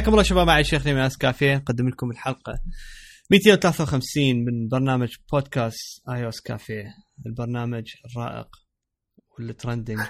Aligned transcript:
حياكم 0.00 0.12
الله 0.12 0.22
شباب 0.22 0.46
معي 0.46 0.64
شيخ 0.64 0.86
من 0.86 1.08
كافيه 1.08 1.56
نقدم 1.56 1.88
لكم 1.88 2.10
الحلقة 2.10 2.60
253 3.30 4.44
من 4.44 4.68
برنامج 4.68 5.16
بودكاست 5.32 6.08
آي 6.08 6.28
اس 6.28 6.40
كافيه 6.40 6.94
البرنامج 7.26 7.94
الرائق 8.04 8.56
وال 9.38 9.50
trending 9.50 10.00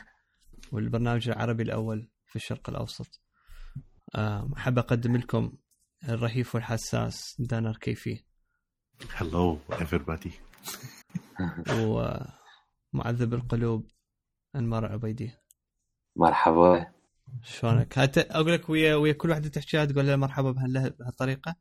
والبرنامج 0.72 1.28
العربي 1.28 1.62
الأول 1.62 2.10
في 2.26 2.36
الشرق 2.36 2.70
الأوسط. 2.70 3.20
أحب 4.56 4.78
أقدم 4.78 5.16
لكم 5.16 5.52
الرهيف 6.08 6.54
والحساس 6.54 7.36
دانر 7.38 7.76
كيفي. 7.76 8.24
hello 9.14 9.58
everybody. 9.70 10.30
ومعذب 12.94 13.34
القلوب 13.34 13.90
أنمار 14.56 14.92
عبيدي. 14.92 15.32
مرحبا. 16.16 16.99
شلونك؟ 17.42 17.98
أقول 18.18 18.52
لك 18.52 18.70
ويا 18.70 18.94
ويا 18.94 19.12
كل 19.12 19.30
واحدة 19.30 19.48
تحكيها 19.48 19.84
تقول 19.84 20.06
لها 20.06 20.16
مرحبا 20.16 20.50
بهالطريقة؟ 20.50 21.56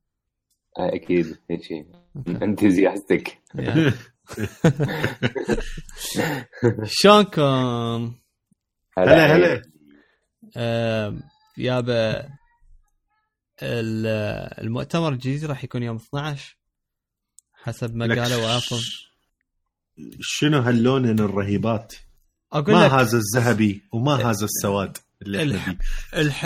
أكيد 0.78 1.38
هيك 1.50 1.62
أنتزياستك. 2.44 3.38
شلونكم؟ 6.86 8.16
هلا 8.98 9.36
هلا 9.36 9.62
يابا 11.58 12.30
المؤتمر 14.62 15.10
الجديد 15.10 15.46
راح 15.46 15.64
يكون 15.64 15.84
يوم 15.84 15.96
12 15.96 16.58
حسب 17.54 17.96
ما 17.96 18.06
قالوا 18.06 18.58
ابل 18.58 18.82
شنو 20.20 20.60
هاللون 20.60 21.20
الرهيبات؟ 21.20 21.96
أقول 22.54 22.76
ما 22.76 22.86
لك. 22.86 22.92
هذا 22.92 23.18
الذهبي 23.18 23.82
وما 23.94 24.16
هذا 24.16 24.46
السواد. 24.46 24.98
اللي 25.22 25.42
الح... 25.44 25.56
إحنا 25.70 25.78
الح... 26.14 26.46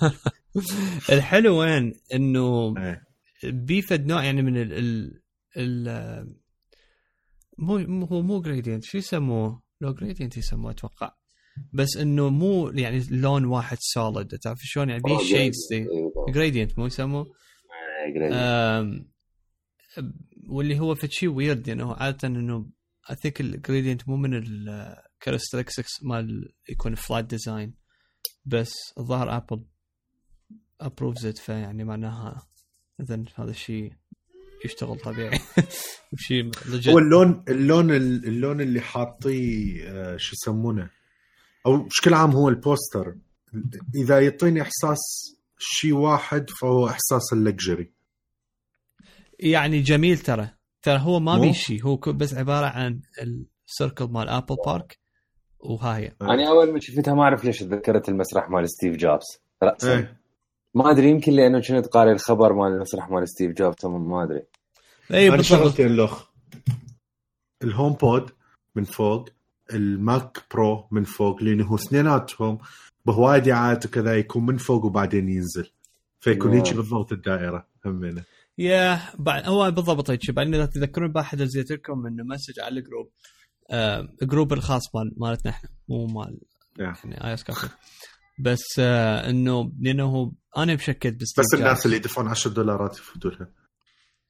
الحلو 1.12 1.60
وين 1.60 1.92
إنه. 2.14 2.74
إيه. 2.78 3.04
بيه 3.44 3.81
فد 3.81 4.06
نوع 4.06 4.24
يعني 4.24 4.42
من 4.42 4.56
ال 4.56 4.72
ال, 4.72 5.20
ال... 5.56 6.34
مو 7.58 7.78
مو- 7.78 8.06
هو 8.06 8.22
مو 8.22 8.40
gradient 8.40 8.84
شو 8.84 8.98
يسموه؟ 8.98 9.62
لو 9.80 9.94
gradient 9.94 10.36
يسموه 10.36 10.70
أتوقع. 10.70 11.14
بس 11.72 11.96
إنه 11.96 12.28
مو 12.28 12.68
يعني 12.68 13.04
لون 13.10 13.44
واحد 13.44 13.76
solid 13.80 14.26
تعرف 14.28 14.58
شلون؟ 14.62 14.90
يعني 14.90 15.02
بيه 15.02 15.18
shades 15.18 15.68
gradient 16.28 16.78
مو 16.78 16.86
يسموه؟ 16.86 17.26
آم، 18.32 19.10
واللي 20.48 20.78
هو 20.80 20.94
في 20.94 21.08
شيء 21.10 21.28
ويرد 21.28 21.68
يعني 21.68 21.82
هو 21.82 21.92
عادة 21.92 22.28
إنه 22.28 22.66
I 23.10 23.16
think 23.16 23.40
ال 23.40 23.48
gradient 23.48 24.08
مو 24.08 24.16
من 24.16 24.34
ال 24.34 24.45
characteristics 24.45 26.02
مال 26.02 26.52
يكون 26.68 26.94
flat 26.94 27.24
design 27.24 27.74
بس 28.46 28.72
الظاهر 28.98 29.36
Apple 29.36 29.64
approves 30.80 31.26
it 31.26 31.38
فيعني 31.38 31.84
معناها 31.84 32.46
اذا 33.00 33.24
هذا 33.34 33.50
الشيء 33.50 33.92
يشتغل 34.64 34.98
طبيعي. 34.98 35.38
شيء 36.16 36.50
هو. 36.88 36.98
اللون 36.98 37.44
اللون 37.48 37.90
اللون 37.90 38.60
اللي 38.60 38.80
حاطيه 38.80 39.82
آه، 39.88 40.16
شو 40.16 40.32
يسمونه؟ 40.34 40.90
أو 41.66 41.82
بشكل 41.82 42.14
عام 42.14 42.30
هو 42.30 42.48
ال 42.48 42.56
poster. 42.56 43.14
إذا 43.94 44.20
يعطيني 44.20 44.62
إحساس 44.62 44.98
شيء 45.58 45.92
واحد 45.92 46.50
فهو 46.50 46.88
إحساس 46.88 47.32
ال 47.32 47.40
luxury. 47.40 47.92
يعني 49.40 49.80
جميل 49.80 50.18
ترى. 50.18 50.50
ترى 50.82 50.98
هو 50.98 51.20
ما؟ 51.20 51.38
بي 51.38 51.52
شيء. 51.52 51.82
هو 51.82 51.96
بس 51.96 52.34
عبارة 52.34 52.66
عن 52.66 53.00
ال 53.68 53.73
circle 53.73 54.04
مال 54.04 54.28
Apple 54.28 54.56
Park 54.66 55.03
وهاي 55.64 56.16
أنا 56.22 56.48
أول 56.48 56.72
ما 56.72 56.80
شفتها 56.80 57.14
ما 57.14 57.22
أعرف 57.22 57.44
ليش 57.44 57.58
تذكرت 57.58 58.08
المسرح 58.08 58.50
مال 58.50 58.70
ستيف 58.70 58.96
جوبز. 58.96 59.40
راسا 59.62 59.92
إيه. 59.92 60.20
ما 60.74 60.90
أدري 60.90 61.10
يمكن 61.10 61.32
لأنه 61.32 61.60
كنت 61.60 61.86
قاري 61.86 62.12
الخبر 62.12 62.52
مال 62.52 62.72
المسرح 62.72 63.10
مال 63.10 63.28
ستيف 63.28 63.52
جوبز 63.52 63.86
ما 63.86 64.24
أدري. 64.24 64.42
اي 65.12 65.28
أنا 65.28 65.36
بالضبط. 65.36 65.60
شغلتين 65.60 65.96
لوخ. 65.96 66.24
ال 67.62 67.92
HomePod 67.92 68.30
من 68.74 68.84
فوق 68.84 69.28
ال 69.72 69.89
Mac 69.89 70.42
Pro 70.54 70.88
من 70.90 71.04
فوق 71.04 71.42
لأنه 71.42 71.64
هو 71.64 71.74
اثنيناتهم 71.74 72.58
بهواي 73.06 73.40
دعايات 73.40 73.86
وكذا 73.86 74.16
يكون 74.16 74.46
من 74.46 74.56
فوق 74.56 74.84
وبعدين 74.84 75.28
ينزل. 75.28 75.70
فيكون. 76.20 76.52
هيك 76.52 76.74
بالضبط 76.74 77.12
الدائرة 77.12 77.66
همينة. 77.86 78.22
yeah 78.58 79.00
بعد 79.18 79.46
هو 79.46 79.70
بالضبط 79.70 80.10
هيك 80.10 80.30
بعدين 80.30 80.54
إذا 80.54 80.66
تذكرون 80.66 81.12
بأحد 81.12 81.42
نزلت 81.42 81.72
لكم 81.72 82.06
إنه 82.06 82.24
message 82.24 82.60
على 82.60 82.78
ال 82.78 82.83
group. 82.83 83.10
آه 83.70 84.08
ال 84.22 84.27
group 84.27 84.52
الخاص 84.52 84.94
مال 84.94 85.12
مالتنا 85.16 85.50
إحنا 85.50 85.68
مو 85.88 86.06
مال. 86.06 86.38
يعني 86.78 87.24
آي 87.26 87.34
إس 87.34 87.44
كافي. 87.44 87.68
بس 88.38 88.62
آه 88.78 89.30
انه 89.30 89.72
لأنه 89.80 90.32
أنا 90.56 90.74
مشكت 90.74 91.06
بستيف 91.20 91.44
بس 91.44 91.54
الناس. 91.54 91.86
اللي 91.86 91.96
يدفعون 91.96 92.28
10 92.28 92.50
دولارات 92.50 92.98
يفوتوا 92.98 93.30
لها. 93.30 93.48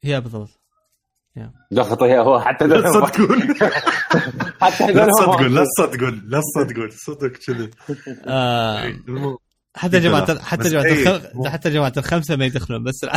yeah 0.05 0.19
بالضبط. 0.19 0.61
لا 1.71 1.83
خطيه 1.83 2.21
هو 2.21 2.41
حتى 2.41 2.67
لا 2.67 2.81
تصدقون. 2.81 3.43
حتى 4.61 4.93
لا 4.93 5.06
تصدقون 5.19 5.55
لا 5.55 5.65
تصدقون 5.78 6.23
لا 6.27 6.41
تصدقون 6.41 6.91
صدق 6.91 7.27
كذي. 7.27 7.71
آه 8.27 8.94
حتى 9.77 10.00
جماعة 10.00 10.25
لا. 10.25 10.43
حتى 10.43 10.62
بس 10.62 10.69
جماعة 10.71 10.84
إيه، 10.84 11.50
حتى 11.50 11.71
جماعة 11.71 11.93
الخمسة 11.97 12.37
ما 12.37 12.44
يدخلون 12.44 12.84
بس 12.84 13.00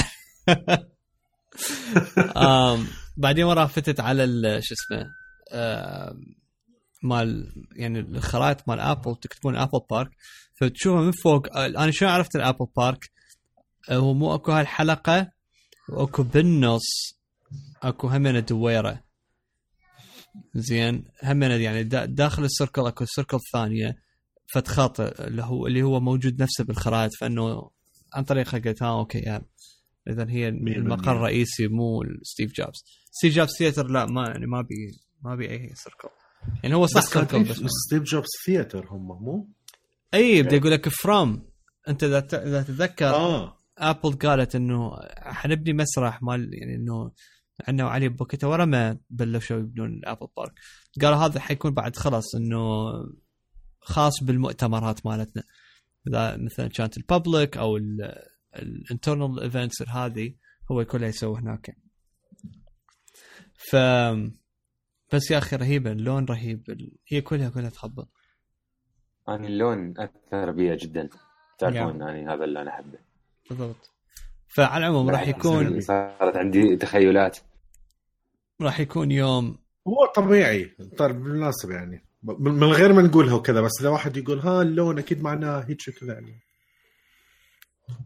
بعدين 3.17 3.44
وراه 3.45 3.66
فتت 3.66 4.00
على 4.00 4.23
ال- 4.23 4.63
شو 4.63 4.73
اسمه 4.73 5.06
مال 7.03 7.53
يعني 7.75 7.99
الخرائط 7.99 8.69
مال 8.69 8.79
Apple 8.79 9.15
تكتبون 9.15 9.55
Apple 9.55 9.79
Park 9.89 10.11
فتشوفها 10.55 11.01
من 11.01 11.11
فوق 11.11 11.57
آه، 11.57 11.65
أنا 11.65 11.91
شلون 11.91 12.11
عرفت 12.11 12.35
ال 12.35 12.41
Apple 12.41 12.67
Park 12.77 13.11
آه، 13.89 13.95
هو 13.95 14.13
مو 14.13 14.35
أكو 14.35 14.51
هالحلقة 14.51 15.31
وأكو 15.89 16.23
بالنص 16.23 17.17
أكو 17.83 18.07
همينه 18.07 18.39
دويره 18.39 19.03
زين 20.55 21.05
همينه 21.23 21.53
يعني 21.53 21.83
دا 21.83 22.05
داخل 22.05 22.43
ال 22.43 22.50
circle 22.50 22.88
أكو 22.87 23.05
circle 23.05 23.38
ثانية 23.53 23.97
فت 24.53 24.67
خط 24.67 25.01
اللي 25.01 25.43
هو 25.43 25.67
اللي 25.67 25.83
هو 25.83 25.99
موجود 25.99 26.41
نفسه 26.41 26.63
بالخرائط 26.63 27.11
فإنه 27.19 27.69
عن 28.13 28.23
طريقها 28.23 28.59
قلت 28.59 28.83
ها 28.83 28.99
okay 28.99 29.19
yeah 29.19 29.41
اذا 30.09 30.29
هي 30.29 30.47
المقر. 30.47 31.11
الرئيسي 31.11 31.67
مو 31.67 32.03
ستيف 32.23 32.51
جوبز 32.53 32.83
Steve 33.11 33.35
Jobs 33.35 33.51
Theater 33.57 33.88
لا 33.87 34.05
ما 34.05 34.27
يعني 34.27 34.45
ما 34.47 34.61
بي 34.61 35.06
ما 35.22 35.35
بي 35.35 35.51
أي 35.51 35.72
سيركل 35.75 36.09
يعني 36.63 36.75
هو 36.75 36.85
صح 36.85 37.01
circle 37.01 37.43
بس 37.44 37.57
Steve 37.88 38.03
Jobs 38.03 38.27
Theater 38.45 38.88
هم 38.89 39.07
مو؟ 39.07 39.50
أي 40.13 40.44
بدي 40.44 40.57
أقول 40.57 40.72
لك 40.72 40.89
فروم 40.89 41.50
أنت 41.88 42.03
إذا 42.03 42.19
تتذكر 42.61 43.09
آه. 43.09 43.57
Apple 43.77 44.11
قالت 44.13 44.56
إنه 44.56 44.91
حنبني 45.16 45.73
مسرح 45.73 46.23
مال 46.23 46.53
يعني 46.53 46.75
إنه 46.75 47.11
عندنا 47.67 47.85
وعلى 47.85 48.09
بوكتها 48.09 48.47
ورا 48.47 48.66
ما 48.66 48.97
بلشوا 49.09 49.57
يبنون 49.57 49.94
ال 49.93 49.99
Apple 49.99 50.27
Park 50.38 50.53
قالوا 51.01 51.17
هذا 51.17 51.39
حيكون 51.39 51.73
بعد 51.73 51.95
خلاص 51.95 52.35
إنه 52.35 52.91
خاص 53.81 54.23
بالمؤتمرات 54.23 55.06
مالتنا. 55.06 55.44
إذا 56.07 56.38
مثلا 56.38 56.67
كانت 56.67 56.97
ال 56.97 57.06
public 57.06 57.57
أو 57.57 57.77
ال 58.55 58.65
internal 58.65 59.39
events 59.39 59.81
هذه 59.81 60.33
هو 60.72 60.85
كله 60.85 61.07
يسوي 61.07 61.39
هناك. 61.39 61.77
ف 63.53 63.75
بس 65.13 65.31
يا 65.31 65.38
أخي 65.38 65.56
رهيبه 65.56 65.91
اللون 65.91 66.25
رهيب 66.25 66.91
هي 67.07 67.22
كلها 67.22 67.50
كلها 67.50 67.69
تخبط. 67.69 68.07
أنا 69.29 69.47
اللون 69.47 69.94
اثر 69.97 70.51
بي 70.51 70.75
جدا. 70.75 71.09
تعرفون 71.59 72.01
يعني 72.01 72.27
هذا 72.27 72.44
اللي 72.44 72.62
أنا 72.62 72.69
أحبه. 72.69 73.00
بالضبط. 73.50 73.92
فعلى 74.48 74.86
العموم 74.86 75.09
راح 75.09 75.27
يكون 75.27 75.81
صارت 75.81 76.38
عندي 76.38 76.75
تخيلات. 76.75 77.38
راح 78.62 78.80
يكون 78.80 79.12
يوم 79.12 79.57
هو 79.88 80.06
طبيعي. 80.15 80.75
طيب 80.98 81.24
بالمناسبة 81.24 81.74
يعني. 81.74 82.03
من 82.24 82.51
من 82.51 82.68
غير 82.68 82.94
ما 82.94 83.01
نقولها 83.01 83.33
وكذا 83.33 83.62
بس 83.62 83.71
إذا 83.81 83.89
واحد 83.89 84.18
يقول 84.18 84.39
ها 84.39 84.62
اللون 84.62 85.00
أكيد 85.00 85.21
معناه 85.21 85.60
هيك 85.60 85.89
كذا 86.00 86.13
يعني. 86.13 86.39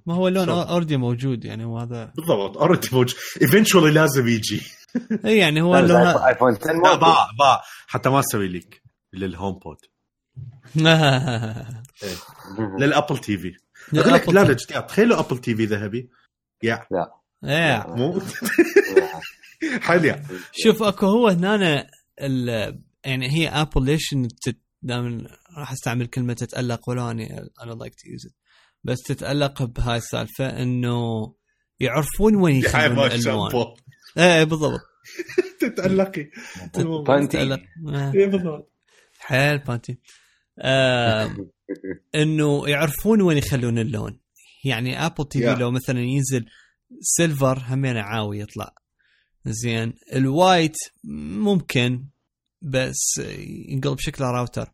ما 0.06 0.14
هو 0.16 0.28
اللون 0.28 0.46
صح. 0.46 0.70
already 0.70 0.98
موجود 0.98 1.46
يعني 1.46 1.66
هو 1.66 1.78
هذا 1.80 2.14
بالضبط 2.16 2.58
already 2.58 2.90
موجود. 2.92 3.16
eventually 3.42 3.92
لازم 3.92 4.28
يجي. 4.28 4.62
إي 5.26 5.38
يعني 5.38 5.62
هو 5.62 5.78
اللون 5.78 5.98
iPhone 6.02 6.56
10 6.56 6.74
لا. 6.74 6.96
باع 6.96 7.28
باع. 7.40 7.62
حتى 7.88 8.10
ما 8.10 8.20
أسوي 8.20 8.48
leak 8.48 8.82
لل 9.14 9.60
HomePod 9.64 9.78
لل 12.80 13.18
Apple 13.18 13.38
TV. 13.38 13.52
أقول 13.96 14.14
لك 14.14 14.30
لا 14.30 14.44
لا 14.44 14.54
تخيلوا 14.82 15.20
Apple 15.20 15.38
TV 15.38 15.66
ذهبي. 15.66 16.10
yeah. 16.64 16.86
إيه. 17.44 17.86
مو؟ 17.88 18.22
حاليا 19.82 20.24
شوف 20.52 20.84
أكو 20.84 21.06
هو 21.06 21.28
هنا 21.28 21.88
ال- 22.22 22.82
يعني 23.06 23.30
هي 23.32 23.50
Apple 23.50 23.86
ليش 23.86 24.16
دائما 24.82 25.28
راح 25.58 25.72
أستعمل 25.72 26.08
كلمة 26.08 26.34
تتألق 26.34 26.90
ولا 26.90 27.12
اني 27.12 27.40
أنا 27.64 27.72
like 27.74 27.96
to 27.96 28.10
use 28.10 28.28
بس 28.84 28.98
تتألق 29.08 29.64
بهاي 29.64 29.98
السالفة 29.98 30.62
إنه 30.64 31.34
يعرفون 31.80 32.36
وين 32.36 32.56
يخلون 32.56 33.00
الألوان. 33.08 33.76
إيه 34.18 34.44
بالضبط. 34.44 34.80
تتألقي. 35.62 36.30
تتألق. 36.74 37.60
إيه. 37.90 38.14
إيه 38.14 38.28
بالضبط. 38.28 38.72
حيل 39.20 39.58
بانتي. 39.58 40.00
آم، 40.62 41.50
إنه 42.16 42.70
يعرفون 42.70 43.22
وين 43.22 43.38
يخلون 43.38 43.80
اللون. 43.80 44.20
يعني 44.66 45.06
Apple 45.06 45.26
TV. 45.28 45.60
لو 45.60 45.72
مثلا 45.72 46.00
ينزل 46.00 46.46
silver 47.02 47.64
همين 47.68 47.98
عاوي 47.98 48.40
يطلع. 48.40 48.76
زين. 49.46 49.94
ال 50.14 50.24
white 50.24 50.76
ممكن 51.04 52.06
بس 52.62 53.22
ينقلب 53.70 54.00
شكله 54.00 54.32
راوتر 54.32 54.70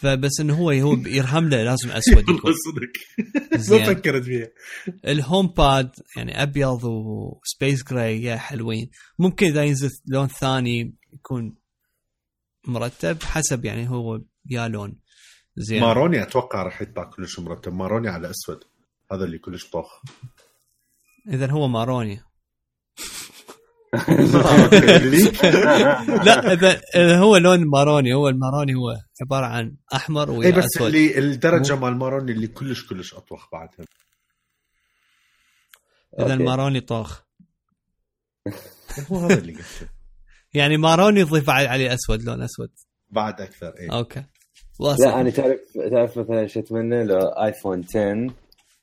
فبس 0.00 0.40
إنه 0.40 0.54
هو 0.58 0.70
هو 0.70 0.92
يرهم 1.18 1.48
له 1.48 1.62
لازم 1.62 1.90
أسود 1.90 2.28
يكون. 2.28 2.52
صدق. 2.52 2.92
ما 3.78 3.84
فكرت 3.94 4.22
فيها. 4.24 4.48
الهوم 5.08 5.46
pod 5.46 5.90
يعني 6.16 6.42
أبيض 6.42 6.84
و 6.84 7.01
space 7.01 7.84
gray 7.84 8.22
يا 8.22 8.36
حلوين. 8.36 8.90
ممكن 9.18 9.46
إذا 9.46 9.64
ينزل 9.64 9.88
لون 10.06 10.28
ثاني 10.28 10.94
يكون 11.12 11.54
مرتب 12.66 13.22
حسب 13.22 13.64
يعني 13.64 13.88
هو 13.90 14.20
يا 14.50 14.68
لون. 14.68 15.00
زين. 15.56 15.80
ماروني 15.80 16.22
أتوقع 16.22 16.62
راح 16.62 16.82
يطلع 16.82 17.04
كلش 17.04 17.38
مرتب. 17.38 17.72
maroony 17.72 18.08
على 18.08 18.30
أسود. 18.30 18.64
هذا 19.12 19.24
اللي 19.24 19.38
كلش 19.38 19.66
طوخ 19.70 19.86
اذا 21.28 21.50
هو 21.50 21.68
maroony. 21.68 22.20
لا 26.26 26.52
إذا 26.52 26.80
إذا 26.94 27.18
هو 27.18 27.36
لون 27.36 27.66
maroony 27.66 28.14
هو 28.14 28.28
ال 28.28 28.34
maroony 28.34 28.74
هو 28.74 28.96
عبارة 29.22 29.46
عن 29.46 29.76
أحمر 29.94 30.30
اي 30.30 30.36
ويا 30.38 30.46
إيه، 30.46 30.54
بس 30.54 30.76
اللي 30.80 31.18
الدرجة 31.18 31.76
مال 31.76 31.96
maroony 31.96 32.32
اللي 32.32 32.46
كلش 32.46 32.86
كلش 32.88 33.14
أطوخ 33.14 33.48
بعدها 33.52 33.86
إذا. 36.18 36.34
ال 36.34 36.40
maroony 36.40 36.80
طوخ. 36.80 37.20
هو 39.10 39.18
هذا 39.18 39.38
اللي 39.38 39.52
قلته. 39.52 39.88
يعني 40.54 40.76
maroony 40.76 41.20
يضيف 41.20 41.50
عليه 41.50 41.68
عليه 41.68 41.94
أسود 41.94 42.22
لون 42.22 42.42
أسود. 42.42 42.70
بعد 43.10 43.40
أكثر 43.40 43.74
اي 43.78 43.88
okay. 43.88 44.24
لا 44.80 45.20
أنا 45.20 45.30
تعرف 45.30 45.58
تعرف 45.90 46.18
مثلا 46.18 46.46
شو 46.46 46.60
أتمنى؟ 46.60 47.04
لو 47.04 47.18
آيفون 47.18 47.84
10 47.88 48.34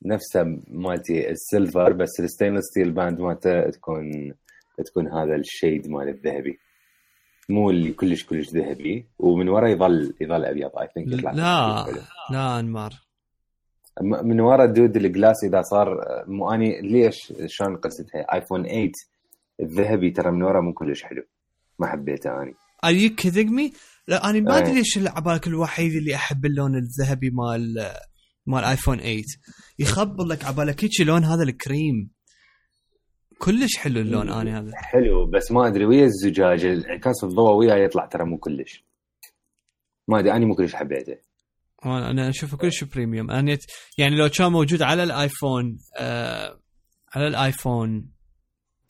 نفسه 0.05 0.43
مالتي 0.67 1.29
ال 1.29 1.38
silver 1.38 1.93
بس 1.93 2.19
ال 2.19 2.24
stainless 2.24 2.65
steel 2.65 2.91
band 2.91 3.19
مالته 3.19 3.69
تكون 3.69 4.33
تكون 4.85 5.07
هذا 5.07 5.35
ال 5.35 5.44
shade 5.44 5.87
مال 5.87 6.09
الذهبي. 6.09 6.59
مو 7.49 7.69
اللي 7.69 7.91
كلش 7.91 8.25
كلش 8.25 8.49
ذهبي 8.49 9.07
ومن 9.19 9.49
ورا 9.49 9.69
يظل 9.69 10.13
يظل 10.21 10.45
أبيض. 10.45 10.71
I 10.77 10.87
think 10.93 11.23
لا 11.23 11.85
لا 12.31 12.59
أنمار. 12.59 12.93
من 14.01 14.39
ورا 14.39 14.65
dude 14.65 14.97
ال 14.97 15.05
glass 15.05 15.43
إذا 15.43 15.61
صار 15.61 15.97
مو 16.27 16.51
اني 16.51 16.81
ليش 16.81 17.33
شلون 17.45 17.77
قصتها؟ 17.77 18.25
ايفون 18.33 18.63
8 18.63 18.91
الذهبي 19.61 20.11
ترى 20.11 20.31
من 20.31 20.43
ورا 20.43 20.61
مو 20.61 20.73
كلش 20.73 21.03
حلو. 21.03 21.23
ما 21.79 21.87
حبيته 21.87 22.41
اني 22.41 22.53
Are 22.85 22.93
you 22.93 23.09
kidding 23.21 23.49
me؟ 23.49 23.77
لا 24.07 24.29
أنا 24.29 24.39
ما 24.39 24.57
إيه. 24.57 24.63
أدري 24.63 24.73
ليش 24.73 24.97
اللي 24.97 25.09
عبالك 25.09 25.47
الوحيد 25.47 25.93
اللي 25.93 26.15
أحب 26.15 26.45
اللون 26.45 26.75
الذهبي 26.75 27.29
مال 27.29 27.91
مال 28.45 28.63
ايفون 28.63 28.97
8 28.97 29.23
يخبل 29.79 30.29
لك 30.29 30.45
عبالك. 30.45 30.83
هيك 30.83 31.01
لون 31.01 31.23
هذا 31.23 31.43
الكريم؟ 31.43 32.16
كلش 33.39 33.77
حلو 33.77 33.99
اللون 34.01 34.29
أنا 34.29 34.59
هذا. 34.59 34.71
حلو 34.75 35.25
بس 35.25 35.51
ما 35.51 35.67
أدري 35.67 35.85
ويا 35.85 36.05
الزجاج 36.05 36.65
انعكاس 36.65 37.23
الضوء 37.23 37.51
وياه 37.53 37.75
يطلع 37.75 38.05
ترى 38.05 38.25
مو 38.25 38.37
كلش. 38.37 38.85
ما 40.07 40.19
أدري 40.19 40.31
أني 40.31 40.45
مو 40.45 40.55
كلش 40.55 40.75
حبيته. 40.75 41.17
أنا 41.85 42.09
أنا 42.11 42.29
أشوفه 42.29 42.57
كلش 42.57 42.83
premium 42.83 43.31
أنا 43.31 43.57
يعني 43.97 44.15
لو 44.15 44.29
كان 44.29 44.51
موجود 44.51 44.81
على 44.81 45.03
الآيفون 45.03 45.77
آه 45.99 46.59
على 47.15 47.27
الآيفون 47.27 48.11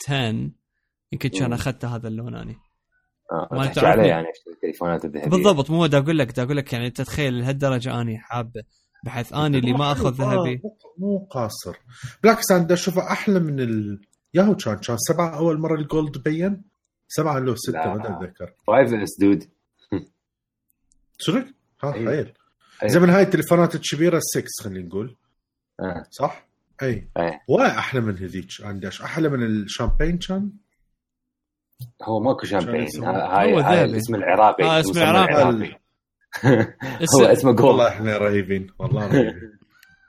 10 0.07 0.49
يمكن 1.11 1.29
كان. 1.29 1.53
اخذت 1.53 1.85
هذا 1.85 2.07
اللون 2.07 2.35
أنا 2.35 2.55
آه 3.31 3.47
ما 3.51 3.65
تحكي. 3.65 3.85
عليه 3.87 4.03
يعني 4.03 4.27
التليفونات 4.53 5.05
الذهبية. 5.05 5.29
بالضبط 5.29 5.69
مو 5.71 5.85
دا 5.85 5.97
أقول 5.97 6.17
لك 6.17 6.31
دا 6.31 6.43
أقول 6.43 6.57
لك 6.57 6.73
يعني 6.73 6.87
انت 6.87 7.01
تخيل 7.01 7.39
لهالدرجة 7.39 8.01
آني 8.01 8.17
حابه 8.17 8.63
بحيث 9.05 9.33
آني 9.33 9.57
اللي 9.57 9.73
ما 9.73 9.91
أخذ 9.91 10.13
ذهبي. 10.13 10.61
مو- 10.97 11.27
قاصر. 11.31 11.77
بالعكس 12.23 12.51
أنا 12.51 12.73
أشوفه 12.73 13.11
أحلى 13.11 13.39
من 13.39 13.59
ال 13.59 14.01
ياهو 14.37 14.55
كان 14.55 14.77
كان 14.77 14.97
سبعة 14.97 15.37
أول 15.37 15.59
مرة 15.59 15.75
ال 15.75 15.84
gold 15.84 16.17
بين 16.23 16.61
سبعة 17.07 17.39
لو 17.39 17.55
ستة. 17.55 17.93
ما 17.93 18.17
أتذكر 18.17 18.53
5 18.67 19.03
S 19.03 19.19
dude 19.19 19.43
صدق؟ 21.19 21.45
ها 21.83 21.93
أي. 21.93 22.05
خيل 22.05 22.33
أي. 22.83 22.89
زي 22.89 22.99
من 22.99 23.09
هاي 23.09 23.21
التليفونات 23.23 23.75
الكبيرة 23.75 24.19
6 24.19 24.43
خلينا 24.63 24.87
نقول 24.87 25.15
آه. 25.79 26.03
صح؟ 26.09 26.47
إي 26.83 26.87
إيه 27.17 27.41
وايد 27.47 27.69
أحلى 27.71 28.01
من 28.01 28.17
هذيك 28.17 28.47
عندش 28.63 29.01
أحلى 29.01 29.29
من 29.29 29.43
الشامبين 29.43 30.17
كان 30.17 30.51
هو 32.03 32.19
ماكو 32.19 32.45
شامبين 32.45 32.87
هاي. 33.03 33.83
الاسم 33.83 34.15
العراقي 34.15 34.63
آه، 34.63 34.79
اسم 34.79 34.99
العراقي. 34.99 35.79
هو 37.15 37.25
اسمه 37.25 37.51
gold 37.55 37.61
والله 37.69 37.87
إحنا 37.87 38.17
رهيبين 38.17 38.67
والله 38.79 39.07
رهيبين 39.07 39.59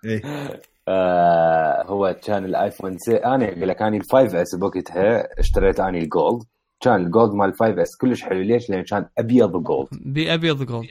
آه 0.88 1.82
هو 1.86 2.16
كان 2.24 2.44
الآيفون 2.44 2.98
سي... 2.98 3.16
أنا 3.16 3.48
أقول 3.48 3.68
لك 3.68 3.82
أنا 3.82 3.96
ال 3.96 4.02
5 4.02 4.42
S 4.42 4.54
بوقتها 4.54 5.40
اشتريت 5.40 5.80
اني 5.80 5.98
ال 5.98 6.05
gold. 6.05 6.42
كان 6.80 7.06
ال 7.06 7.11
gold 7.11 7.32
مال 7.32 7.54
5 7.54 7.82
S 7.82 7.96
كلش 8.00 8.22
حلو. 8.22 8.40
ليش؟ 8.40 8.70
لأن 8.70 8.82
كان 8.82 9.08
أبيض 9.18 9.54
و 9.54 9.61
gold 9.61 9.88
بابيض 9.92 10.64
gold. 10.64 10.88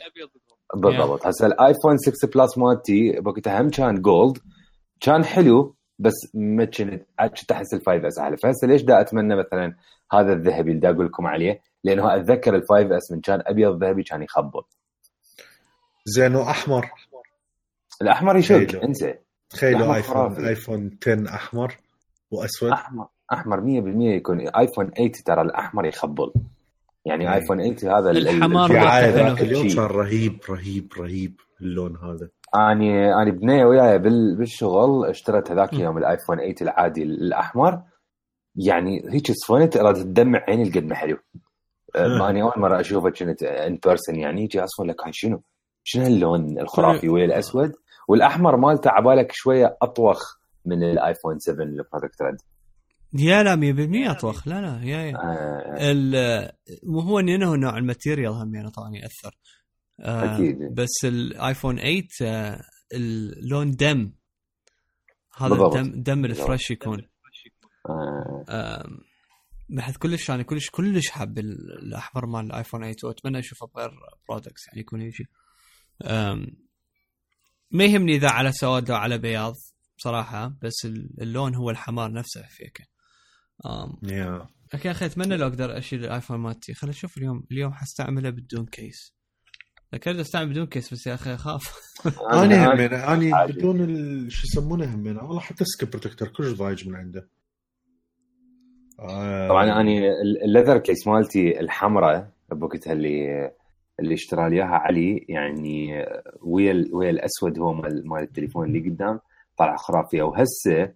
بالضبط. 0.75 1.27
هسه 1.27 1.45
الآيفون 1.47 1.97
6 1.97 2.27
Plus 2.27 2.57
مالتي 2.57 3.19
بوقتها 3.19 3.61
هم 3.61 3.69
كان 3.69 4.01
gold. 4.01 4.37
كان 4.99 5.25
حلو 5.25 5.75
بس 5.99 6.13
ما 6.33 6.65
كنت 6.65 7.05
كنت 7.39 7.51
أحس 7.51 7.73
ال 7.73 7.81
5 7.85 8.07
S 8.07 8.19
أحلى. 8.19 8.37
فهسه 8.37 8.67
ليش 8.67 8.81
دا 8.81 9.01
أتمنى 9.01 9.35
مثلا 9.35 9.75
هذا 10.11 10.33
الذهبي 10.33 10.69
اللي 10.69 10.81
دا 10.81 10.89
أقول 10.89 11.05
لكم 11.05 11.27
عليه؟ 11.27 11.61
لأنه 11.83 12.15
أتذكر 12.15 12.55
ال 12.55 12.63
5 12.69 12.97
S 12.97 13.11
من 13.11 13.21
كان 13.21 13.43
أبيض 13.45 13.83
ذهبي 13.83 14.03
كان 14.03 14.23
يخبل. 14.23 14.67
زين 16.05 16.35
وأحمر؟ 16.35 16.91
الأحمر 18.01 18.37
يشق 18.37 18.71
حلو. 18.71 18.81
انسى 18.81 19.15
تخيلوا 19.49 19.95
ايفون 19.95 20.13
خرافي. 20.15 20.47
آيفون 20.47 20.97
10 21.07 21.29
أحمر 21.35 21.77
وأسود 22.31 22.71
احمر 22.71 23.07
أحمر 23.33 23.61
100% 23.61 23.65
يكون 24.15 24.47
آيفون 24.47 24.89
8 24.91 25.11
ترى 25.25 25.41
الأحمر 25.41 25.85
يخبل 25.85 26.33
يعني 27.05 27.29
إيه. 27.29 27.35
آيفون 27.35 27.57
8 27.75 27.97
هذا 27.99 28.09
ال- 28.11 28.17
ال- 28.17 28.27
الحمار. 28.27 28.71
ذاك 28.73 29.41
اليوم. 29.41 29.67
كان 29.67 29.77
رهيب 29.85 30.39
رهيب 30.49 30.93
رهيب 30.99 31.33
اللون 31.61 31.97
هذا 31.97 32.29
اني 32.55 33.13
اني 33.21 33.31
بنية 33.31 33.65
وياي 33.65 33.97
بال- 33.99 34.35
بالشغل 34.37 35.05
اشتريت 35.05 35.51
هذاك 35.51 35.73
اليوم 35.73 35.97
الآيفون 35.97 36.37
8 36.37 36.55
العادي 36.61 37.03
الأحمر 37.03 37.81
يعني 38.55 39.03
هيك 39.09 39.31
صفنت 39.31 39.77
راد 39.77 39.95
تدمع 39.95 40.43
عيني 40.47 40.69
قد 40.69 40.83
ما 40.83 40.95
حلو 40.95 41.17
أه، 41.95 42.07
ما 42.07 42.29
اني 42.29 42.41
أول 42.41 42.53
مرة 42.57 42.79
أشوفه 42.79 43.09
كنت 43.09 43.43
in 43.43 43.79
person 43.85 44.15
يعني 44.15 44.43
يجي 44.43 44.63
أصلا 44.63 44.87
لك 44.91 45.03
هاي 45.03 45.11
شنو؟ 45.13 45.41
شنو 45.83 46.03
هاللون 46.03 46.59
الخرافي 46.59 47.09
ويا 47.09 47.25
الأسود 47.25 47.71
والأحمر 48.07 48.57
مالته 48.57 48.89
عبالك 48.91 49.31
شوية 49.33 49.77
أطوخ 49.81 50.37
من 50.65 50.83
الآيفون 50.83 51.39
7 51.39 51.63
ال 51.63 51.71
Product 51.71 52.21
Red 52.21 52.37
yeah 53.13 53.43
لا 53.43 53.55
100% 53.55 54.11
أطوخ. 54.17 54.47
لا 54.47 54.61
لا 54.61 54.83
yeah 54.83 54.97
yeah. 54.97 55.15
آه. 55.15 55.91
ال- 55.91 56.51
مو 56.83 56.99
هو 56.99 57.19
إنه 57.19 57.55
نوع 57.55 57.77
ال 57.77 57.83
material 57.83 58.31
هم 58.33 58.55
يعني 58.55 58.71
طبعا 58.71 58.95
يأثر. 58.95 59.37
آه، 59.99 60.35
أكيد. 60.35 60.57
بس 60.75 61.05
الآيفون 61.05 61.77
8 61.77 62.03
آه، 62.21 62.61
اللون 62.93 63.71
دم. 63.71 64.11
هذا 65.37 65.49
بالضبط. 65.49 65.75
الدم 65.75 66.01
دم 66.01 66.25
ال 66.25 66.33
fresh 66.33 66.71
يكون. 66.71 67.01
آه. 68.49 68.83
بحيث 69.69 69.97
كلش 69.97 70.29
يعني 70.29 70.43
كلش 70.43 70.69
كلش 70.69 71.09
حاب 71.09 71.37
ال- 71.39 71.79
الأحمر 71.83 72.25
مال 72.25 72.45
الآيفون 72.45 72.79
8 72.81 72.95
وأتمنى 73.03 73.39
أشوفه 73.39 73.67
بغير 73.75 73.91
products 74.29 74.67
يعني 74.67 74.79
يكون 74.79 75.01
هيجي 75.01 75.27
ما 77.71 77.83
يهمني 77.85 78.15
إذا 78.15 78.29
على 78.29 78.51
سواد 78.51 78.91
أو 78.91 78.97
على 78.97 79.17
بياض 79.17 79.53
بصراحه 79.97 80.53
بس 80.61 80.85
ال- 80.85 81.09
اللون 81.21 81.55
هو 81.55 81.69
الحمار 81.69 82.11
نفسه 82.11 82.41
فيك. 82.49 82.81
yeah 84.03 84.47
لكن 84.73 84.87
يا 84.89 84.91
أخي 84.91 85.05
أتمنى 85.05 85.37
لو 85.37 85.47
أقدر 85.47 85.77
أشيل 85.77 86.05
الآيفون 86.05 86.37
مالتي. 86.39 86.73
خليني 86.73 86.95
أشوف 86.95 87.17
اليوم 87.17 87.43
اليوم 87.51 87.73
حستعمله 87.73 88.29
بدون 88.29 88.65
case. 88.65 89.15
لكن 89.93 90.19
أستعمل 90.19 90.49
بدون 90.49 90.65
case 90.65 90.93
بس 90.93 91.07
يا 91.07 91.13
أخي 91.13 91.33
أخاف. 91.33 91.73
أنا 92.33 92.73
همينة 92.73 93.13
أنا. 93.13 93.45
بدون 93.45 93.81
ال- 93.81 94.31
شو 94.31 94.47
يسمونه 94.47 94.95
همينة 94.95 95.23
والله 95.23 95.39
حتى 95.39 95.65
screen 95.65 95.89
protector 95.89 96.27
كلش 96.27 96.51
ضايج 96.57 96.87
من 96.89 96.95
عنده. 96.95 97.29
آه، 98.99 99.47
طبعا 99.49 99.81
اني 99.81 100.07
ال- 100.09 100.43
ال 100.43 100.48
leather 100.48 100.77
case 100.77 101.07
مالتي 101.07 101.59
الحمراء 101.59 102.31
بوقتها 102.51 102.93
اللي 102.93 103.51
اللي 103.99 104.13
اشترى 104.13 104.49
لي 104.49 104.55
اياها 104.55 104.67
علي 104.75 105.25
يعني 105.29 106.05
ويا 106.41 106.71
ال- 106.71 106.95
ويا 106.95 107.09
الأسود 107.09 107.59
هو 107.59 107.73
مال 107.73 108.07
مال 108.09 108.23
التليفون 108.23 108.67
اللي 108.67 108.89
قدام 108.89 109.19
طلع 109.57 109.75
خرافية. 109.75 110.23
وهسه 110.23 110.93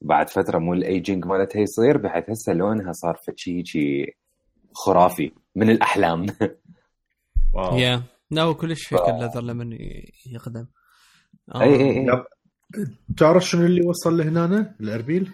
بعد 0.00 0.28
فترة 0.30 0.58
مو 0.58 0.74
الايجنج 0.74 1.26
مالتها 1.26 1.60
يصير 1.60 1.96
بحيث 1.98 2.30
هسه 2.30 2.52
لونها 2.52 2.92
صار 2.92 3.16
فشي 3.26 3.64
شي 3.64 4.16
خرافي 4.74 5.32
من 5.56 5.70
الأحلام. 5.70 6.26
Wow. 7.54 7.76
yeah 7.76 8.02
لا 8.30 8.42
هو 8.42 8.54
كلش 8.54 8.86
فيك 8.86 8.98
ف- 8.98 9.08
ال 9.08 9.12
leather 9.12 9.40
لما 9.40 9.76
يقدم. 10.26 10.66
آه، 11.54 11.62
إي 11.62 11.74
إي 11.74 11.98
إي. 12.10 12.24
تعرف 13.16 13.44
شنو 13.44 13.66
اللي 13.66 13.86
وصل 13.86 14.16
لهنا 14.18 14.74
الأربيل؟ 14.80 15.30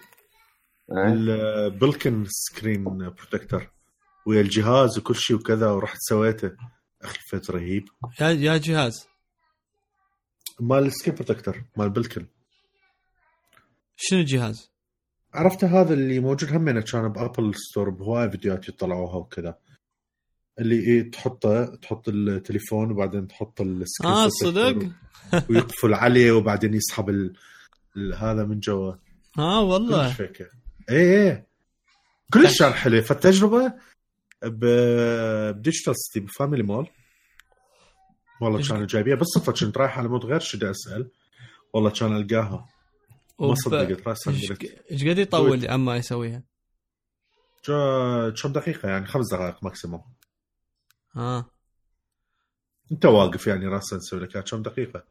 ال 0.91 1.10
Belkin 1.10 2.23
screen 2.27 2.83
protector 2.83 3.71
ويا 4.27 4.41
الجهاز 4.41 4.97
وكل 4.97 5.15
شيء 5.15 5.37
وكذا 5.37 5.71
ورحت 5.71 5.97
سويته. 5.99 6.51
أخي 7.03 7.19
فت 7.29 7.51
رهيب. 7.51 7.85
yeah 8.21 8.29
yeah 8.29 8.57
جهاز. 8.57 9.07
مال 10.59 10.85
السكرين 10.85 11.15
protector 11.15 11.63
مال 11.77 11.89
Belkin 11.89 12.25
شنو 13.97 14.19
الجهاز؟ 14.19 14.71
عرفته 15.33 15.81
هذا 15.81 15.93
اللي 15.93 16.19
موجود 16.19 16.53
همينه 16.53 16.81
كان 16.81 17.07
ب 17.07 17.15
Apple 17.15 17.55
Store 17.55 17.89
بهواي 17.89 18.31
فيديوهات 18.31 18.69
يطلعوها 18.69 19.15
وكذا. 19.15 19.57
اللي 20.59 20.79
إيه 20.79 21.11
تحطه 21.11 21.75
تحط 21.75 22.09
التليفون 22.09 22.91
وبعدين 22.91 23.27
تحط 23.27 23.61
ال 23.61 23.68
screen 23.68 24.13
آه 24.13 24.27
صدق؟ 24.27 24.89
ويقفل 25.49 25.93
عليه 25.93 26.31
وبعدين 26.31 26.73
يسحب 26.73 27.09
ال... 27.09 27.33
هذا 28.15 28.43
من 28.45 28.59
جوا. 28.59 28.93
آه 29.39 29.61
كلش 29.61 29.71
والله 29.73 30.13
فيكه 30.13 30.45
اي 30.89 31.29
اي 31.31 31.45
كلش. 32.33 32.59
كان 32.59 32.73
حلو 32.73 33.01
فالتجربه. 33.01 33.73
ب 34.43 34.62
Digital 34.62 35.95
City 35.97 36.19
ب 36.25 36.30
Family 36.30 36.63
Mall 36.63 36.89
والله 38.41 38.67
كانوا 38.67 38.85
جايبيها 38.85 39.15
بالصدفه 39.15 39.51
كنت 39.51 39.77
رايح 39.77 39.97
على 39.99 40.07
مود 40.07 40.25
غير 40.25 40.39
شو 40.39 40.57
أسأل. 40.57 41.11
والله 41.73 41.89
كان 41.89 42.15
ألقاها. 42.15 42.69
ما 43.39 43.55
صدقت 43.55 44.07
راسا 44.07 44.31
إيش 44.91 45.03
قد 45.07 45.17
يطول 45.17 45.65
اما 45.65 45.95
يسويها؟ 45.95 46.43
كم 48.41 48.51
دقيقة 48.51 48.89
يعني؟ 48.89 49.05
خمس 49.05 49.33
دقائق 49.33 49.63
maximum 49.63 50.01
آه. 51.15 51.45
أنت 52.91 53.05
واقف 53.05 53.47
يعني 53.47 53.67
راسا 53.67 53.95
نسوي 53.95 54.19
لك 54.19 54.43
كم 54.43 54.61
دقيقة؟ 54.61 55.03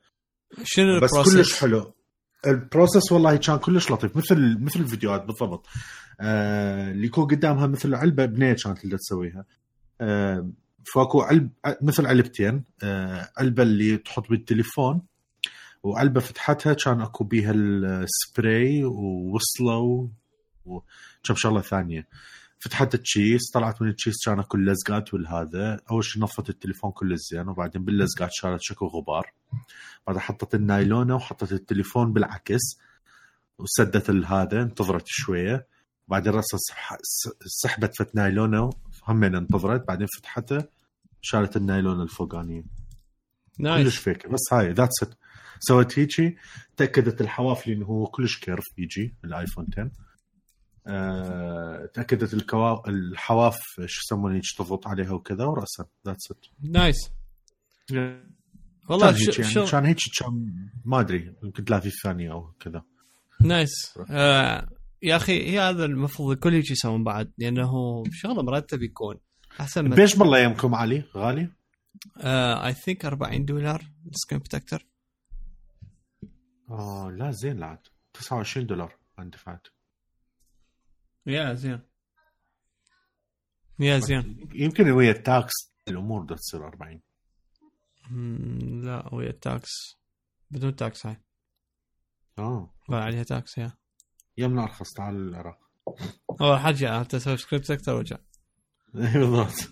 شنو 0.65 1.01
بس 1.01 1.11
ال 1.11 1.13
process؟ 1.13 1.37
كلش 1.37 1.61
حلو. 1.61 1.95
ال 2.47 2.55
process 2.55 3.13
والله 3.13 3.37
كان 3.37 3.59
كلش 3.59 3.91
لطيف 3.91 4.17
مثل 4.17 4.59
مثل 4.61 4.81
الفيديوهات 4.81 5.25
بالضبط. 5.25 5.67
آه 6.21 6.91
اللي 6.91 7.07
يكون 7.07 7.25
قدامها 7.25 7.67
مثل 7.67 7.95
علبة 7.95 8.27
بنيه 8.27 8.57
كانت 8.65 8.79
تقدر 8.79 8.97
تسويها. 8.97 9.45
آه 10.01 10.51
فاكو 10.95 11.21
علب 11.21 11.51
مثل 11.83 12.07
علبتين. 12.07 12.65
آه 12.83 13.29
علبة 13.39 13.63
اللي 13.63 13.97
تحط 13.97 14.29
بالتليفون 14.29 15.03
وعلبة 15.83 16.21
فتحتها 16.21 16.73
كان 16.73 17.01
أكو 17.01 17.25
بيها 17.25 17.53
السبراي 17.55 18.85
ووصلة 18.85 20.09
وكم 20.67 21.35
شغلة 21.35 21.61
ثانية. 21.61 22.07
فتحت 22.63 22.95
ال 22.95 23.06
case 23.06 23.51
طلعت 23.55 23.83
من 23.83 23.89
ال 23.89 23.94
case 23.94 24.15
كان 24.27 24.39
اكو 24.39 24.57
اللزقات 24.57 25.15
والهذا. 25.15 25.81
أول 25.91 26.05
شيء 26.05 26.23
نظفت 26.23 26.51
التليفون 26.51 26.91
كله 26.91 27.17
زين 27.17 27.49
وبعدين 27.49 27.85
باللزقات 27.85 28.29
شالت 28.33 28.61
شكو 28.63 28.87
غبار. 28.87 29.33
بعدين 30.07 30.21
حطت 30.21 30.55
النايلونه 30.55 31.15
وحطت 31.17 31.53
التليفون 31.53 32.13
بالعكس 32.13 32.61
وسدت 33.59 34.11
هذا 34.11 34.63
انتظرت 34.63 35.05
شوية. 35.07 35.67
بعدين 36.09 36.33
س- 37.03 37.29
سحبت 37.63 37.97
فت 37.97 38.15
نايلونه 38.15 38.71
همين 39.09 39.35
انتظرت. 39.35 39.89
بعدين 39.89 40.07
فتحته 40.19 40.65
شالت 41.21 41.57
النايلونه 41.57 42.03
الفوقانية. 42.03 42.61
كلش 42.63 43.59
nice 43.59 43.97
فيك. 43.97 44.27
بس 44.29 44.53
هاي 44.53 44.73
that's 44.73 45.03
it 45.03 45.15
سويت 45.61 45.99
هيجي 45.99 46.37
تأكدت 46.77 47.21
الحواف 47.21 47.67
لأنه 47.69 47.87
هو 47.87 48.07
كلش 48.07 48.39
curve 48.39 48.65
يجي 48.79 49.15
الآيفون 49.25 49.67
10 49.73 49.83
أه 49.83 49.91
تأكدت 51.95 52.35
الكو... 52.35 52.89
الحواف 52.89 53.59
شو 53.87 54.01
يسمونه 54.07 54.37
هيك 54.37 54.45
تضغط 54.59 54.87
عليها 54.87 55.13
وكذا 55.13 55.45
وراسا 55.45 55.87
that's 56.07 56.31
it 56.31 56.47
nice 56.63 57.11
والله 58.89 59.13
كان 59.13 59.21
هيك 59.21 59.39
يعني 59.39 59.53
شو 59.53 59.65
كان 59.67 59.85
هيك 59.85 59.99
كان 60.19 60.53
ما 60.85 61.01
أدري 61.01 61.35
يمكن 61.45 61.65
30 61.65 61.91
ثانية 62.03 62.33
أو 62.33 62.53
كذا. 62.61 62.83
nice 63.41 63.99
آه 64.11 64.69
يا 65.03 65.17
أخي 65.17 65.51
هي 65.51 65.61
هذا 65.61 65.85
المفروض 65.85 66.31
الكل 66.31 66.55
يجي 66.55 66.73
يسوون 66.73 67.05
بعد 67.05 67.33
لأنه 67.39 68.03
شغلة 68.13 68.43
مرتب 68.43 68.83
يكون 68.83 69.17
أحسن 69.61 69.85
من 69.85 69.91
بيش 69.91 70.17
بالله 70.17 70.39
يمكم 70.39 70.75
علي 70.75 71.05
غالي؟ 71.17 71.51
I 72.25 72.73
think 72.73 73.05
40 73.05 73.45
دولار 73.45 73.83
ال 74.07 74.11
screen 74.11 74.39
protector 74.41 74.87
آه 76.71 77.11
لا 77.11 77.31
زين 77.31 77.57
لا 77.57 77.67
عاد 77.67 77.79
29 78.15 78.67
دولار 78.67 78.97
أنا 79.19 79.31
دفعت 79.31 79.67
يا 81.27 81.55
زين. 81.55 81.81
يا 83.79 83.99
زين. 83.99 84.49
يمكن 84.55 84.91
ويا 84.91 85.11
ال 85.11 85.21
tax 85.21 85.53
الأمور 85.89 86.23
بدها 86.23 86.37
تصير 86.37 86.67
40 86.67 87.01
مم، 88.11 88.83
لا 88.85 89.15
ويا 89.15 89.31
ال 89.31 89.44
tax. 89.44 89.99
بدون 90.51 90.77
tax 90.77 91.07
هاي. 91.07 91.17
آه. 92.39 92.75
ما 92.89 93.05
عليها 93.05 93.23
tax 93.23 93.59
يا. 93.59 93.73
يمنا 94.39 94.63
ارخص 94.63 94.93
تعال 94.93 95.15
العراق 95.29 95.59
اول 96.41 96.59
حاجة 96.59 97.03
تسوي 97.03 97.37
screen 97.37 97.63
protector 97.63 97.95
ورجع 97.95 98.17
بالضبط. 98.95 99.71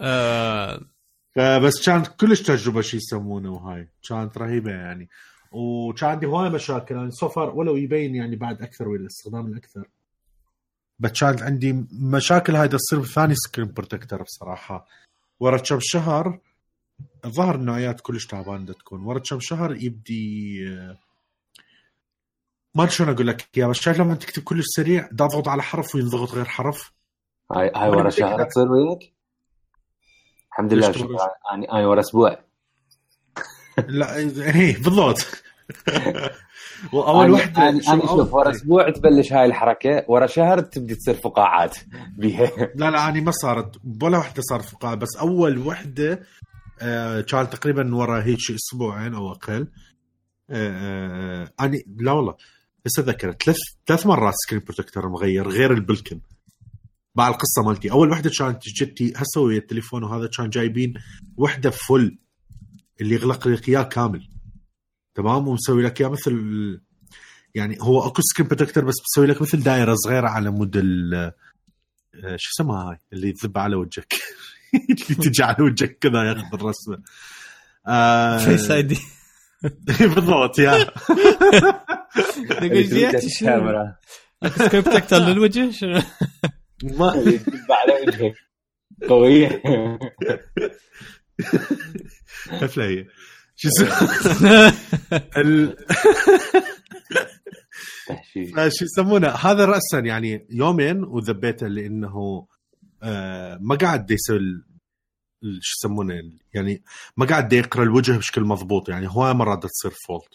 آه. 0.00 0.80
فبس 1.36 1.86
كانت 1.86 2.06
كلش 2.06 2.42
تجربة 2.42 2.80
شو 2.80 2.96
يسمونه 2.96 3.52
وهاي 3.52 3.90
كانت 4.08 4.38
رهيبة 4.38 4.70
يعني. 4.70 5.08
وكان 5.52 6.08
عندي 6.10 6.26
هواي 6.26 6.50
مشاكل 6.50 6.94
يعني 6.94 7.10
so 7.10 7.26
far 7.26 7.50
ولو 7.50 7.76
يبين 7.76 8.14
يعني 8.14 8.36
بعد 8.36 8.62
أكثر 8.62 8.88
والاستخدام 8.88 9.46
الأكثر. 9.46 9.88
كانت 11.02 11.42
عندي 11.42 11.86
مشاكل. 11.92 12.56
هاي 12.56 12.68
تصير 12.68 12.98
بثاني 12.98 13.34
screen 13.34 13.72
protector 13.72 14.22
بصراحة. 14.22 14.86
ورا 15.40 15.58
كم 15.58 15.78
شهر 15.80 16.40
ظهر 17.26 17.54
النوعيات 17.54 18.00
كلش 18.00 18.26
تعبانه 18.26 18.72
تكون. 18.72 19.00
ورا 19.06 19.18
كم 19.18 19.40
شهر 19.40 19.74
يبدي 19.76 20.58
ما 22.74 22.82
أدري 22.82 22.92
شلون 22.94 23.10
أقول 23.10 23.26
لك 23.26 23.56
يا 23.56 23.66
بس 23.66 23.76
شايف 23.76 23.98
لما 24.00 24.14
تكتب 24.14 24.42
كلش 24.42 24.64
سريع 24.76 25.08
دا 25.12 25.24
اضغط 25.24 25.48
على 25.48 25.62
حرف 25.62 25.94
وينضغط 25.94 26.30
غير 26.34 26.44
حرف. 26.44 26.92
هاي 27.52 27.72
هاي 27.76 27.88
ورا 27.90 28.10
شهر 28.10 28.44
تصير 28.44 28.68
وياك؟ 28.72 29.12
الحمد 30.52 30.72
لله. 30.72 30.92
تورا- 30.92 31.30
يعني 31.50 31.66
هاي 31.72 31.84
ورا 31.84 32.00
أسبوع. 32.00 32.44
لا 33.88 34.16
اي 34.16 34.72
بالضبط. 34.72 35.18
وأول 36.92 37.30
وحده 37.30 37.68
أنا 37.68 37.80
أنا 37.88 38.06
شوف 38.06 38.34
ورا 38.34 38.50
أسبوع 38.50 38.90
تبلش 38.90 39.32
هاي 39.32 39.44
الحركة 39.44 40.04
ورا 40.08 40.26
شهر 40.26 40.60
تبدي 40.60 40.94
تصير 40.94 41.14
فقاعات. 41.14 41.76
بيها 42.18 42.50
لا 42.74 42.90
لا 42.90 43.08
اني 43.08 43.20
ما 43.20 43.30
صارت 43.30 43.76
ولا 44.02 44.18
وحده 44.18 44.42
صارت 44.42 44.64
فقاعة 44.64 44.94
بس 44.94 45.16
أول 45.20 45.58
وحده 45.58 46.22
آه 46.82 47.20
كان 47.20 47.50
تقريبا 47.50 47.94
ورا 47.94 48.22
هيك 48.22 48.38
أسبوعين 48.50 49.14
أو 49.14 49.32
أقل. 49.32 49.68
آه 50.50 51.46
آه 51.50 51.52
اني 51.64 51.84
لا 52.00 52.12
والله 52.12 52.34
هسه 52.86 53.02
ذكرت 53.02 53.42
ثلاث 53.42 53.56
ثلاث 53.86 54.06
مرات 54.06 54.34
screen 54.36 54.62
protector 54.64 55.08
مغير 55.08 55.48
غير 55.48 55.72
البلكن. 55.72 56.20
مع 57.14 57.28
القصة 57.28 57.62
مالتي. 57.66 57.90
أول 57.90 58.10
وحده 58.10 58.30
كانت 58.38 58.62
جتي 58.68 59.12
هسه 59.16 59.40
ويا 59.40 59.58
التليفون 59.58 60.04
وهذا 60.04 60.26
كان 60.36 60.50
جايبين 60.50 60.94
وحده 61.36 61.70
full 61.70 62.18
اللي 63.00 63.14
يغلق 63.14 63.48
لك 63.48 63.68
اياه 63.68 63.82
كامل. 63.82 64.28
تمام؟ 65.16 65.48
ومسوي 65.48 65.82
لك 65.82 66.00
إياه 66.00 66.08
مثل 66.08 66.34
يعني 67.54 67.76
هو 67.80 68.06
أكو 68.06 68.22
screen 68.22 68.48
protector 68.48 68.84
بس 68.84 68.94
مسوي 69.02 69.26
لك 69.26 69.42
مثل 69.42 69.62
دائرة 69.62 69.94
صغيرة 69.94 70.28
على 70.28 70.50
مود 70.50 70.76
ال 70.76 71.14
آه، 72.24 72.36
شو 72.36 72.50
اسمها 72.56 72.90
هاي؟ 72.90 72.98
اللي 73.12 73.32
تذب 73.32 73.58
على 73.58 73.76
وجهك. 73.76 74.14
اللي 74.74 75.14
تجي 75.14 75.42
على 75.42 75.56
وجهك 75.64 75.98
كذا 75.98 76.22
ياخذ 76.22 76.54
الرسمه 76.54 77.02
Face 78.44 78.70
ID 78.70 78.98
بالضبط 80.00 80.58
يا. 80.58 80.86
شنو؟ 83.28 83.48
الكاميرا 83.48 83.96
screen 84.46 84.82
protector 84.82 85.18
للوجه؟ 85.18 85.70
شنو؟ 85.70 86.02
ما 86.84 87.10
على 87.70 88.06
وجهك. 88.06 88.34
قوية. 89.08 89.62
كيف 92.60 92.78
هي. 92.78 93.06
شو 93.56 93.68
اسمه؟ 93.68 94.72
ال- 95.40 95.76
تحشيش. 98.08 98.50
شو 98.78 98.84
يسمونه؟ 98.84 99.28
هذا 99.28 99.64
راسا 99.64 99.98
يعني 99.98 100.46
يومين 100.50 101.04
وذبيته 101.04 101.66
لأنه 101.66 102.46
آه 103.02 103.58
ما 103.60 103.74
قاعد 103.74 104.10
يسوي 104.10 104.38
شو 105.60 105.76
يسمونه؟ 105.80 106.14
يعني 106.54 106.82
ما 107.16 107.26
قاعد 107.26 107.52
يقرأ 107.52 107.82
الوجه 107.82 108.12
بشكل 108.12 108.42
مضبوط 108.44 108.88
يعني 108.88 109.08
هواي 109.08 109.34
مرات 109.34 109.66
تصير 109.66 109.90
فولت 110.08 110.28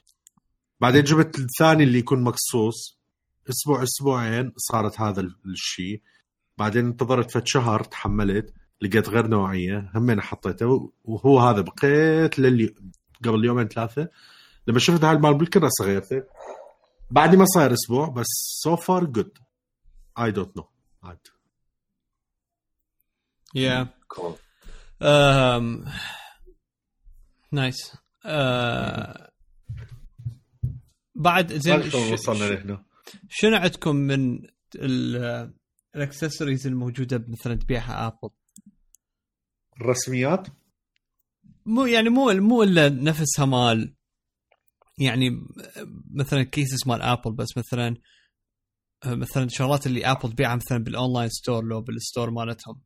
بعدين 0.79 1.03
جبت 1.03 1.39
الثاني 1.39 1.83
اللي 1.83 1.99
يكون 1.99 2.23
مقصوص. 2.23 3.01
أسبوع 3.49 3.83
أسبوعين 3.83 4.53
صارت 4.57 5.01
هذا 5.01 5.21
ال- 5.21 5.35
الشيء 5.45 6.01
بعدين 6.57 6.85
انتظرت 6.85 7.31
فت 7.31 7.47
شهر 7.47 7.83
تحملت 7.83 8.53
لقيت 8.81 9.09
غير 9.09 9.27
نوعية 9.27 9.91
همين 9.95 10.21
حطيته 10.21 10.91
وهو 11.03 11.39
هذا 11.39 11.61
بقيت 11.61 12.39
للي 12.39 12.75
قبل 13.25 13.45
يومين 13.45 13.67
ثلاثة. 13.67 14.09
لما 14.67 14.79
شفت 14.79 15.03
هاي 15.03 15.15
المال 15.15 15.33
بالكل 15.37 15.59
راسا 15.59 15.83
غيرته 15.83 16.23
بعد 17.11 17.35
ما 17.35 17.45
صاير 17.45 17.73
أسبوع 17.73 18.09
بس 18.09 18.27
so 18.63 18.75
far 18.75 19.05
good 19.05 19.37
I 20.19 20.31
don't 20.31 20.57
know 20.57 20.69
عاد 21.03 21.19
يا. 23.55 23.87
nice. 27.51 27.97
بعد 31.15 31.53
زين 31.53 31.79
وصلنا 32.13 32.43
لهنا؟ 32.45 32.83
شنو 33.29 33.55
عندكم 33.55 33.95
من 33.95 34.39
ال- 34.75 35.53
الاكسسوارز 35.95 36.67
الموجودة 36.67 37.25
مثلا 37.27 37.55
تبيعها 37.55 38.07
ابل 38.07 38.29
الرسميات؟ 39.81 40.47
مو 41.65 41.85
يعني 41.85 42.09
مو 42.09 42.31
مو 42.31 42.63
إلا 42.63 42.89
نفسها 42.89 43.45
مال 43.45 43.93
يعني 44.97 45.29
مثلا 46.11 46.43
cases 46.43 46.87
مال 46.87 47.01
ابل 47.01 47.31
بس 47.31 47.47
مثلا 47.57 47.95
مثلا 49.05 49.47
شغلات 49.49 49.87
اللي 49.87 50.05
ابل 50.05 50.31
تبيعها 50.31 50.55
مثلا 50.55 50.83
بال 50.83 50.95
online 50.95 51.29
store 51.29 51.63
لو 51.63 51.81
بال 51.81 51.95
store 51.95 52.29
مالتهم. 52.29 52.81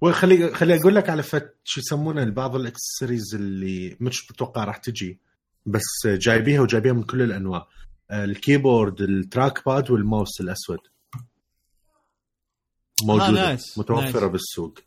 وخلي 0.00 0.54
خلي 0.54 0.80
أقول 0.80 0.94
لك 0.94 1.10
على 1.10 1.22
فت 1.22 1.56
شو 1.64 1.80
يسمونه 1.80 2.30
بعض 2.30 2.56
الأكسسوارز 2.56 3.34
اللي 3.34 3.96
مش 4.00 4.30
متوقع 4.30 4.64
راح 4.64 4.76
تجي 4.76 5.20
بس 5.66 6.06
جايبيها 6.06 6.60
وجايبيها 6.60 6.92
من 6.92 7.02
كل 7.02 7.22
الأنواع. 7.22 7.68
ال 8.12 8.21
keyboard 8.21 8.91
ال 8.91 9.00
trackpad 9.00 9.90
وال 9.90 10.04
mouse 10.04 10.40
الأسود. 10.40 10.78
موجودة 13.02 13.26
آه، 13.26 13.46
nice، 13.46 13.78
متوفرة 13.78 14.20
nice. 14.20 14.32
بالسوق. 14.32 14.78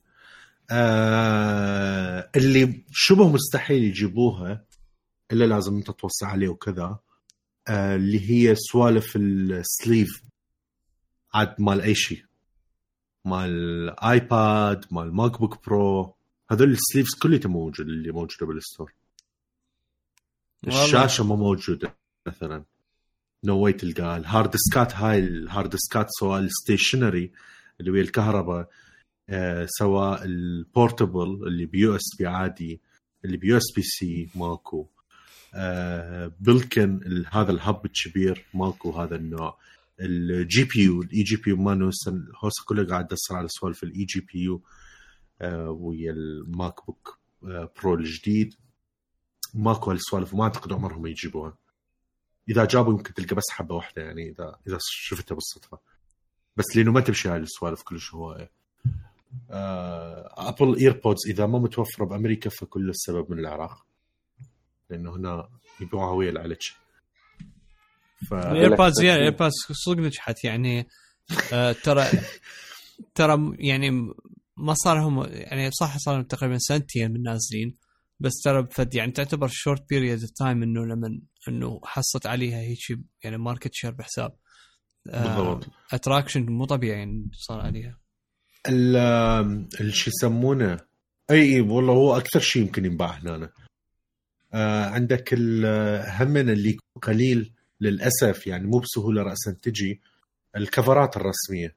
آه 0.71 2.29
اللي 2.35 2.83
شبه 2.91 3.29
مستحيل 3.29 3.83
يجيبوها 3.83 4.65
إلا 5.31 5.45
لازم 5.45 5.75
أنت 5.75 5.91
توصي 5.91 6.25
عليه 6.25 6.49
وكذا 6.49 6.99
آه 7.67 7.95
اللي 7.95 8.29
هي 8.29 8.55
سوالف 8.55 9.15
ال 9.15 9.29
sleeve. 9.29 10.23
عاد 11.33 11.55
مال 11.59 11.81
أي 11.81 11.95
شيء. 11.95 12.23
مال 13.25 13.89
آيباد 13.99 14.85
مال 14.91 15.13
ماك 15.15 15.39
بوك 15.39 15.65
برو. 15.65 16.15
هذول 16.51 16.71
ال 16.71 16.77
sleeves 16.77 17.15
كلها 17.21 17.39
موجود 17.45 17.87
اللي 17.87 18.11
موجودة 18.11 18.45
بال 18.45 18.57
store. 18.57 18.93
الشاشة 20.67 21.23
ما 21.23 21.35
موجودة 21.35 21.97
مثلا. 22.27 22.63
no 23.43 23.57
way 23.59 23.73
تلقاها. 23.73 24.17
الهارد 24.17 24.51
ديسكات 24.51 24.95
هاي 24.95 25.19
الهارد 25.19 25.69
ديسكات 25.69 26.07
سواء 26.09 26.39
ال 26.39 26.48
stationary 26.48 27.31
اللي 27.79 27.91
ويا 27.91 28.01
الكهرباء 28.01 28.69
سواء 29.65 30.23
ال 30.25 30.39
portable 30.39 31.47
اللي 31.47 31.65
ب 31.65 31.95
USB 31.95 32.27
عادي 32.27 32.81
اللي 33.25 33.37
ب 33.37 33.57
USB-C 33.57 34.29
ماكو. 34.35 34.87
آه 35.55 36.31
بلكن 36.39 37.23
هذا 37.31 37.51
ال 37.51 37.60
hub 37.60 37.85
الكبير 37.85 38.45
ماكو 38.53 38.91
هذا 38.91 39.15
النوع. 39.15 39.57
ال 39.99 40.63
GPU 40.63 40.79
ال 40.83 41.23
eGPU 41.23 41.57
ما 41.57 41.73
نوصل 41.73 42.31
هوس 42.43 42.53
كله 42.65 42.87
قاعد 42.87 43.07
تدسر 43.07 43.35
على 43.35 43.47
سوالف 43.47 43.83
ال 43.83 44.05
eGPU 44.05 44.61
آه، 45.41 45.69
ويا 45.69 46.11
الماك 46.11 46.85
بوك 46.85 47.19
آه، 47.43 47.71
برو 47.83 47.93
الجديد. 47.93 48.55
ماكو 49.53 49.91
هالسوالف 49.91 50.33
وما 50.33 50.43
أعتقد 50.43 50.73
عمرهم 50.73 51.07
يجيبوها. 51.07 51.57
إذا 52.49 52.65
جابوا 52.65 52.93
يمكن 52.93 53.13
تلقى 53.13 53.35
بس 53.35 53.49
حبة 53.51 53.75
واحدة 53.75 54.01
يعني 54.01 54.29
اذا 54.29 54.55
إذا 54.67 54.77
شفتها 54.81 55.35
بالصدفة. 55.35 55.79
بس 56.57 56.65
لأنه 56.75 56.91
ما 56.91 57.01
تمشي 57.01 57.29
هاي 57.29 57.37
السوالف 57.37 57.83
كلش 57.83 58.13
هواية. 58.13 58.43
آه، 58.43 58.49
Apple 59.49 60.75
AirPods 60.75 61.27
إذا 61.27 61.45
ما 61.45 61.59
متوفرة 61.59 62.05
بأمريكا 62.05 62.49
فكل 62.49 62.89
السبب 62.89 63.31
من 63.31 63.39
العراق 63.39 63.85
لأنه 64.89 65.15
هنا 65.15 65.49
يبيعوها 65.81 66.11
ويا 66.11 66.29
العلج. 66.29 66.69
ف 68.29 68.33
ال 68.33 68.42
AirPods 68.42 69.01
يا 69.01 69.15
ال 69.15 69.20
AirPods 69.20 69.53
صدق 69.71 69.99
نجحت 69.99 70.43
يعني 70.43 70.87
آه 71.53 71.71
ترى 71.71 72.05
ترى 73.15 73.55
يعني 73.59 73.91
ما 74.57 74.73
صار 74.73 74.99
هم 74.99 75.23
يعني 75.29 75.71
صح 75.71 75.97
صار 75.97 76.15
لهم 76.15 76.23
تقريبا 76.23 76.57
سنتين 76.57 77.11
من 77.11 77.23
نازلين 77.23 77.77
بس 78.19 78.41
ترى 78.43 78.61
بفد 78.61 78.95
يعني 78.95 79.11
تعتبر 79.11 79.47
short 79.51 79.89
period 79.89 80.21
of 80.21 80.29
time 80.29 80.63
إنه 80.63 80.85
لما 80.85 81.19
إنه 81.47 81.81
حصت 81.83 82.25
عليها 82.25 82.59
هيك 82.59 82.77
يعني 83.23 83.37
market 83.37 83.73
share 83.73 83.91
بحساب. 83.91 84.35
بالضبط. 85.05 85.67
attraction 85.91 86.45
مو 86.45 86.65
طبيعي 86.65 86.99
يعني 86.99 87.29
صار 87.33 87.61
عليها. 87.61 87.99
شو 89.91 90.09
يسمونه؟ 90.11 90.79
إي 91.31 91.55
إي 91.55 91.61
والله 91.61 91.93
هو 91.93 92.17
أكثر 92.17 92.39
شيء 92.39 92.61
يمكن 92.61 92.85
ينباع 92.85 93.11
هنا 93.11 93.49
آه 94.53 94.85
عندك 94.85 95.29
ال- 95.33 96.05
همنا 96.21 96.51
اللي 96.51 96.69
يكون 96.69 97.01
قليل 97.01 97.53
للأسف 97.81 98.47
يعني 98.47 98.67
مو 98.67 98.79
بسهولة 98.79 99.21
راسا 99.23 99.51
تجي. 99.61 100.01
الكفرات 100.55 101.17
الرسمية. 101.17 101.75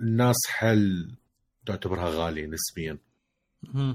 الناس 0.00 0.36
حل 0.48 1.14
تعتبرها 1.66 2.10
غالية 2.10 2.46
نسبيا. 2.46 2.98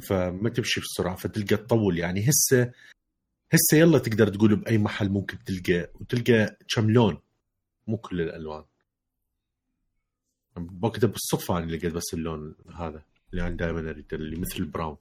فما 0.09 0.49
تمشي 0.49 0.81
بسرعة 0.81 1.15
فتلقى 1.15 1.57
تطول. 1.57 1.97
يعني 1.99 2.29
هسه 2.29 2.71
هسه 3.53 3.77
يلا 3.77 3.99
تقدر 3.99 4.27
تقول 4.27 4.55
بأي 4.55 4.77
محل 4.77 5.09
ممكن 5.09 5.37
تلقى 5.43 5.89
وتلقى 5.95 6.57
كم 6.75 6.89
لون. 6.91 7.17
مو 7.87 7.97
كل 7.97 8.21
الألوان. 8.21 8.63
بوقتها 10.55 11.07
بالصدفة 11.07 11.57
أنا 11.57 11.65
لقيت 11.71 11.93
بس 11.93 12.13
اللون 12.13 12.55
هذا 12.75 13.03
اللي 13.31 13.47
أنا 13.47 13.55
دائما 13.55 13.79
أريده 13.89 14.17
اللي 14.17 14.35
مثل 14.35 14.55
البراون. 14.59 14.97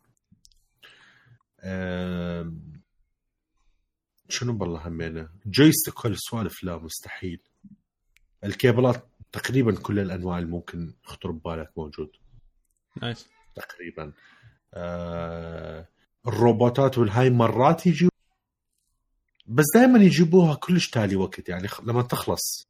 شنو 4.28 4.52
بالله 4.52 4.88
همينه؟ 4.88 5.28
joystick 5.46 6.06
هالسوالف 6.06 6.64
لا 6.64 6.78
مستحيل. 6.78 7.40
الكيبلات 8.44 9.08
تقريبا 9.32 9.74
كل 9.80 9.98
الأنواع 9.98 10.38
اللي 10.38 10.50
ممكن 10.50 10.94
يخطر 11.04 11.30
ببالك 11.30 11.72
موجود. 11.76 12.10
nice 13.02 13.28
تقريبا. 13.54 14.12
آه 14.74 15.88
الروبوتات 16.26 16.98
والهاي 16.98 17.30
مرات 17.30 17.86
يجي 17.86 18.08
بس 19.46 19.64
دائما 19.74 19.98
يجيبوها 19.98 20.54
كلش 20.54 20.90
تالي 20.90 21.16
وقت 21.16 21.48
يعني 21.48 21.68
لما 21.82 22.02
تخلص. 22.02 22.68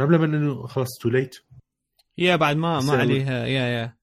قبل 0.00 0.14
لما 0.14 0.24
إنه 0.24 0.66
خلاص 0.66 0.88
too 1.00 1.08
late 1.08 1.36
yeah 2.18 2.36
بعد 2.36 2.56
ما 2.56 2.80
ما. 2.80 2.92
عليها. 2.92 3.46
yeah 3.46 3.66
yeah 3.68 3.96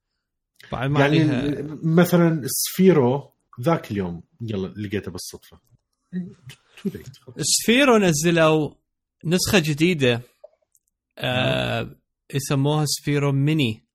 بعد 0.72 0.90
ما 0.90 1.00
يعني 1.00 1.20
عليها. 1.22 1.78
مثلا 1.84 2.42
سفيرو 2.46 3.32
ذاك 3.62 3.92
اليوم 3.92 4.24
يلا 4.42 4.68
لقيته 4.68 5.12
بالصدفة. 5.12 5.60
too 6.84 6.90
late 6.90 7.08
سفيرو 7.40 7.98
نزلوا 7.98 8.72
نسخة 9.26 9.60
جديدة 9.60 10.22
آه 11.18 11.96
يسموها 12.34 12.86
سفيرو 12.88 13.32
ميني. 13.32 13.86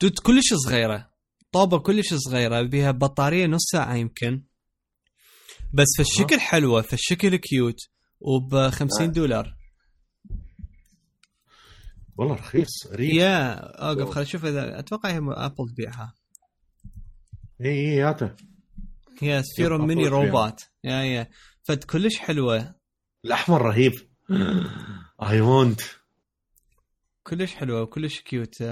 دود 0.00 0.18
كلش 0.18 0.54
صغيرة. 0.54 1.10
طوبة 1.52 1.78
كلش 1.78 2.14
صغيرة 2.14 2.62
بيها 2.62 2.90
بطارية 2.90 3.46
نص 3.46 3.62
ساعة 3.72 3.94
يمكن. 3.94 4.42
بس 5.72 5.86
في 5.96 6.02
الشكل 6.02 6.40
حلوة 6.40 6.82
في 6.82 6.92
الشكل 6.92 7.36
cute 7.36 7.76
وب 8.20 8.68
50 8.68 9.02
آه. 9.08 9.12
دولار. 9.12 9.56
والله 12.16 12.34
رخيص 12.34 12.86
ريح 12.92 13.14
yeah 13.14 13.52
أوقف 13.88 14.10
خل 14.10 14.20
أشوف 14.20 14.44
إذا 14.44 14.78
أتوقع 14.78 15.10
هي 15.10 15.18
ابل 15.18 15.68
تبيعها. 15.74 16.14
إي 17.60 17.66
إي 17.68 18.00
هاته 18.02 18.30
هي 19.20 19.42
سفيرو 19.42 19.78
ميني. 19.78 20.08
روبوت 20.08 20.60
yeah 20.84 21.02
yeah. 21.02 21.30
فد 21.62 21.84
كلش 21.84 22.16
حلوة. 22.18 22.74
الأحمر 23.24 23.62
رهيب. 23.62 23.92
I 25.22 25.40
want 25.40 25.80
كلش 27.22 27.54
حلوة 27.54 27.82
وكلش 27.82 28.20
cute 28.20 28.64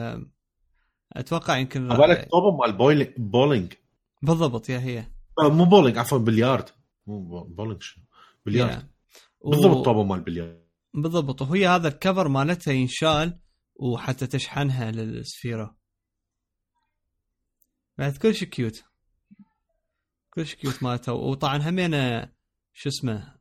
أتوقع 1.13 1.57
يمكن 1.57 1.89
بالك 1.89 2.29
طوبة 2.31 2.57
مال 2.57 3.13
بولينج 3.19 3.73
بالضبط 4.23 4.69
yeah 4.69 4.79
هي. 4.79 5.05
آه، 5.45 5.49
مو 5.49 5.65
بولينج 5.65 5.99
عفوا 5.99 6.19
بليارد. 6.19 6.65
مو 7.07 7.21
bo- 7.23 7.45
bowling 7.45 7.83
بليارد. 8.47 8.71
yeah. 8.73 8.89
و- 9.41 9.51
بالضبط 9.51 9.85
طوبة 9.85 10.03
مال 10.05 10.21
بليارد. 10.21 10.68
بالضبط. 10.95 11.43
وهي 11.43 11.67
هذا 11.69 11.89
ال 11.89 11.96
cover 11.96 12.29
مالتها 12.29 12.73
ينشال 12.73 13.41
وحتى 13.75 14.27
تشحنها 14.27 14.91
للسفيرة. 14.91 15.79
بعد 17.99 18.17
كلش 18.17 18.45
cute 18.45 18.85
كلش 20.31 20.55
cute 20.55 20.83
مالتها. 20.83 21.13
وطبعا 21.13 21.57
همينة 21.71 22.33
شو 22.73 22.89
اسمه 22.89 23.39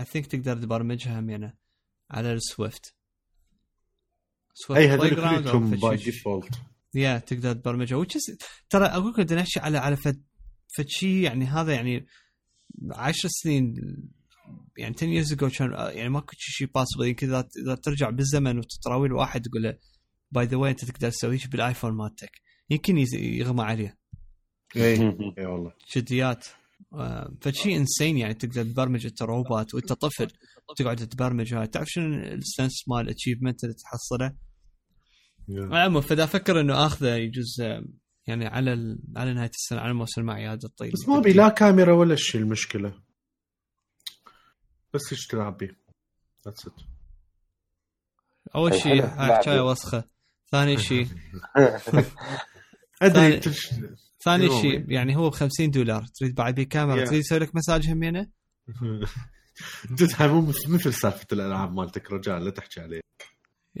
I 0.00 0.04
think 0.04 0.26
تقدر 0.26 0.56
تبرمجها 0.62 1.20
همينة 1.20 1.54
على 2.10 2.32
ال 2.32 2.42
Swift 2.42 2.94
Swift 4.54 4.80
اي 4.82 4.88
هذول 4.88 5.10
كلهم 5.40 5.70
by 5.70 5.96
default 5.96 6.54
yeah 6.94 7.18
تقدر 7.18 7.52
تبرمجها. 7.52 8.04
Is- 8.04 8.36
ترى 8.70 8.86
أقول 8.86 9.14
لك 9.18 9.32
نحكي 9.32 9.60
على 9.60 9.78
على 9.78 9.96
فد 9.96 10.22
فد 10.76 10.88
شيء 10.88 11.16
يعني 11.22 11.44
هذا 11.44 11.74
يعني 11.74 12.06
عشر 12.92 13.28
سنين 13.32 13.74
يعني 14.78 14.94
10 14.96 15.22
years 15.24 15.38
ago 15.38 15.58
كان 15.58 15.72
يعني 15.72 16.08
ماكو 16.08 16.32
شيء 16.38 16.68
possible 16.68 17.04
يمكن 17.04 17.26
إذا 17.26 17.48
إذا 17.64 17.74
ترجع 17.74 18.10
بالزمن 18.10 18.58
وتراوي 18.58 19.10
واحد 19.10 19.42
تقول 19.42 19.62
له 19.62 19.78
by 20.30 20.46
the 20.46 20.56
way 20.56 20.70
أنت 20.70 20.84
تقدر 20.84 21.10
تسوي 21.10 21.38
شيء 21.38 21.50
بالآيفون 21.50 21.92
مالتك. 21.92 22.30
يمكن 22.70 22.98
يز- 22.98 23.14
يغمى 23.14 23.62
عليه. 23.62 23.98
اي 24.76 24.94
اي 25.38 25.46
والله. 25.46 25.72
جديات. 25.96 26.46
آه، 26.94 27.32
فشيء 27.40 27.76
insane 27.76 28.18
يعني 28.18 28.34
تقدر 28.34 28.62
تبرمج 28.64 29.06
أنت 29.06 29.22
روبوت 29.22 29.74
وأنت 29.74 29.92
طفل 29.92 30.28
تقعد 30.76 30.96
تبرمج 31.08 31.54
هاي. 31.54 31.66
تعرف 31.66 31.88
شنو 31.88 32.14
ال 32.14 32.26
sense 32.26 32.88
مال 32.88 33.00
ال 33.00 33.05
achievement 33.05 33.64
اللي 33.64 33.74
تحصله؟ 33.74 34.36
العموم 35.48 36.00
فإذا 36.00 36.24
أفكر 36.24 36.60
إنه 36.60 36.86
آخذه 36.86 37.14
يجوز 37.14 37.60
يعني 38.26 38.46
على 38.46 38.72
ال... 38.72 38.98
على 39.16 39.34
نهاية 39.34 39.50
السنة 39.50 39.80
على 39.80 39.94
موسم 39.94 40.20
المعياد 40.20 40.64
الطيب 40.64 40.92
بس 40.92 41.08
ما 41.08 41.20
بي 41.20 41.32
لا 41.32 41.48
كاميرا 41.48 41.92
ولا 41.92 42.16
شيء 42.16 42.40
المشكلة. 42.40 43.03
بس 44.94 45.12
إيش 45.12 45.26
تلعب 45.26 45.56
بيه 45.56 45.76
ذاتس 46.44 46.66
ات 46.66 46.72
أول 48.54 48.72
أي 48.72 48.80
شيء. 48.80 49.04
هاي. 49.04 49.36
حكاية 49.36 49.70
وسخة. 49.70 50.04
ثاني 50.50 50.78
شيء 50.78 51.08
أدري 53.02 53.40
ثاني-. 54.24 54.60
شيء 54.60 54.90
يعني 54.90 55.16
هو 55.16 55.30
ب 55.30 55.34
50 55.34 55.70
دولار. 55.70 56.06
تريد 56.06 56.34
بعد 56.34 56.54
بيه 56.54 56.62
كاميرا. 56.62 57.04
Yeah. 57.04 57.08
تريد 57.08 57.20
يسوي 57.20 57.38
لك 57.38 57.54
مساج 57.54 57.90
همينة؟ 57.90 58.28
مو 60.20 60.52
مثل 60.68 60.94
سالفة 60.94 61.26
الألعاب 61.32 61.72
مالتك 61.72 62.12
رجال 62.12 62.44
لا 62.44 62.50
تحكي 62.50 62.80
عليه 62.80 63.00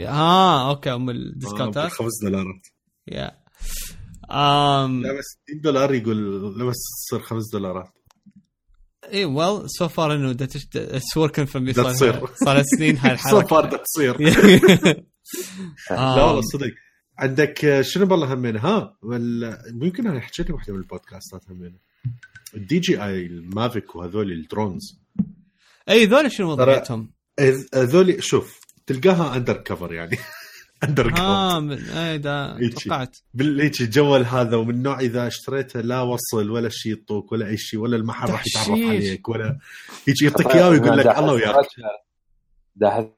آه 0.00 0.70
okay 0.70 0.94
um 0.94 1.08
آه، 1.08 1.12
ال 1.12 1.20
discount 1.20 1.84
ات 1.84 1.92
5 1.92 2.08
دولارات. 2.22 2.66
yeah 3.06 3.44
um. 4.30 5.02
لا 5.02 5.12
بس 5.12 5.24
60 5.48 5.60
دولار 5.60 5.94
يقول 5.94 6.58
لا 6.58 6.64
بس 6.64 6.76
تصير 7.06 7.20
5 7.20 7.50
دولارات. 7.52 7.92
eh 9.12 9.24
well 9.24 9.70
so 9.70 9.88
far 9.88 10.14
انه 10.14 10.30
it's 10.30 11.16
working 11.16 11.48
for 11.48 11.62
me 11.62 11.72
تصير. 11.72 12.26
صار 12.34 12.62
سنين 12.62 12.96
هاي 12.96 13.16
so 13.16 13.40
far 13.46 13.64
الحركه 13.64 13.82
تصير. 13.84 14.16
لا 15.90 16.22
والله 16.24 16.40
صدق. 16.40 16.70
عندك 17.18 17.80
شنو 17.80 18.06
بالله 18.06 18.34
همين؟ 18.34 18.56
ها 18.56 18.96
ممكن 19.72 20.06
أنا 20.06 20.20
حكيت 20.20 20.50
بواحده 20.50 20.72
من 20.72 20.78
البودكاستات 20.78 21.40
همين. 21.50 21.78
الدي 22.54 22.78
جي 22.78 23.04
آي 23.04 23.26
المافيك 23.26 23.96
وهذول 23.96 24.32
الدرونز. 24.32 25.00
اي 25.88 26.04
ذول 26.06 26.32
شنو 26.32 26.50
وضعيتهم؟ 26.50 27.10
هذ- 27.40 27.68
هذول 27.74 28.22
شوف 28.24 28.60
تلقاها 28.86 29.36
اندر 29.36 29.56
كفر 29.56 29.92
يعني. 29.94 30.18
اندر 30.84 31.12
آه 31.18 31.60
من 31.60 31.78
اي. 31.78 32.18
توقعت 32.68 33.16
بالهيك 33.34 33.80
الجوال 33.80 34.26
هذا 34.26 34.56
ومن 34.56 34.82
نوع 34.82 35.00
إذا 35.00 35.26
اشتريته 35.26 35.80
لا 35.80 36.00
وصل 36.00 36.50
ولا 36.50 36.68
شيء 36.68 36.92
يطوك 36.92 37.32
ولا 37.32 37.46
أي 37.46 37.56
شيء 37.56 37.80
ولا 37.80 37.96
المحل 37.96 38.30
راح 38.30 38.44
يتعرف. 38.46 38.68
عليك 38.68 39.28
ولا 39.28 39.58
يجي 40.08 40.24
يعطيك 40.24 40.46
إياه 40.46 40.68
ويقول 40.68 40.98
لك 40.98 41.18
الله 41.18 41.32
وياك 41.32 41.66
ده 42.76 43.10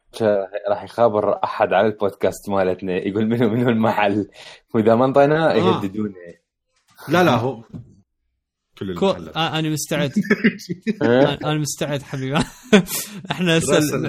راح 0.68 0.84
يخابر 0.84 1.44
أحد 1.44 1.72
على 1.72 1.86
البودكاست 1.86 2.48
مالتنا 2.48 2.92
يقول 2.92 3.26
منو 3.26 3.48
منو 3.48 3.68
المحل 3.68 4.28
وإذا 4.74 4.94
ما 4.94 5.04
انطيناه 5.04 5.50
آه. 5.50 5.54
يهددونه 5.56 6.14
لا 7.08 7.24
لا 7.24 7.34
هو 7.34 7.62
كل 8.78 8.94
كو... 8.94 9.10
المحلات 9.10 9.36
آه 9.36 9.58
أنا 9.58 9.68
مستعد. 9.68 10.12
ها؟ 11.02 11.06
أنا 11.06 11.34
أنا 11.50 11.58
مستعد 11.58 12.02
حبيبي. 12.02 12.38
إحنا 13.30 13.60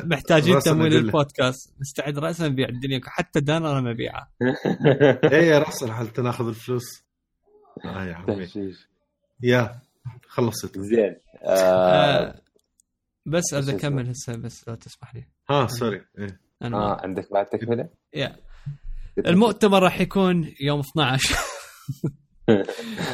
محتاجين 0.05 0.59
تمويل. 0.59 0.95
البودكاست. 0.95 1.73
مستعد 1.79 2.19
راسا 2.19 2.47
نبيع 2.47 2.69
الدنيا. 2.69 3.01
حتى 3.05 3.39
دانا 3.39 3.71
أنا 3.71 3.81
مبيعه 3.91 4.31
إيه 5.33 5.47
يا 5.47 5.59
راسل 5.59 5.91
هل 5.91 6.07
تناخذ 6.07 6.47
الفلوس؟ 6.47 7.03
آه 7.85 8.05
يا 8.05 8.13
عمي 8.13 8.35
تهشيش. 8.45 8.87
يا 9.43 9.79
خلصت. 10.27 10.79
زين. 10.79 11.15
آه، 11.43 11.49
آه 11.49 12.41
بس 13.25 13.43
بس 13.43 13.53
أبدأ. 13.53 13.75
أكمل 13.75 14.09
هسه 14.09 14.35
بس 14.35 14.67
لو 14.67 14.75
تسمح 14.75 15.15
لي. 15.15 15.25
ها 15.49 15.67
سوري. 15.67 16.01
إيه. 16.19 16.39
أنا 16.61 16.77
آه 16.77 17.01
عندك 17.01 17.33
بعد 17.33 17.45
تكملة؟ 17.45 17.89
يا. 18.13 18.35
المؤتمر 19.17 19.83
راح 19.83 20.01
يكون 20.01 20.53
يوم 20.61 20.79
12 20.79 21.35
آه 22.49 22.63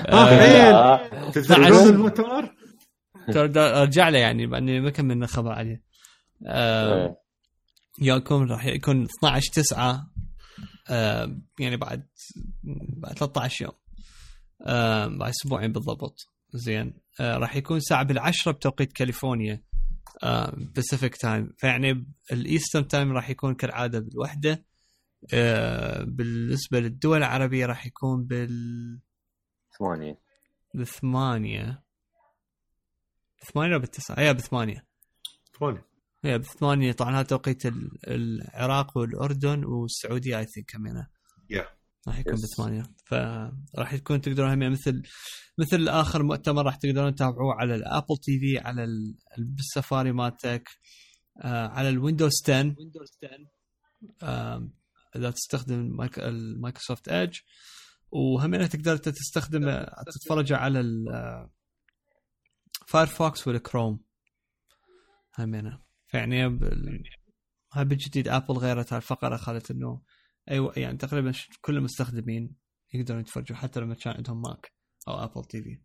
آه. 0.10 1.32
تدرون 1.32 1.90
المؤتمر؟ 1.90 2.56
ترى 3.34 3.48
دا- 3.48 3.82
ارجع 3.82 4.10
له 4.10 4.18
يعني 4.20 4.46
لاني 4.46 4.80
ما 4.80 4.90
كملنا 4.90 5.28
خبر 5.28 5.52
عليه. 5.52 5.84
آه 6.48 7.06
إيه. 7.06 7.16
يومكم 8.02 8.44
راح 8.44 8.66
يكون 8.66 9.04
12 9.20 9.52
9 9.54 10.08
آه 10.90 11.38
يعني 11.60 11.78
بعد 11.78 12.08
بعد 12.98 13.14
13 13.18 13.66
يوم. 13.66 13.74
آه 14.68 15.08
بعد 15.08 15.30
أسبوعين 15.30 15.72
بالضبط. 15.72 16.28
زين. 16.54 16.94
آه 17.20 17.38
راح 17.38 17.56
يكون 17.56 17.78
الساعة 17.78 18.04
بالعشرة 18.04 18.52
بتوقيت 18.52 18.94
كاليفورنيا 18.94 19.64
آه 20.24 20.54
Pacific 20.76 21.16
Time 21.18 21.50
فيعني 21.58 22.06
ال 22.32 22.39
Eastern 22.39 22.88
Time 22.88 23.12
راح 23.12 23.30
يكون 23.30 23.56
كالعادة 23.56 24.00
بالوحدة. 24.00 24.66
آه 25.34 26.04
بالنسبة 26.04 26.80
للدول 26.80 27.18
العربية 27.18 27.66
راح 27.66 27.86
يكون 27.86 28.24
بال 28.24 29.00
ثمانية 29.84 30.20
بالثمانية 30.74 31.84
ثمانية 33.54 33.70
ولا 33.72 33.78
بالتسعة؟ 33.78 34.20
هي 34.20 34.34
بثمانية. 34.34 34.86
ثواني 35.60 35.82
هي 36.24 36.38
بثمانية. 36.40 36.92
طبعا 36.92 37.12
هذا 37.16 37.22
توقيت 37.24 37.66
ال- 37.66 38.00
العراق 38.08 38.98
والأردن 38.98 39.66
والسعودية 39.66 40.40
اي 40.40 40.46
ثينك 40.46 40.66
كمان. 40.72 41.06
Yeah. 41.54 41.66
راح 42.08 42.20
يكون 42.20 42.34
Yes. 42.38 42.42
بثمانية. 42.44 42.84
فراح 43.06 43.96
تكون 43.96 44.22
تقدرون 44.22 44.50
هم 44.64 44.72
مثل 44.72 45.04
مثل 45.58 45.88
آخر 45.88 46.24
مؤتمر 46.24 46.66
راح 46.66 46.76
تقدرون 46.76 47.16
تتابعوه 47.16 47.54
على 47.54 47.76
الأبل 47.76 48.18
تي 48.24 48.40
في 48.40 48.60
على 48.60 48.84
ال- 48.84 49.16
بالسفاري 49.38 50.12
مالتك 50.12 50.70
آه 51.42 51.68
على 51.68 51.90
الويندوز 51.90 52.32
10 52.50 52.76
آه 54.24 54.70
إذا 55.16 55.32
تستخدم 55.32 55.96
مايك- 55.98 56.20
المايكروسوفت 56.20 57.10
Edge 57.10 57.38
وهم 58.16 58.66
تقدر 58.66 58.98
تستخدم 58.98 59.86
تتفرج 60.16 60.54
على 60.54 60.80
الفايرفوكس 62.82 63.48
والكروم 63.48 64.00
همينة. 65.40 65.82
فيعني 66.08 66.50
بال- 66.50 67.04
هاي 67.74 67.86
بالجديد 67.86 68.28
ابل 68.28 68.54
غيرت 68.54 68.94
هالفقره 68.94 69.36
قالت 69.38 69.72
إنه 69.72 70.02
أيوه 70.52 70.74
يعني 70.78 70.98
تقريبا 70.98 71.34
كل 71.62 71.78
المستخدمين 71.78 72.56
يقدرون 72.94 73.20
يتفرجوا 73.22 73.58
حتى 73.58 73.80
لما 73.80 73.96
كان 73.96 74.14
عندهم 74.14 74.42
ماك 74.42 74.72
أو 75.08 75.24
ابل 75.24 75.46
تي 75.46 75.64
في 75.64 75.82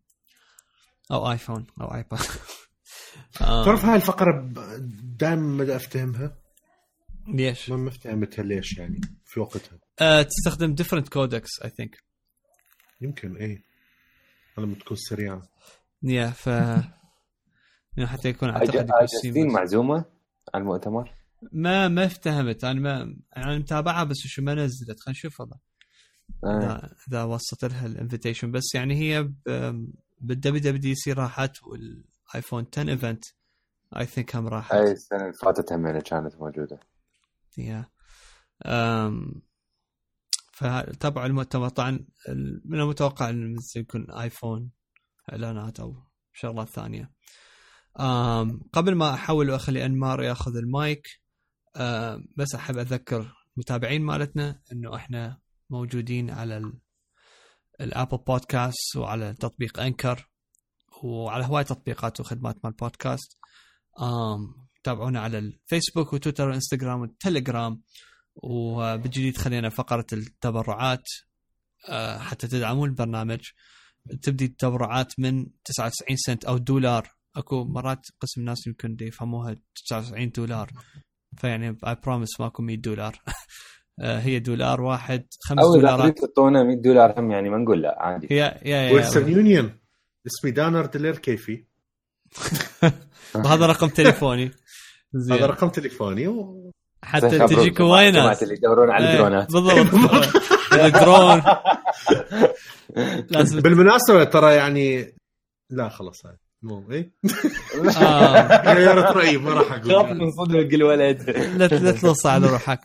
أو 1.11 1.31
ايفون 1.31 1.67
أو 1.81 1.95
ايباد 1.95 2.19
آه، 3.41 3.65
تعرف 3.65 3.85
هاي 3.85 3.95
الفقرة 3.95 4.49
دائما 5.17 5.35
ما 5.65 5.75
أفتهمها؟ 5.75 6.37
ليش؟ 7.27 7.69
ما 7.69 7.89
فهمتها 7.91 8.43
ليش 8.43 8.77
يعني 8.77 9.01
في 9.25 9.39
وقتها. 9.39 9.79
آه 10.01 10.21
تستخدم 10.21 10.75
different 10.75 11.09
codecs 11.09 11.49
I 11.63 11.69
think 11.69 12.03
يمكن 13.01 13.35
إيه. 13.37 13.63
لما 14.57 14.75
تكون 14.75 14.97
سريعة. 14.97 15.41
yeah 16.03 16.29
ف 16.29 16.49
إنه 17.97 18.05
حتى 18.07 18.29
يكون 18.29 18.49
أعتقد 18.49 18.87
seamless. 18.91 19.53
معزومة 19.53 20.05
على 20.53 20.61
المؤتمر؟ 20.61 21.11
ما 21.51 21.87
ما 21.87 22.05
افتهمت. 22.05 22.63
أنا 22.63 22.79
ما 22.79 23.15
أنا 23.37 23.57
متابعها 23.57 24.03
بس 24.03 24.17
شو 24.17 24.41
ما 24.41 24.53
نزلت. 24.53 24.99
خلينا 24.99 25.17
نشوف 25.19 25.39
والله. 25.41 25.57
آه. 26.43 26.57
إذا 26.57 26.95
إذا 27.07 27.23
وصلت 27.23 27.65
لها 27.65 27.85
ال 27.85 27.91
invitation 27.91 28.51
بس 28.51 28.75
يعني 28.75 28.95
هي 28.95 29.23
ب- 29.23 29.87
بال 30.21 30.61
WWDC 30.61 31.13
راحت 31.13 31.63
والآيفون 31.63 32.65
10 32.73 32.89
event 32.89 33.23
I 33.97 34.05
think 34.05 34.35
هم 34.35 34.47
راحت. 34.47 34.73
هاي 34.73 34.91
السنة 34.91 35.21
اللي 35.21 35.33
فاتت 35.33 35.73
همينة 35.73 35.99
كانت 35.99 36.35
موجودة. 36.35 36.79
yeah. 37.57 37.85
um 38.65 39.41
فتابعوا 40.59 41.27
المؤتمر. 41.27 41.69
طبعا 41.69 41.91
من 42.65 42.79
المتوقع 42.79 43.29
انه 43.29 43.61
يكون 43.75 44.11
آيفون 44.11 44.71
إعلانات 45.31 45.79
أو 45.79 45.95
شغلات 46.33 46.67
ثانية. 46.69 47.11
قبل 48.73 48.95
ما 48.95 49.13
احول 49.13 49.49
وأخلي 49.51 49.85
أنمار 49.85 50.23
يأخذ 50.23 50.55
المايك 50.55 51.07
بس 52.37 52.55
أحب 52.55 52.77
أذكر 52.77 53.33
المتابعين 53.53 54.01
مالتنا 54.01 54.61
إنه 54.71 54.95
إحنا 54.95 55.39
موجودين 55.69 56.29
على 56.29 56.57
ال- 56.57 56.79
الابل 57.81 58.17
بودكاست 58.17 58.95
وعلى 58.97 59.33
تطبيق 59.33 59.79
انكر 59.79 60.29
وعلى 61.03 61.45
هواي 61.45 61.63
تطبيقات 61.63 62.19
وخدمات 62.19 62.57
مال 62.65 62.73
بودكاست 62.73 63.37
تابعونا 64.83 65.19
على 65.19 65.37
الفيسبوك 65.39 66.13
وتويتر 66.13 66.49
وإنستغرام 66.49 66.99
والتليجرام 67.01 67.81
وبالجديد 68.43 69.37
خلينا 69.37 69.69
فقرة 69.69 70.05
التبرعات 70.13 71.03
آه، 71.89 72.17
حتى 72.17 72.47
تدعمون 72.47 72.89
البرنامج. 72.89 73.39
تبدي 74.21 74.45
التبرعات 74.45 75.19
من 75.19 75.47
99 75.65 76.17
سنت 76.17 76.45
أو 76.45 76.57
دولار. 76.57 77.07
أكو 77.35 77.63
مرات 77.63 78.05
قسم 78.19 78.41
الناس 78.41 78.67
يمكن 78.67 78.95
دي 78.95 79.05
يفهموها 79.05 79.55
99 79.87 80.29
دولار. 80.29 80.71
فيعني 81.37 81.77
اي 81.87 81.95
بروميس 82.03 82.39
ماكو 82.39 82.63
100 82.63 82.77
دولار. 82.77 83.21
آه، 84.01 84.19
هي 84.19 84.39
دولار 84.39 84.81
واحد 84.81 85.27
خمس 85.39 85.59
أو 85.59 85.73
إذا 85.73 85.81
دولارات. 85.81 86.19
تعطونا 86.19 86.63
100 86.63 86.75
دولار 86.75 87.19
هم 87.19 87.31
يعني 87.31 87.49
ما 87.49 87.57
نقول 87.57 87.81
لا 87.81 87.95
عادي. 87.99 88.27
هي 88.31 88.37
يا 88.65 88.77
يا 88.77 88.93
ويلسون 88.93 89.29
يونيون 89.29 89.79
اسمي 90.27 90.51
دانر 90.51 90.85
دلير 90.85 91.17
كيفي. 91.17 91.65
هذا 93.45 93.65
رقم 93.65 93.87
تليفوني. 93.87 94.45
هذا 94.45 94.53
زين. 95.13 95.43
رقم 95.43 95.69
تليفوني 95.69 96.27
و... 96.27 96.71
حتى 97.03 97.39
تجيك 97.47 97.81
ناس 97.81 98.43
اللي 98.43 98.53
يدورون 98.53 98.91
على 98.91 99.05
إيه، 99.07 99.13
الدرونات. 99.13 99.51
بالضبط. 99.51 100.35
الدرون. 100.73 101.41
لازم 103.31 103.59
بالمناسبة 103.61 104.23
ترى 104.23 104.55
يعني 104.55 105.15
لا 105.69 105.89
خلاص 105.89 106.25
هاي. 106.25 106.37
مو 106.63 106.79
آه. 107.97 108.73
غيرت 108.73 109.15
رأيي 109.17 109.37
ما 109.37 109.53
راح 109.53 109.67
خاف 109.67 109.89
أقول 109.91 110.17
من 110.17 110.31
صدق 110.31 110.73
الولد 110.73 111.29
لا 111.29 111.67
لا 111.67 111.91
تلص 111.91 112.25
على 112.25 112.47
روحك. 112.47 112.79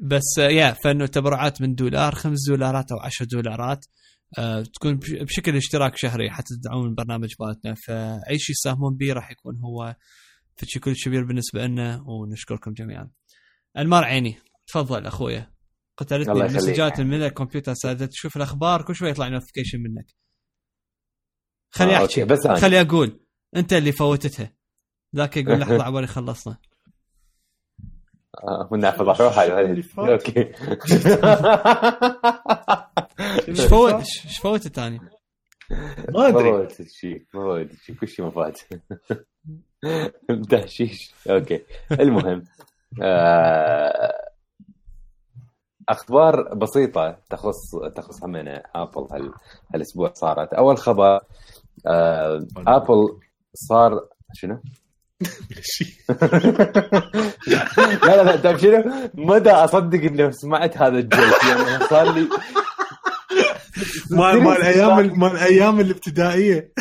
بس 0.00 0.38
آه، 0.38 0.48
يا 0.48 0.76
فإنه 0.84 1.06
تبرعات 1.06 1.60
من 1.62 1.74
دولار 1.74 2.14
خمس 2.14 2.38
دولارات 2.48 2.92
أو 2.92 2.98
عشر 3.00 3.24
دولارات. 3.24 3.84
آه، 4.38 4.62
تكون 4.74 4.96
بش- 4.96 5.10
بشكل 5.12 5.56
اشتراك 5.56 5.96
شهري 5.96 6.30
حتى 6.30 6.54
تدعمون 6.62 6.88
البرنامج 6.88 7.34
مالتنا. 7.40 7.74
فأي 7.86 8.38
شيء 8.38 8.54
تساهمون 8.56 8.96
به 8.96 9.12
راح 9.12 9.30
يكون 9.30 9.54
هو 9.64 9.94
في 10.64 10.80
كل 10.80 10.94
كبير 10.94 11.24
بالنسبة 11.24 11.66
لنا 11.66 12.04
ونشكركم 12.06 12.72
جميعا. 12.72 13.10
انمار 13.78 14.04
عيني 14.04 14.38
تفضل 14.66 15.06
أخويا. 15.06 15.52
قتلتني. 15.96 16.46
المسجات 16.46 17.00
من 17.00 17.22
الكمبيوتر 17.22 17.74
صارت 17.74 18.02
تشوف 18.02 18.36
الأخبار 18.36 18.82
كل 18.82 18.94
شوي 18.94 19.10
يطلع 19.10 19.28
notification 19.28 19.78
منك. 19.78 20.06
خلي 21.70 21.96
آه، 21.96 22.04
أحكي. 22.04 22.24
بس 22.24 22.46
أنا. 22.46 22.54
خلي 22.54 22.80
أقول. 22.80 23.20
أنت 23.56 23.72
اللي 23.72 23.92
فوتتها. 23.92 24.52
ذاك 25.16 25.36
يقول 25.36 25.58
لحظة 25.60 25.84
عبالي 25.84 26.06
خلصنا 26.06 26.56
آه، 28.38 28.68
من 28.72 28.80
فات. 29.82 29.98
أوكي. 29.98 30.40
إيش 33.48 33.60
فوت؟ 33.60 33.94
إيش 33.94 34.38
فوتت 34.42 34.74
ثاني 34.76 35.00
ما 35.70 36.04
ما 36.08 36.28
أدري. 36.28 36.68
فوت 36.68 36.88
شيء 36.88 37.26
ما 37.34 37.40
فوت 37.42 37.72
شيء 37.82 37.96
كل 37.96 38.08
شيء 38.08 38.24
ما 38.24 38.30
فات. 38.30 38.60
تهشيش 40.50 41.14
okay. 41.30 41.62
المهم 41.92 42.44
آه، 43.02 44.12
أخبار 45.88 46.54
بسيطة 46.54 47.18
تخص 47.30 47.76
تخص 47.96 48.24
همنا 48.24 48.62
ابل 48.74 49.06
هال 49.12 49.32
هالأسبوع 49.74 50.12
صارت. 50.14 50.54
أول 50.54 50.78
خبر 50.78 51.20
آه، 51.86 52.46
ابل 52.66 53.18
صار 53.54 54.08
شنو؟ 54.34 54.60
لا 58.02 58.16
لا 58.16 58.22
لا 58.22 58.36
تعرف 58.36 58.60
شنو؟ 58.60 59.10
مدى 59.14 59.50
أصدق 59.50 60.00
انه 60.04 60.30
سمعت 60.30 60.76
هذا 60.78 60.98
ال 60.98 61.06
joke؟ 61.06 61.44
يعني 61.44 61.84
صار 61.90 62.12
لي 62.12 62.28
مال 64.10 64.42
مال 64.42 64.62
أيام 64.72 65.18
مال 65.18 65.36
أيام 65.36 65.80
الابتدائية. 65.80 66.72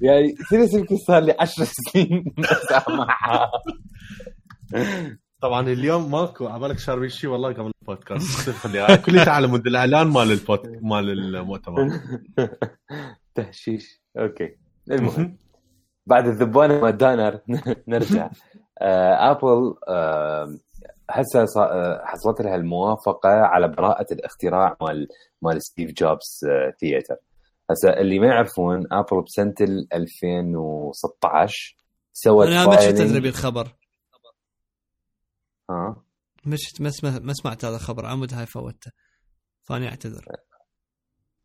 يعني 0.00 0.34
serious 0.48 0.74
يمكن 0.74 0.96
صار 0.96 1.22
لي 1.22 1.36
10 1.40 1.64
سنين. 1.64 2.34
اسمعها 2.70 3.50
طبعا 5.40 5.68
اليوم 5.68 6.10
ماكو 6.10 6.46
عبالك 6.46 6.78
شاربين 6.78 7.08
شيء 7.08 7.30
والله 7.30 7.52
قبل 7.52 7.70
البودكاست. 7.82 8.50
كل 9.06 9.24
تعال 9.24 9.50
مد 9.50 9.66
الإعلان 9.66 10.06
مال 10.06 10.32
البود 10.32 10.78
مال 10.82 11.10
المؤتمر. 11.10 12.00
تهشيش. 13.34 14.02
okay. 14.18 14.56
المهم 14.90 15.36
بعد 16.06 16.26
الذبانه 16.26 16.80
مال 16.80 16.96
دانر 16.96 17.40
نرجع. 17.88 18.30
آه، 18.80 19.30
ابل 19.30 19.74
آه، 19.88 20.56
هسه 21.10 21.46
آه، 21.56 22.02
حصلت 22.04 22.40
لها 22.40 22.54
الموافقة 22.56 23.28
على 23.28 23.68
براءة 23.68 24.06
الاختراع 24.12 24.76
مال 24.80 25.08
مال 25.42 25.62
ستيف 25.62 25.92
جوبز 25.92 26.40
آه، 26.48 26.74
theater 26.80 27.16
هسه 27.70 27.90
اللي 27.90 28.18
ما 28.18 28.26
يعرفون 28.26 28.92
ابل 28.92 29.22
بسنة 29.22 29.54
ال 29.60 29.92
2016 29.92 31.76
سوت 32.12 32.46
أنا 32.46 32.66
ما 32.66 32.80
شفت 32.80 33.00
أدري 33.00 33.20
بالخبر. 33.20 33.76
ها؟ 35.70 36.02
ما 36.44 36.56
شفت 36.56 36.80
ما 36.80 36.90
ما 37.02 37.32
سمعت 37.32 37.64
هذا 37.64 37.76
الخبر. 37.76 38.06
عمود 38.06 38.34
هاي 38.34 38.46
فوتته. 38.46 38.92
فاني 39.62 39.88
أعتذر. 39.88 40.26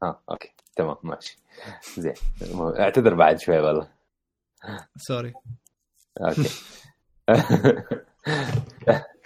ها 0.03 0.23
okay. 0.31 0.53
تمام 0.75 0.95
ماشي. 1.03 1.38
زين. 1.97 2.13
أعتذر 2.79 3.15
بعد 3.15 3.39
شوي 3.39 3.60
والله. 3.60 3.91
sorry 4.97 5.34
okay. 6.21 6.49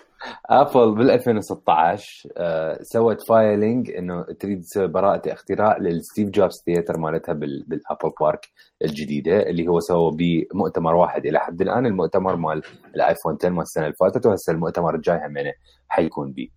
ابل 0.45 0.95
بال 0.95 1.11
2016 1.11 2.29
آه، 2.37 2.79
سوت 2.81 3.27
filing 3.27 3.91
إنه 3.91 4.21
تريد 4.39 4.61
تسوي 4.61 4.87
براءة 4.87 5.33
اختراع 5.33 5.77
لل 5.77 5.92
Steve 5.92 6.29
Jobs 6.29 6.63
theater 6.65 6.97
مالتها 6.97 7.33
بال- 7.33 7.65
بال 7.67 7.80
Apple 7.80 8.11
Park 8.21 8.45
الجديدة 8.81 9.39
اللي 9.49 9.67
هو 9.67 9.79
سوى 9.79 10.11
بمؤتمر 10.17 10.95
واحد 10.95 11.25
إلى 11.25 11.39
حد 11.39 11.61
الآن 11.61 11.85
المؤتمر 11.85 12.35
مال 12.35 12.61
الآيفون 12.95 13.37
10 13.41 13.49
مال 13.49 13.61
السنة 13.61 13.83
اللي 13.83 13.95
فاتت 13.99 14.25
وهسه 14.25 14.53
المؤتمر 14.53 14.95
الجاي 14.95 15.19
همينه 15.27 15.53
حيكون 15.87 16.31
بيه. 16.31 16.47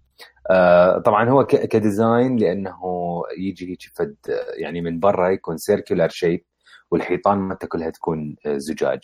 آه، 0.50 0.98
طبعا 0.98 1.28
هو 1.30 1.44
ك 1.46 1.59
design 1.59 2.36
لأنه 2.36 2.76
يجي 3.38 3.70
هيك 3.70 3.78
فد 3.94 4.16
يعني 4.58 4.80
من 4.80 5.00
برا 5.00 5.28
يكون 5.28 5.56
circular 5.56 6.08
shape 6.08 6.44
والحيطان 6.90 7.38
مالته 7.38 7.68
كلها 7.68 7.90
تكون 7.90 8.36
آه، 8.46 8.56
زجاج. 8.58 9.00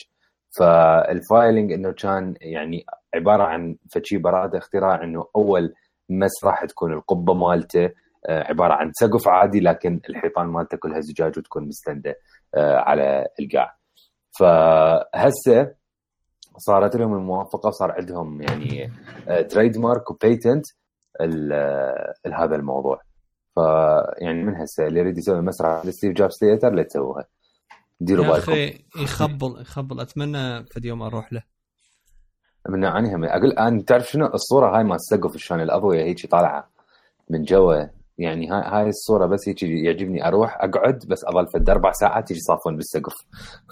فال 0.56 0.85
filing 0.85 1.72
إنه 1.72 1.92
كان 1.92 2.34
يعني 2.40 2.84
عبارة 3.14 3.42
عن 3.42 3.76
فشي 3.94 4.18
براءه 4.18 4.58
اختراع 4.58 5.04
إنه 5.04 5.26
أول 5.36 5.74
مس 6.08 6.44
راح 6.44 6.64
تكون 6.64 6.92
القبة 6.92 7.34
مالته 7.34 7.90
آه، 8.28 8.42
عبارة 8.48 8.74
عن 8.74 8.90
سقف 9.00 9.28
عادي 9.28 9.60
لكن 9.60 10.00
الحيطان 10.08 10.46
مالته 10.46 10.76
كلها 10.76 11.00
زجاج 11.00 11.38
وتكون 11.38 11.68
مستنده 11.68 12.16
آه، 12.54 12.76
على 12.76 13.26
القاع. 13.40 13.76
فهسه 14.38 15.74
صارت 16.58 16.96
لهم 16.96 17.14
الموافقة 17.14 17.66
وصار 17.66 17.92
عندهم 17.92 18.42
يعني 18.42 18.92
trademark 19.48 19.78
و 19.78 20.10
patent 20.10 20.64
هذا 22.34 22.56
الموضوع. 22.56 23.00
فيعني 23.54 24.42
من 24.42 24.56
هسه 24.56 24.86
اللي 24.86 25.00
يريد 25.00 25.18
يسوي 25.18 25.40
مسرح 25.40 25.86
ل 25.86 25.91
Steve 25.91 26.12
Jobs 26.12 26.32
theater 26.40 26.70
لا 26.70 26.82
تسووها 26.82 27.24
ديروا 28.00 28.24
يا 28.26 28.30
بالكم. 28.32 28.52
أخي 28.52 28.84
يخبل 29.02 29.60
يخبل. 29.60 30.00
أتمنى 30.00 30.64
في 30.64 30.80
يوم 30.84 31.02
أروح 31.02 31.32
له. 31.32 31.42
من 32.68 32.84
هم. 32.84 33.24
أقول 33.24 33.52
أنا 33.52 33.82
تعرف 33.82 34.10
شنو؟ 34.10 34.26
الصورة 34.26 34.76
هاي 34.76 34.84
مال 34.84 34.94
السقف 34.94 35.36
شلون 35.36 35.60
الاضويه 35.60 36.04
هيك 36.04 36.26
طالعة 36.26 36.70
من 37.30 37.42
جوا 37.42 37.86
يعني 38.18 38.50
هاي 38.50 38.62
هاي 38.62 38.88
الصورة 38.88 39.26
بس 39.26 39.48
هيك 39.48 39.62
يعجبني 39.62 40.28
أروح 40.28 40.56
أقعد 40.60 41.04
بس 41.08 41.24
أظل 41.24 41.46
في 41.46 41.72
أربع 41.72 41.92
ساعات 41.92 42.30
يجي 42.30 42.40
يصافون 42.40 42.76
بالسقف. 42.76 43.14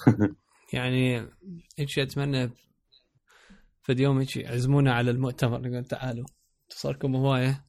يعني 0.74 1.18
هيك 1.78 1.98
أتمنى 1.98 2.50
في 3.82 3.92
يوم 3.98 4.18
هيك 4.18 4.36
يعزمونا 4.36 4.94
على 4.94 5.10
المؤتمر. 5.10 5.66
يقول 5.66 5.84
تعالوا. 5.84 6.26
صاركم 6.68 7.16
هواية. 7.16 7.64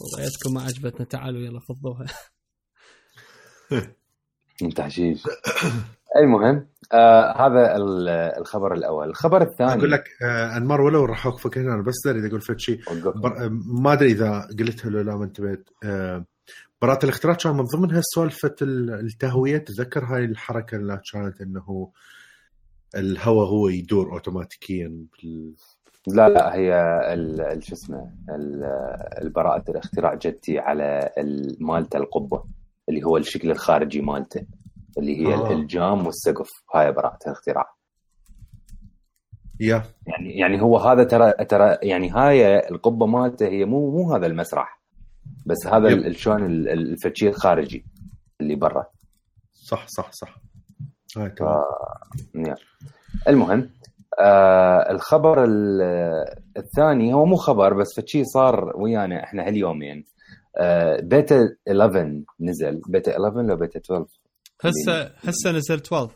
وضعيتكم 0.00 0.54
ما 0.54 0.62
عجبتنا. 0.62 1.06
تعالوا 1.06 1.40
يلا 1.40 1.60
فضوها 1.60 2.06
من 4.62 4.74
تحشيش 4.74 5.22
المهم 6.16 6.66
آه 6.92 7.46
هذا 7.46 7.76
ال- 7.76 8.08
الخبر 8.08 8.74
الأول. 8.74 9.08
الخبر 9.08 9.42
الثاني 9.42 9.72
أقول 9.72 9.90
لك 9.92 10.04
آه 10.22 10.56
أنمار 10.56 10.80
ولو 10.80 11.04
راح 11.04 11.26
اوقفك 11.26 11.58
هنا 11.58 11.74
أنا 11.74 11.82
بس 11.82 12.06
اريد 12.06 12.24
أقول 12.24 12.40
فد 12.40 12.58
شيء. 12.58 12.78
بر... 13.04 13.48
ما 13.82 13.92
أدري 13.92 14.12
إذا 14.12 14.48
قلتها 14.58 14.88
ولا 14.88 15.02
لا 15.02 15.16
ما 15.16 15.24
انتبهت. 15.24 15.68
آه 15.84 16.24
براءة 16.82 17.04
الاختراع 17.04 17.34
كان 17.34 17.52
من 17.56 17.64
ضمنها 17.64 18.00
سالفة 18.14 18.54
ال- 18.62 18.90
التهوية. 19.00 19.58
تذكر 19.58 20.04
هاي 20.04 20.24
الحركة 20.24 20.76
اللي 20.76 21.00
كانت 21.12 21.40
إنه 21.40 21.90
الهواء 22.96 23.46
هو 23.48 23.68
يدور 23.68 24.12
اوتوماتيكيا 24.12 24.88
بال... 24.88 25.54
لا 26.06 26.28
لا 26.28 26.54
هي 26.54 26.72
شو 27.60 27.74
اسمه 27.74 28.12
ال- 28.30 28.64
البراءة 29.22 29.70
الاختراع 29.70 30.14
جتي 30.14 30.58
على 30.58 31.10
ال- 31.18 31.56
مالته 31.60 31.96
القبة 31.96 32.44
اللي 32.88 33.02
هو 33.04 33.16
الشكل 33.16 33.50
الخارجي 33.50 34.00
مالته. 34.00 34.46
اللي 34.98 35.26
هي 35.28 35.34
آه. 35.34 35.48
آه. 35.48 35.52
الجام 35.52 36.06
والسقف. 36.06 36.48
هاي 36.74 36.92
براءة 36.92 37.18
الاختراع 37.26 37.74
يا. 39.60 39.82
يعني 40.06 40.38
يعني 40.38 40.62
هو 40.62 40.78
هذا 40.78 41.04
ترى 41.04 41.32
ترى 41.32 41.78
يعني 41.82 42.10
هاي 42.10 42.68
القبة 42.68 43.06
مالته 43.06 43.46
هي 43.46 43.64
مو 43.64 43.90
مو 43.90 44.14
هذا 44.14 44.26
المسرح. 44.26 44.82
بس 45.46 45.66
هذا 45.66 46.12
شلون 46.12 46.44
ال- 46.46 46.68
ال- 46.68 46.92
الفتشي 46.92 47.28
الخارجي 47.28 47.84
اللي 48.40 48.54
برا. 48.54 48.86
صح 49.52 49.86
صح 49.88 50.12
صح. 50.12 50.36
هاي 51.16 51.34
نعم. 52.34 52.56
المهم 53.28 53.70
آه 54.20 54.90
الخبر 54.92 55.44
ال- 55.44 56.26
الثاني 56.56 57.14
هو 57.14 57.24
مو 57.26 57.36
خبر 57.36 57.72
بس 57.74 58.00
فشي 58.00 58.24
صار 58.24 58.72
ويانا 58.76 59.24
إحنا 59.24 59.46
هاليومين. 59.46 60.04
آه 60.56 61.00
بيتا 61.00 61.48
11 61.70 62.22
نزل. 62.40 62.80
بيتا 62.88 63.12
11 63.12 63.42
لو 63.42 63.56
بيتا 63.56 63.78
12 63.78 64.06
هسه 64.64 65.12
هسه 65.28 65.50
نزل 65.50 65.74
12 65.74 66.10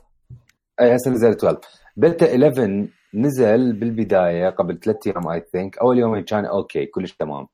أي 0.81 0.97
هسه 0.97 1.11
نزل 1.11 1.31
12 1.31 1.61
بيتا 1.97 2.27
11 2.31 2.89
نزل 3.15 3.73
بالبداية 3.73 4.49
قبل 4.51 4.81
ثلاث 4.81 4.97
أيام 5.07 5.29
I 5.29 5.45
think 5.53 5.79
أول 5.79 5.99
يومين 5.99 6.25
كان 6.25 6.45
okay 6.45 6.87
كلش 6.87 7.13
تمام. 7.13 7.47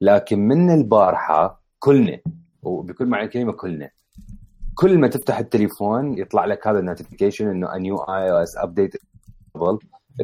لكن 0.00 0.38
من 0.38 0.70
البارحة 0.70 1.62
كلنا 1.78 2.20
وبكل 2.62 3.06
معنى 3.06 3.24
الكلمة 3.24 3.52
كلنا 3.52 3.90
كل 4.74 4.98
ما 4.98 5.08
تفتح 5.08 5.38
التليفون 5.38 6.18
يطلع 6.18 6.44
لك 6.44 6.66
هذا 6.66 6.78
ال 6.78 6.83
notification 6.83 7.48
إنه 7.48 7.66
a 7.66 7.78
new 7.78 7.98
iOS 7.98 8.64
update 8.66 8.96
available. 9.56 9.78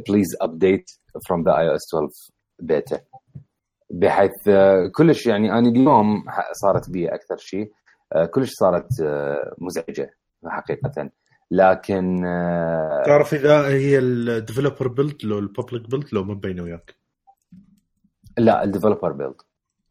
please 0.08 0.30
update 0.46 0.88
from 1.28 1.42
the 1.44 1.52
iOS 1.52 1.84
12 1.94 2.32
beta. 2.62 3.00
بحيث 3.90 4.48
آه، 4.48 4.90
كلش 4.94 5.26
يعني 5.26 5.52
أنا 5.52 5.68
اليوم 5.68 6.24
صارت 6.52 6.90
بي 6.90 7.08
أكثر 7.08 7.36
شيء 7.36 7.72
كلش 8.34 8.50
صارت 8.52 9.00
آه، 9.00 9.54
مزعجة 9.58 10.16
حقيقة. 10.46 11.10
لكن 11.50 12.24
آه، 12.24 13.02
تعرف 13.06 13.34
إذا 13.34 13.68
هي 13.68 13.98
ال 13.98 14.07
developer 14.07 14.88
build 14.88 15.24
لو 15.24 15.38
ال 15.38 15.46
public 15.46 15.90
build 15.90 16.06
لو 16.12 16.24
ما 16.24 16.34
مبينه 16.34 16.62
وياك؟ 16.62 16.96
لا 18.38 18.64
ال 18.64 18.69
developer 18.69 19.12
build 19.12 19.34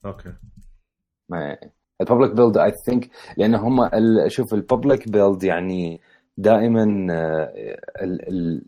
okay. 0.06 0.34
ال 2.02 2.06
public 2.06 2.32
build 2.32 2.58
I 2.58 2.72
think 2.86 3.10
لأن 3.38 3.56
هم 3.56 3.90
شوف 4.28 4.54
ال 4.54 4.62
public 4.62 5.10
build 5.10 5.44
يعني 5.44 6.02
دائما 6.38 7.08
آه، 7.12 7.54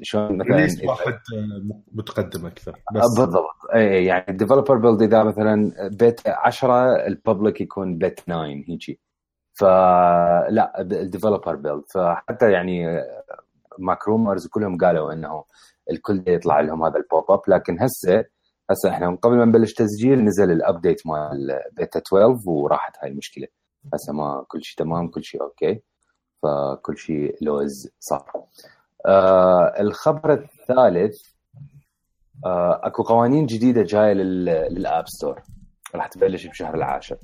شلون 0.02 0.38
مثلا 0.38 0.56
release 0.56 0.84
واحد 0.84 1.14
آه، 1.14 1.82
متقدم 1.92 2.46
أكثر 2.46 2.72
بس. 2.72 3.02
بس 3.04 3.20
بالضبط. 3.20 3.56
اي 3.76 4.06
يعني 4.06 4.26
ال 4.30 4.34
developer 4.34 4.78
build 4.78 5.02
إذا 5.02 5.24
مثلا 5.24 5.72
بيت 5.88 6.22
10 6.28 7.08
ال 7.08 7.15
public 7.15 7.62
يكون 7.62 7.98
بيت 7.98 8.20
9 8.20 8.46
هيجي. 8.46 9.00
فلا 9.60 10.82
ال 10.82 10.89
developer 10.89 11.56
build 11.56 11.84
فحتى 11.93 12.52
يعني 12.52 13.04
MacRumors 13.80 14.48
كلهم 14.48 14.78
قالوا 14.78 15.13
إنه 15.13 15.43
الكل 15.91 16.24
يطلع 16.28 16.60
لهم 16.60 16.84
هذا 16.84 16.98
ال 16.98 17.06
pop 17.06 17.32
up 17.32 17.42
لكن 17.48 17.78
هسه 17.82 18.26
هسه 18.70 18.89
إحنا 18.89 19.15
قبل 19.15 19.38
ما 19.38 19.46
نبلش 19.46 19.74
تسجيل 19.74 20.24
نزل 20.26 20.52
ال 20.52 20.60
update 20.60 21.08
مال 21.08 21.60
بيتا 21.72 22.00
12 22.00 22.50
وراحت 22.50 22.96
هاي 23.02 23.10
المشكلة. 23.12 23.48
هسه 23.93 24.13
ما 24.13 24.46
كل 24.48 24.63
شيء 24.63 24.78
تمام 24.78 25.08
كل 25.08 25.24
شيء 25.24 25.41
okay 25.42 25.82
فكل 26.43 26.98
شيء 26.98 27.36
لوز 27.41 27.89
صار 28.00 28.32
آه 29.06 29.74
الخبر 29.80 30.34
الثالث 30.34 31.22
آه 32.46 32.82
أكو 32.84 33.04
قوانين 33.04 33.46
جديدة 33.46 33.82
جاية 33.82 34.13
لل 34.13 34.51
App 34.51 35.08
Store 35.08 35.42
راح 35.96 36.08
تبلش 36.08 36.48
بشهر 36.48 36.76
العاشر. 36.76 37.17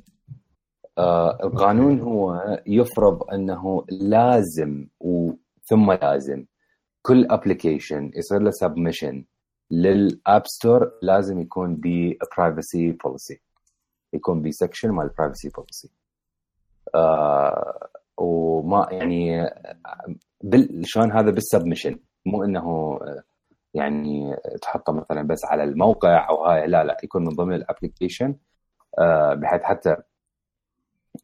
القانون 1.44 2.00
هو 2.00 2.42
يفرض 2.68 3.24
أنه 3.34 3.86
لازم 3.90 4.88
ثم 5.64 5.92
لازم 5.92 6.46
كل 7.02 7.28
application 7.30 8.12
يصير 8.16 8.40
له 8.42 8.52
submission 8.52 9.26
لل 9.72 10.02
App 10.02 10.48
Store 10.48 10.92
لازم 11.02 11.40
يكون 11.40 11.82
privacy 12.38 12.92
policy 12.92 13.42
يكون 14.14 14.42
ب 14.42 14.48
section 14.48 14.90
مال 14.90 15.10
privacy 15.18 15.50
policy 15.50 15.92
آه 16.96 17.88
وما 18.18 18.88
يعني 18.92 19.50
شلون 20.84 21.12
هذا 21.12 21.32
بال 21.32 21.43
submission 21.43 22.00
مو 22.26 22.44
إنه 22.44 23.00
يعني 23.74 24.36
تحطه 24.62 24.94
مثلا 24.94 25.22
بس 25.22 25.46
على 25.46 25.64
الموقع 25.64 26.30
أو 26.30 26.46
هاي 26.46 26.68
لا 26.68 26.84
لا 26.84 26.98
يكون 27.04 27.24
من 27.24 27.30
ضمن 27.30 27.54
ال 27.54 27.61
application 27.61 28.36
آه 29.00 29.34
بحيث 29.34 29.64
حتى 29.64 29.96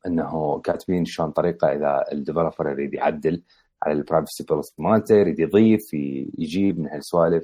إنه 0.07 0.59
كاتبين 0.59 1.05
شلون 1.05 1.31
طريقة 1.31 1.67
إذا 1.67 2.05
ال 2.11 2.17
developer 2.17 2.69
يريد 2.69 2.93
يعدل 2.93 3.43
على 3.83 3.93
ال 3.93 3.99
privacy 4.00 4.43
policy 4.43 4.73
مالته 4.77 5.15
يريد 5.15 5.39
يضيف 5.39 5.93
يجيب 6.37 6.79
من 6.79 6.87
هالسوالف. 6.87 7.43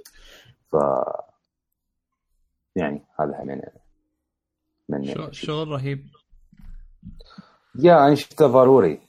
ف 0.72 0.76
يعني 2.76 3.02
هذا 3.20 3.44
همين 3.44 3.62
من 4.90 5.32
شغل 5.32 5.68
رهيب. 5.68 6.06
Yeah 7.76 8.08
أنا 8.08 8.16
شفته 8.16 8.48
ضروري. 8.48 9.00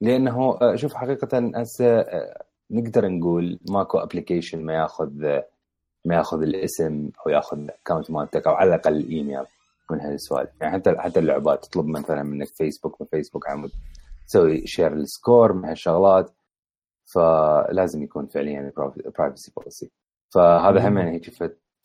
لأنه 0.00 0.58
آه، 0.62 0.76
شوف 0.76 0.94
حقيقة 0.94 1.50
هسه 1.54 2.00
آه، 2.00 2.44
نقدر 2.70 3.08
نقول 3.08 3.58
ماكو 3.70 3.98
application 3.98 4.64
ما 4.64 4.74
ياخذ 4.74 5.40
ما 6.04 6.14
ياخذ 6.14 6.42
الاسم 6.42 7.10
أو 7.26 7.30
ياخذ 7.30 7.58
ال 7.58 7.64
account 7.64 8.10
مالتك 8.10 8.46
أو 8.46 8.54
على 8.54 8.68
الأقل 8.74 8.96
الايميل 8.96 9.44
من 9.92 10.00
هالسوالف 10.00 10.50
يعني 10.60 10.72
حتى 10.72 10.94
حتى 10.98 11.20
اللعبات 11.20 11.64
تطلب 11.64 11.86
مثلا 11.86 12.22
منك 12.22 12.48
فيسبوك 12.48 13.00
من 13.00 13.06
فيسبوك 13.10 13.48
عمود 13.48 13.70
تسوي 14.26 14.66
share 14.66 14.92
ال 14.92 15.02
score 15.02 15.52
من 15.52 15.64
هالشغلات 15.64 16.30
فلازم 17.14 18.02
يكون 18.02 18.26
فعليا 18.26 18.72
privacy 19.18 19.52
policy 19.56 19.90
فهذا 20.34 20.88
هم 20.88 20.98
هيك 20.98 21.30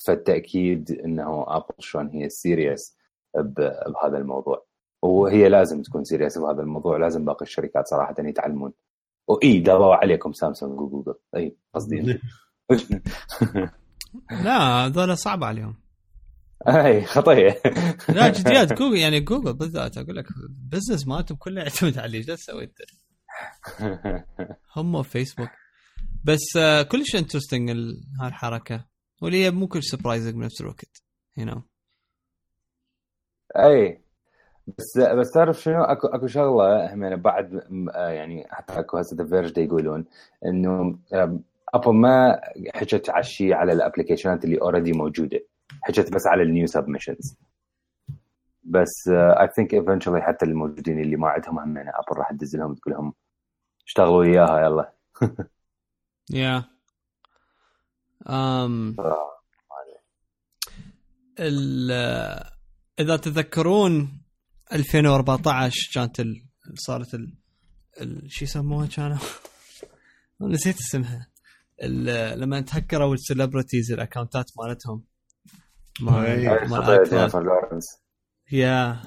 فالتأكيد 0.06 0.92
إنه 0.92 1.46
ابل 1.48 1.74
شلون 1.80 2.10
هي 2.10 2.30
serious 2.30 2.98
بهذا 3.36 4.18
الموضوع. 4.18 4.66
وهي 5.02 5.50
لازم 5.50 5.82
تكون 5.82 6.04
serious 6.04 6.38
بهذا 6.38 6.62
الموضوع 6.62 6.98
لازم 6.98 7.26
باقي 7.26 7.42
الشركات 7.46 7.88
صراحة 7.88 8.16
يتعلمون. 8.20 8.74
واي 9.28 9.60
داروا 9.60 9.96
عليكم 9.96 10.34
سامسونج 10.34 10.82
وجوجل 10.82 11.16
إي 11.36 11.58
قصدي 11.74 12.02
لا 14.46 14.58
هذول 14.58 15.18
صعب 15.18 15.44
عليهم. 15.44 15.83
اي 16.68 17.04
خطيه 17.04 17.62
لا 18.10 18.30
جديات 18.38 18.74
جوجل 18.74 18.98
يعني 18.98 19.20
جوجل 19.20 19.54
بالذات 19.54 19.98
أقول 19.98 20.16
لك 20.16 20.26
ال 20.50 20.56
business 20.56 21.08
مالتهم 21.08 21.38
كله 21.38 21.62
يعتمد 21.62 21.98
عليه 21.98 22.18
إيش 22.18 22.26
تسوي 22.26 22.64
انت؟ 22.64 22.78
هم 24.76 25.04
فيسبوك 25.04 25.50
بس 26.24 26.58
uh, 26.58 26.88
كلش 26.88 27.16
interesting 27.16 27.70
هاي 27.70 28.28
الحركة. 28.28 28.86
واللي 29.22 29.46
هي 29.46 29.52
مو 29.52 29.68
كل 29.68 29.84
surprising 29.84 30.36
بنفس 30.36 30.62
الوقت 30.62 31.04
هنا 31.38 31.64
اي 33.58 34.04
بس 34.68 34.98
بس 34.98 35.32
تعرف 35.32 35.62
شنو؟ 35.62 35.84
أكو 35.84 36.08
أكو 36.08 36.28
شغلة 36.28 36.94
هم 36.94 37.04
يعني 37.04 37.16
بعد 37.16 37.62
آه، 37.96 38.10
يعني 38.10 38.48
حتى 38.50 38.80
أكو 38.80 38.98
هسه 38.98 39.18
The 39.18 39.26
Verge 39.26 39.58
يقولون 39.58 40.06
إنه 40.46 41.00
ابل 41.74 41.94
ما 41.94 42.42
حكت 42.76 43.10
على 43.10 43.20
الشيء 43.20 43.54
على 43.54 43.74
ال 43.74 43.79
applicationات 43.79 44.46
اللي 44.46 44.62
already 44.62 44.92
موجودة. 44.92 45.40
حكت 45.82 46.14
بس 46.14 46.28
على 46.28 46.44
ال 46.44 46.50
new 46.50 46.68
submissions 46.68 47.38
بس 48.64 49.08
I 49.10 49.48
think 49.56 49.74
eventually 49.74 50.22
حتى 50.22 50.46
الموجودين 50.46 51.00
اللي 51.00 51.16
ما 51.16 51.28
عندهم 51.28 51.60
هم 51.60 51.78
يعني 51.78 51.90
ابل 51.90 52.18
راح 52.20 52.32
تدز 52.32 52.56
لهم 52.56 52.74
تقول 52.74 52.94
لهم 52.94 53.14
اشتغلوا 53.86 54.24
اياها 54.24 54.60
يلا. 54.60 54.94
Yeah 56.30 56.64
um 58.30 58.96
إذا 63.00 63.18
تذكرون 63.18 64.22
2014 64.74 65.92
كانت 65.94 66.20
ال... 66.20 66.44
صارت 66.76 67.14
ال... 67.14 67.38
ال... 68.02 68.28
شو 68.28 68.46
يسموها 68.46 68.88
كانوا؟ 68.88 69.18
نسيت 70.42 70.76
اسمها. 70.76 71.28
ال... 71.84 72.40
لما 72.40 72.62
تهكروا 72.62 73.14
ال 73.14 73.20
celebrities 73.20 73.92
ال 73.92 73.98
accountات 73.98 74.46
مالتهم. 74.58 75.04
مال 76.02 76.70
مال 76.70 77.80
yeah 78.52 79.02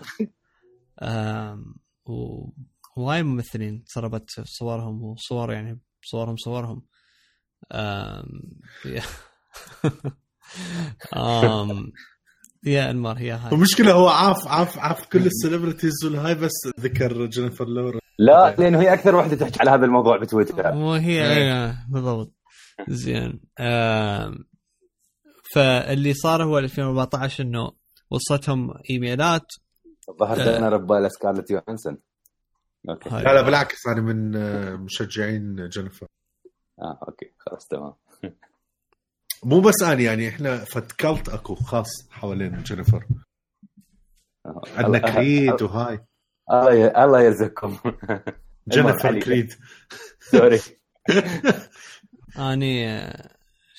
وهواي 2.06 3.22
ممثلين 3.22 3.84
تسربت 3.86 4.30
صورهم 4.44 5.02
وصور 5.02 5.52
يعني 5.52 5.80
صورهم 6.02 6.36
صورهم. 6.36 6.82
um 7.72 8.26
يا 12.66 12.90
انمار 12.90 13.18
هي 13.18 13.32
هاي. 13.32 13.52
المشكلة 13.52 13.92
هو 13.92 14.08
عاف 14.08 14.48
عاف 14.48 14.78
عاف 14.78 15.06
كل 15.06 15.26
ال 15.26 15.33
celebrities 15.33 16.04
والهاي 16.04 16.34
بس 16.34 16.52
ذكر 16.80 17.26
جينيفر 17.26 17.68
لورا 17.68 18.00
لا 18.18 18.54
لأنه 18.58 18.80
هي 18.80 18.92
أكثر 18.92 19.16
وحدة 19.16 19.36
تحكي 19.36 19.60
على 19.60 19.70
هذا 19.70 19.84
الموضوع 19.84 20.16
بتويتر. 20.18 20.74
مو 20.74 20.92
هي 20.92 21.32
إيه. 21.32 21.86
بالضبط. 21.88 22.32
زين. 22.88 23.40
فاللي 25.54 26.14
صار 26.14 26.44
هو 26.44 26.58
2014 26.58 27.44
إنه 27.44 27.72
وصلتهم 28.10 28.74
إيميلات. 28.90 29.46
الظاهر 30.08 30.40
آه. 30.40 30.58
أنا 30.58 30.68
ربا 30.68 31.08
سكارلت 31.08 31.50
يوهانسون 31.50 31.98
أوكي. 32.88 33.10
لا 33.10 33.34
لا 33.34 33.42
بالعكس 33.42 33.86
أنا 33.86 34.00
من 34.00 34.36
آه، 34.36 34.76
مشجعين 34.76 35.68
جينيفر. 35.68 36.06
آه 36.82 36.98
أوكي 37.08 37.32
خلاص 37.38 37.66
تمام. 37.66 37.94
مو 39.44 39.60
بس 39.60 39.82
أنا 39.82 40.00
يعني 40.00 40.28
إحنا 40.28 40.56
فتكلت 40.56 41.28
أكو 41.28 41.54
خاص 41.54 41.86
حوالين 42.10 42.62
جينيفر. 42.62 43.06
عندنا 44.76 44.98
كريد 44.98 45.62
وهاي. 45.62 46.06
الله 46.50 47.04
الله 47.04 47.22
يرزقكم. 47.22 47.76
جينيفر 48.72 49.20
كريد 49.20 49.54
سوري. 50.20 50.60
اني 52.38 52.86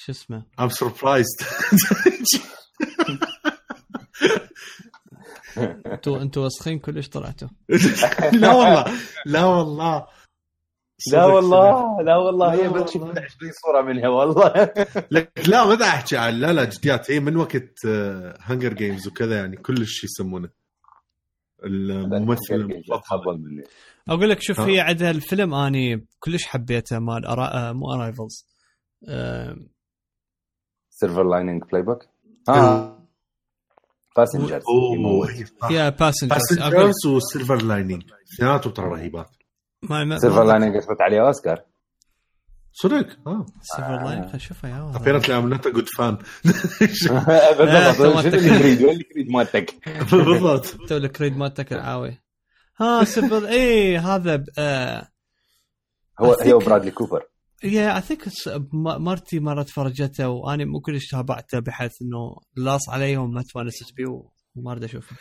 شو 0.07 0.11
اسمه؟ 0.11 0.43
ام 0.59 0.69
سربرايزد 0.69 1.41
أنتوا 5.57 6.21
أنتوا 6.21 6.45
وسخين 6.45 6.79
كلش 6.79 7.08
طلعتوا. 7.08 7.47
لا 8.41 8.53
والله. 8.53 8.85
لا 9.25 9.45
والله. 9.45 10.08
لا 11.12 11.25
والله 11.25 12.01
لا 12.01 12.17
والله. 12.17 12.53
هي 12.53 12.69
بس 12.69 12.91
شفت 12.91 13.03
20 13.03 13.21
صورة 13.65 13.81
منها 13.81 14.08
والله. 14.08 14.73
لك 15.12 15.31
لا 15.47 15.65
ما 15.65 15.83
أحكي 15.83 16.17
عن 16.17 16.33
لا 16.33 16.53
لا 16.53 16.63
جديات. 16.63 17.12
هي 17.12 17.19
من 17.19 17.37
وقت 17.37 17.85
هانجر 18.41 18.71
آه، 18.71 18.75
جيمز 18.75 19.08
وكذا 19.08 19.35
يعني 19.35 19.58
كلش 19.58 20.03
يسمونه. 20.03 20.49
الممثل 21.63 22.55
المفضل. 22.55 23.37
مني. 23.37 23.63
أقول 24.10 24.29
لك 24.29 24.41
شوف 24.41 24.60
هي 24.60 24.79
عندها 24.79 25.12
الفيلم 25.12 25.53
اني 25.53 26.08
كلش 26.19 26.45
حبيته 26.45 26.99
مال 26.99 27.25
أرا... 27.25 27.71
مو 27.71 27.93
ارايفلز 27.93 28.45
سيلفر 31.00 31.23
لايننج 31.23 31.63
بلاي 31.63 31.81
بوك 31.81 32.06
آه 32.50 32.98
باسنجرز 34.17 34.63
يا 35.71 35.89
باسنجرز 35.89 37.06
وسيلفر 37.06 37.62
لايننج 37.62 38.04
اثنيناتهم 38.33 38.73
ترى 38.73 38.85
رهيبات 38.85 39.29
ما 39.81 40.17
سيلفر 40.17 40.43
لايننج 40.43 40.75
اخذت 40.75 41.02
عليه 41.02 41.27
أوسكار. 41.27 41.63
صدق؟ 42.73 43.08
آه. 43.27 43.45
سيلفر 43.62 44.04
لايننج 44.04 44.29
خل 44.29 44.67
يا 44.69 44.91
ابيرنتلي 44.95 45.37
ام 45.37 45.50
نوت 45.50 45.67
جود 45.67 45.87
فان 45.87 46.17
بالضبط 47.58 47.95
شنو 47.95 48.19
الكريد 48.19 48.81
وين 48.81 48.98
الكريد 48.98 49.29
مالتك. 49.29 49.73
بالضبط. 50.12 50.65
تو 50.89 50.98
الكريد 50.98 51.37
مالتك 51.37 51.73
العاوي. 51.73 52.21
ها 52.77 53.04
سيلفر 53.04 53.48
اي 53.48 53.98
هذا 53.98 54.43
آه، 54.58 55.08
هو 56.21 56.33
هي 56.41 56.54
وبرادلي 56.54 56.91
كوبر. 56.91 57.23
Yeah 57.63 57.95
I 57.95 58.02
think 58.02 58.21
مرتي 58.99 59.39
مرة 59.39 59.63
تفرجته 59.63 60.29
وأنا 60.29 60.65
مو 60.65 60.79
كلش 60.79 61.12
تابعته 61.12 61.60
بحيث 61.60 62.01
إنه 62.01 62.35
لاص 62.55 62.89
عليهم 62.89 63.33
ما 63.33 63.43
تونست 63.53 63.95
بيه 63.95 64.21
وما 64.55 64.71
أريد 64.71 64.83
أشوفه 64.83 65.15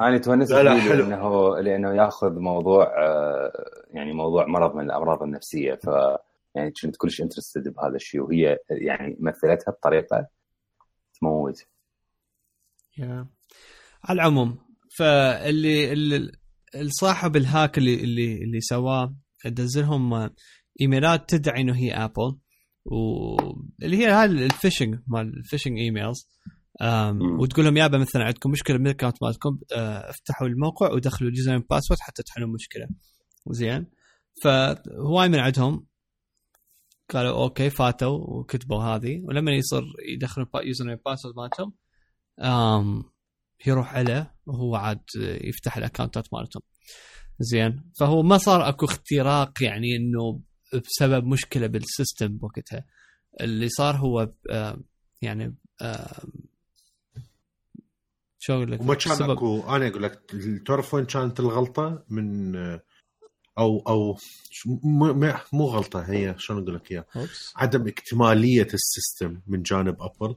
أنا 0.00 0.18
تونست 0.18 0.52
لا، 0.52 0.62
لا، 0.62 0.80
حلو. 0.80 0.94
لأنه 0.94 1.58
لأنه 1.60 1.94
ياخذ 2.02 2.30
موضوع 2.38 2.84
آه، 2.84 3.52
يعني 3.90 4.12
موضوع 4.12 4.46
مرض 4.46 4.74
من 4.74 4.84
الأمراض 4.84 5.22
النفسية 5.22 5.74
ف 5.74 5.86
يعني 6.54 6.72
كنت 6.82 6.96
كلش 6.96 7.20
interested 7.20 7.68
بهذا 7.68 7.96
الشيء 7.96 8.20
وهي 8.20 8.58
يعني 8.70 9.16
مثلتها 9.20 9.72
بطريقة 9.72 10.26
تموت 11.20 11.54
Yeah. 12.98 13.26
على 14.04 14.16
العموم 14.16 14.58
فاللي 14.98 15.92
اللي 15.92 16.32
الصاحب 16.74 17.36
ال 17.36 17.44
hack 17.44 17.78
اللي 17.78 17.94
اللي 17.94 18.34
اللي 18.42 18.60
سواه 18.60 19.14
دز 19.46 19.78
لهم 19.78 20.30
emailات 20.80 21.28
تدعي 21.28 21.60
إنه 21.60 21.76
هي 21.76 21.92
ابل 21.92 22.38
واللي 22.84 23.96
هي 23.96 24.06
هاي 24.06 24.24
ال 24.24 24.32
phishing 24.32 24.98
مال 25.06 25.38
ال 25.38 25.42
phishing 25.42 25.78
emails. 25.78 26.28
وتقول 27.40 27.64
لهم 27.64 27.76
يابا 27.76 27.98
مثلا 27.98 28.24
عندكم 28.24 28.50
مشكلة 28.50 28.76
بال 28.76 28.86
account 28.86 29.22
مالتكم 29.22 29.58
آه، 29.76 30.10
افتحوا 30.10 30.46
الموقع 30.46 30.92
ودخلوا 30.92 31.30
ال 31.30 31.52
username 31.52 31.64
password 31.70 32.00
حتى 32.00 32.22
تحلوا 32.22 32.48
المشكلة 32.48 32.88
زين. 33.50 33.86
فهواي 34.42 35.28
من 35.28 35.38
عندهم. 35.38 35.86
قالوا 37.10 37.42
أوكي 37.42 37.70
فاتوا 37.70 38.18
وكتبوا 38.18 38.82
هذه. 38.82 39.20
ولما 39.24 39.52
يصير 39.52 39.82
يدخلوا 40.14 40.46
username 40.64 40.98
password 41.06 41.34
مالتهم 41.36 41.72
يروح 43.66 43.94
عليه 43.94 44.34
وهو 44.46 44.76
عاد 44.76 45.02
يفتح 45.16 45.76
ال 45.76 45.82
accountات 45.82 46.26
مالتهم. 46.32 46.62
زين. 47.40 47.92
فهو 47.98 48.22
ما 48.22 48.38
صار 48.38 48.68
أكو 48.68 48.86
اختراق 48.86 49.62
يعني 49.62 49.96
إنه 49.96 50.40
بسبب 50.74 51.26
مشكلة 51.26 51.66
بال 51.66 51.82
system 51.82 52.28
بوقتها 52.28 52.84
اللي 53.40 53.68
صار 53.68 53.96
هو 53.96 54.30
آه، 54.50 54.80
يعني 55.22 55.54
آه، 55.82 56.22
شو 58.38 58.52
أقول 58.52 58.72
لك؟ 58.72 58.80
وما 58.80 58.94
كان 58.94 59.12
السبب- 59.12 59.30
اكو 59.30 59.76
أنا 59.76 59.88
أقول 59.88 60.02
لك 60.02 60.20
تعرف 60.66 60.94
وين 60.94 61.04
كانت 61.04 61.40
الغلطة 61.40 62.04
من 62.10 62.56
أو 63.58 63.82
أو 63.88 64.16
شو- 64.50 64.78
مو 65.52 65.64
غلطة 65.64 66.00
هي 66.10 66.34
شلون 66.38 66.62
أقول 66.62 66.74
لك 66.74 66.90
إياها. 66.92 67.06
عدم 67.56 67.88
اكتمالية 67.88 68.68
ال 68.74 68.83
system 68.83 69.40
من 69.46 69.62
جانب 69.62 69.96
أبل. 70.02 70.36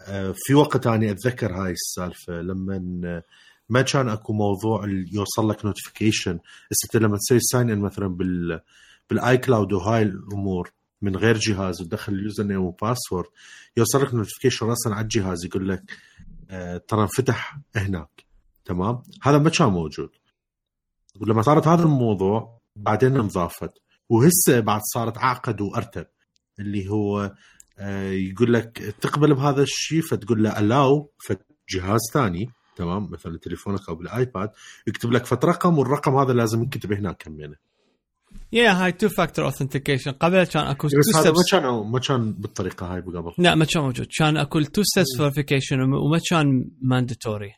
آه، 0.00 0.34
في 0.36 0.54
وقت 0.54 0.86
أنا 0.86 1.10
أتذكر 1.10 1.52
هاي 1.54 1.72
السالفة 1.72 2.32
لما 2.32 3.00
آه، 3.04 3.22
ما 3.68 3.82
كان 3.82 4.08
أكو 4.08 4.32
موضوع 4.32 4.84
يوصل 5.12 5.48
لك 5.50 5.64
notification 5.64 6.38
هسه 6.72 6.98
لما 6.98 7.16
تسوي 7.16 7.40
sign 7.40 7.70
in 7.70 7.78
مثلا 7.78 8.06
بال 8.08 8.60
بال 9.10 9.38
iCloud 9.38 9.72
وهاي 9.72 10.02
الأمور 10.02 10.70
من 11.02 11.16
غير 11.16 11.38
جهاز 11.38 11.80
وتدخل 11.80 12.12
ال 12.12 12.44
username 12.44 12.60
و 12.60 12.68
password 12.68 13.28
يوصل 13.76 14.02
لك 14.02 14.14
notification 14.14 14.66
راسا 14.66 14.88
على 14.88 15.02
الجهاز 15.02 15.44
يقول 15.44 15.68
لك 15.68 15.82
آه، 16.50 16.76
ترى 16.76 17.02
انفتح 17.02 17.58
هناك. 17.76 18.24
تمام؟ 18.64 19.02
هذا 19.22 19.38
ما 19.38 19.50
كان 19.50 19.68
موجود. 19.68 20.10
ولما 21.20 21.42
صارت 21.42 21.68
هذا 21.68 21.82
الموضوع 21.82 22.60
بعدين 22.76 23.16
انضافت. 23.16 23.72
وهسه 24.08 24.60
بعد 24.60 24.80
صارت 24.94 25.18
اعقد 25.18 25.60
وارتب. 25.60 26.06
اللي 26.58 26.88
هو 26.88 27.34
آه، 27.78 28.10
يقول 28.10 28.52
لك 28.52 28.94
تقبل 29.00 29.34
بهذا 29.34 29.62
الشيء 29.62 30.02
فتقول 30.02 30.42
له 30.42 30.58
allow 30.58 31.10
جهاز 31.70 32.00
ثاني. 32.12 32.50
تمام؟ 32.76 33.10
مثلا 33.10 33.38
تليفونك 33.38 33.88
أو 33.88 33.94
بالآيباد. 33.94 34.50
يكتب 34.86 35.12
لك 35.12 35.26
فد 35.26 35.44
رقم 35.44 35.78
والرقم 35.78 36.16
هذا 36.16 36.32
لازم 36.32 36.62
ينكتب 36.62 36.92
هناك 36.92 37.16
همينه 37.22 37.56
yeah 38.54 38.84
هاي 38.84 38.92
two 38.92 39.08
factor 39.08 39.44
authentication 39.44 40.10
قبل 40.12 40.44
كان 40.44 40.66
أكو 40.66 40.86
بس 40.86 40.92
two 40.94 41.16
هذا 41.16 41.30
ما 41.30 41.36
كان 41.50 41.90
ما 41.92 41.98
كان 41.98 42.32
بالطريقة 42.32 42.94
هاي 42.94 43.00
قبل. 43.00 43.32
لا 43.38 43.54
ما 43.54 43.64
كان 43.64 43.82
موجود. 43.82 44.06
كان 44.18 44.36
أكو 44.36 44.58
ال 44.58 44.64
two 44.64 44.82
steps 44.82 45.16
verification 45.16 45.80
وما 45.80 46.20
كان 46.30 46.70
mandatory 46.82 47.52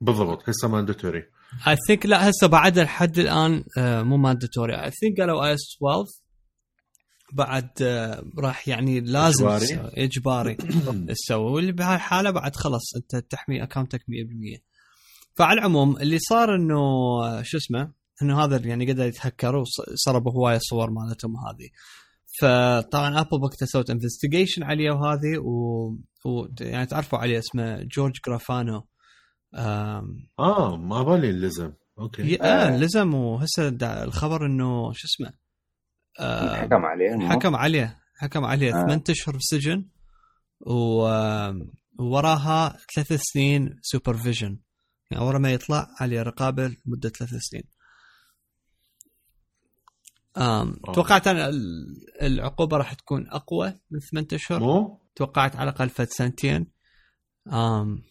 بالضبط 0.00 0.48
هسه 0.48 0.68
mandatory 0.68 1.22
I 1.68 1.76
think 1.86 2.06
لا 2.06 2.30
هسه 2.30 2.46
بعد 2.46 2.78
لحد 2.78 3.18
الآن 3.18 3.64
آه، 3.78 4.02
مو 4.02 4.16
mandatory 4.16 4.84
I 4.84 4.90
think 4.90 5.20
قالوا 5.20 5.46
iOS 5.46 5.76
12 5.78 6.04
بعد 7.32 7.70
آه، 7.82 8.24
راح 8.38 8.68
يعني 8.68 9.00
لازم 9.00 9.46
إجباري؟ 9.48 9.66
تسوي- 9.66 9.90
إجباري. 10.04 10.54
تسوي. 11.14 11.52
واللي 11.52 11.72
بهاي 11.72 11.94
الحاله 11.94 12.30
بعد 12.30 12.56
خلص 12.56 12.96
أنت 12.96 13.16
تحمي 13.30 13.62
اكونتك 13.62 14.00
100% 14.00 14.62
فعلى 15.34 15.58
العموم 15.60 15.96
اللي 15.96 16.18
صار 16.18 16.54
إنه 16.54 16.78
آه، 17.24 17.42
شو 17.42 17.56
اسمه؟ 17.56 17.92
إنه 18.22 18.44
هذا 18.44 18.56
يعني 18.66 18.92
قدر 18.92 19.06
يتهكروا 19.06 19.64
وسربوا 19.92 20.32
هواية 20.32 20.58
صور 20.62 20.90
مالتهم 20.90 21.34
هذه. 21.36 21.68
فطبعا 22.40 23.20
ابل 23.20 23.42
وقتها 23.44 23.66
سوت 23.66 23.90
investigation 23.90 24.62
عليه 24.62 24.90
وهذه 24.90 25.38
و... 25.38 25.86
و... 26.24 26.46
يعني 26.60 26.86
تعرفوا 26.86 27.18
عليه 27.18 27.38
اسمه 27.38 27.82
جورج 27.82 28.12
جرافانو 28.26 28.86
آم... 29.54 30.28
آه 30.38 30.76
ما 30.76 31.02
بالي 31.02 31.30
اللزم. 31.30 31.72
okay. 31.98 32.22
ي- 32.22 32.42
آه 32.42 32.76
لزم 32.76 33.14
وهسه 33.14 33.68
دا- 33.68 34.04
الخبر 34.04 34.46
إنه 34.46 34.92
شو 34.92 35.06
اسمه؟ 35.06 35.32
آه 36.20 36.56
حكم 36.56 36.84
عليه 36.84 37.28
حكم 37.28 37.56
عليه 37.56 37.98
حكم 38.18 38.44
عليه 38.44 38.68
آه. 38.68 38.82
ثمان 38.82 39.02
أشهر 39.10 39.34
بالسجن 39.34 39.88
و 40.60 41.02
ووراها 41.98 42.76
ثلاث 42.96 43.20
سنين 43.22 43.78
supervision 43.82 44.58
يعني 45.10 45.24
ورا 45.24 45.38
ما 45.38 45.52
يطلع 45.52 45.86
عليه 46.00 46.22
رقابة 46.22 46.66
لمدة 46.86 47.08
ثلاث 47.08 47.30
سنين. 47.40 47.64
توقعت 50.94 51.26
أنا 51.26 51.48
ال- 51.48 52.22
العقوبة 52.22 52.76
راح 52.76 52.92
تكون 52.92 53.26
أقوى 53.28 53.74
من 53.90 54.00
ثمان 54.00 54.26
أشهر. 54.32 54.60
مو؟ 54.60 55.00
توقعت 55.14 55.56
على 55.56 55.70
الأقل 55.70 55.88
فد 55.88 56.08
سنتين. 56.08 56.66
آم 57.52 58.02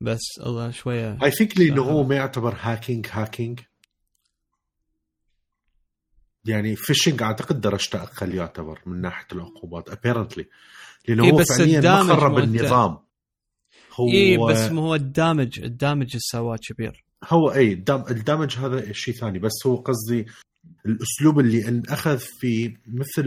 بس 0.00 0.20
الله 0.46 0.70
شوية. 0.70 1.18
I 1.24 1.30
think 1.30 1.58
لي 1.58 1.68
إنه 1.68 1.82
آه. 1.82 1.92
هو 1.92 2.02
ما 2.04 2.14
يعتبر 2.14 2.56
hacking 2.60 3.06
hacking 3.10 3.60
يعني 6.44 6.76
phishing 6.76 7.22
أعتقد 7.22 7.60
درجته 7.60 8.02
أقل 8.02 8.34
يعتبر 8.34 8.80
من 8.86 9.00
ناحية 9.00 9.26
العقوبات 9.32 9.88
apparently 9.88 10.46
لأنه 11.08 11.24
إيه 11.24 11.30
هو 11.32 11.44
فعليا 11.44 11.66
ما 11.72 11.78
ال 11.78 11.83
damage 11.83 12.10
خرب 12.10 12.38
النظام. 12.38 12.98
هو 13.94 14.08
اي 14.08 14.36
بس 14.38 14.70
ما 14.72 14.82
هو 14.82 14.94
ال 14.94 15.03
damage 15.03 15.60
ال 15.60 15.67
damage 15.67 16.06
اللي 16.06 16.20
سواه 16.20 16.56
كبير. 16.68 17.04
هو 17.24 17.50
اي 17.52 17.72
ال 17.72 17.78
dam- 17.78 18.04
ال 18.10 18.17
damage 18.17 18.56
هذا 18.58 18.92
شيء 18.92 19.14
ثاني 19.14 19.38
بس 19.38 19.66
هو 19.66 19.76
قصدي 19.76 20.26
الأسلوب 20.86 21.40
اللي 21.40 21.68
أن 21.68 21.82
أخذ 21.88 22.18
فيه 22.18 22.80
مثل 22.86 23.24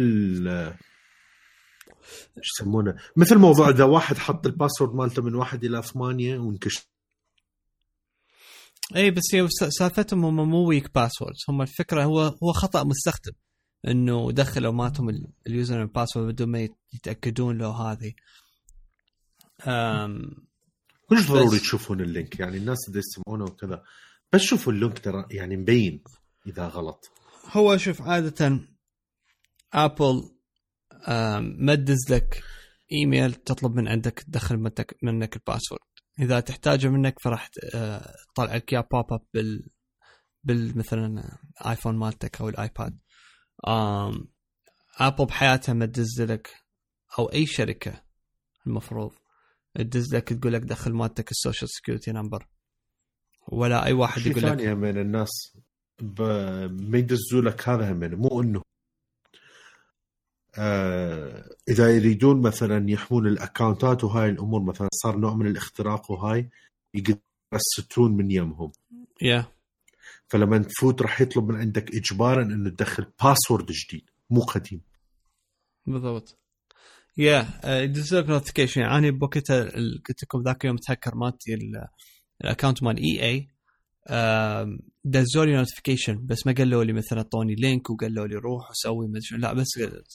إيش 2.37 2.49
يسمونه؟ 2.59 2.95
مثل 3.17 3.37
موضوع 3.37 3.69
إذا 3.69 3.83
واحد 3.83 4.17
حط 4.17 4.45
ال 4.45 4.51
password 4.51 4.95
مالته 4.95 5.21
من 5.21 5.35
واحد 5.35 5.63
إلى 5.63 5.81
ثمانية 5.81 6.37
وانكشف. 6.37 6.87
اي 8.95 9.11
بس 9.11 9.23
هي 9.33 9.47
سالفتهم 9.49 10.25
هم 10.25 10.49
مو 10.49 10.67
weak 10.67 10.93
passwords 10.95 11.37
هم 11.49 11.61
الفكرة 11.61 12.03
هو 12.03 12.19
هو 12.21 12.51
خطأ 12.53 12.83
مستخدم 12.83 13.31
إنه 13.87 14.31
دخلوا 14.31 14.71
مالتهم 14.73 15.09
ال- 15.09 15.27
ال 15.47 15.77
username 15.77 15.87
password 15.87 16.27
بدون 16.33 16.49
ما 16.49 16.59
يت- 16.59 16.77
يتأكدون 16.93 17.57
لو 17.57 17.71
هذه. 17.71 18.13
أم 19.67 20.31
مش 21.11 21.27
ضروري 21.27 21.59
تشوفون 21.59 22.01
ال 22.01 22.09
link 22.09 22.39
يعني 22.39 22.57
الناس 22.57 22.77
اللي 22.87 22.99
يسمعونه 22.99 23.43
وكذا 23.45 23.83
بس 24.33 24.41
شوفوا 24.41 24.73
ال 24.73 24.79
link 24.79 24.99
ترى 24.99 25.25
يعني 25.31 25.57
مبين 25.57 26.03
إذا 26.47 26.67
غلط. 26.67 27.11
هو 27.51 27.77
شوف 27.77 28.01
عادة 28.01 28.59
ابل 29.73 30.31
تدز 31.67 32.11
لك 32.11 32.43
إيميل 32.91 33.33
تطلب 33.33 33.75
من 33.75 33.87
عندك 33.87 34.19
تدخل 34.19 34.57
منك, 34.57 34.95
منك 35.03 35.35
ال 35.35 35.40
password. 35.40 35.81
إذا 36.19 36.39
تحتاجه 36.39 36.87
منك 36.87 37.19
فراح 37.19 37.47
تطلع 37.47 38.55
لك 38.55 38.73
اياه 38.73 38.87
pop 38.91 39.13
up 39.13 39.21
بال 39.33 39.69
بال 40.43 40.77
مثلا 40.77 41.37
ايفون 41.65 41.95
مالتك 41.95 42.41
أو 42.41 42.49
الآيباد. 42.49 42.99
ابل 44.99 45.25
بحياتها 45.25 45.73
ما 45.73 45.85
تدز 45.85 46.21
لك 46.21 46.49
أو 47.19 47.25
أي 47.25 47.45
شركة 47.45 48.03
المفروض 48.67 49.11
تدز 49.75 50.15
لك 50.15 50.33
تقول 50.33 50.53
لك 50.53 50.61
دخل 50.61 50.93
مالتك 50.93 51.31
ال 51.31 51.37
social 51.37 51.69
security 51.69 52.11
number. 52.11 52.47
ولا 53.47 53.85
أي 53.85 53.93
واحد 53.93 54.25
يقول 54.25 54.43
لك 54.43 54.49
ثاني 54.49 54.73
همين 54.73 54.97
الناس. 54.97 55.57
ما 56.01 56.97
يدزوا 56.97 57.41
لك 57.41 57.69
هذا 57.69 57.91
همين 57.91 58.15
مو 58.15 58.41
إنه. 58.41 58.61
آه 60.57 61.49
إذا 61.69 61.95
يريدون 61.95 62.41
مثلا 62.41 62.89
يحمون 62.89 63.27
الاكونتات 63.27 64.03
وهاي 64.03 64.29
الأمور 64.29 64.61
مثلا 64.63 64.89
صار 64.93 65.17
نوع 65.17 65.33
من 65.33 65.47
الاختراق 65.47 66.11
وهاي 66.11 66.49
يقدروا 66.93 67.17
يسترون 67.53 68.11
من 68.17 68.31
يمهم 68.31 68.71
yeah 69.21 69.45
فلما 70.27 70.57
تفوت 70.57 71.01
راح 71.01 71.21
يطلب 71.21 71.51
من 71.51 71.55
عندك 71.55 71.95
اجبارا 71.95 72.41
إنه 72.43 72.69
تدخل 72.69 73.05
password 73.23 73.65
جديد 73.71 74.09
مو 74.29 74.41
قديم. 74.41 74.81
بالضبط. 75.85 76.39
yeah 77.17 77.47
يدز 77.65 78.15
لك 78.15 78.29
notification 78.29 78.81
يعني 78.81 79.11
بوقتها 79.11 79.63
قلت 80.07 80.23
لكم 80.23 80.41
ذاك 80.41 80.63
اليوم 80.65 80.77
تهكر 80.77 81.15
مالتي 81.15 81.53
ال- 81.53 81.87
ال 82.43 82.48
account 82.48 82.83
مال 82.83 82.97
EA 82.97 83.47
دزوا 85.03 85.45
لي 85.45 85.55
notification 85.55 86.25
بس 86.25 86.47
ما 86.47 86.53
قالوا 86.53 86.83
لي 86.83 86.93
مثلا 86.93 87.17
اعطوني 87.17 87.55
link 87.55 87.89
وقالوا 87.89 88.27
لي 88.27 88.35
روح 88.35 88.69
وسوي 88.69 89.07
ما. 89.07 89.19
لا 89.37 89.53
بس 89.53 89.67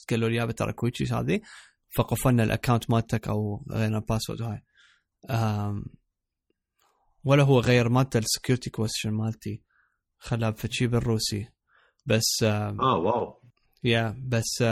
قالوا 0.09 0.29
لي 0.29 0.35
يابا 0.35 0.51
ترى 0.51 0.73
كويتشيز 0.73 1.13
هذه. 1.13 1.41
فقفلنا 1.95 2.43
الاكونت 2.43 2.89
مالتك 2.89 3.27
أو 3.27 3.65
غيرنا 3.71 3.97
الباسورد 3.97 4.41
هاي. 4.41 4.61
ولا 7.23 7.43
هو 7.43 7.59
غير 7.59 7.89
مالته 7.89 8.17
السكيورتي 8.17 8.69
كويستشن 8.69 9.11
مالتي. 9.11 9.61
خلاه 10.17 10.49
بفتشي 10.49 10.87
بالروسي. 10.87 11.47
بس 12.05 12.43
آه 12.43 12.97
واو. 12.97 13.41
يا 13.83 14.23
بس 14.27 14.63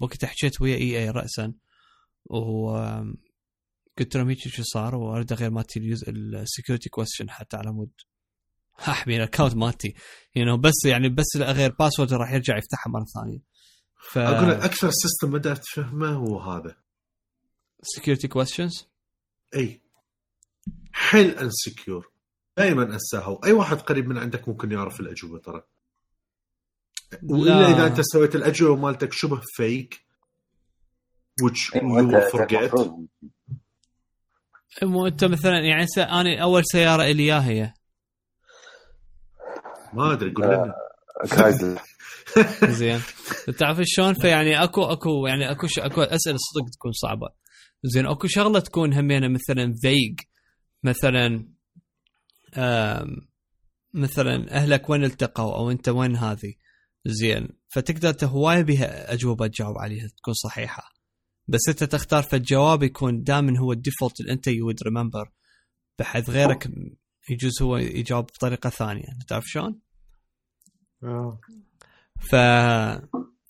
وقت 0.00 0.24
حكيت 0.24 0.60
ويا 0.60 0.76
إي 0.76 0.98
إي 0.98 1.10
راسا 1.10 1.52
و 2.24 2.70
قلت 3.98 4.16
لهم 4.16 4.28
هيك 4.28 4.38
شو 4.38 4.62
صار 4.62 4.94
وأريد 4.94 5.32
أغير 5.32 5.50
مالتي 5.50 5.80
السكيورتي 6.08 6.88
كويستشن 6.88 7.30
حتى 7.30 7.56
على 7.56 7.72
مود. 7.72 7.90
أحمي 8.88 9.16
الاكونت 9.16 9.54
مالتي. 9.56 9.94
يو 10.36 10.44
نو 10.44 10.56
بس 10.56 10.84
يعني 10.84 11.08
بس 11.08 11.36
اغير 11.36 11.74
باسورد 11.78 12.12
راح 12.12 12.32
يرجع 12.32 12.58
يفتحها 12.58 12.90
مرة 12.90 13.04
ثانية. 13.20 13.38
ف 14.10 14.18
أقول 14.18 14.50
لك 14.50 14.56
أكثر 14.64 14.90
system 14.90 15.30
ما 15.30 15.38
قدرت 15.38 15.62
تفهمه 15.62 16.08
هو 16.08 16.40
هذا. 16.40 16.76
security 17.82 18.28
questions 18.28 18.86
إي. 19.56 19.80
حيل 20.92 21.38
insecure 21.38 22.10
دائما 22.56 22.82
انساها 22.82 23.26
واي 23.26 23.52
واحد 23.52 23.76
قريب 23.76 24.08
من 24.08 24.18
عندك 24.18 24.48
ممكن 24.48 24.72
يعرف 24.72 25.00
الأجوبة 25.00 25.38
ترى. 25.38 25.62
وإلا 27.22 27.68
إذا 27.70 27.86
أنت 27.86 28.00
سويت 28.00 28.34
الأجوبة 28.36 28.80
مالتك 28.82 29.12
شبه 29.12 29.40
vague 29.44 30.04
which 31.42 31.74
إيه، 31.76 31.80
you 31.82 32.32
forget. 32.32 32.52
المفروض- 32.52 33.06
مو 34.82 35.06
أنت 35.06 35.24
مثلا 35.24 35.58
يعني 35.58 35.86
س... 35.86 35.98
أنا 35.98 36.42
أول 36.42 36.62
سيارة 36.64 37.02
إلي 37.02 37.32
هي. 37.32 37.74
ما 39.94 40.12
أدري 40.12 40.32
قول 40.32 40.46
لنا. 40.46 40.74
كرايزلر. 41.30 41.80
زين. 42.78 43.00
تعرف 43.58 43.80
شلون؟ 43.84 44.14
فيعني 44.14 44.64
أكو 44.64 44.82
أكو 44.84 45.26
يعني 45.26 45.50
أكو 45.50 45.66
ش... 45.66 45.78
أكو 45.78 46.02
أسئلة 46.02 46.36
صدق 46.36 46.70
تكون 46.72 46.92
صعبة. 46.92 47.28
زين 47.84 48.06
أكو 48.06 48.26
شغلة 48.26 48.60
تكون 48.60 48.94
همينة 48.94 49.28
مثلا 49.28 49.74
vague 49.82 50.20
مثلا 50.82 51.48
آم... 52.54 53.28
مثلا 53.94 54.56
أهلك 54.56 54.90
وين 54.90 55.04
التقوا 55.04 55.56
أو 55.56 55.70
أنت 55.70 55.88
وين 55.88 56.16
هذه 56.16 56.54
زين. 57.06 57.48
فتقدر 57.68 58.08
انت 58.08 58.24
هواية 58.24 58.62
بها 58.62 59.12
أجوبة 59.12 59.46
تجاوب 59.46 59.78
عليها 59.78 60.08
تكون 60.16 60.34
صحيحة. 60.34 60.82
بس 61.48 61.60
أنت 61.68 61.84
تختار 61.84 62.22
فالجواب 62.22 62.82
يكون 62.82 63.22
دائما 63.22 63.58
هو 63.58 63.72
ال 63.72 63.78
default 63.78 64.20
اللي 64.20 64.32
أنت 64.32 64.46
you'd 64.46 64.82
remember 64.82 65.30
بحيث 65.98 66.30
غيرك 66.30 66.68
يجوز 67.30 67.62
هو 67.62 67.76
يجاوب 67.76 68.24
بطريقة 68.24 68.70
ثانية. 68.70 69.06
تعرف 69.28 69.44
شلون؟ 69.46 69.80
آه. 71.04 71.40
ف 72.20 72.34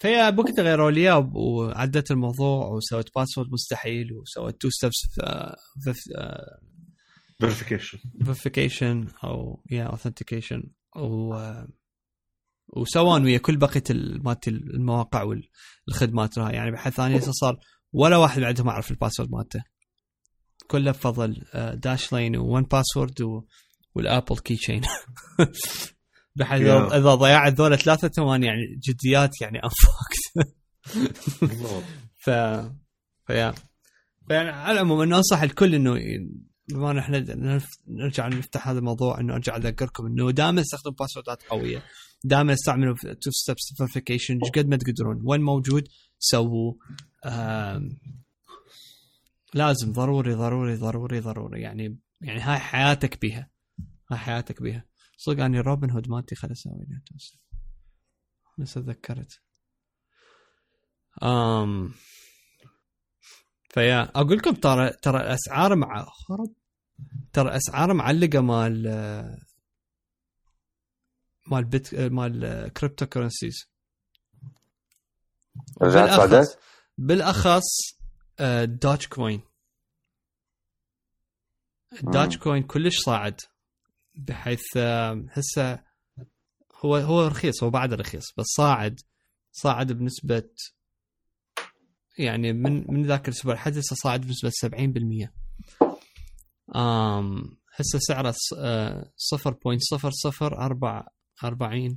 فهي 0.00 0.32
بوقت 0.32 0.60
غيروا 0.60 0.90
لي 0.90 1.12
وعدت 1.34 2.10
الموضوع 2.10 2.66
وسويت 2.68 3.14
password 3.16 3.52
مستحيل 3.52 4.12
وسويت 4.12 4.60
two 4.60 4.70
steps 4.70 5.08
verification. 7.42 7.98
verification 8.24 9.08
أو 9.24 9.62
yeah 9.70 9.84
authentication 9.84 10.62
و 10.96 11.40
وسوان 12.68 13.24
ويا 13.24 13.38
كل 13.38 13.56
بقية 13.56 13.82
ال- 13.90 14.22
مالت 14.24 14.48
المواقع 14.48 15.22
والخدمات 15.88 16.38
راها 16.38 16.52
يعني 16.52 16.70
بحيث 16.70 17.00
أنا 17.00 17.18
صار 17.20 17.58
ولا 17.92 18.16
واحد 18.16 18.42
عندهم 18.42 18.68
أعرف 18.68 18.90
ال 18.90 18.95
password 18.95 19.30
مالته. 19.30 19.62
كله 20.68 20.90
بفضل 20.90 21.44
Dashlane 21.74 22.62
و 22.62 22.70
1Password 22.70 23.42
وال 23.94 24.07
Apple 24.07 24.38
Keychain 24.38 24.82
بحيث 26.36 26.62
Yeah. 26.62 26.92
اذا 26.92 27.14
ضيعت 27.14 27.52
ذولا 27.54 27.76
ثلاثة 27.76 28.08
ثوان 28.08 28.42
يعني 28.42 28.80
جديات 28.88 29.40
يعني 29.40 29.60
I'm 29.64 29.91
fucked. 29.91 30.54
ف 32.24 32.30
ف 33.26 33.32
yeah 33.32 33.54
فيعني 34.28 34.50
على 34.50 34.72
العموم 34.72 35.00
إنه 35.00 35.16
أنصح 35.16 35.42
الكل 35.42 35.74
إنه 35.74 35.94
بما 36.68 36.90
إن 36.90 36.98
إحنا 36.98 37.24
نرجع 37.88 38.28
نفتح 38.28 38.68
هذا 38.68 38.78
الموضوع 38.78 39.20
إنه 39.20 39.34
أرجع 39.34 39.56
أذكركم 39.56 40.06
إنه 40.06 40.30
دائما 40.30 40.60
استخدموا 40.60 40.96
باسوردات 40.96 41.42
قوية. 41.42 41.82
دائما 42.24 42.52
استعملوا 42.52 42.96
two 42.96 43.30
step 43.30 43.56
verification 43.76 44.38
قد 44.54 44.68
ما 44.68 44.76
تقدرون. 44.76 45.22
وين 45.24 45.40
موجود؟ 45.40 45.88
سووا 46.18 46.72
لازم 49.54 49.92
ضروري 49.92 50.34
ضروري 50.34 50.74
ضروري 50.74 51.20
ضروري 51.20 51.60
يعني 51.60 51.98
يعني 52.20 52.40
هاي 52.40 52.58
حياتك 52.58 53.20
بيها. 53.20 53.50
هاي 54.10 54.18
حياتك 54.18 54.62
بيها. 54.62 54.84
صدق 55.16 55.44
اني 55.44 55.60
روبن 55.60 55.90
هود 55.90 56.08
مالتي 56.08 56.34
خل 56.34 56.52
أسوي 56.52 56.86
توست. 57.06 57.38
بس 58.58 58.74
تذكرت. 58.74 59.40
امم 61.22 61.92
فيا 63.70 64.02
أقول 64.02 64.38
لكم 64.38 64.54
ترى 64.54 64.90
ترى 64.90 65.20
الأسعار 65.20 65.76
مع 65.76 66.04
خرب. 66.04 66.54
ترى 67.32 67.48
الأسعار 67.48 67.94
معلقة 67.94 68.40
مال 68.40 68.82
مال 71.46 71.64
بيت 71.64 71.94
مال 71.94 72.68
cryptocurrencies؟ 72.72 73.68
بالأخص 76.98 77.94
آه، 78.40 78.64
Dogecoin 78.64 79.42
مم. 82.02 82.28
coin 82.42 82.62
كلش 82.62 82.98
صاعد. 82.98 83.40
بحيث 84.14 84.62
آه، 84.76 85.24
هسه 85.30 85.78
هو 86.84 86.96
هو 86.96 87.26
رخيص 87.26 87.62
هو 87.62 87.70
بعد 87.70 87.94
رخيص 87.94 88.24
بس 88.38 88.46
صاعد 88.56 89.00
صاعد 89.52 89.92
بنسبة 89.92 90.48
يعني 92.18 92.52
من 92.52 92.84
من 92.92 93.06
ذاك 93.06 93.28
الأسبوع 93.28 93.54
لحد 93.54 93.78
هسه 93.78 93.96
صاعد 93.96 94.20
بنسبة 94.20 94.50
70% 94.50 95.32
آم 96.76 97.56
هسه 97.76 97.98
سعره 97.98 98.30
ص- 98.30 98.54
آه، 98.58 99.12
0.0044 99.34 101.96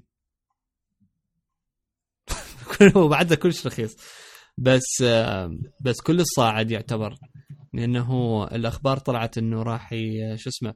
هو 2.97 3.07
بعده 3.07 3.35
كلش 3.35 3.67
رخيص. 3.67 3.95
بس 4.57 5.01
آه، 5.03 5.57
بس 5.81 6.01
كل 6.01 6.25
صاعد 6.25 6.71
يعتبر 6.71 7.15
لأنه 7.73 8.43
الأخبار 8.47 8.97
طلعت 8.97 9.37
إنه 9.37 9.63
راح 9.63 9.89
شو 10.35 10.49
اسمه 10.49 10.73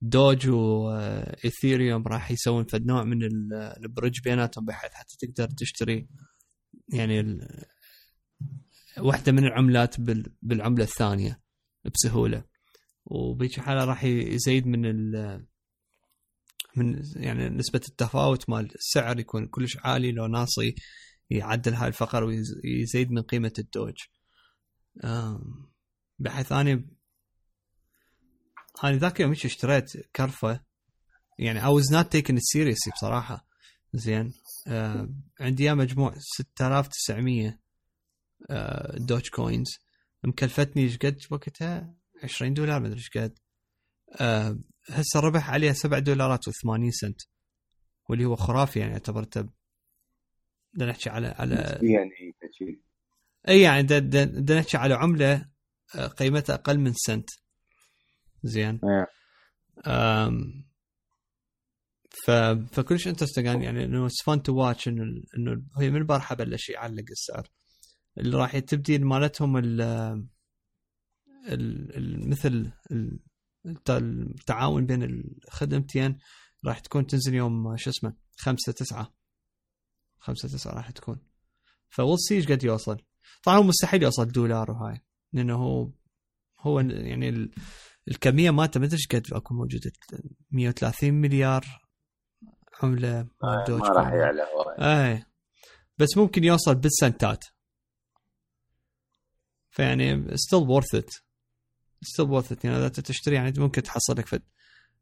دوج 0.00 0.48
وإيثيريوم 0.48 2.08
راح 2.08 2.30
يسوون 2.30 2.64
فد 2.64 2.86
نوع 2.86 3.04
من 3.04 3.22
ال- 3.24 3.52
البريدج 3.84 4.20
بيناتهم 4.24 4.64
بحيث 4.64 4.92
حتى 4.92 5.16
تقدر 5.18 5.50
تشتري 5.50 6.08
يعني 6.88 7.38
واحدة 8.98 9.32
من 9.32 9.44
العملات 9.44 10.00
بال- 10.00 10.32
بالعملة 10.42 10.84
الثانية 10.84 11.40
بسهولة. 11.84 12.44
وبهيك 13.04 13.60
حالة 13.60 13.84
راح 13.84 14.04
يزيد 14.04 14.66
من 14.66 14.86
ال 14.86 15.46
من 16.76 17.02
يعني 17.16 17.48
نسبة 17.48 17.80
التفاوت 17.88 18.50
مال 18.50 18.74
السعر 18.74 19.20
يكون 19.20 19.46
كلش 19.46 19.76
عالي 19.76 20.12
لو 20.12 20.26
ناصي 20.26 20.74
يعدل 21.30 21.74
هاي 21.74 21.88
الفقر 21.88 22.24
ويزيد 22.24 23.10
من 23.10 23.22
قيمة 23.22 23.52
الدوج. 23.58 23.94
بحيث 26.18 26.52
أني 26.52 26.97
أنا 28.84 28.96
ذاك 28.96 29.20
يوم 29.20 29.32
اشتريت 29.32 30.06
كرفة. 30.16 30.60
يعني 31.38 31.60
I 31.60 31.64
was 31.64 31.92
not 31.92 32.06
taking 32.06 32.36
it 32.36 32.44
seriously 32.56 32.92
بصراحة. 32.94 33.46
زين. 33.94 34.32
آه 34.68 35.08
عندي 35.40 35.62
إياه 35.62 35.74
مجموع 35.74 36.14
6900 36.18 37.58
آه 38.50 38.96
Dogecoins 38.98 39.68
مكلفتني 40.24 40.82
إيش 40.82 40.96
قد؟ 40.96 41.20
وقتها 41.30 41.94
20 42.22 42.54
دولار 42.54 42.80
مدري 42.80 42.96
إيش 42.98 43.10
قد. 43.16 43.38
آه 44.20 44.58
هسه 44.88 45.20
ربح 45.20 45.50
عليها 45.50 45.72
7 45.72 46.00
دولارات 46.00 46.48
و80 46.48 46.90
سنت. 46.90 47.20
واللي 48.08 48.24
هو 48.24 48.36
خرافي 48.36 48.78
يعني 48.80 48.92
اعتبرته 48.92 49.48
بدنا 50.74 50.90
نحكي 50.90 51.10
على 51.10 51.26
على 51.26 51.54
يعني 51.82 52.10
شيء 52.58 52.80
اي 53.48 53.60
يعني 53.60 53.82
دا 53.82 54.58
نحكي 54.58 54.76
على 54.76 54.94
عملة 54.94 55.48
آه، 55.94 56.06
قيمتها 56.06 56.54
أقل 56.54 56.78
من 56.78 56.92
سنت. 56.94 57.30
زين. 58.42 58.80
إيه. 58.84 59.06
أم 59.86 60.64
ف 62.24 62.30
فكلش 62.72 63.08
interesting 63.08 63.62
يعني 63.62 63.84
إنه 63.84 64.06
it's 64.06 64.22
fun 64.22 64.42
to 64.42 64.54
watch 64.54 64.88
إنه 64.88 65.22
إنه 65.38 65.62
هي 65.78 65.90
من 65.90 65.96
البارحه 65.96 66.34
بلش 66.34 66.68
يعلق 66.68 67.04
السعر. 67.10 67.48
اللي 68.18 68.36
راح 68.36 68.58
تبدي 68.58 68.98
مالتهم 68.98 69.56
ال 69.56 69.80
ال- 71.48 71.96
ال- 71.96 72.28
مثل 72.30 72.70
ال- 72.90 73.18
الت- 73.66 73.90
التعاون 73.90 74.86
بين 74.86 75.02
الخدمتين 75.02 76.18
راح 76.64 76.78
تكون 76.78 77.06
تنزل 77.06 77.34
يوم 77.34 77.76
شو 77.76 77.90
اسمه 77.90 78.14
5 78.38 78.72
9 78.72 79.14
5 80.18 80.48
9 80.48 80.74
راح 80.74 80.90
تكون. 80.90 81.20
we'll 81.88 82.18
see 82.18 82.34
إيش 82.34 82.46
قد 82.52 82.64
يوصل. 82.64 82.96
طبعا 83.42 83.58
هو 83.58 83.62
مستحيل 83.62 84.02
يوصل 84.02 84.28
دولار 84.28 84.70
وهاي 84.70 85.00
لأنه 85.32 85.54
هو 85.56 85.90
هو 86.60 86.80
يعني 86.80 87.28
ال- 87.28 87.50
الكمية 88.08 88.50
مالته 88.50 88.80
ما 88.80 88.86
أدري 88.86 88.96
إيش 88.96 89.06
قد 89.06 89.32
أكو 89.32 89.54
موجودة. 89.54 89.92
130 90.50 91.14
مليار 91.14 91.64
عمله 92.82 93.28
مال 93.42 93.64
Doge 93.68 93.80
ما 93.80 93.88
راح 93.88 94.08
coin. 94.08 94.20
يعلى. 94.20 94.42
اي 94.78 95.24
بس 95.98 96.16
ممكن 96.16 96.44
يوصل 96.44 96.74
بالسنتات. 96.74 97.44
فيعني 99.70 100.36
still 100.36 100.60
worth 100.60 101.00
it. 101.02 101.20
still 102.02 102.26
worth 102.42 102.46
it. 102.56 102.64
يعني 102.64 102.76
إذا 102.76 102.86
أنت 102.86 103.00
تشتري 103.00 103.34
يعني 103.34 103.52
ممكن 103.58 103.82
تحصل 103.82 104.14
لك 104.18 104.26
فد 104.26 104.42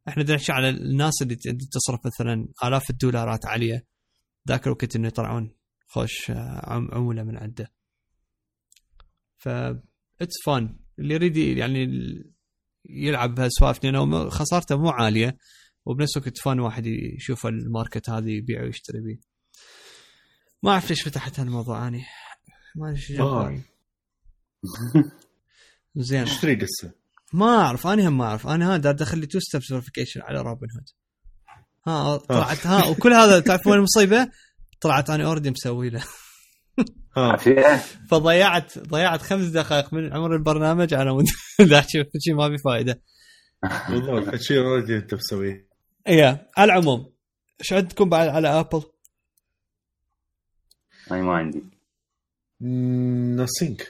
إحنا 0.08 0.22
نحكي 0.22 0.52
على 0.52 0.68
الناس 0.68 1.22
اللي 1.22 1.36
تصرف 1.72 2.06
مثلا 2.06 2.48
آلاف 2.64 2.90
الدولارات 2.90 3.46
عليه 3.46 3.86
ذاك 4.48 4.66
الوقت 4.66 4.96
إنه 4.96 5.08
يطلعون 5.08 5.56
خوش 5.86 6.30
آه، 6.30 6.70
عم- 6.72 6.88
عمولة 6.92 7.22
من 7.22 7.36
عنده. 7.36 7.72
ف 9.36 9.48
it's 10.20 10.34
fun 10.46 10.78
اللي 10.98 11.14
يريد 11.14 11.36
يعني 11.36 11.86
يلعب 12.90 13.34
بهالسوالف 13.34 13.84
لأنه 13.84 14.28
خسارته 14.28 14.76
مو 14.76 14.88
عالية 14.88 15.36
وبنفس 15.86 16.16
الوقت 16.16 16.38
fun 16.38 16.60
واحد 16.60 16.86
يشوف 16.86 17.46
ال 17.46 17.55
market 17.55 18.10
هذه 18.10 18.30
يبيع 18.30 18.62
ويشتري 18.62 19.00
بيه 19.00 19.20
ما 20.62 20.70
أعرف 20.70 20.90
ليش 20.90 21.02
فتحت 21.02 21.40
هالموضوع 21.40 21.88
أني 21.88 22.04
ما 22.76 22.90
أدري. 22.90 23.62
زين 25.96 26.20
إيش 26.20 26.40
تريد 26.40 26.64
هسه؟ 26.64 26.92
ما 27.32 27.46
أعرف 27.46 27.86
أنا 27.86 28.08
هم 28.08 28.18
ما 28.18 28.24
أعرف 28.24 28.46
أنا 28.46 28.74
ها 28.74 28.76
دار 28.76 28.94
دخل 28.94 29.18
لي 29.18 29.26
two 29.26 29.40
steps 29.40 29.66
verification 29.66 30.20
على 30.20 30.40
روبن 30.40 30.66
هود 30.74 30.88
ها 31.86 32.16
طلعت 32.16 32.66
ها 32.66 32.86
وكل 32.86 33.12
هذا 33.12 33.40
تعرف 33.40 33.66
وين 33.66 33.76
المصيبة؟ 33.76 34.30
طلعت 34.80 35.10
أنا 35.10 35.24
already 35.24 35.50
مسوي 35.50 35.90
له 35.90 36.04
فضيعت 38.10 38.78
ضيعت 38.78 39.22
خمس 39.22 39.46
دقائق 39.46 39.94
من 39.94 40.12
عمر 40.12 40.34
البرنامج 40.34 40.94
على 40.94 41.12
مود 41.12 41.24
لا 41.70 41.80
شيء 41.80 42.10
شيء 42.18 42.34
ما 42.34 42.48
في 42.48 42.58
فائده 42.58 43.02
بالضبط 43.88 44.34
الشيء 44.34 44.58
already 44.58 44.96
أنت 44.96 45.14
مسويه 45.14 45.68
إيه 46.08 46.48
على 46.56 46.72
العموم 46.72 47.16
إيش 47.60 47.72
عندكم 47.72 48.08
بعد 48.08 48.28
على 48.28 48.48
Apple؟ 48.48 48.82
أنا 51.10 51.22
ما 51.22 51.32
عندي. 51.32 51.62
nothing 53.36 53.82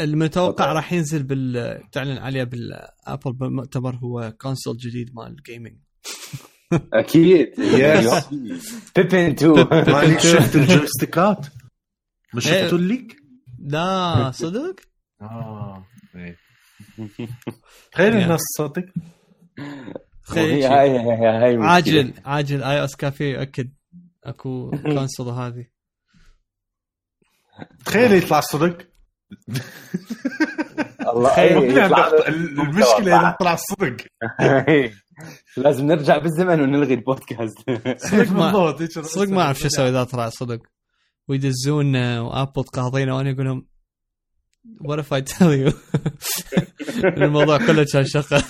المتوقع. 0.00 0.72
راح 0.72 0.92
ينزل 0.92 1.22
بال 1.22 1.80
تعلن 1.92 2.18
عليه 2.18 2.44
بال 2.44 2.69
Apple 2.69 3.32
بالمؤتمر 3.32 3.96
هو 3.96 4.32
console 4.40 4.76
جديد 4.76 5.14
مال 5.14 5.26
ال 5.26 5.33
gaming 5.33 5.76
أكيد. 6.72 7.54
Yes. 7.54 8.34
بيبن 8.96 9.30
2 9.30 9.52
ماني 9.92 10.20
شفت 10.20 10.56
الجويستيكات؟ 10.56 11.46
إيه. 12.34 12.40
شفتوا 12.62 12.78
الليك؟ 12.78 13.16
لا 13.58 14.30
صدق؟ 14.30 14.76
آه 15.22 15.86
إيه. 16.16 16.36
تخيل 17.92 18.16
الناس 18.16 18.40
هاي 20.30 20.64
هاي 20.64 20.98
هاي 20.98 21.50
المشكلة. 21.50 21.70
عاجل 21.70 22.12
عاجل 22.24 22.62
آي 22.62 22.84
أس 22.84 22.96
كافيه 22.96 23.34
يؤكد 23.38 23.72
أكو 24.24 24.70
كونسول 24.94 25.28
هذه 25.28 25.66
تخيل 27.84 28.12
يطلع 28.12 28.40
صدق 28.40 28.78
الله 31.12 31.30
تخيل. 31.30 31.78
إيه، 31.78 32.28
المشكلة 32.28 33.20
إذا 33.20 33.36
طلع 33.40 33.56
صدق 33.56 33.96
إيه. 34.40 34.92
لازم 35.56 35.86
نرجع 35.86 36.18
بالزمن 36.18 36.60
ونلغي 36.60 36.94
البودكاست 36.94 37.58
صدق 37.96 38.32
ما 38.32 38.76
صدق 39.02 39.28
ما 39.28 39.42
أعرف 39.42 39.58
شو 39.58 39.66
أسوي 39.66 39.88
إذا 39.88 40.04
طلع 40.04 40.28
صدق 40.28 40.62
ويدزون 41.30 41.96
آه، 41.96 42.22
وآبل 42.22 42.62
قاضينا 42.62 43.14
وأنا 43.14 43.30
أقول 43.30 43.46
لهم 43.46 43.66
what 44.82 44.98
if 44.98 45.12
I 45.12 45.20
tell 45.20 45.52
you? 45.54 45.72
الموضوع 47.22 47.58
كله 47.58 47.86
كان 47.92 48.04
شقه. 48.04 48.44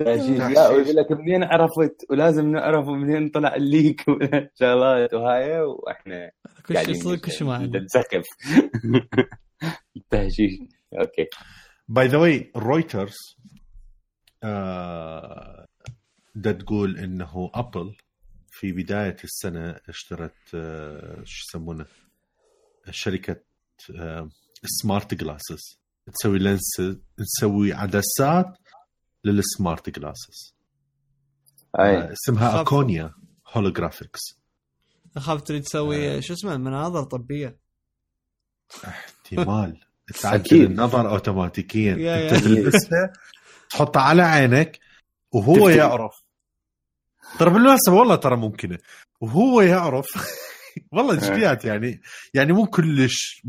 لا 0.00 0.68
ويقول 0.68 0.96
لك 0.96 1.12
منين 1.12 1.44
عرفت؟ 1.44 2.06
ولازم 2.10 2.50
نعرف 2.50 2.88
منين 2.88 3.28
طلع 3.28 3.54
الليك. 3.54 4.04
شغلات 4.60 5.14
وهاي 5.14 5.60
وإحنا 5.60 6.30
كل 6.66 6.74
شيء 6.84 6.94
صدق 6.94 7.20
كل 7.24 7.32
شيء 7.32 7.46
ما 7.46 7.54
عندي 7.54 7.78
نتسكف 7.78 8.24
تهشيش 10.10 10.52
okay. 11.00 11.26
by 11.88 12.06
the 12.06 12.18
way 12.18 12.50
رويترز 12.56 13.16
دا 16.34 16.52
تقول 16.52 16.98
إنه 16.98 17.50
Apple 17.54 17.96
في 18.58 18.72
بداية 18.72 19.16
السنة 19.24 19.76
اشترت 19.88 20.34
آه، 20.54 21.22
شو 21.24 21.44
يسمونه 21.48 21.86
شركة 22.90 23.36
آه، 23.98 24.28
smart 24.64 25.14
glasses 25.14 25.78
تسوي 26.14 26.38
lens 26.38 26.62
تسوي 27.16 27.72
عدسات 27.72 28.58
لل 29.24 29.43
smart 29.43 29.90
glasses 29.90 30.54
أي 31.80 32.12
اسمها. 32.12 32.60
Akonia 32.60 33.14
Holographics 33.52 34.20
أخاف 35.16 35.42
تريد 35.42 35.62
تسوي 35.62 36.22
شو 36.22 36.32
اسمه 36.34 36.56
مناظر 36.56 37.02
طبية 37.04 37.58
احتمال 38.84 39.80
تعدل. 40.22 40.64
النظر 40.64 41.10
اوتوماتيكيا 41.10 41.96
يا- 41.96 42.16
يا. 42.16 42.34
انت 42.36 42.44
تلبسها 42.44 43.12
تحطها 43.70 44.02
على 44.02 44.22
عينك 44.22 44.78
وهو. 45.32 45.68
يعرف 45.68 46.14
ترى 47.38 47.50
بالمناسبة 47.50 47.94
والله 47.94 48.16
ترى 48.16 48.36
ممكنة. 48.36 48.78
وهو 49.20 49.60
يعرف 49.60 50.06
والله 50.92 51.14
جديات 51.14 51.64
يعني 51.64 52.00
يعني 52.34 52.52
مو 52.52 52.66
كلش 52.66 53.42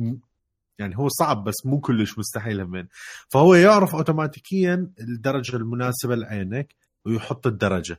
يعني 0.80 0.98
هو 0.98 1.08
صعب 1.10 1.44
بس 1.44 1.66
مو 1.66 1.80
كلش 1.80 2.18
مستحيل 2.18 2.62
همين. 2.62 2.88
فهو 3.30 3.56
يعرف 3.56 3.96
اوتوماتيكيا 3.96 4.92
الدرجة 5.00 5.56
المناسبة 5.56 6.16
لعينك 6.16 6.76
ويحط 7.06 7.48
الدرجة. 7.48 7.98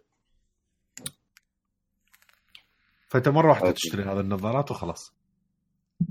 فإنت 3.08 3.28
مرة 3.28 3.48
واحدة. 3.48 3.70
تشتري 3.70 4.02
هذه 4.02 4.20
النظارات 4.20 4.70
وخلاص. 4.70 5.14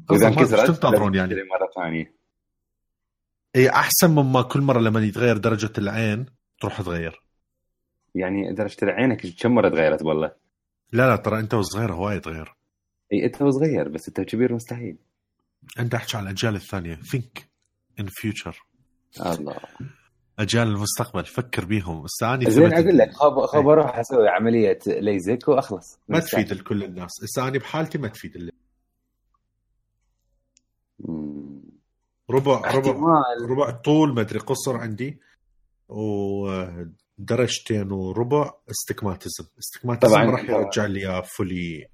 واذا 0.09 0.27
انكسرت 0.27 0.83
يعني. 0.83 1.35
مرة 1.35 1.69
ثانية. 1.75 2.17
اي 3.55 3.69
أحسن 3.69 4.11
مما 4.11 4.41
كل 4.41 4.61
مرة 4.61 4.79
لما 4.79 5.05
يتغير 5.05 5.37
درجة 5.37 5.71
العين 5.77 6.25
تروح 6.61 6.81
تغير. 6.81 7.26
يعني 8.19 8.53
درجه 8.53 8.77
عينك 8.85 9.27
كم 9.39 9.51
مرة 9.51 9.69
تغيرت 9.69 10.01
والله؟ 10.01 10.31
لا 10.91 11.09
لا 11.09 11.15
ترى 11.15 11.39
أنت 11.39 11.53
وصغير 11.53 11.93
هواي 11.93 12.19
تغير. 12.19 12.55
إي 13.13 13.25
أنت 13.25 13.43
صغير 13.43 13.89
بس 13.89 14.07
أنت 14.07 14.21
كبير 14.21 14.53
مستحيل. 14.53 14.97
أنت 15.79 15.93
أحكي 15.93 16.17
على 16.17 16.23
الأجيال 16.23 16.55
الثانية. 16.55 16.95
ثينك 16.95 17.49
ان 17.99 18.05
فيوتشر 18.07 18.65
الله. 19.25 19.55
أجيال 20.39 20.67
المستقبل 20.67 21.25
فكر 21.25 21.65
بيهم. 21.65 22.03
استاني 22.05 22.51
زين 22.51 22.73
أقول 22.73 22.97
لك 22.97 23.11
خب 23.13 23.45
خب 23.45 23.67
أروح 23.67 23.97
أسوي 23.97 24.29
عملية 24.29 24.79
ليزك 24.87 25.47
وأخلص. 25.47 25.99
ما 26.07 26.19
تفيد 26.19 26.53
لكل 26.53 26.83
الناس. 26.83 27.11
استاني 27.23 27.59
بحالتي 27.59 27.97
ما 27.97 28.07
تفيد 28.07 28.35
اللي. 28.35 28.51
ربع 32.29 32.71
ربع 32.71 33.23
ربع 33.49 33.71
طول 33.71 34.13
ما 34.13 34.21
أدري 34.21 34.39
قصر 34.39 34.77
عندي. 34.77 35.19
ودرجتين 37.19 37.91
وربع 37.91 38.51
استكماتيزم. 38.69 39.45
استكماتيزم 39.59 40.13
طبعاً. 40.13 40.25
راح 40.31 40.49
يرجع 40.49 40.85
لي 40.85 41.23
فولي. 41.37 41.87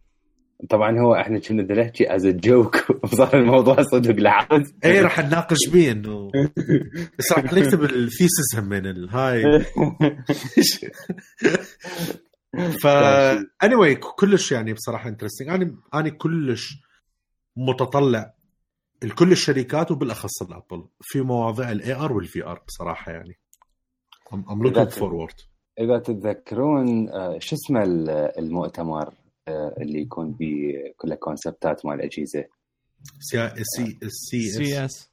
طبعا 0.70 1.00
هو 1.00 1.16
إحنا 1.16 1.40
كنا 1.40 1.64
بدنا 1.64 1.84
نحكي 1.84 2.16
از 2.16 2.28
جوك 2.28 2.86
وصار 3.04 3.40
الموضوع 3.40 3.82
صدق 3.82 4.12
لعب 4.16 4.48
اي 4.86 5.02
راح 5.02 5.20
نناقش 5.20 5.70
بيه 5.72 5.92
إنه 5.92 6.32
بس 7.20 7.32
راح 7.32 7.44
نكتب 7.44 7.84
ال 7.84 7.94
thesis 7.94 8.56
هم 8.56 8.70
من 8.70 8.86
الهاي 8.86 9.44
ف 12.84 12.88
anyway 13.66 13.98
كلش 14.16 14.52
يعني 14.52 14.74
بصراحة 14.74 15.10
interesting 15.10 15.50
أنا 15.50 15.76
أنا 15.94 16.10
كلش 16.10 16.82
متطلع 17.58 18.34
لكل 19.04 19.32
الشركات 19.32 19.92
وبالأخص 19.92 20.42
ال 20.42 20.48
Apple. 20.48 20.88
في 21.02 21.22
مواضيع 21.22 21.72
ال 21.72 21.94
AR 21.94 22.14
وال 22.14 22.46
VR 22.46 22.64
بصراحة 22.68 23.12
يعني. 23.12 23.40
I'm, 24.34 24.44
I'm 24.50 24.62
looking 24.64 24.88
إذا- 24.90 25.00
forward. 25.00 25.46
إذا 25.80 26.00
تتذكرون 26.00 27.10
آه، 27.10 27.40
شو 27.40 27.56
اسمه 27.56 27.84
ال- 27.84 28.10
المؤتمر 28.40 29.14
آه، 29.48 29.76
اللي 29.78 30.02
يكون 30.02 30.32
به 30.32 30.74
كله 30.98 31.16
concept 31.16 31.77
ات 31.77 31.86
مال 31.86 32.02
اجهزه 32.02 32.46
سي 33.20 33.50
سي 33.64 33.98
سي 34.02 34.06
إس. 34.06 34.52
سي 34.56 34.86
إس. 34.86 35.10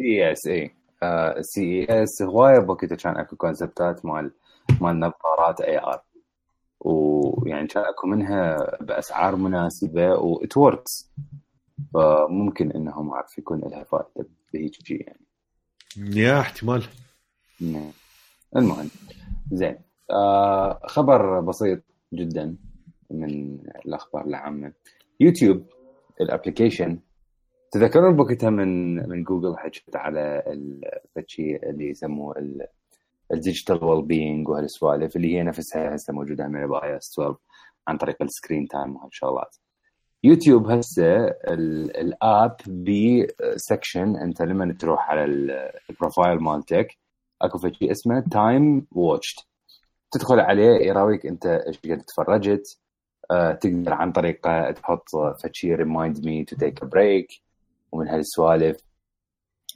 اي 0.00 0.34
CES. 0.34 2.22
هواية 2.22 2.58
بوقتها 2.58 2.96
كان 2.96 3.16
أكو 3.16 3.36
concept 3.36 3.95
ات 3.95 4.04
مال 4.04 4.32
مال 4.80 5.00
نظارات 5.00 5.60
AR 5.60 6.02
ويعني 6.80 7.66
كان 7.66 7.84
أكو 7.84 8.06
منها 8.06 8.56
بأسعار 8.80 9.36
مناسبة 9.36 10.14
و 10.14 10.28
it 10.28 10.56
works 10.56 11.10
فممكن 11.94 12.70
إنهم 12.72 13.14
عارف 13.14 13.38
يكون 13.38 13.60
لها 13.60 13.84
فائدة 13.84 14.28
بهيك 14.54 14.74
شيء 14.86 15.06
يعني. 15.06 15.20
يا 16.20 16.40
احتمال. 16.40 16.84
نعم. 17.60 17.90
المهم 18.56 18.88
زين. 19.52 19.76
آه 20.10 20.80
خبر 20.86 21.40
بسيط 21.40 21.82
جدا 22.14 22.56
من 23.10 23.58
الأخبار 23.86 24.24
العامة. 24.26 24.72
يوتيوب 25.20 25.66
ال 26.20 26.27
application 26.27 26.98
تذكرون 27.70 28.16
بوقتها 28.16 28.50
من 28.50 28.94
من 29.08 29.22
جوجل 29.24 29.56
حكيت 29.58 29.96
على 29.96 30.42
الشيء 31.16 31.70
اللي 31.70 31.88
يسموه 31.90 32.34
ال 33.32 33.84
digital 33.84 34.02
wellbeing 34.04 34.48
وهالسوالف 34.48 35.16
اللي 35.16 35.34
هي 35.36 35.42
نفسها 35.42 35.94
هسه 35.94 36.12
موجودة 36.12 36.46
من 36.48 36.66
ب 36.66 36.96
iOS 36.96 37.12
12 37.12 37.36
عن 37.88 37.96
طريق 37.96 38.22
ال 38.22 38.29
screen 38.29 38.68
time 38.68 38.96
وهالشغلات. 38.96 39.56
يوتيوب 40.24 40.70
هسه 40.70 41.16
ال- 41.26 41.96
ال 41.96 42.11
app 42.11 42.56
بسكشن 42.66 44.16
أنت 44.16 44.42
لما 44.42 44.72
تروح 44.80 45.10
على 45.10 45.24
ال- 45.24 45.70
ال 45.90 45.96
profile 45.96 46.38
مالتك 46.42 46.96
اكو 47.42 47.58
شيء 47.58 47.90
اسمه 47.90 48.24
time 48.30 48.86
watched 48.92 49.38
تدخل 50.10 50.40
عليه 50.40 50.86
يراويك 50.86 51.26
انت 51.26 51.46
إيش 51.46 51.78
قد 51.78 52.02
تفرجت. 52.02 52.78
آه، 53.30 53.52
تقدر 53.52 53.92
عن 53.92 54.12
طريقه 54.12 54.70
تحط 54.70 55.08
فشي 55.42 55.74
remind 55.74 56.26
me 56.26 56.44
to 56.44 56.56
take 56.56 56.84
break 56.84 57.28
ومن 57.92 58.08
هالسوالف 58.08 58.76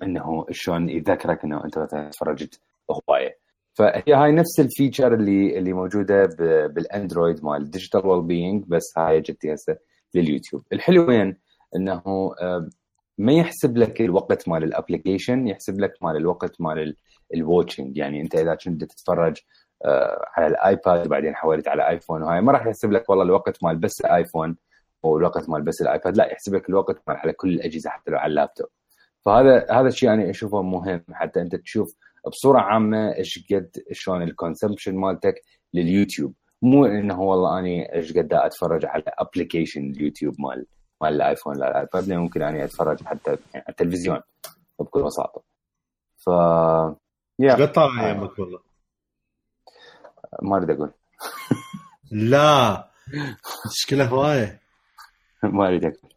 انه 0.03 0.47
شلون 0.51 0.89
يذكرك 0.89 1.45
انه 1.45 1.65
انت 1.65 1.79
تفرجت 2.13 2.61
هواية. 2.91 3.39
فهي 3.75 4.15
هاي 4.15 4.33
نفس 4.33 4.61
ال 4.61 4.68
feature 4.68 5.15
اللي 5.15 5.59
اللي 5.59 5.73
موجودة 5.73 6.27
بالأندرويد 6.67 7.45
مال 7.45 7.71
digital 7.71 8.07
wellbeing 8.07 8.65
بس 8.67 8.99
هاي 8.99 9.21
جت 9.21 9.47
هسه 9.47 9.77
لليوتيوب. 10.15 10.63
الحلو 10.73 11.09
وين؟ 11.09 11.37
انه 11.77 12.03
آه، 12.41 12.69
ما 13.19 13.33
يحسب 13.33 13.77
لك 13.77 14.01
الوقت 14.01 14.49
مال 14.49 14.65
ال 14.65 14.72
application 14.72 15.49
يحسب 15.49 15.81
لك 15.81 15.93
مال 16.03 16.17
الوقت 16.17 16.61
مال 16.61 16.97
ال 17.35 17.42
watching 17.42 17.97
يعني 17.97 18.21
أنت 18.21 18.35
إذا 18.35 18.55
كنت 18.55 18.85
تتفرج 18.85 19.37
آه، 19.85 20.25
على 20.37 20.47
الآيباد 20.47 21.07
وبعدين 21.07 21.35
حولت 21.35 21.69
على 21.69 21.89
آيفون 21.89 22.23
وهاي 22.23 22.41
ما 22.41 22.53
راح 22.53 22.67
يحسب 22.67 22.93
لك 22.93 23.11
والله 23.11 23.25
الوقت 23.25 23.65
مال 23.65 23.77
بس 23.77 24.01
الايفون 24.01 24.57
والوقت 25.03 25.49
مال 25.49 25.63
بس 25.63 25.83
الآيباد 25.83 26.17
لا 26.17 26.33
يحسب 26.33 26.55
لك 26.55 26.69
الوقت 26.69 27.03
مال 27.09 27.17
على 27.17 27.33
كل 27.33 27.49
الأجهزة 27.49 27.91
حتى 27.91 28.11
لو 28.11 28.19
على 28.19 28.31
اللابتوب. 28.31 28.67
فهذا 29.25 29.67
هذا 29.71 29.89
الشيء 29.89 30.13
أنا 30.13 30.31
أشوفه 30.31 30.63
مهم 30.63 31.05
حتى 31.13 31.41
أنت 31.41 31.57
تشوف 31.57 31.95
بصورة 32.27 32.59
عامة 32.59 33.15
إيش 33.17 33.47
قد 33.53 33.71
شلون 33.93 34.23
ال 34.23 34.29
consumption 34.29 34.95
مالتك 34.95 35.35
لليوتيوب. 35.75 36.35
مو 36.63 36.87
إنه 36.87 37.21
والله 37.23 37.59
أني 37.59 37.95
إيش 37.95 38.13
قد 38.13 38.33
أتفرج 38.33 38.87
على 38.87 39.05
application 39.07 39.91
اليوتيوب 39.91 40.35
مال 40.41 40.67
مال 41.03 41.15
الآيفون 41.15 41.57
لا 41.57 41.71
الآيباد 41.71 42.13
ممكن 42.13 42.43
أني 42.43 42.65
أتفرج 42.65 43.03
حتى 43.05 43.31
يعني 43.31 43.41
على 43.55 43.65
التلفزيون 43.69 44.21
بكل 44.79 45.03
بساطة. 45.03 45.43
ف 46.17 46.31
قد 47.41 47.73
طالع 47.73 48.07
ايامك 48.07 48.39
والله. 48.39 48.61
ما 50.43 50.57
أريد 50.57 50.71
أقول. 50.71 50.91
لا. 52.11 52.91
مشكلة 53.73 54.05
هواية. 54.07 54.61
ما 55.43 55.69
أريد 55.69 55.85
أقول. 55.85 56.13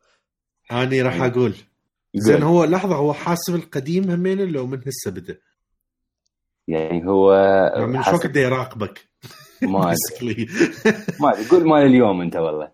اني 0.72 1.02
راح 1.02 1.22
أقول. 1.22 1.56
زين 2.16 2.44
هو 2.44 2.64
لحظة 2.64 2.96
هو 2.96 3.14
حاسب 3.14 3.56
القديم 3.56 4.12
همين 4.12 4.40
لو 4.52 4.68
من 4.68 4.82
هسه 4.88 5.12
بدأ؟ 5.12 5.38
يعني 6.68 7.08
هو 7.08 7.34
يعني 7.76 7.86
من 7.88 8.04
شو 8.04 8.12
وقت 8.12 8.36
يراقبك 8.36 9.10
ما 9.62 9.94
Basically. 9.94 10.52
ما 11.22 11.30
أدري. 11.34 11.48
قول 11.50 11.68
مال 11.68 11.86
اليوم 11.86 12.22
أنت 12.22 12.36
والله. 12.36 12.72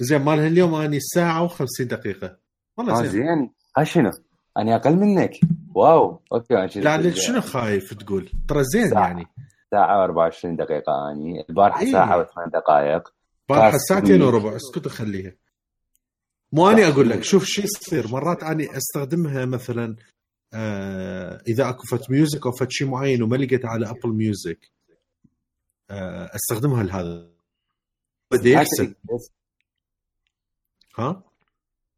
زين 0.00 0.22
مال 0.22 0.38
اليوم 0.38 0.74
اني 0.74 1.00
ساعة 1.00 1.48
و50 1.48 1.82
دقيقة. 1.82 2.36
والله 2.76 2.92
آه 3.00 3.02
زين. 3.02 3.10
زين. 3.10 3.50
ها 3.78 3.84
شنو؟ 3.84 4.10
أنا 4.58 4.76
أقل 4.76 4.96
منك. 4.96 5.40
wow 5.76 6.20
okay 6.32 6.54
لك 6.80 7.16
شنو 7.16 7.40
خايف 7.40 7.94
تقول؟ 7.94 8.30
ترى 8.48 8.64
زين 8.64 8.90
ساعة. 8.90 9.06
يعني. 9.06 9.26
ساعة 9.70 10.06
و24 10.06 10.46
دقيقة 10.58 11.10
أني. 11.12 11.44
البارحة 11.50 11.80
إيه. 11.80 11.92
ساعة 11.92 12.24
و8 12.24 12.50
دقائق. 12.52 13.14
فد 13.48 13.88
ساعتين. 13.88 14.22
وربع 14.22 14.56
اسكت 14.56 14.86
وخليها. 14.86 15.32
مو 16.52 16.70
أني 16.70 16.88
أقول. 16.88 17.10
لك 17.10 17.22
شوف 17.24 17.44
شو 17.44 17.62
يصير. 17.62 18.08
مرات 18.08 18.42
أني 18.42 18.76
أستخدمها 18.76 19.44
مثلا 19.44 19.96
آه 20.54 21.42
إذا 21.48 21.68
أكو 21.68 21.82
فد 21.82 22.10
music 22.10 22.46
أو 22.46 22.52
فد 22.52 22.70
شيء 22.70 22.88
معين 22.88 23.22
وما 23.22 23.36
لقيت 23.36 23.64
على 23.64 23.90
Apple 23.90 24.08
Music 24.16 24.70
آه 25.90 26.30
أستخدمها 26.34 26.82
لهذا. 26.82 27.30
بدي 28.32 28.50
يحسب 28.52 28.94
ها؟ 30.98 31.22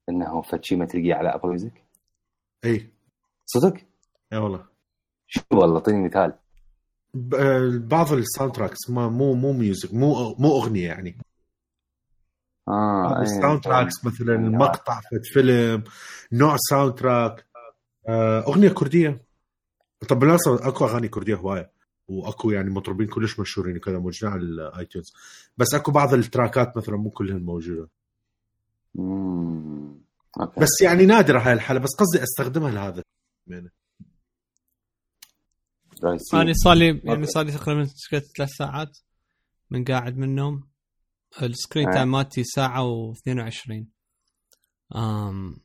إنه 0.09 0.43
فد 0.43 0.57
شي 0.57 0.77
ما 0.77 0.87
تلقيه 0.87 1.15
على 1.15 1.29
Apple 1.35 1.49
Music 1.49 1.83
إي. 2.65 2.98
صدق؟ 3.51 3.75
اي 4.33 4.39
والله. 4.39 4.65
شو 5.27 5.41
والله 5.53 5.75
اعطيني 5.75 6.09
مثال. 6.09 6.33
آه، 7.35 7.81
بعض 7.83 8.13
ال 8.13 8.53
soundtracks 8.53 8.91
ما 8.91 9.09
مو 9.09 9.35
مو 9.35 9.53
music 9.53 9.95
مو 9.95 10.35
مو 10.39 10.57
أغنية 10.63 10.87
يعني. 10.87 11.19
آه 12.69 13.17
إيه. 13.17 13.23
الساوند 13.23 13.61
تراكس 13.61 14.05
مثلا. 14.05 14.37
مقطع 14.37 15.01
فد 15.01 15.27
فيلم 15.33 15.85
نوع 16.33 16.57
soundtrack 16.71 17.47
آه، 18.09 18.41
أغنية 18.41 18.69
كردية. 18.69 19.25
طب 20.09 20.19
بالمناسبة 20.19 20.69
أكو 20.69 20.85
أغاني 20.85 21.09
كردية 21.09 21.35
هواية 21.35 21.71
وأكو 22.09 22.51
يعني 22.51 22.71
مطربين 22.71 23.07
كلش 23.07 23.41
مشهورين 23.41 23.77
وكذا 23.77 23.99
موجودين 23.99 24.31
على 24.31 24.43
ال 24.43 24.53
iTunes 24.53 25.13
بس 25.57 25.75
أكو 25.75 25.91
بعض 25.93 26.15
التراكات 26.15 26.77
مثلا 26.77 26.97
مو 26.97 27.11
كلهن 27.11 27.43
موجودة. 27.43 27.89
مم. 28.95 29.95
okay. 30.41 30.61
بس 30.61 30.81
يعني 30.83 31.07
نادرة 31.07 31.39
هاي 31.39 31.53
الحالة 31.53 31.81
بس 31.81 31.95
قصدي 31.99 32.23
أستخدمها 32.23 32.71
لهذا. 32.71 33.03
رايسي. 36.05 36.37
أنا 36.37 36.53
صار 36.53 36.75
لي 36.75 37.01
يعني. 37.05 37.27
صار 37.27 37.45
لي 37.45 37.53
تقريبا 37.53 37.85
سكت 37.85 38.25
ثلاث 38.37 38.49
ساعات 38.49 38.99
من 39.71 39.85
قاعد 39.85 40.17
من 40.17 40.25
النوم 40.25 40.69
ال 41.43 41.49
screen 41.49 41.89
آه. 41.89 41.93
time 41.93 42.11
مالتي 42.11 42.45
ساعة 42.45 42.85
و22 43.13 43.73
امم 44.97 45.57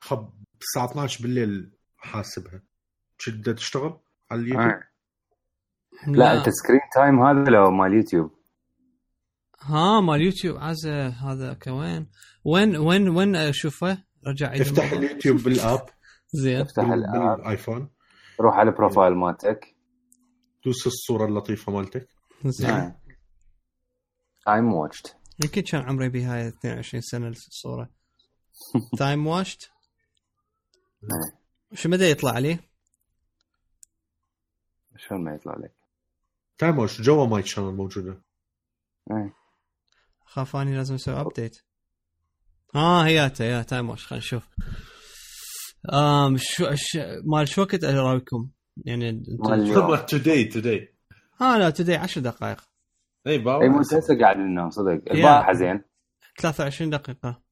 خب 0.00 0.32
الساعة 0.62 0.90
12 0.90 1.22
بالليل 1.22 1.72
حاسبها 1.96 2.62
شدة 3.18 3.52
تشتغل 3.52 4.00
على 4.30 4.40
اليوتيوب 4.40 4.70
آه. 4.70 4.82
لا 6.06 6.38
أنت 6.38 6.48
screen 6.48 6.80
time 6.94 7.20
هذا 7.22 7.50
لو 7.50 7.70
مال 7.70 7.94
يوتيوب 7.94 8.36
ها 9.60 10.00
مال 10.00 10.20
يوتيوب 10.20 10.56
عزة 10.56 11.08
هذا 11.08 11.54
كوين 11.54 12.10
وين 12.44 12.76
وين 12.76 13.08
وين 13.08 13.36
أشوفه؟ 13.36 14.04
رجع 14.26 14.54
افتح. 14.54 14.92
اليوتيوب 14.92 15.36
بال 15.42 15.60
app 15.60 15.86
زين. 16.42 16.60
افتح 16.60 16.84
ال 16.84 16.94
app. 16.94 17.36
بالآيفون. 17.38 17.90
روح 18.40 18.54
على 18.54 18.70
ال 18.70 18.76
profile 18.76 19.14
مالتك. 19.14 19.76
دوس 20.64 20.86
الصورة 20.86 21.26
اللطيفة 21.26 21.72
مالتك. 21.72 22.08
زين. 22.44 22.94
time 24.46 24.72
watched 24.74 25.06
يمكن 25.44 25.60
كان 25.62 25.82
عمري 25.82 26.08
بهاي 26.08 26.48
22 26.48 27.00
سنة 27.00 27.28
الصورة. 27.28 27.90
تايم 28.98 29.26
واشت 29.26 29.70
إيه. 31.02 31.38
شو 31.76 31.88
مدى 31.88 32.10
يطلع 32.10 32.30
عليه؟ 32.30 32.60
شلون 34.96 35.24
ما 35.24 35.34
يطلع 35.34 35.56
لك؟ 35.56 35.74
تايم 36.58 36.78
وش 36.78 37.00
جوا 37.00 37.26
ماي 37.26 37.42
شانل 37.42 37.74
موجودة. 37.74 38.22
إيه. 39.10 39.34
خاف 40.26 40.56
أني 40.56 40.76
لازم 40.76 40.94
أسوي 40.94 41.20
ابديت 41.20 41.58
آه 42.74 43.04
هياته 43.04 43.44
يا 43.44 43.62
تايم 43.62 43.90
واش 43.90 44.06
خلينا 44.06 44.24
نشوف. 44.24 44.48
آم 45.92 46.36
شو 46.36 46.74
ش... 46.74 46.98
مال 47.24 47.48
شو 47.48 47.60
وقت 47.60 47.84
اراويكم؟ 47.84 48.48
يعني 48.84 49.10
اليوم. 49.52 49.96
توداي 49.96 50.44
توداي 50.44 50.94
آه 51.40 51.58
لا 51.58 51.70
تدري 51.70 51.96
10 51.96 52.22
دقائق. 52.22 52.60
اي 53.26 53.32
اي 53.32 53.38
باور 53.38 53.68
مو 53.68 53.78
هسه 53.78 54.18
قاعد 54.20 54.36
ننام 54.36 54.70
صدق. 54.70 55.02
البارحه 55.10 55.52
زين 55.52 55.82
23 56.40 56.90
دقيقة. 56.90 57.42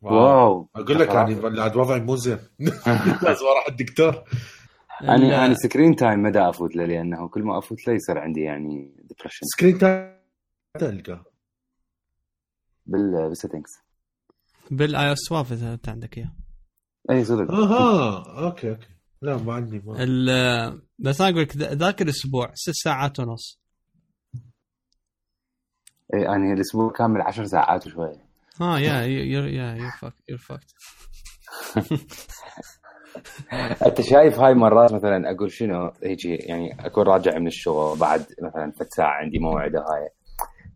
wow. 0.00 0.68
أقول 0.76 0.98
لك 0.98 1.08
يعني 1.08 1.34
بعد 1.34 1.76
وضعي 1.76 2.00
مو 2.00 2.16
زين. 2.16 2.38
لازم 3.22 3.46
أروح 3.46 3.66
الدكتور. 3.68 4.24
أنا 5.02 5.46
أنا 5.46 5.54
screen 5.54 5.96
time 5.96 6.18
ما 6.18 6.30
دا 6.30 6.48
أفوت 6.48 6.76
له 6.76 6.84
لأنه 6.84 7.28
كل 7.28 7.42
ما 7.42 7.58
أفوت 7.58 7.86
له 7.88 7.94
يصير 7.94 8.18
عندي 8.18 8.40
يعني 8.40 8.94
ديبرشن 9.04 9.46
سكرين 9.46 9.78
تايم 9.78 10.16
تلقى 10.78 11.24
بال 12.86 13.28
بال 13.28 13.36
settings 13.36 13.70
بال 14.70 15.12
iOS 15.12 15.32
أنت 15.52 15.88
عندك 15.88 16.18
إياه. 16.18 16.45
أي 17.10 17.24
صدق 17.24 17.50
آها 17.52 18.44
okay 18.46 18.70
okay. 18.70 18.86
لا 19.22 19.36
ما 19.36 19.54
عندي 19.54 19.82
ما 19.86 20.02
ال- 20.02 20.82
بس 20.98 21.20
أنا 21.20 21.30
أقول 21.30 21.42
لك 21.42 21.56
ذا- 21.56 21.74
ذاك 21.74 22.02
الأسبوع 22.02 22.50
ست 22.54 22.72
ساعات 22.74 23.20
ونص. 23.20 23.60
اي 26.14 26.28
أنا 26.28 26.52
الأسبوع 26.52 26.92
كامل 26.92 27.20
10 27.20 27.44
ساعات 27.44 27.86
وشويه 27.86 28.26
ها 28.60 28.78
يا 28.78 29.02
يا 29.02 29.46
يا 29.46 29.74
you 29.74 29.90
fuck 30.00 30.12
you 30.28 30.38
fucked 30.38 30.74
أنت 33.86 34.00
شايف 34.00 34.38
هاي 34.40 34.54
مرات 34.54 34.92
مثلا 34.92 35.30
أقول 35.30 35.50
شنو؟ 35.52 35.92
هيجي 36.04 36.34
يعني 36.34 36.86
أكون 36.86 37.06
راجع 37.06 37.38
من 37.38 37.46
الشغل 37.46 37.98
بعد 37.98 38.26
مثلا 38.42 38.72
فد 38.72 38.92
ساعة 38.92 39.10
عندي 39.10 39.38
موعد 39.38 39.76
هاي. 39.76 40.08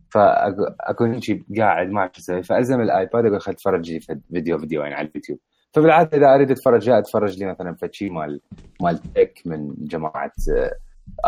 فاكون 0.09 1.13
هيجي 1.13 1.45
قاعد 1.57 1.87
ما 1.89 1.99
اعرف 1.99 2.11
شو 2.13 2.19
أسوي. 2.21 2.43
فألزم 2.43 2.81
الآيباد 2.81 3.25
أقول 3.25 3.41
خل 3.41 3.51
أتفرج 3.51 3.97
فيديو 4.33 4.57
فيديو 4.59 4.81
يعني 4.81 4.95
على 4.95 5.07
اليوتيوب. 5.07 5.39
فبالعادة 5.73 6.17
إذا 6.17 6.35
أريد 6.35 6.51
أتفرج 6.51 6.89
أتفرج 6.89 7.39
لي 7.39 7.45
مثلا 7.45 7.75
فد 7.81 7.93
شيء 7.93 8.11
مال 8.11 8.41
مال 8.81 8.97
tech 9.13 9.41
من 9.45 9.75
جماعة 9.77 10.31
آه، 10.57 10.75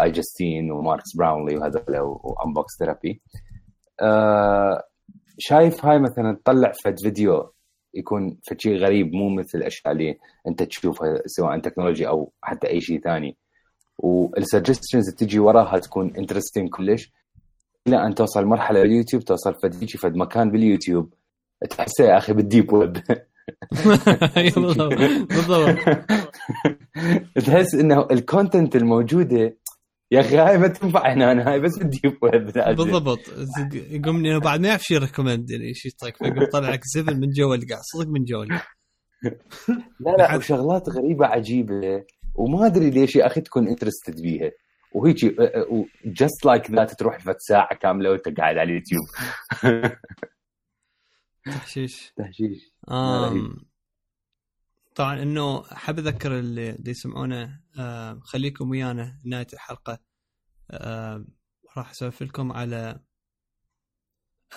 iJustine 0.03 0.71
وماركس 0.71 1.15
براونلي 1.17 1.57
وهذول 1.57 1.99
و 1.99 2.11
Unbox 2.11 2.71
Therapy 2.79 3.21
شايف 5.37 5.85
هاي 5.85 5.99
مثلا 5.99 6.37
تطلع 6.43 6.71
فد 6.83 6.99
فيديو 6.99 7.53
يكون 7.93 8.37
فد 8.49 8.61
شيء 8.61 8.77
غريب 8.77 9.13
مو 9.13 9.29
مثل 9.29 9.57
الأشياء 9.57 9.93
اللي 9.93 10.17
أنت 10.47 10.63
تشوفها 10.63 11.21
سواء 11.25 11.59
تكنولوجي 11.59 12.07
أو 12.07 12.31
حتى 12.41 12.67
أي 12.67 12.81
شيء 12.81 13.01
ثاني. 13.01 13.37
وال 13.97 14.14
suggestions 14.14 15.07
اللي 15.07 15.17
تجي 15.17 15.39
وراها 15.39 15.79
تكون 15.79 16.15
interesting 16.17 16.69
كلش. 16.69 17.11
إلى 17.87 18.05
أن 18.05 18.15
توصل 18.15 18.45
مرحلة 18.45 18.81
باليوتيوب 18.81 19.23
توصل 19.23 19.53
فد 19.63 19.75
هيجي 19.75 19.97
فد 19.97 20.15
مكان 20.15 20.51
باليوتيوب 20.51 21.13
تحسه 21.69 22.03
يا 22.03 22.17
أخي 22.17 22.33
بال 22.34 22.47
deep 22.47 22.73
web 22.73 22.97
بالضبط 24.55 24.93
بالضبط. 25.33 25.77
تحس 27.45 27.75
إنه 27.75 28.07
ال 28.11 28.19
content 28.19 28.75
الموجودة 28.75 29.57
يا 30.11 30.19
أخي 30.19 30.37
هاي 30.37 30.57
ما 30.57 30.67
تنفع 30.67 31.13
هنا 31.13 31.31
أنا 31.31 31.51
هاي 31.51 31.59
بس 31.59 31.79
بدي 31.79 32.01
بالضبط. 32.75 33.19
يقوم 33.73 34.15
انه 34.15 34.39
بعد 34.39 34.59
ما 34.59 34.67
يعرف 34.67 34.81
شيء 34.83 34.97
recommend 34.97 35.51
يعني 35.51 35.73
شيء 35.73 35.91
طيب 35.99 36.13
فيقوم 36.15 36.45
طلع 36.53 36.69
لك 36.69 36.81
زبل 36.95 37.19
من 37.19 37.29
جوا 37.29 37.55
القاع 37.55 37.79
صدق 37.81 38.07
من 38.07 38.23
جوا 38.23 38.43
القاع 38.43 38.67
لا 39.99 40.11
لا 40.17 40.35
وشغلات 40.35 40.89
غريبة 40.89 41.25
عجيبة 41.25 42.03
وما 42.35 42.65
أدري 42.65 42.89
ليش 42.89 43.15
يا 43.15 43.27
أخي 43.27 43.41
تكون 43.41 43.67
interested 43.67 44.21
بيها. 44.21 44.51
وهيك 44.95 45.17
just 46.05 46.45
like 46.45 46.71
that 46.71 46.93
تروح 46.99 47.19
فد 47.19 47.36
ساعة 47.39 47.75
كاملة 47.81 48.09
وأنت 48.11 48.37
قاعد 48.39 48.57
على 48.57 48.63
اليوتيوب. 48.63 49.03
تحشيش. 51.45 52.13
تحشيش. 52.17 52.72
آم 52.91 53.65
طبعا 54.95 55.21
إنه 55.21 55.63
حاب 55.63 55.99
أذكر 55.99 56.39
اللي, 56.39 56.77
آه 57.79 58.19
خليكم 58.23 58.69
ويانا 58.69 59.19
نهاية 59.23 59.47
الحلقة. 59.53 59.99
آه 60.71 61.25
راح 61.77 61.89
أسولف 61.89 62.23
لكم 62.23 62.51
على 62.51 62.99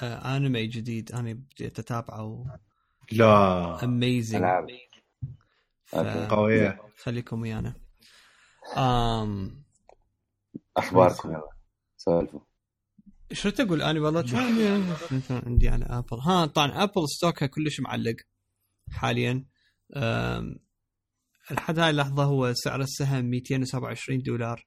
آه 0.02 0.36
انمي 0.36 0.66
جديد. 0.66 1.12
أنا 1.12 1.32
بديت 1.32 1.78
اتابعه 1.78 2.58
لا. 3.12 3.84
اميزنج 3.84 4.42
قوية. 6.28 6.80
خليكم 6.98 7.40
ويانا. 7.40 7.74
آم 8.76 9.64
أخباركم 10.76 11.30
يلا. 11.30 11.50
سولفوا. 11.96 12.40
شو 13.32 13.50
تقول 13.50 13.82
أنا؟ 13.82 14.00
والله 14.00 14.24
عندي 15.30 15.68
على 15.68 15.84
Apple 15.84 16.18
ها 16.20 16.46
طبعا 16.46 16.82
Apple 16.82 17.08
stock 17.08 17.40
ها 17.40 17.46
كلش 17.46 17.80
معلق 17.80 18.16
حاليا. 18.90 19.44
لحد 21.50 21.78
هاي 21.78 21.90
اللحظة 21.90 22.24
هو 22.24 22.52
سعر 22.54 22.80
السهم 22.80 23.24
227 23.24 24.22
دولار 24.22 24.66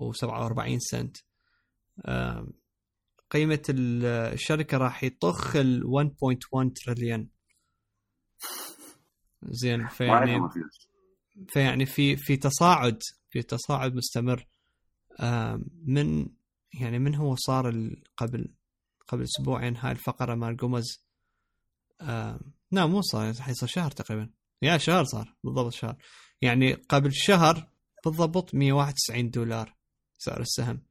و47 0.00 0.76
سنت. 0.78 1.16
قيمة 3.30 3.62
الشركة 3.68 4.78
راح 4.78 5.04
يطخ 5.04 5.56
ال 5.56 5.82
1.1 5.84 6.72
تريليون 6.84 7.28
زين 9.42 9.88
فيعني 9.88 10.40
فيعني 11.48 11.86
في 11.86 12.16
في 12.16 12.36
تصاعد 12.36 13.02
في 13.30 13.42
تصاعد 13.42 13.94
مستمر. 13.94 14.46
من 15.84 16.26
يعني 16.72 16.98
من 16.98 17.14
هو 17.14 17.36
صار 17.36 17.92
قبل 18.16 18.54
قبل 19.08 19.22
أسبوعين 19.22 19.76
هاي 19.76 19.92
الفقرة 19.92 20.34
مال 20.34 20.56
قمز 20.56 21.04
لا 22.70 22.86
مو 22.86 23.02
صار 23.02 23.34
حيصير 23.34 23.68
شهر 23.68 23.90
تقريبا. 23.90 24.30
يا 24.62 24.78
شهر 24.78 25.04
صار 25.04 25.36
بالضبط 25.44 25.72
شهر. 25.72 25.96
يعني 26.42 26.72
قبل 26.72 27.12
شهر 27.12 27.70
بالضبط 28.04 28.54
191 28.54 29.30
دولار 29.30 29.76
سعر 30.18 30.40
السهم 30.40 30.82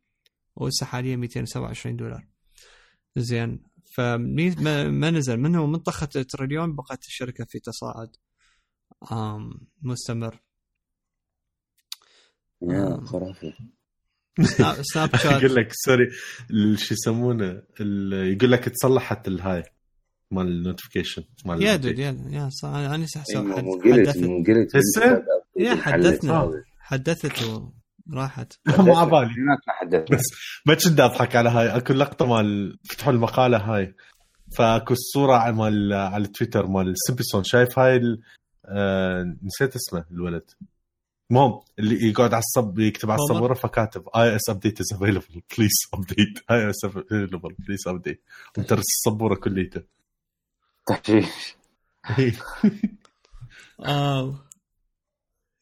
وهسه 0.56 0.86
حاليا 0.86 1.16
227 1.16 1.96
دولار. 1.96 2.28
زين 3.16 3.64
فما 3.86 5.10
نزل. 5.12 5.38
من 5.38 5.56
هو؟ 5.56 5.68
من 5.68 5.80
طخت 5.80 6.18
التريليون 6.18 6.76
بقت 6.76 7.06
الشركة 7.06 7.46
في 7.46 7.60
تصاعد. 7.60 8.16
مستمر. 9.82 10.40
يا 12.62 13.02
خرافي. 13.06 13.54
Snapchat 14.42 15.16
يقول 15.44 15.56
لك 15.56 15.72
sorry 15.74 16.10
شو 16.78 16.94
يسمونه؟ 16.94 17.62
يقول 18.12 18.52
لك 18.52 18.64
تصلحت 18.70 19.28
الهاي 19.28 19.64
مال 20.32 20.48
ال 20.48 20.53
notification 20.53 21.24
مال 21.46 21.64
يا 21.64 21.76
dude 21.76 22.00
يا 22.00 22.18
يا 22.30 22.50
صح 22.50 22.70
أنا 22.70 22.96
إيه، 22.96 23.04
هسه 24.76 25.24
يا 25.58 25.76
حدثنا 25.76 26.52
حدثت 26.80 27.44
وراحت 28.14 28.54
مو 28.68 28.96
على 28.96 29.10
بالي. 29.10 29.34
حدثنا 29.68 30.18
بس 30.18 30.24
ما 30.66 30.74
كنت 30.74 31.00
أضحك 31.00 31.36
على 31.36 31.50
هاي 31.50 31.78
أكو 31.78 31.94
لقطة 31.94 32.26
مال 32.26 32.80
فتحوا 32.90 33.14
المقالة 33.14 33.58
هاي. 33.58 33.96
فأكو 34.58 34.94
الصورة 34.94 35.52
مال 35.52 35.94
على 35.94 36.28
تويتر 36.28 36.68
مال 36.68 36.94
سيمبسون 36.98 37.44
شايف 37.44 37.80
هاي 37.80 37.96
ال... 37.96 38.22
آه 38.66 39.36
نسيت 39.44 39.76
اسمه 39.76 40.06
الولد. 40.12 40.52
المهم 41.32 41.60
اللي 41.80 42.10
يقعد 42.10 42.34
على 42.34 42.40
الصب 42.42 42.80
يكتب 42.80 43.12
على 43.12 43.20
السبوره 43.22 43.54
فكاتب 43.54 44.10
iOS 44.16 44.50
update 44.50 44.80
is 44.80 44.94
available 44.94 45.42
please 45.58 45.72
update 45.94 46.40
iOS 46.52 46.86
available 46.86 47.56
please 47.60 47.88
update 47.88 48.24
ومترس 48.58 48.80
السبوره 48.80 49.36
كليته 49.36 49.82
تحشيش. 50.88 51.58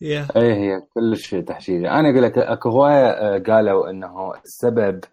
يا 0.02 0.28
اي 0.36 0.54
هي 0.54 0.82
كلش 0.94 1.36
تحشيش. 1.36 1.86
أنا 1.86 2.10
أقول 2.10 2.24
لك 2.24 2.38
أكو 2.38 2.70
هواية 2.70 3.44
قالوا 3.44 3.90
إنه 3.90 4.34
السبب 4.36 5.04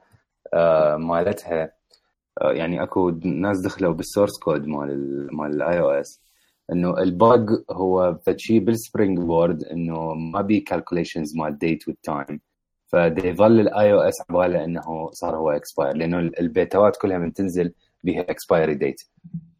آه، 0.55 0.96
مالتها 0.96 1.72
آه، 2.42 2.53
يعني 2.53 2.82
أكو 2.82 3.11
ناس 3.24 3.61
دخلوا 3.61 3.94
بال 3.95 4.05
source 4.05 4.38
code 4.38 4.66
مال 4.66 5.28
مال 5.36 5.62
ال 5.62 5.80
iOS 5.80 6.20
إنه 6.73 6.99
ال 6.99 7.11
bug 7.11 7.49
هو 7.70 8.18
فشي 8.27 8.61
بال 8.61 9.18
SpringBoard 9.18 9.64
إنه 9.64 10.14
ما 10.14 10.41
بي 10.41 10.61
calculations 10.61 11.36
مال 11.37 11.59
date 11.59 11.88
وال 11.88 12.06
time 12.06 12.40
فدي 12.87 13.29
يظل 13.29 13.61
ال 13.61 13.93
iOS 13.93 14.14
عبالة 14.31 14.64
إنه 14.64 15.11
صار 15.11 15.37
هو 15.37 15.51
expire 15.51 15.97
لأنه 15.97 16.18
البيتاوات 16.18 16.97
كلها 16.97 17.18
من 17.18 17.33
تنزل 17.33 17.73
بها 18.05 18.20
expiry 18.20 18.74
date 18.74 19.03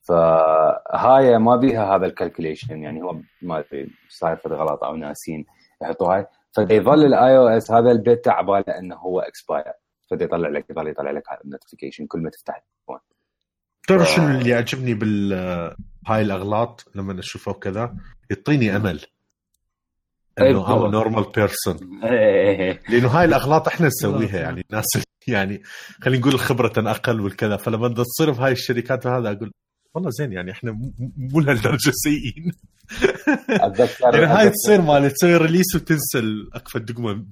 فهاي 0.03 1.39
ما 1.39 1.57
بيها 1.57 1.97
هذا 1.97 2.07
ال 2.07 2.13
calculation 2.13 2.83
يعني 2.83 3.03
هو 3.03 3.17
ما 3.43 3.59
أدري 3.59 3.91
صاير 4.09 4.37
في 4.37 4.49
غلط 4.49 4.85
أو 4.85 4.97
ناسين 4.97 5.47
يحطوا 5.83 6.15
هاي. 6.15 6.27
فيظل 6.53 7.05
ال 7.05 7.37
iOS 7.37 7.71
هذا 7.71 7.91
البيتا 7.91 8.31
عبالة 8.31 8.79
إنه 8.79 8.97
هو 8.97 9.21
expire 9.21 9.73
فدي 10.11 10.25
يطلع 10.25 10.49
لك 10.49 10.71
يظل 10.71 10.89
يطلع 10.89 11.11
لك 11.11 11.23
هذا 11.29 11.41
ال 11.45 11.50
notification 11.50 12.07
كل 12.07 12.19
ما 12.19 12.31
تفتح 12.31 12.57
التليفون. 12.57 12.99
ترى 13.89 14.05
شنو 14.05 14.39
اللي 14.39 14.51
يعجبني 14.51 14.95
بال 14.95 15.33
هاي 16.07 16.23
الأغلاط 16.23 16.91
لما 16.95 17.21
اشوفها 17.21 17.55
وكذا 17.55 17.97
يعطيني 18.31 18.77
أمل. 18.77 19.01
إنه 20.41 20.75
I'm 20.75 20.91
normal 20.91 21.25
person 21.37 22.01
لأنه 22.89 23.09
هاي 23.09 23.25
الأغلاط 23.25 23.69
إحنا 23.69 23.87
نسويها 23.87 24.41
يعني 24.41 24.65
الناس 24.71 24.87
يعني 25.29 25.63
خلينا 26.03 26.21
نقول 26.21 26.39
خبرة 26.39 26.73
أقل 26.91 27.21
والكذا. 27.21 27.57
فلما 27.57 27.89
تصير 27.89 28.31
بهاي 28.31 28.53
الشركات 28.53 29.07
وهذا 29.07 29.33
أقول 29.33 29.53
والله 29.95 30.11
زين 30.11 30.33
يعني 30.33 30.51
إحنا 30.51 30.73
مو 31.17 31.41
لهالدرجة 31.41 31.91
سيئين. 31.95 32.53
يعني 34.03 34.27
هاي 34.27 34.51
تصير 34.51 34.81
مال 34.81 35.11
تسوي 35.11 35.37
release 35.37 35.75
وتنسى 35.75 36.23
أكو 36.55 36.69
فد 36.69 36.79
دقمة 36.79 37.25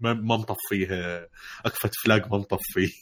ما 0.00 0.36
مطفيها 0.36 1.26
اكفى 1.66 1.88
فلاج 2.04 2.22
ما 2.30 2.38
مطفي 2.38 2.92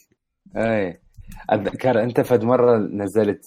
اي 0.57 1.01
أتذكر 1.49 2.03
أنت 2.03 2.21
فد 2.21 2.43
مرة 2.43 2.77
نزلت 2.77 3.45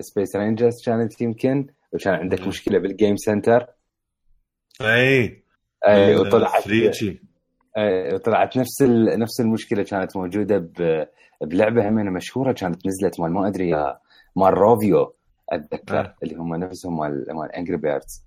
Space 0.00 0.36
آه، 0.36 0.40
Rangers 0.40 0.84
كانت 0.86 1.20
يمكن 1.20 1.66
وكان 1.92 2.14
عندك 2.14 2.46
مشكلة 2.46 2.78
بال 2.78 2.91
Game 2.91 3.16
Center 3.16 3.66
أي. 4.80 5.42
أي 5.86 6.16
وطلعت 6.16 6.68
إي. 7.76 8.14
وطلعت 8.14 8.56
نفس 8.56 8.82
نفس 9.18 9.40
المشكلة 9.40 9.82
كانت 9.82 10.16
موجودة 10.16 10.70
بلعبه 11.40 11.88
همينه 11.88 12.10
مشهورة 12.10 12.52
كانت 12.52 12.86
نزلت 12.86 13.20
مال 13.20 13.32
ما 13.32 13.48
أدري 13.48 13.72
مال 14.36 14.54
Rovio 14.54 15.14
أتذكر 15.52 16.00
أه. 16.00 16.16
اللي 16.22 16.34
هم 16.34 16.54
نفسهم 16.54 16.98
مال 16.98 17.26
مال 17.28 17.52
Angry 17.56 17.76
Birds 17.76 18.24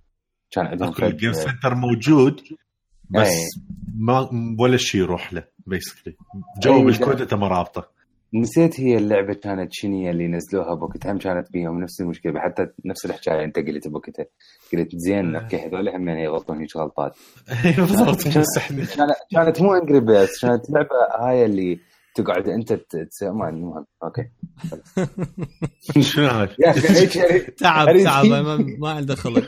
كان 0.51 0.65
عندهم 0.65 0.93
ال 1.03 1.09
Game 1.09 1.33
Center 1.33 1.75
موجود 1.75 2.41
بس 3.09 3.27
أي. 3.27 3.63
ما 3.95 4.29
ولا 4.59 4.77
شيء 4.77 5.01
يروح 5.01 5.33
له 5.33 5.43
basically 5.67 6.15
جو 6.61 6.85
بالكود 6.85 7.21
أنت 7.21 7.33
ما 7.33 7.47
رابطه 7.47 7.92
نسيت 8.35 8.79
هي 8.79 8.97
اللعبة 8.97 9.33
كانت 9.33 9.69
شنو 9.73 10.09
اللي 10.09 10.27
نزلوها 10.27 10.73
بوقتها؟ 10.73 11.11
هم 11.11 11.17
كانت 11.17 11.51
بيهم 11.51 11.81
نفس 11.81 12.01
المشكلة 12.01 12.39
حتى 12.39 12.67
نفس 12.85 13.05
الحكاية 13.05 13.43
انت 13.43 13.59
قلت 13.59 13.87
بوقتها. 13.87 14.25
قلت 14.73 14.89
زين 14.95 15.35
أوكي 15.35 15.57
هذول 15.57 15.89
هم 15.89 16.09
يغلطون 16.09 16.59
هيك 16.59 16.77
غلطات. 16.77 17.17
بالضبط. 17.77 18.23
كانت 19.31 19.61
مو 19.61 19.73
Angry 19.73 19.99
Birds 19.99 20.41
كانت 20.41 20.69
لعبة 20.69 20.89
هاي 21.19 21.45
اللي 21.45 21.79
تقعد 22.15 22.47
انت 22.47 22.73
تسوي 22.73 23.31
ما 23.31 23.49
المهم 23.49 23.85
أوكي. 24.03 24.29
شنو 26.01 26.27
هاي؟ 26.27 26.47
تعب 27.59 27.97
تعب 28.03 28.25
ما 28.79 28.89
عنده 28.89 29.15
خلق. 29.15 29.47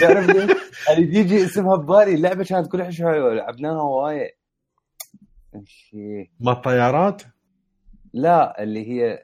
تعرف 0.00 0.30
اللي 0.90 1.18
يجي 1.18 1.44
اسمها 1.44 1.76
ببالي 1.76 2.14
اللعبة 2.14 2.44
كانت 2.44 2.72
كلها 2.72 2.90
حلوة 2.90 3.34
لعبناها 3.34 3.82
وايد. 3.82 4.30
ما 6.40 6.52
الطيارات؟ 6.52 7.22
لا 8.12 8.62
اللي 8.62 8.88
هي 8.90 9.22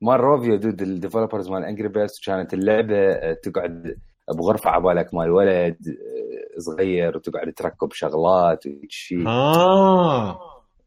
مال 0.00 0.20
Rovio 0.20 0.56
dude 0.56 0.82
ال 0.82 0.88
developers 0.88 1.48
مال 1.48 1.64
Angry 1.64 1.88
Birds 1.88 2.20
كانت 2.26 2.54
اللعبة 2.54 2.96
آه، 3.12 3.32
تقعد 3.42 3.96
بغرفة 4.38 4.70
عبالك 4.70 5.14
مال 5.14 5.30
ولد 5.30 5.76
آه، 5.88 6.58
صغير 6.60 7.16
وتقعد 7.16 7.52
تركب 7.52 7.88
شغلات 7.92 8.64
وشي 8.66 9.26
آه. 9.26 10.40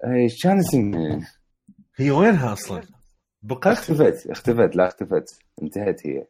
اي 0.06 0.28
كان 0.44 0.60
اسمها. 0.60 1.20
هي 1.98 2.12
وينها 2.12 2.54
أصلا؟ 2.54 2.82
بقت؟ 3.42 3.68
اختفت 3.68 4.28
اختفت 4.30 4.76
لا 4.76 4.88
اختفت 4.88 5.40
انتهت 5.64 6.08
هي. 6.08 6.28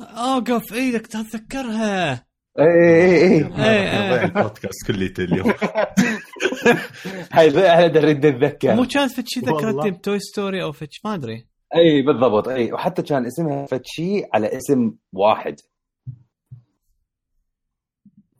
أوقف 0.00 0.72
إيدك 0.72 1.06
تتذكرها 1.06 2.12
اي 2.58 2.64
اي 2.64 3.44
اي 3.44 3.64
إيه. 3.64 4.24
البودكاست 4.24 4.86
كليته 4.86 5.24
اليوم. 5.24 5.52
هاي 7.32 7.48
إحنا 7.48 7.86
نريد 7.86 8.26
نتذكر 8.26 8.74
مو 8.74 8.86
كانت 8.86 9.12
فتشي. 9.12 9.40
ذكرتني 9.40 9.90
بتوي 9.90 10.18
ستوري 10.18 10.62
أو 10.62 10.72
فتش 10.72 11.00
ما 11.04 11.14
أدري. 11.14 11.46
أي 11.76 12.02
بالضبط. 12.02 12.48
أي 12.48 12.72
وحتى 12.72 13.02
كان 13.02 13.26
اسمها 13.26 13.66
فتشي 13.66 14.24
على 14.34 14.56
اسم 14.56 14.94
واحد. 15.12 15.60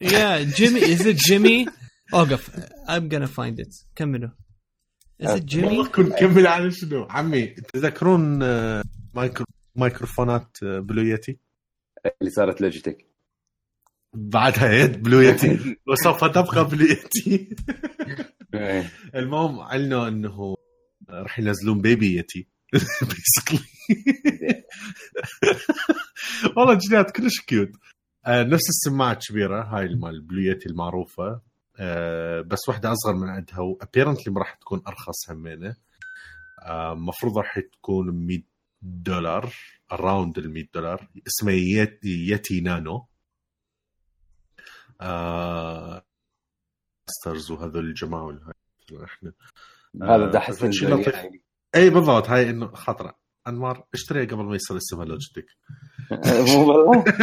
يا 0.00 0.42
جيمي 0.42 0.92
از 0.92 1.06
ات 1.06 1.14
جيمي 1.14 1.66
أوقف. 2.14 2.50
I'm 2.88 3.08
gonna 3.14 3.28
find 3.28 3.64
it. 3.64 3.86
كملوا. 3.96 4.30
is 5.20 5.30
it 5.30 5.44
Jimmy 5.44 5.66
والله 5.66 5.88
كنت 5.88 6.12
كمل 6.12 6.46
على 6.46 6.70
شنو؟ 6.70 7.06
عمي 7.10 7.46
تذكرون 7.46 8.42
آه، 8.42 8.82
مايكرو 9.14 9.46
مايكروفونات 9.76 10.56
آه، 10.62 10.78
Blue 10.78 11.02
Yeti 11.02 11.38
اللي 12.20 12.30
صارت 12.30 12.60
Logitech. 12.60 13.11
بعدها 14.14 14.72
يد 14.72 15.02
Blue 15.02 15.20
Yeti. 15.20 15.58
وسوف 15.88 16.24
تبقى 16.24 16.68
Blue 16.68 16.86
Yeti. 16.86 17.56
إيه. 18.54 18.90
المهم 19.14 19.60
علنوا 19.60 20.08
إنه 20.08 20.54
راح 21.10 21.38
ينزلون 21.38 21.80
baby 21.80 22.16
Yeti. 22.16 22.48
basically 23.02 23.60
والله 26.56 26.74
جنات 26.74 27.10
كلش 27.10 27.40
cute 27.40 27.70
آه، 28.26 28.42
نفس 28.42 28.68
السماعة 28.68 29.12
الكبيره 29.12 29.62
هاي 29.62 29.94
مال 29.94 30.20
Blue 30.20 30.40
Yeti 30.40 30.68
المعروفة. 30.68 31.40
آه، 31.78 32.40
بس 32.40 32.58
واحدة 32.68 32.92
أصغر 32.92 33.14
من 33.14 33.28
عندها 33.28 33.60
و 33.60 33.67
apparently 33.67 34.34
راح 34.36 34.54
تكون 34.54 34.82
أرخص 34.88 35.30
همينة. 35.30 35.76
المفروض 36.66 37.38
راح 37.38 37.58
تكون 37.60 38.26
100 38.26 38.42
دولار 38.82 39.54
around 39.92 40.38
ال 40.38 40.52
100 40.52 40.64
دولار. 40.74 41.08
اسمها 41.26 41.54
Yeti, 41.54 42.28
Yeti 42.28 42.60
Nano 45.02 45.10
آه 45.10 46.04
ماسترز 47.08 47.50
وهذول 47.50 47.84
الجماعه 47.86 48.24
والهاي 48.24 48.52
إحنا 49.04 49.32
هذا 50.02 50.28
آه، 50.28 50.30
ده 50.30 50.40
حسن. 50.40 50.70
يعني. 50.82 51.42
إي 51.74 51.90
بالضبط 51.90 52.28
هاي 52.28 52.50
إنه 52.50 52.66
خطرة. 52.66 53.18
أنمار 53.48 53.86
اشتريها 53.94 54.24
قبل 54.26 54.44
ما 54.44 54.54
يصير 54.54 54.76
اسمها 54.76 55.04
Logitech 55.04 55.46
والله 56.58 57.04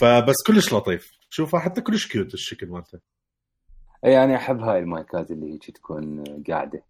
فبس 0.00 0.34
كلش 0.46 0.74
لطيف. 0.74 1.10
شوفها 1.30 1.60
حتى 1.60 1.80
كلش 1.80 2.06
cute 2.12 2.34
الشكل 2.34 2.66
مالته. 2.66 3.00
أنا 4.04 4.36
أحب 4.36 4.60
هاي 4.60 4.78
المايكات 4.78 5.30
اللي 5.30 5.52
هيك 5.54 5.70
تكون 5.70 6.24
قاعدة. 6.48 6.82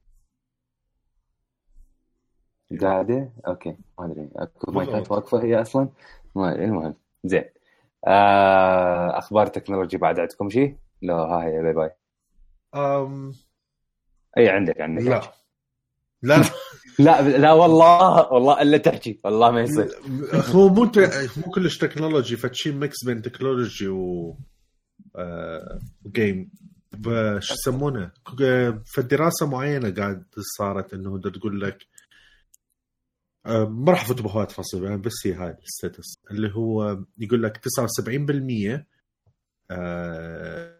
قاعدة؟ 2.81 3.33
أوكي 3.47 3.77
ما 3.99 4.07
أدري. 4.07 4.29
أكو 4.37 4.73
مايكات. 4.73 5.11
واقفة 5.11 5.43
هي 5.43 5.61
أصلا؟ 5.61 5.89
ما 6.35 6.55
المهم. 6.55 6.95
زين. 7.25 7.45
آه 8.07 9.19
أخبار 9.19 9.47
technology 9.47 9.97
بعد 9.97 10.21
عندكم 10.21 10.51
شيء؟ 10.51 10.77
لا 11.03 11.15
ها 11.15 11.45
هي 11.45 11.63
bye 11.63 11.73
bye. 11.73 11.91
أم 12.75 13.33
إي 14.39 14.49
عندك 14.49 14.81
عندك. 14.81 15.03
لا. 15.03 15.21
لا. 16.23 16.43
لا 16.99 17.23
لا 17.39 17.53
والله 17.53 18.33
والله 18.33 18.63
إلا 18.63 18.77
تحكي 18.79 19.21
والله 19.25 19.51
ما 19.51 19.61
يصير. 19.61 19.89
هو 20.33 20.69
مو 20.69 20.91
مو 21.37 21.51
كلش 21.55 21.79
technology 21.79 22.37
فتشي 22.37 22.73
mix 22.73 23.05
بين 23.05 23.23
technology 23.23 23.89
و 23.89 24.37
آه، 25.17 25.81
و 26.05 26.14
game 26.14 26.51
ب- 26.93 27.39
شو 27.39 27.55
يسمونه؟ 27.55 28.11
فالدراسه 28.95 29.47
معينة 29.47 29.91
قاعد 29.95 30.25
صارت 30.59 30.95
إنه 30.95 31.21
تقول 31.21 31.61
لك 31.61 31.79
آه، 31.83 31.96
ما 33.47 33.93
راح 33.93 34.03
أفوت 34.03 34.23
بهوايه 34.23 34.47
تفاصيل 34.47 34.85
يعني 34.85 34.97
بس 34.97 35.13
هي 35.27 35.33
هاي 35.33 35.57
ال 35.65 35.72
stats. 35.72 36.19
اللي 36.31 36.55
هو 36.55 36.99
يقول 37.19 37.43
لك 37.43 37.59
79% 37.59 38.87
آه، 39.71 40.77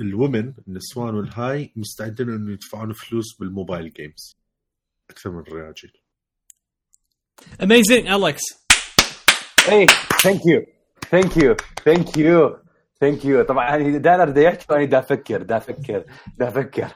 ال 0.00 0.09
women 0.09 0.54
النسوان 0.68 1.14
والهاي 1.14 1.72
مستعدين 1.76 2.30
انه 2.30 2.52
يدفعون 2.52 2.92
فلوس 2.92 3.36
بال 3.40 3.53
mobile 3.53 3.92
games. 3.92 4.40
أكثر 5.10 5.30
من 5.30 5.38
الرجال 5.38 5.92
Amazing 7.62 8.06
Alex 8.06 8.42
اي 9.68 9.86
thank 10.22 10.46
you 10.46 10.62
thank 11.10 11.36
you 11.36 11.56
thank 11.84 12.16
you 12.16 12.56
thank 13.00 13.24
you 13.24 13.42
طبعا 13.42 13.76
يعني 13.76 13.98
دانر 13.98 14.30
دا 14.30 14.40
يحكي 14.40 14.66
وأنا 14.70 14.84
دا 14.84 14.98
أفكر 14.98 15.42
دا 15.42 15.56
أفكر 15.56 16.04
دا 16.38 16.48
أفكر 16.48 16.94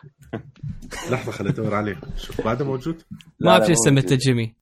لحظة 1.11 1.32
خليني 1.32 1.55
أدور 1.55 1.74
عليه 1.74 2.01
شوف 2.16 2.45
بعده 2.45 2.64
موجود؟ 2.64 3.03
ما 3.41 3.51
اعرف 3.51 3.66
شو 3.66 3.74
سميته 3.74 4.16
جيمي 4.16 4.55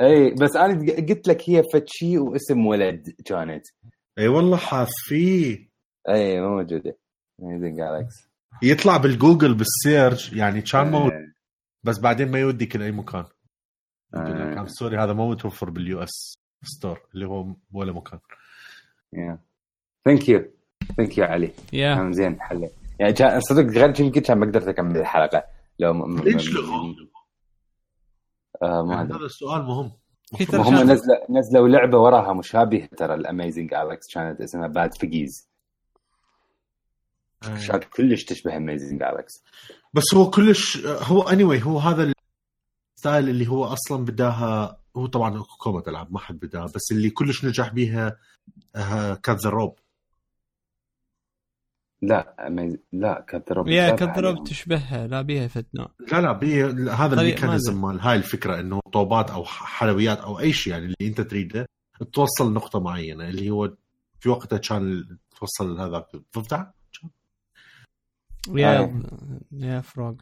أي 0.00 0.34
بس 0.34 0.56
أنا 0.56 0.92
قلت 1.08 1.28
لك 1.28 1.50
هي 1.50 1.62
فتشي 1.74 2.18
واسم 2.18 2.66
ولد 2.66 3.14
كانت. 3.24 3.66
أي 4.18 4.28
والله 4.28 4.56
حافيه 4.56 5.68
أي 6.08 6.40
مو 6.40 6.56
موجودة. 6.56 6.96
جالكس 7.40 8.28
يطلع 8.62 8.96
بالجوجل 8.96 9.54
بالسيرش 9.54 10.32
يعني 10.32 10.62
كان 10.62 10.90
موجود 10.90 11.32
بس 11.82 11.98
بعدين 11.98 12.30
ما 12.30 12.38
يوديك 12.38 12.76
لاي 12.76 12.92
مكان. 12.92 13.24
ام 14.14 14.66
سوري 14.66 14.98
هذا 14.98 15.12
مو 15.12 15.30
متوفر 15.30 15.70
باليو 15.70 16.02
إس 16.02 16.34
ستور 16.64 17.00
اللي 17.14 17.26
هو 17.26 17.54
ولا 17.72 17.92
مكان. 17.92 18.20
ثانك 20.04 20.28
يو 20.28 20.44
ثانك 20.96 21.18
يو 21.18 21.24
علي. 21.24 21.50
يا 21.72 21.94
كان 21.94 22.12
زين 22.12 22.40
حلي 22.40 22.70
يعني 23.00 23.12
كان 23.12 23.40
صدق 23.40 23.62
غير 23.62 24.00
يمكن 24.00 24.20
كان 24.20 24.38
ما 24.38 24.46
قدرت 24.46 24.68
أكمل 24.68 24.96
الحلقة. 24.98 25.44
لو 25.78 25.92
م- 25.92 26.10
م- 26.14 26.18
ليش 26.22 26.50
لغوا؟ 26.52 26.94
آه 28.62 28.82
ما 28.82 28.94
يعني 28.94 29.06
أدري. 29.06 29.18
هذا 29.18 29.24
السؤال 29.26 29.62
مهم. 29.62 29.92
هم 30.52 30.74
نزلوا 30.74 31.16
نزلوا 31.30 31.68
لعبة 31.68 31.98
وراها 31.98 32.32
مشابهة 32.32 32.86
ترى 32.96 33.14
ال 33.14 33.22
Amazing 33.22 33.74
Alex 33.74 34.14
كانت 34.14 34.40
اسمها 34.40 34.66
Bad 34.66 34.90
Piggies 34.94 35.48
كانت 37.68 37.84
كلش 37.84 38.24
تشبه 38.24 38.56
Amazing 38.56 39.02
Alex 39.02 39.44
بس 39.94 40.14
هو 40.14 40.30
كلش 40.30 40.86
هو 40.86 41.22
اني 41.22 41.44
anyway 41.44 41.62
هو 41.62 41.78
هذا 41.78 42.12
الستايل 42.96 43.28
اللي 43.28 43.46
هو 43.48 43.64
أصلا 43.64 44.04
بداها 44.04 44.80
هو 44.96 45.06
طبعا 45.06 45.38
اكو 45.40 45.56
كومة 45.58 45.82
العاب 45.88 46.12
ما 46.12 46.18
حد 46.18 46.38
بداها 46.38 46.64
بس 46.66 46.92
اللي 46.92 47.10
كلش 47.10 47.44
نجح 47.44 47.68
بيها 47.72 48.16
Cut 49.22 49.36
the 49.36 49.50
Rope 49.50 49.78
لا 52.06 52.34
لا 52.92 53.24
كانت 53.28 53.52
روب 53.52 53.68
يا 53.68 53.96
عليهم. 54.00 54.44
تشبهها 54.44 55.06
لا 55.06 55.22
بيها 55.22 55.48
فتنة 55.48 55.86
لا 56.12 56.20
لا 56.20 56.32
بي 56.32 56.64
هذا 56.90 57.20
الميكانيزم 57.20 57.80
ما 57.80 57.88
مال 57.88 58.00
هاي 58.00 58.16
الفكرة 58.16 58.60
إنه 58.60 58.80
طوبات 58.92 59.30
أو 59.30 59.44
حلويات 59.44 60.18
أو 60.18 60.40
أي 60.40 60.52
شيء 60.52 60.72
يعني 60.72 60.84
اللي 60.84 61.08
أنت 61.10 61.20
تريده 61.20 61.66
توصل 62.12 62.50
لنقطه 62.50 62.80
معينة 62.80 63.28
اللي 63.28 63.50
هو 63.50 63.72
في 64.20 64.28
وقتها 64.28 64.58
كان 64.58 65.04
توصل 65.40 65.76
لهذاك 65.76 66.06
ضفدع 66.36 66.66
يا 68.48 68.78
آه. 68.78 69.00
يا 69.52 69.80
فروغ 69.80 70.14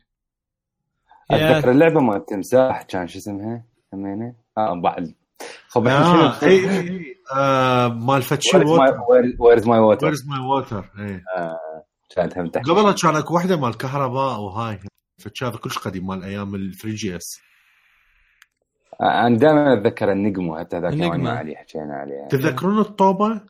اتذكر 1.31 1.71
اللعبة 1.71 2.01
مال 2.01 2.17
التمساح 2.17 2.83
كان 2.83 3.09
شو 3.09 3.19
اسمها؟ 3.19 3.65
سمينا؟ 3.91 4.35
آه 4.59 4.81
بعد 4.81 5.15
خب 5.69 5.87
آه 5.87 6.43
اي 6.43 6.49
اي 6.49 6.79
اي 6.81 7.17
آه 7.37 7.89
مال 7.89 8.23
فتشي 8.23 8.57
Where's 9.39 9.67
My 9.67 9.79
Water. 9.79 10.07
Where's 10.07 10.29
My 10.29 10.41
Water 10.41 10.91
اي 10.99 11.21
كانت 12.17 12.39
هم 12.39 12.47
تحت 12.47 12.67
قبلها 12.69 12.93
كان 12.93 13.17
اكو 13.17 13.35
وحده 13.35 13.57
مال 13.57 13.77
كهرباء 13.77 14.41
وهاي 14.41 14.79
فتشي 15.19 15.45
هذا 15.45 15.57
كلش 15.57 15.79
قديم 15.79 16.07
مال 16.07 16.25
أيام 16.25 16.55
ال 16.55 16.75
3 16.75 16.89
GS 16.97 17.41
آه، 19.01 19.27
أنا 19.27 19.37
دائما 19.39 19.73
أتذكر 19.73 20.13
النجمة 20.13 20.59
حتى 20.59 20.79
ذاك. 20.79 20.95
ما 20.95 21.31
علي 21.31 21.57
حكينا 21.57 21.95
عليها. 21.95 22.29
تتذكرون 22.29 22.79
الطوبه 22.79 23.41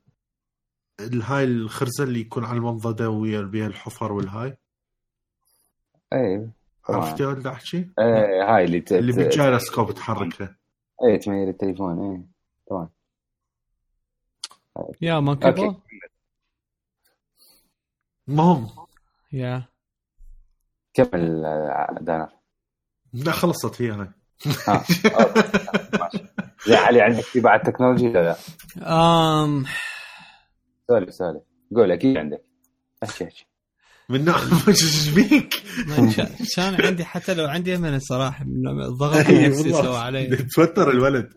هاي 1.01 1.45
الخرزة 1.45 2.05
اللي 2.05 2.21
يكون 2.21 2.45
على 2.45 2.57
المنضده 2.59 3.11
ويا 3.11 3.41
بيها 3.41 3.67
الحفر 3.67 4.13
والهاي؟ 4.13 4.57
اي 6.13 6.51
طبعاً. 6.89 7.01
عرفتي 7.01 7.25
ولا 7.25 7.53
أحكي؟ 7.53 7.77
اي 7.77 8.43
هاي 8.49 8.65
اللي. 8.65 8.85
اللي 8.91 9.13
بالجايروسكوب 9.13 9.91
تحركها. 9.93 10.57
اي 11.05 11.19
تميل 11.19 11.49
التليفون 11.49 11.99
اي 12.13 12.23
طبعا. 12.71 12.89
يا 15.03 15.21
ما 15.21 15.33
أوكي. 15.33 15.51
كبر 15.53 15.75
المهم 18.29 18.69
يا. 19.33 19.69
كمل 20.95 21.45
آه، 21.45 21.97
دانر 22.01 22.29
لا 23.13 23.33
خلصت 23.33 23.83
هي 23.83 23.91
هاي 23.91 24.09
ماشي. 24.69 25.09
زين 26.67 26.77
علي 26.77 27.01
عندك 27.03 27.23
في 27.23 27.41
بعد 27.41 27.63
technology 27.63 28.09
ولا 28.09 28.23
لا؟ 28.23 28.37
آم. 29.45 29.65
سولف 30.89 31.15
سولف 31.15 31.43
قول 31.77 31.93
أكيد 31.93 32.17
عندك. 32.17 32.45
أحكي. 33.03 33.47
من 34.09 34.25
نوع 34.25 34.37
إيش 34.69 35.09
بيك؟ 35.09 35.63
كان 36.57 36.75
عندي 36.87 37.05
حتى 37.05 37.35
لو 37.35 37.47
عندي 37.47 37.77
من 37.77 37.95
الصراحه 37.95 38.45
من 38.45 38.81
الضغط 38.83 39.29
النفسي 39.29 39.73
سوى 39.73 39.97
علي. 39.97 40.37
توتر 40.37 40.91
الولد. 40.91 41.29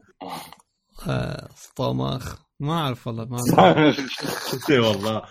آه، 1.07 1.49
طوماخ 1.75 2.35
ما 2.59 2.73
أعرف 2.73 3.07
والله 3.07 3.25
ما 3.25 3.37
أعرف. 3.59 3.99
اي 4.69 4.79
والله. 4.79 5.21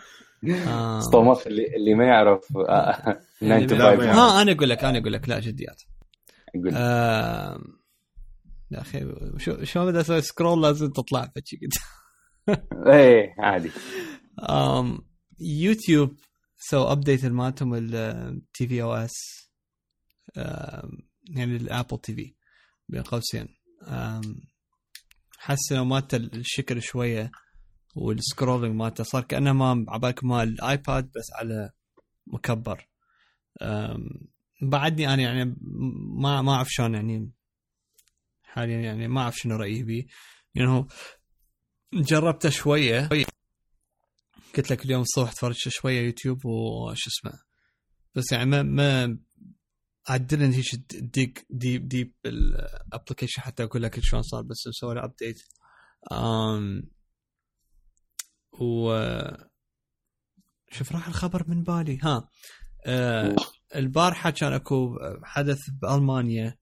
آه. 0.66 0.98
اسطومخ 0.98 1.46
اللي 1.46 1.76
اللي 1.76 1.94
ما 1.94 2.04
يعرف 2.04 2.40
آه، 2.68 3.18
اللي 3.42 3.66
9 3.66 3.76
to 3.76 3.80
لا، 3.80 3.96
5 3.96 4.06
ما 4.06 4.12
ما 4.12 4.12
ها 4.38 4.42
أنا 4.42 4.52
أقول 4.52 4.70
لك 4.70 4.84
أنا 4.84 4.98
أقول 4.98 5.12
لك. 5.12 5.28
لا 5.28 5.40
جديات. 5.40 5.82
آه، 6.72 7.58
يا 8.70 8.80
أخي 8.80 9.12
شو 9.38 9.64
شلون 9.64 9.86
بدي 9.86 10.00
أسوي؟ 10.00 10.20
سكرول 10.20 10.62
لازم 10.62 10.90
تطلع 10.90 11.30
فشي 11.36 11.56
قد. 11.56 11.72
إيه 12.86 13.34
عادي. 13.38 13.70
YouTube 15.40 16.12
سووا 16.70 16.92
update 16.92 17.24
مالتهم 17.24 17.74
ال 17.74 18.68
tvOS 18.68 19.12
يعني 21.30 21.56
ال 21.56 21.98
Apple 21.98 22.14
TV 22.14 22.34
بين 22.88 23.02
قوسين. 23.02 23.48
Um, 23.82 24.26
حسنوا 25.38 25.84
مالته 25.84 26.16
الشكل 26.16 26.82
شوية 26.82 27.30
وال 27.96 28.10
scrolling 28.10 28.74
مالته 28.74 29.04
صار 29.04 29.22
كأنه 29.22 29.52
ما 29.52 29.84
عبالك 29.88 30.24
مال 30.24 30.48
ال 30.48 30.59
iPad 30.59 31.04
بس 31.04 31.32
على 31.34 31.70
مكبر. 32.26 32.88
Um, 33.62 34.26
بعدني 34.62 35.14
أنا 35.14 35.22
يعني 35.22 35.56
ما 36.20 36.42
ما 36.42 36.52
أعرف 36.52 36.68
شلون 36.70 36.94
يعني 36.94 37.32
حاليا 38.42 38.80
يعني 38.80 39.08
ما 39.08 39.20
أعرف 39.20 39.36
شنو 39.36 39.56
رأيي 39.56 39.82
بيه. 39.82 40.06
يعني 40.54 40.86
جربته 41.94 42.50
شوية. 42.50 43.08
قلت 44.56 44.70
لك 44.70 44.84
اليوم 44.84 45.02
الصبح 45.02 45.32
تفرجت 45.32 45.68
شوية 45.68 46.00
يوتيوب 46.00 46.44
وش 46.46 47.06
اسمه. 47.06 47.40
بس 48.14 48.32
يعني 48.32 48.46
ما 48.50 48.62
ما 48.62 49.18
didn't 50.10 50.54
هيك 50.54 50.94
deep 50.94 51.38
deep 51.50 51.88
deep 51.88 52.14
ال 52.26 52.36
application 52.36 53.42
حتى 53.42 53.64
أقول 53.64 53.82
لك 53.82 54.00
شلون 54.00 54.22
صار 54.22 54.42
بس 54.42 54.66
مسوي 54.68 54.94
له 54.94 55.04
update 55.04 55.42
um, 56.12 56.86
و 58.60 58.94
شوف 60.70 60.92
راح 60.92 61.08
الخبر 61.08 61.48
من 61.48 61.62
بالي. 61.62 61.98
ها 62.02 62.28
آه 62.86 63.36
البارحه 63.76 64.30
كان 64.30 64.52
أكو 64.52 64.98
حدث 65.22 65.58
بألمانيا 65.82 66.58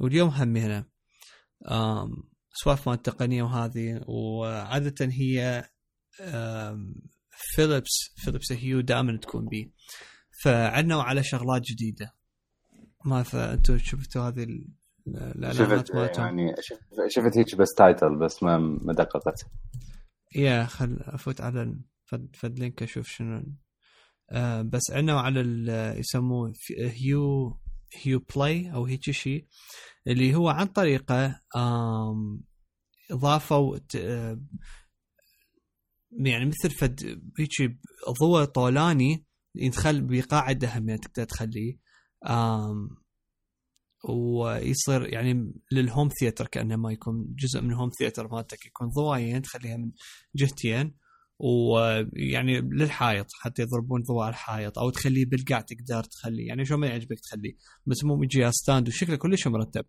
واليوم 0.00 0.28
هم 0.28 0.56
هنا. 0.56 0.88
سوالف 2.52 2.88
مال 2.88 2.96
التقنية 2.96 3.42
وهذه 3.42 4.00
وعادة 4.08 4.94
هي 5.00 5.64
Philips 7.54 8.14
Philips 8.16 8.52
Hue 8.52 8.80
دائما 8.80 9.16
تكون 9.16 9.48
بي. 9.48 9.72
فعنا 10.42 11.02
على 11.02 11.22
شغلات 11.22 11.62
جديدة. 11.62 12.14
ما 13.04 13.22
فانتم 13.22 13.78
شفتوا 13.78 14.22
هذه 14.22 14.46
شفت 15.52 15.90
يعني 16.18 16.54
شفت 17.08 17.38
هيك 17.38 17.54
بس 17.54 17.74
title 17.74 18.18
بس 18.18 18.42
ما 18.42 18.58
ما 18.58 18.92
دققت 18.92 19.46
yeah 20.34 20.64
خل 20.64 20.98
أفوت 21.00 21.40
على 21.40 21.80
فد, 22.04 22.36
فد 22.36 22.58
link 22.58 22.82
أشوف 22.82 23.08
شنو. 23.08 23.42
آه 24.30 24.62
بس 24.62 24.90
عندنا 24.90 25.20
على 25.20 25.40
يسموه 25.98 26.52
Hue 26.78 27.56
Hue 28.02 28.18
Play 28.36 28.72
أو 28.72 28.84
هيك 28.84 29.10
شيء 29.10 29.46
اللي 30.06 30.34
هو 30.34 30.48
عن 30.48 30.66
طريقه 30.66 31.40
اضافوا 33.10 33.78
يعني 36.12 36.46
مثل 36.46 36.70
فد 36.70 37.20
هيك 37.38 37.78
ضوء 38.20 38.44
طولاني 38.44 39.24
يدخل 39.54 40.00
بقاعدة 40.00 40.78
هم 40.78 40.88
يعني 40.88 41.00
تقدر 41.00 41.24
تخليه. 41.24 41.78
ويصير 44.08 45.12
يعني 45.12 45.52
لل 45.72 45.84
home 45.84 46.08
theater 46.20 46.46
كأنه 46.46 46.76
ما 46.76 46.92
يكون 46.92 47.34
جزء 47.34 47.60
من 47.60 47.70
ال 47.70 47.74
home 47.74 47.90
theater 47.98 48.28
مالتك 48.28 48.66
يكون 48.66 48.88
ضوايين 48.88 49.42
تخليها 49.42 49.76
من 49.76 49.92
جهتين. 50.36 50.96
ويعني 51.40 52.60
للحائط 52.60 53.26
حتى 53.40 53.62
يضربون 53.62 54.02
ضوء 54.02 54.28
الحائط 54.28 54.78
أو 54.78 54.90
تخليه 54.90 55.26
بالقاع 55.26 55.60
تقدر 55.60 56.04
تخليه. 56.04 56.48
يعني 56.48 56.64
شو 56.64 56.76
ما 56.76 56.86
يعجبك 56.86 57.20
تخليه. 57.20 57.56
بس 57.86 58.04
مو 58.04 58.22
يجي 58.22 58.52
stand 58.52 58.88
وشكله 58.88 59.16
كلش 59.16 59.46
مرتب. 59.46 59.84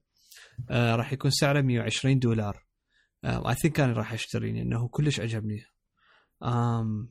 آه 0.69 0.95
راح 0.95 1.13
يكون 1.13 1.31
سعره 1.31 1.61
120 1.61 2.19
دولار. 2.19 2.65
اي 3.25 3.29
I 3.29 3.53
think 3.53 3.79
أنا 3.79 3.93
راح 3.93 4.13
أشتري 4.13 4.51
لأنه 4.51 4.87
كلش 4.87 5.19
عجبني. 5.19 5.63
آم 6.43 7.09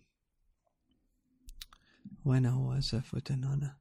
وين 2.24 2.46
هو 2.46 2.72
هسه 2.72 3.00
فوتن 3.00 3.44
أنا؟ 3.44 3.78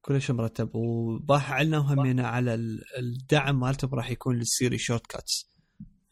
كلش 0.00 0.30
مرتب 0.30 0.74
وباح 0.74 1.52
عنا 1.52 1.78
وهمينا 1.78 2.28
على 2.28 2.54
الدعم 2.98 3.60
مالتهم 3.60 3.94
راح 3.94 4.10
يكون 4.10 4.36
لل 4.36 4.78
Siri 4.78 5.06
shortcuts 5.06 5.50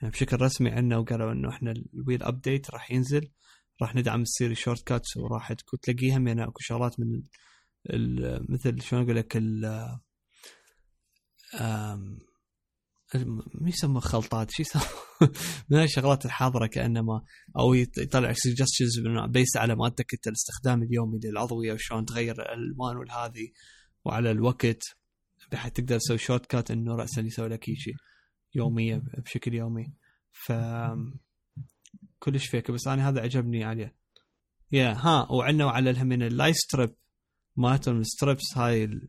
يعني 0.01 0.13
بشكل 0.13 0.41
رسمي 0.41 0.71
عنا 0.71 0.97
وقالوا 0.97 1.33
إنه 1.33 1.49
إحنا 1.49 1.75
ال 1.95 2.00
will 2.00 2.23
update 2.23 2.71
راح 2.71 2.91
ينزل. 2.91 3.31
راح 3.83 3.95
ندعم 3.95 4.23
ال 4.23 4.55
Siri 4.55 4.87
shortcuts 4.87 5.17
وراح 5.17 5.53
تكون 5.53 5.81
تلاقيها 5.81 6.19
من 6.19 6.41
أكو 6.41 6.59
شغلات 6.61 7.01
من 7.01 7.23
مثل 8.49 8.83
شلون 8.83 9.03
أقول 9.03 9.17
لك 9.17 9.37
ال 9.37 9.65
مو 13.15 13.67
يسمى 13.67 14.01
خلطات 14.01 14.51
شو 14.51 14.63
يسمى؟ 14.63 14.83
من 15.71 15.83
الشغلات 15.83 16.27
الحاضرة 16.27 16.67
كأنما 16.67 17.23
أو 17.59 17.75
يطلع 17.75 18.33
suggestions 18.33 19.01
based 19.29 19.57
على 19.57 19.75
مالتك 19.75 20.15
انت 20.15 20.27
الاستخدام 20.27 20.83
اليومي 20.83 21.19
للأضوية 21.25 21.73
وشلون 21.73 22.05
تغير 22.05 22.35
الالوان 22.35 22.97
والهذه 22.97 23.51
وعلى 24.05 24.31
الوقت 24.31 24.83
بحيث 25.53 25.73
تقدر 25.73 25.99
تسوي 25.99 26.19
shortcut 26.19 26.71
إنه 26.71 26.97
راسا 26.97 27.21
يسوي 27.21 27.49
لك 27.49 27.65
شيء 27.65 27.95
يومية 28.55 29.03
بشكل 29.19 29.55
يومي. 29.55 29.93
ف 30.33 30.53
كلش 32.19 32.47
فيك 32.47 32.71
بس 32.71 32.87
أنا 32.87 33.09
هذا 33.09 33.21
عجبني 33.21 33.65
عليه. 33.65 33.97
yeah 34.73 34.93
ها 34.93 35.33
وعندنا 35.33 35.71
على 35.71 35.91
الهمين 35.91 36.23
ال 36.23 36.28
light 36.28 36.53
strip 36.53 36.95
مالتهم 37.57 38.01
ال 38.01 38.09
strips 38.09 38.59
هاي 38.59 38.85
ال... 38.85 39.09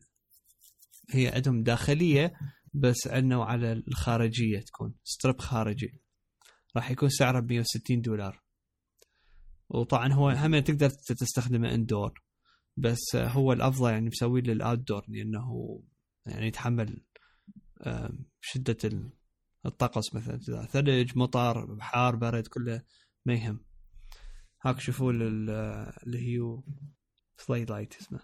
هي 1.10 1.28
عندهم 1.28 1.62
داخلية 1.62 2.32
بس 2.74 3.06
عندنا 3.06 3.44
على 3.44 3.72
الخارجية 3.72 4.60
تكون 4.60 4.94
strip 5.04 5.40
خارجي. 5.40 6.02
راح 6.76 6.90
يكون 6.90 7.08
سعره 7.08 7.40
ب 7.40 7.52
160 7.52 8.00
دولار. 8.00 8.42
وطبعا 9.68 10.12
هو 10.12 10.28
هم 10.28 10.58
تقدر 10.58 10.90
تستخدمه 10.90 11.74
indoor 11.74 12.22
بس 12.76 13.16
هو 13.16 13.52
الأفضل 13.52 13.90
يعني 13.90 14.06
مسوي 14.06 14.40
لل 14.40 14.78
outdoor 14.78 15.04
لأنه 15.08 15.80
يعني 16.26 16.46
يتحمل 16.46 17.04
شدة 18.40 19.10
الطقس 19.66 20.14
مثلا. 20.14 20.66
ثلج 20.66 21.18
مطر 21.18 21.74
بحار 21.74 22.16
برد 22.16 22.46
كله 22.46 22.82
ما 23.26 23.34
يهم. 23.34 23.64
هاك 24.64 24.80
شوفوا 24.80 25.12
اللي 25.12 26.18
هي 26.18 26.62
Play 27.36 27.64
light 27.64 27.94
اسمه. 28.00 28.20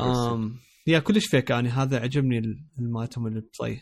أم 0.00 0.60
yeah 0.86 0.98
كلش 0.98 1.26
فيك 1.26 1.52
اني 1.52 1.68
هذا 1.68 2.00
عجبني 2.00 2.66
مالتهم 2.78 3.26
ال 3.26 3.37
Play 3.37 3.80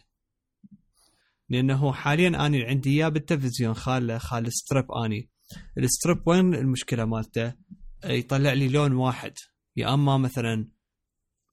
لأنه 1.49 1.93
حاليا 1.93 2.47
اني 2.47 2.65
عندي 2.65 2.91
إياه 2.91 3.09
بالتلفزيون 3.09 3.75
خال 3.75 4.21
خال 4.21 4.53
strip 4.53 4.93
أني. 4.93 5.31
ال 5.79 5.87
strip 5.87 6.29
وين 6.29 6.55
المشكلة 6.55 7.05
مالته؟ 7.05 7.55
يطلع 8.05 8.53
لي 8.53 8.69
لون 8.69 8.93
واحد. 8.93 9.33
يا 9.77 9.95
أما 9.95 10.19
مثلا 10.19 10.69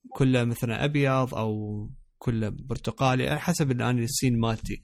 كله 0.08 0.44
مثلا 0.44 0.84
أبيض 0.84 1.34
أو 1.34 1.90
كله 2.18 2.48
برتقالي 2.48 3.40
حسب 3.40 3.70
الان 3.70 3.98
ال 3.98 4.05
scene 4.05 4.40
مالتي 4.40 4.82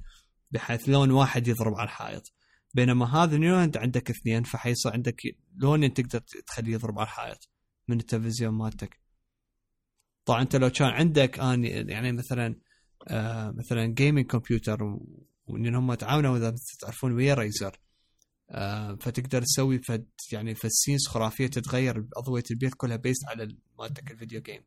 بحيث 0.50 0.88
لون 0.88 1.10
واحد 1.10 1.48
يضرب 1.48 1.74
على 1.74 1.84
الحائط. 1.84 2.32
بينما 2.74 3.14
هذا 3.14 3.36
اليوم 3.36 3.58
أنت 3.58 3.76
عندك 3.76 4.10
اثنين 4.10 4.42
فحيصير 4.42 4.92
عندك 4.92 5.20
لونين 5.56 5.94
تقدر 5.94 6.18
تخليه 6.46 6.72
يضرب 6.72 6.98
على 6.98 7.06
الحائط 7.06 7.50
من 7.88 8.00
التلفزيون 8.00 8.54
مالتك. 8.54 9.05
طبعا 10.26 10.42
أنت 10.42 10.56
لو 10.56 10.70
كان 10.70 10.88
عندك 10.88 11.38
اني 11.38 11.68
يعني 11.68 12.12
مثلا 12.12 12.56
آه 13.08 13.50
مثلا 13.50 13.86
gaming 13.86 14.26
كمبيوتر 14.26 14.98
وهم 15.46 15.94
تعاونوا 15.94 16.36
اذا 16.36 16.54
تعرفون 16.80 17.12
ويا 17.12 17.34
ريزر 17.34 17.80
آه 18.50 18.94
فتقدر 18.94 19.42
تسوي 19.42 19.78
فد 19.78 20.08
يعني 20.32 20.54
فال 20.54 20.67
scenes 20.67 21.06
خرافية 21.06 21.46
تتغير 21.46 22.06
اضويه 22.16 22.42
البيت 22.50 22.74
كلها 22.74 22.96
based 22.96 23.28
على 23.28 23.56
مالتك 23.78 24.10
ال 24.10 24.15
video 24.15 24.40
game 24.42 24.62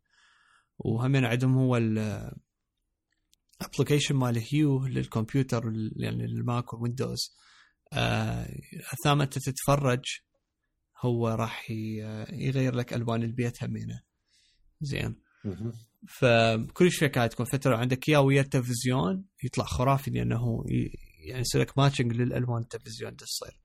وهم 0.80 1.16
عندهم 1.16 1.58
هو 1.58 1.78
ال 3.62 3.66
application 3.66 4.16
مال 4.16 4.44
هيو 4.54 4.88
للكمبيوتر 4.88 5.64
يعني 5.96 6.28
للماك 6.28 6.74
ويندوز 6.74 7.36
آه 7.94 8.50
ثم 9.04 9.22
أنت 9.22 9.40
تتفرج 9.40 10.04
هو 11.06 11.28
راح 11.28 11.72
يغير 12.32 12.76
لك 12.76 12.94
ألوان 12.94 13.24
البيت 13.24 13.64
همينة. 13.64 14.02
زين. 14.82 15.29
فكل 16.08 16.92
شيء 16.92 17.08
كانت 17.08 17.34
تكون 17.34 17.46
فترة 17.46 17.78
عندك 17.78 18.10
اياه 18.10 18.22
ويا 18.22 18.42
التلفزيون 18.42 19.26
يطلع 19.44 19.66
خرافي 19.66 20.12
لأنه 20.12 20.64
يعني 21.20 21.42
يصير 21.42 21.62
لك 21.62 21.78
matching 21.78 22.14
للألوان 22.14 22.62
التلفزيون 22.62 23.16
تصير 23.16 23.60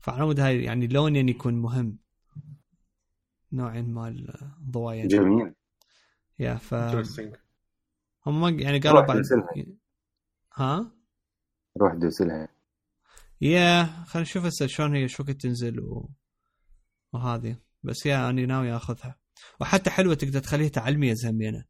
فعلى 0.00 0.26
مود 0.26 0.40
هاي 0.40 0.62
يعني 0.62 0.86
لونين 0.86 1.28
يكون 1.28 1.54
مهم. 1.54 1.98
نوعين 3.52 3.94
مال 3.94 4.34
ضوايا. 4.70 5.06
جميل. 5.06 5.54
yeah 6.38 6.54
ف 6.54 6.74
هم 8.26 8.58
يعني 8.58 8.78
قالوا 8.78 9.00
بعد 9.00 9.22
ها؟ 10.54 10.92
روح 11.76 11.94
دوسلها 11.94 12.48
yeah 13.40 13.84
خلينا 13.84 14.28
نشوف 14.28 14.44
هسه 14.44 14.66
شلون 14.66 14.94
هي 14.96 15.08
شو 15.08 15.22
تنزل 15.24 15.80
و... 15.80 16.10
وهذه. 17.12 17.56
بس 17.82 18.06
يا 18.06 18.30
اني 18.30 18.46
ناوي 18.46 18.76
آخذها. 18.76 19.16
وحتى 19.60 19.90
حلوة 19.90 20.14
تقدر 20.14 20.40
تخليها 20.40 20.68
تعلمية 20.68 21.14
زمينه 21.14 21.64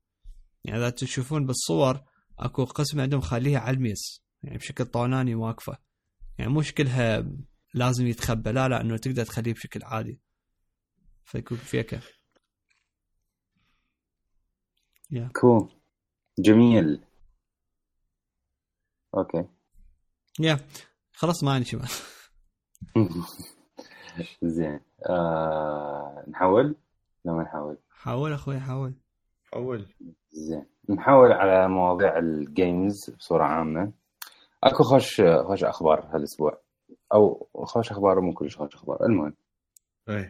يعني 0.65 0.79
إذا 0.79 0.91
تشوفون 0.91 1.47
بالصور 1.47 2.01
أكو 2.39 2.65
قسم 2.65 3.01
عندهم 3.01 3.21
خليها 3.21 3.59
على 3.59 3.77
الميز 3.77 4.23
يعني 4.43 4.59
بشكل 4.59 4.85
طوناني 4.87 5.35
واقفة. 5.35 5.79
يعني 6.39 6.51
مو 6.51 6.63
شكلها 6.63 7.31
لازم 7.75 8.07
يتخبى. 8.07 8.53
لا 8.53 8.69
لا 8.69 8.81
إنه 8.81 8.97
تقدر 8.97 9.25
تخليه 9.25 9.53
بشكل 9.53 9.81
عادي. 9.83 10.21
فيكون 11.25 11.59
فيكه 11.59 12.01
يا. 15.11 15.31
كول 15.41 15.73
جميل. 16.39 17.05
أوكي. 19.15 19.45
يا. 20.41 20.61
خلاص 21.13 21.45
ما 21.45 21.53
عندي 21.53 21.65
شيء 21.65 21.81
زين. 24.43 24.81
آه 25.11 26.25
نحول. 26.29 26.77
لما 27.25 27.43
نحول 27.43 27.77
حاول 27.91 28.33
أخوي 28.33 28.61
حاول. 28.61 28.93
اول 29.55 29.87
زين. 30.31 30.65
نحول 30.89 31.33
على 31.33 31.69
مواضيع 31.69 32.19
ال 32.19 32.34
games 32.34 33.11
بصورة 33.11 33.45
عامة. 33.45 33.93
أكو 34.65 34.83
خوش 34.83 35.21
خوش 35.21 35.65
أخبار 35.65 36.09
هالأسبوع. 36.13 36.61
أو 37.15 37.49
خوش 37.55 37.91
أخبار 37.91 38.21
مو 38.21 38.35
كلش 38.35 38.57
خوش 38.57 38.75
أخبار. 38.75 39.07
المهم 39.07 39.35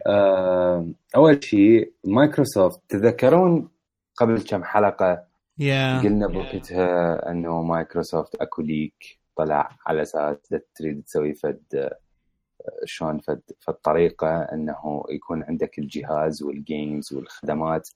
آه 0.07 0.87
أول 1.15 1.43
شيء 1.43 1.93
مايكروسوفت 2.03 2.81
تذكرون 2.89 3.69
قبل 4.15 4.41
كم 4.41 4.63
حلقة 4.63 5.23
yeah 5.57 5.99
قلنا 6.01 6.27
بوقتها 6.27 7.31
إنه 7.31 7.61
مايكروسوفت 7.61 8.35
أكو 8.35 8.61
leak 8.61 9.19
طلع 9.35 9.77
على 9.87 10.01
أساس 10.01 10.37
تريد 10.75 11.03
تسوي 11.03 11.33
فد 11.33 11.89
شلون 12.85 13.19
فد 13.19 13.41
فد 13.59 13.73
طريقه 13.73 14.41
إنه 14.41 15.03
يكون 15.09 15.43
عندك 15.43 15.79
الجهاز 15.79 16.43
وال 16.43 16.63
games 16.63 17.13
والخدمات 17.13 17.89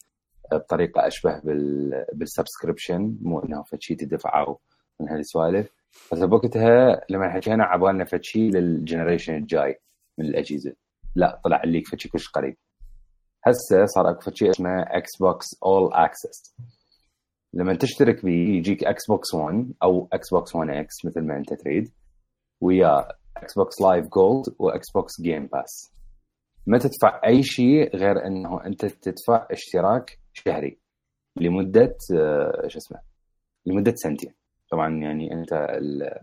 بطريقة 0.51 1.07
أشبه 1.07 1.39
بال 1.39 2.05
بال 2.13 2.28
subscription 2.28 3.17
مو 3.21 3.39
إنه 3.39 3.63
فد 3.63 3.81
شيء 3.81 3.97
تدفعه 3.97 4.59
من 4.99 5.09
هالسوالف. 5.09 5.69
بس 6.11 6.19
بوقتها 6.19 7.01
لما 7.09 7.29
حكينا 7.29 7.63
عبالنا 7.63 8.05
فد 8.05 8.23
شيء 8.23 8.51
لل 8.51 8.65
generation 8.65 9.35
الجاي 9.35 9.79
من 10.17 10.25
الأجهزة. 10.25 10.73
لا 11.15 11.41
طلع 11.43 11.63
leak 11.63 11.87
فد 11.87 11.99
شيء 11.99 12.11
كلش 12.11 12.29
قريب. 12.29 12.57
هسه 13.45 13.85
صار 13.85 14.09
أكو 14.09 14.21
فد 14.21 14.35
شيء 14.35 14.49
اسمه 14.49 14.81
Xbox 14.81 15.45
All 15.65 15.93
Access 15.93 16.55
لما 17.53 17.75
تشترك 17.75 18.25
بيه 18.25 18.57
يجيك 18.57 18.83
Xbox 18.83 19.33
1 19.33 19.73
أو 19.83 20.07
Xbox 20.13 20.55
1 20.55 20.69
X 20.69 21.05
مثل 21.05 21.21
ما 21.21 21.37
أنت 21.37 21.53
تريد 21.53 21.91
ويا 22.61 23.07
Xbox 23.37 23.81
Live 23.81 24.07
Gold 24.07 24.45
و 24.59 24.91
Xbox 24.91 25.21
Game 25.21 25.45
Pass 25.47 25.93
ما 26.67 26.77
تدفع 26.77 27.21
أي 27.25 27.43
شيء 27.43 27.95
غير 27.95 28.25
إنه 28.27 28.65
أنت 28.65 28.85
تدفع 28.85 29.47
اشتراك 29.51 30.19
شهري 30.33 30.79
لمدة 31.37 31.95
آه، 32.13 32.67
شو 32.67 32.77
اسمه 32.77 32.99
لمدة 33.65 33.93
سنتين. 33.95 34.33
طبعا 34.71 34.95
يعني 34.97 35.33
أنت 35.33 35.53
ال- 35.53 36.19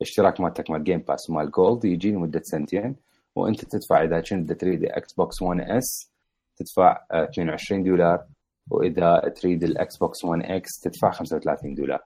الاشتراك 0.00 0.40
مالتك 0.40 0.70
مال 0.70 0.84
Game 0.84 0.98
Pass 1.00 1.30
ومال 1.30 1.50
Gold 1.50 1.84
يجي 1.84 2.10
لمدة 2.12 2.40
سنتين 2.44 2.96
وأنت 3.36 3.64
تدفع 3.64 4.02
إذا 4.02 4.20
كنت 4.20 4.52
تريد 4.52 4.84
Xbox 4.84 5.42
1 5.42 5.60
S 5.60 6.12
تدفع 6.56 7.04
آه، 7.12 7.24
22 7.24 7.82
دولار 7.82 8.26
وإذا 8.70 9.32
تريد 9.36 9.64
ال 9.64 9.96
Xbox 9.96 10.24
1 10.24 10.42
X 10.44 10.70
تدفع 10.80 11.10
35 11.10 11.74
دولار. 11.74 12.04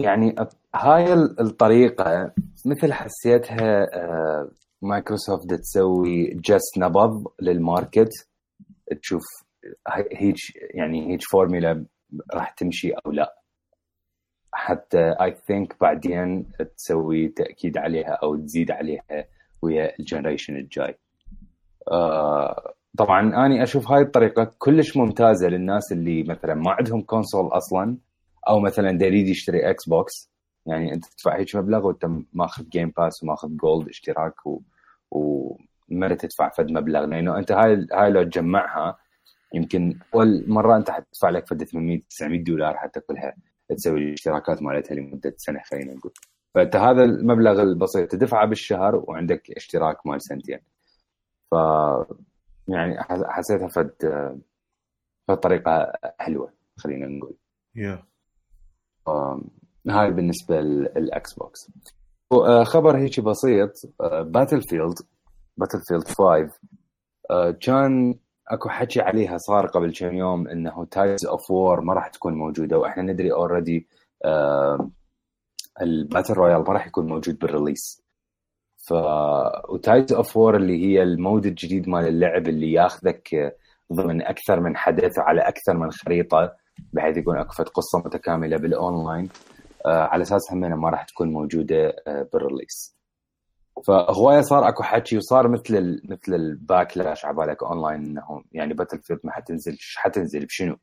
يعني 0.00 0.34
هاي 0.74 1.12
ال- 1.12 1.40
الطريقة 1.40 2.32
مثل 2.66 2.92
حسيتها 2.92 3.86
آه، 3.94 4.50
مايكروسوفت 4.82 5.54
تسوي 5.54 6.26
جس 6.34 6.78
نبض 6.78 7.24
لل 7.42 7.57
market. 7.57 8.08
تشوف 9.02 9.22
هيج 10.12 10.36
يعني 10.74 11.12
هيج 11.12 11.20
فورمولا 11.32 11.84
راح 12.34 12.50
تمشي 12.50 12.92
أو 12.92 13.10
لا. 13.12 13.34
حتى 14.52 15.14
I 15.22 15.36
think 15.46 15.76
بعدين 15.80 16.46
تسوي 16.76 17.28
تأكيد 17.28 17.78
عليها 17.78 18.18
أو 18.22 18.36
تزيد 18.36 18.70
عليها 18.70 19.24
ويا 19.62 19.92
ال 20.00 20.05
generation 20.05 20.56
الجاي. 20.56 20.98
آه، 21.92 22.72
طبعا 22.98 23.46
أني 23.46 23.62
أشوف 23.62 23.90
هاي 23.92 24.02
الطريقة 24.02 24.50
كلش 24.58 24.96
ممتازة 24.96 25.48
للناس 25.48 25.92
اللي 25.92 26.22
مثلا 26.22 26.54
ما 26.54 26.70
عندهم 26.70 27.00
console 27.02 27.46
أصلا. 27.52 27.96
أو 28.48 28.60
مثلا 28.60 28.98
دا 28.98 29.06
يريد 29.06 29.28
يشتري 29.28 29.70
Xbox 29.70 30.30
يعني 30.66 30.92
أنت 30.94 31.04
تدفع 31.06 31.36
هيك 31.36 31.56
مبلغ 31.56 31.86
وأنت 31.86 32.08
ماخذ 32.32 32.64
Game 32.68 32.92
Pass 32.96 33.22
وماخذ 33.22 33.48
Gold 33.56 33.88
اشتراك 33.88 34.46
و... 34.46 34.60
وما 35.10 36.14
تدفع 36.14 36.48
فد 36.48 36.70
مبلغ. 36.70 37.04
لأنه 37.04 37.38
أنت 37.38 37.52
هاي 37.52 37.86
هاي 37.92 38.10
لو 38.10 38.22
تجمعها 38.22 38.98
يمكن 39.54 39.98
أول 40.14 40.44
مرة 40.48 40.76
أنت 40.76 40.90
حتدفع 40.90 41.30
لك 41.30 41.46
فد 41.46 41.64
800 41.64 42.00
900 42.10 42.44
دولار 42.44 42.76
حتى 42.76 43.00
كلها 43.00 43.36
تسوي 43.68 43.98
الاشتراكات 44.00 44.62
مالتها 44.62 44.94
لمدة 44.94 45.34
سنة 45.36 45.60
خلينا 45.64 45.94
نقول. 45.94 46.12
فأنت 46.54 46.76
هذا 46.76 47.04
المبلغ 47.04 47.62
البسيط 47.62 48.10
تدفعه 48.10 48.46
بالشهر 48.46 48.96
وعندك 48.96 49.50
اشتراك 49.50 50.06
مال 50.06 50.22
سنتين. 50.22 50.58
ف 51.50 51.54
يعني 52.68 53.02
حس- 53.02 53.24
حسيتها 53.24 53.68
فد 53.68 53.92
فد 55.28 55.36
طريقة 55.36 55.92
حلوة 56.18 56.52
خلينا 56.76 57.06
نقول. 57.06 57.34
آم، 57.92 58.02
هاي 59.88 60.10
بالنسبة 60.10 60.60
لل 60.60 61.34
Xbox. 61.34 61.70
و- 62.32 62.64
خبر 62.64 62.96
هيك 62.98 63.20
بسيط 63.20 63.72
Battlefield 64.22 64.94
Battlefield 65.56 66.08
5 66.08 66.58
آه، 67.30 67.50
كان 67.50 68.14
أكو 68.48 68.68
حكي 68.68 69.00
عليها 69.00 69.36
صار 69.38 69.66
قبل 69.66 69.92
كم 69.94 70.14
يوم 70.14 70.48
إنه 70.48 70.84
Tides 70.84 71.26
of 71.26 71.50
War 71.50 71.80
ما 71.80 71.94
راح 71.94 72.08
تكون 72.08 72.34
موجودة 72.34 72.78
وإحنا 72.78 73.02
ندري 73.02 73.32
already 73.32 73.88
ال 75.82 75.89
battle 75.89 76.34
royale 76.34 76.58
ما 76.60 76.72
راح 76.72 76.86
يكون 76.86 77.06
موجود 77.06 77.38
بال 77.38 77.52
release 77.52 78.02
ف 78.88 78.92
و 79.68 79.75
Tides 79.75 80.12
of 80.12 80.36
War 80.36 80.56
اللي 80.56 80.84
هي 80.86 81.02
ال 81.02 81.11
mode 81.11 81.46
الجديد 81.46 81.88
مال 81.88 82.08
اللعب 82.08 82.48
اللي 82.48 82.72
ياخذك 82.72 83.56
ضمن 83.92 84.22
أكثر 84.22 84.60
من 84.60 84.76
حدث 84.76 85.18
على 85.18 85.40
أكثر 85.40 85.76
من 85.76 85.90
خريطة 85.90 86.52
بحيث 86.92 87.16
يكون 87.16 87.38
اكو 87.38 87.62
قصة 87.62 87.98
متكاملة 87.98 88.56
بالأونلاين. 88.56 89.28
آه، 89.86 90.02
على 90.02 90.22
أساس 90.22 90.52
همينه 90.52 90.76
ما 90.76 90.90
راح 90.90 91.04
تكون 91.04 91.32
موجودة 91.32 91.96
آه، 92.06 92.28
بال 92.32 92.45
release. 92.45 92.96
فهواية 93.86 94.40
صار 94.40 94.68
اكو 94.68 94.82
حكي 94.82 95.16
وصار 95.16 95.48
مثل 95.48 95.76
ال 95.76 96.02
مثل 96.10 96.34
ال 96.34 96.44
backlash 96.44 97.24
على 97.24 97.36
بالك 97.36 97.62
أونلاين 97.62 98.04
إنه 98.04 98.42
يعني 98.52 98.74
Battlefield 98.74 99.20
ما 99.24 99.32
حتنزل 99.32 99.78
حتنزل 99.96 100.46
بشنو؟ 100.46 100.76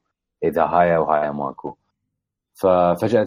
إذا 0.44 0.64
هاي 0.64 0.98
وهاي 0.98 1.32
ماكو. 1.32 1.78
ففجأة 2.53 3.26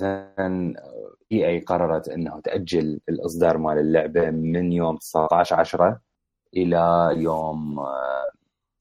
EA 1.32 1.60
قررت 1.60 2.08
إنه 2.08 2.40
تأجل 2.40 3.00
الإصدار 3.08 3.58
مال 3.58 3.78
اللعبة 3.78 4.30
من 4.30 4.72
يوم 4.72 4.96
19 4.96 5.56
10 5.56 6.00
إلى 6.56 7.10
يوم 7.16 7.78
آه، 7.78 8.30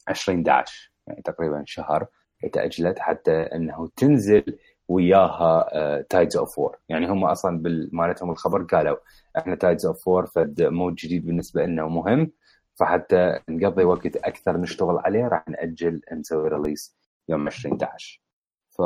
20 0.07 0.49
11 0.49 0.91
يعني 1.07 1.21
تقريبا 1.21 1.63
شهر. 1.65 2.07
تاجلت 2.53 2.99
حتى 2.99 3.31
أنه 3.31 3.89
تنزل 3.97 4.57
وياها 4.87 6.01
Tides 6.09 6.37
of 6.37 6.59
War 6.59 6.77
يعني 6.89 7.07
هم 7.09 7.23
أصلا 7.25 7.61
مالتهم 7.91 8.31
الخبر 8.31 8.63
قالوا 8.63 8.97
إحنا 9.37 9.55
Tides 9.55 9.85
of 9.85 10.07
War 10.07 10.25
فد 10.25 10.61
mode 10.61 10.95
جديد 10.95 11.25
بالنسبة 11.25 11.65
لنا 11.65 11.83
ومهم 11.83 12.31
فحتى 12.75 13.39
نقضي 13.49 13.83
وقت 13.83 14.15
أكثر 14.15 14.57
نشتغل 14.57 14.97
عليه 14.97 15.27
راح 15.27 15.49
نأجل 15.49 16.01
نسوي 16.13 16.49
release 16.49 16.95
يوم 17.29 17.47
20 17.47 17.75
11 17.83 18.21
ف 18.69 18.79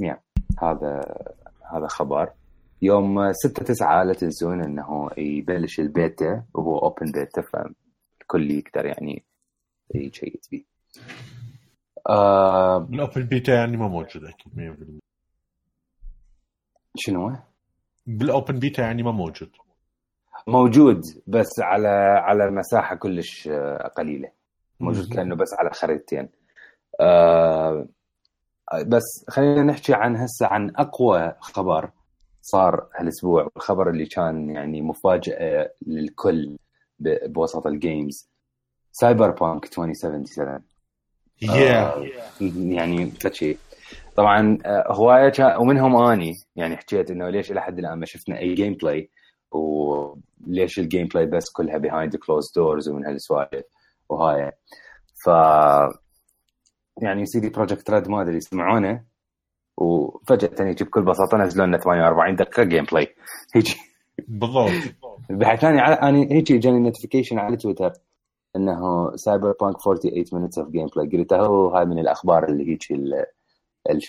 يا 0.00 0.20
هذا 0.58 1.00
هذا 1.72 1.86
خبر. 1.86 2.32
يوم 2.82 3.32
6 3.32 3.64
9 3.64 4.02
لا 4.04 4.12
تنسون 4.12 4.60
إنه 4.64 5.10
يبلش 5.16 5.80
البيتا 5.80 6.44
وهو 6.54 6.78
open 6.78 7.12
beta 7.12 7.42
فالكل 7.42 8.50
يقدر 8.50 8.86
يعني 8.86 9.24
يـ 9.94 10.02
check 10.02 10.40
فيه 10.44 10.64
آه 12.08 12.88
ال 12.92 12.98
open 12.98 13.22
beta 13.22 13.54
يعني 13.54 13.76
ما 13.76 13.88
موجود 13.88 14.24
أكيد 14.24 14.52
100% 14.56 15.02
شنو؟ 16.96 17.36
بال 18.06 18.23
open 18.23 18.58
beta 18.58 18.82
يعني 18.82 19.02
ما 19.02 19.12
موجود. 19.12 19.50
موجود 20.46 21.00
بس 21.26 21.60
على 21.60 21.88
على 22.22 22.50
مساحه 22.50 22.96
كلش 22.96 23.48
قليلة. 23.96 24.30
موجود. 24.80 25.14
كأنه 25.14 25.34
بس 25.36 25.48
على 25.58 25.70
خريطتين. 25.70 26.28
آه 27.00 27.86
بس 28.86 29.24
خلينا 29.30 29.62
نحكي 29.62 29.94
عن 29.94 30.16
هسه 30.16 30.46
عن 30.46 30.72
أقوى 30.76 31.34
خبر 31.40 31.90
صار 32.42 32.88
هالأسبوع 32.98 33.48
الخبر 33.56 33.90
اللي 33.90 34.06
كان 34.06 34.50
يعني 34.50 34.82
مفاجأة 34.82 35.70
للكل 35.86 36.56
بوسط 37.26 37.66
ال 37.66 38.30
games 38.92 39.30
Cyberpunk 39.30 39.64
2077 39.66 40.62
يا 41.42 41.94
يعني 42.56 43.10
فشي 43.10 43.58
طبعا 44.16 44.58
آه، 44.66 44.92
هواية 44.92 45.28
كان 45.28 45.56
ومنهم 45.56 45.96
أني 45.96 46.32
يعني 46.56 46.76
حكيت 46.76 47.10
إنه 47.10 47.30
ليش 47.30 47.52
إلى 47.52 47.62
حد 47.62 47.78
الآن 47.78 47.98
ما 47.98 48.06
شفنا 48.06 48.38
أي 48.38 48.54
gameplay 48.54 49.10
وليش 49.50 50.78
ال 50.78 51.06
gameplay 51.06 51.26
بس 51.26 51.50
كلها 51.50 51.78
behind 51.78 52.16
closed 52.16 52.52
doors 52.56 52.88
ومن 52.88 53.06
هالسوالف 53.06 53.64
وهاي. 54.08 54.52
ف 55.24 55.28
يعني 57.02 57.26
CD 57.26 57.48
Projekt 57.48 57.90
Red 57.90 58.08
ما 58.08 58.22
أدري 58.22 58.40
سمعونه 58.40 59.04
وفجأة 59.76 60.66
هيك 60.66 60.82
بكل 60.82 61.02
بساطة 61.02 61.38
نزلوا 61.38 61.66
لنا 61.66 61.78
48 61.78 62.36
دقيقة 62.36 62.62
gameplay 62.62 63.14
هيك 63.54 63.66
بالضبط 64.28 64.72
بحيث 65.30 65.60
ثاني 65.60 65.80
أنا 65.82 66.18
هيك 66.18 66.52
اجاني 66.52 66.78
notification 66.78 67.38
على 67.38 67.56
تويتر 67.56 67.92
إنه 68.56 69.10
Cyberpunk 69.16 69.76
48 69.80 70.24
minutes 70.26 70.58
of 70.58 70.68
gameplay 70.68 71.08
قلت 71.18 71.32
هو 71.32 71.68
هاي 71.68 71.84
من 71.84 71.98
الأخبار 71.98 72.48
اللي 72.48 72.68
هيك 72.72 72.82
شو 72.82 72.94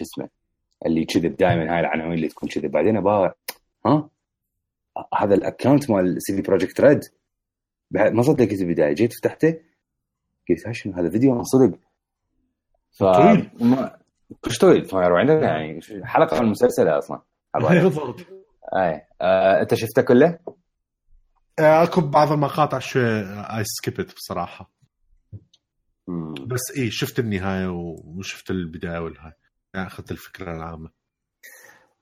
اسمه 0.04 0.30
اللي 0.86 1.06
كذب 1.06 1.36
دائما 1.38 1.74
هاي 1.74 1.80
العناوين 1.80 2.14
اللي 2.14 2.28
تكون 2.28 2.50
كذب. 2.50 2.72
بعدين 2.72 2.98
أبا 2.98 3.34
ها؟ 3.86 4.10
هذا 5.16 5.36
ال 5.36 5.42
account 5.43 5.90
مال 5.92 6.16
CD 6.22 6.42
Projekt 6.42 6.82
Red 6.82 7.00
ما 7.92 8.22
صدقت 8.22 8.52
البدايه 8.62 8.94
جيت 8.94 9.14
فتحته 9.14 9.60
قلت 10.50 10.72
شنو 10.72 10.94
هذا 10.94 11.10
فيديو؟ 11.10 11.36
من 11.36 11.44
صدق. 11.44 11.78
ف. 12.92 13.04
ما- 13.64 13.98
كلش 14.42 14.58
طويل 14.58 14.86
48 14.86 15.28
دقيقة 15.28 15.46
يعني 15.46 15.80
حلقة 16.04 16.40
من 16.40 16.46
المسلسل 16.46 16.88
أصلا. 16.88 17.22
بالضبط 17.84 18.20
أي. 18.76 19.02
آه، 19.22 19.62
أنت 19.62 19.74
شفته 19.74 20.02
كله؟ 20.02 20.40
آه، 21.60 21.84
اكو 21.84 22.02
بعض 22.02 22.32
المقاطع 22.32 22.80
شو 22.80 23.00
I 23.00 23.64
skipped 23.64 24.16
بصراحة. 24.16 24.72
مم. 26.08 26.34
بس 26.34 26.62
إيه 26.78 26.90
شفت 26.90 27.20
النهاية 27.20 27.68
وشفت 28.06 28.52
البداية 28.52 29.00
والهاي. 29.00 29.34
يعني 29.74 29.88
أخذت 29.88 30.12
الفكرة 30.12 30.56
العامة. 30.56 30.90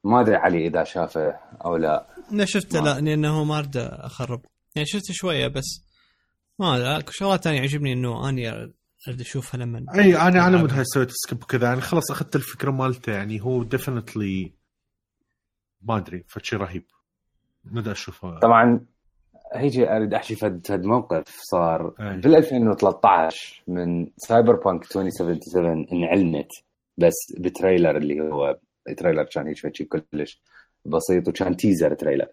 ما 0.03 0.21
أدري 0.21 0.35
علي 0.35 0.67
إذا 0.67 0.83
شافه 0.83 1.29
أو 1.65 1.77
لا. 1.77 2.07
أنا 2.31 2.45
شفته 2.45 2.83
لا 2.83 2.99
لأنه 2.99 3.43
ما 3.43 3.59
أريد 3.59 3.77
أخرب. 3.77 4.45
يعني 4.75 4.85
شفت 4.87 5.11
شوية 5.11 5.47
بس 5.47 5.85
ما 6.59 6.75
أدري، 6.75 6.97
اكو 6.97 7.11
شغلات 7.11 7.43
ثانية 7.43 7.59
يعجبني 7.59 7.93
إنه 7.93 8.29
أني 8.29 8.49
أريد 9.07 9.21
أشوفها 9.21 9.57
لما 9.59 9.85
أي 9.95 10.17
أنا 10.17 10.41
على. 10.41 10.57
مود 10.57 10.73
هاي 10.73 10.83
سويت 10.83 11.09
skip 11.11 11.43
وكذا. 11.43 11.67
يعني 11.67 11.81
خلص 11.81 12.11
أخذت 12.11 12.35
الفكرة 12.35 12.71
مالته. 12.71 13.11
يعني 13.11 13.41
هو 13.41 13.63
definitely 13.63 14.53
ما 15.81 15.97
أدري 15.97 16.25
فشي 16.27 16.55
رهيب. 16.55 16.85
بدي 17.63 17.91
أشوفه. 17.91 18.39
طبعا 18.39 18.85
هيجي 19.53 19.95
أريد 19.95 20.13
أحكي 20.13 20.35
فد 20.35 20.67
فد 20.67 20.85
موقف 20.85 21.39
صار 21.41 21.93
أي. 21.99 22.17
بال 22.17 22.35
2013 22.35 23.63
من 23.67 24.07
Cyberpunk 24.17 24.83
2077 24.83 25.87
انعلنت 25.93 26.51
بس 26.97 27.15
ب 27.39 27.47
trailer 27.47 27.97
اللي 27.97 28.21
هو 28.21 28.57
trailer 28.97 29.23
كان 29.23 29.47
هيك 29.47 29.57
شيء 29.57 29.87
كلش 29.87 30.41
بسيط 30.85 31.27
وكان 31.27 31.57
teaser 31.57 31.93
trailer 31.93 32.27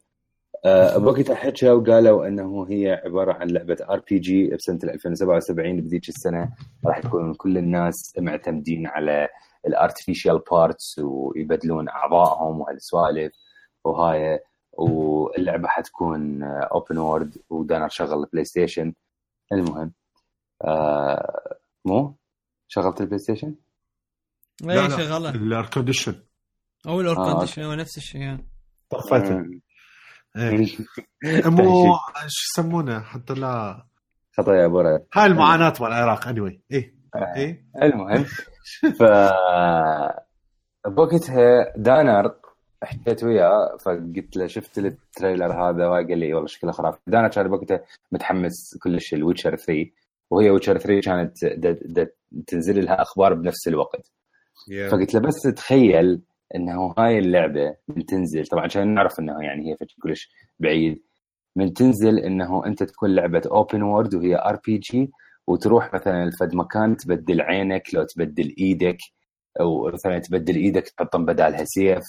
أه 0.65 0.99
بوقتها 0.99 1.35
حكوا 1.35 1.71
وقالوا 1.71 2.27
إنه 2.27 2.67
هي 2.71 3.03
عبارة 3.05 3.33
عن 3.33 3.49
لعبة 3.51 3.77
RPG 3.91 4.47
بسنة 4.57 4.79
2077 4.85 5.81
بذيك 5.81 6.09
السنة 6.09 6.51
راح 6.87 6.99
يكون 6.99 7.35
كل 7.35 7.59
الناس 7.59 8.13
معتمدين 8.19 8.87
على 8.87 9.29
الارتفيشال 9.67 10.39
بارتس 10.51 10.99
ويبدلون 10.99 11.89
أعضائهم 11.89 12.61
وهالسوالف 12.61 13.33
وهاي 13.85 14.41
واللعبة 14.79 15.69
حتكون 15.69 16.43
اوبن 16.43 16.99
وورد 16.99 17.37
ودانا 17.51 17.89
شغل 17.89 18.23
البلاي 18.25 18.45
ستيشن 18.45 18.95
المهم 19.53 19.93
آه 20.65 21.59
مو؟ 21.85 22.17
شغلت 22.69 23.01
البلاي 23.01 23.19
ستيشن؟ 23.19 23.55
اي 24.71 24.91
شغله 24.91 25.31
الاير 25.31 25.67
كونديشن 25.67 26.23
أو 26.89 27.01
الاور 27.01 27.19
آه، 27.19 27.33
كونديشن 27.33 27.63
هو 27.63 27.75
نفس 27.75 27.97
الشيء 27.97 28.21
يعني. 28.21 28.49
طفيته. 28.91 29.37
مم. 29.37 29.61
إيه. 30.37 30.77
مو 31.47 31.95
شو 32.29 32.61
يسمونه؟ 32.61 33.01
حتى 33.01 33.35
لا. 33.35 33.87
خطأ 34.39 34.55
يا 34.55 34.67
برا 34.67 34.99
هاي 35.15 35.27
المعاناة 35.27 35.73
مال 35.81 35.89
العراق 35.89 36.29
اني 36.29 36.41
anyway. 36.41 36.61
إيه. 36.73 36.95
آه. 37.15 37.37
إيه. 37.37 37.65
المهم 37.83 38.25
ف 38.99 39.03
بوقتها 40.87 41.73
دانر 41.77 42.35
حكيت 42.83 43.25
وياه 43.25 43.77
فقلت 43.77 44.37
له 44.37 44.47
شفت 44.47 44.79
ال 44.79 44.88
trailer 44.88 45.53
هذا 45.53 45.87
وقال 45.89 46.19
لي 46.19 46.35
والله 46.35 46.47
شكله 46.49 46.73
خرافي. 46.73 46.99
دانر 47.07 47.29
كان 47.29 47.49
بوقتها 47.49 47.81
متحمس 48.13 48.79
كلش 48.83 49.15
ال 49.15 49.20
Witcher 49.20 49.57
3 49.57 49.87
وهي 50.31 50.51
Witcher 50.51 50.79
3 50.79 51.01
كانت 51.01 51.45
د- 51.45 51.79
د- 52.01 52.11
تنزل 52.47 52.85
لها 52.85 53.03
أخبار 53.03 53.35
بنفس 53.35 53.69
الوقت. 53.69 54.13
فقلت 54.91 55.15
له 55.15 55.21
بس 55.21 55.43
تخيل 55.43 56.21
إنه 56.55 56.95
هاي 56.99 57.19
اللعبة 57.19 57.77
من 57.89 58.07
تنزل 58.07 58.47
طبعا 58.47 58.65
عشان 58.65 58.95
نعرف 58.95 59.21
إنه 59.21 59.43
يعني 59.43 59.71
هي 59.73 59.77
كلش 60.03 60.31
بعيد. 60.61 61.03
من 61.57 61.73
تنزل 61.73 62.19
إنه 62.19 62.67
أنت 62.67 62.83
تكون 62.83 63.15
لعبة 63.15 63.43
open 63.51 63.83
world 63.83 64.15
وهي 64.15 64.37
RPG 64.37 65.11
وتروح 65.47 65.95
مثلا 65.95 66.27
لفد 66.27 66.55
مكان 66.55 66.97
تبدل 66.97 67.41
عينك 67.41 67.95
لو 67.95 68.05
تبدل 68.05 68.55
إيدك 68.59 68.99
أو 69.61 69.91
مثلا 69.95 70.19
تبدل 70.19 70.57
إيدك 70.57 70.89
تحطهم 70.89 71.27
بدالها 71.27 71.65
سيف. 71.65 72.05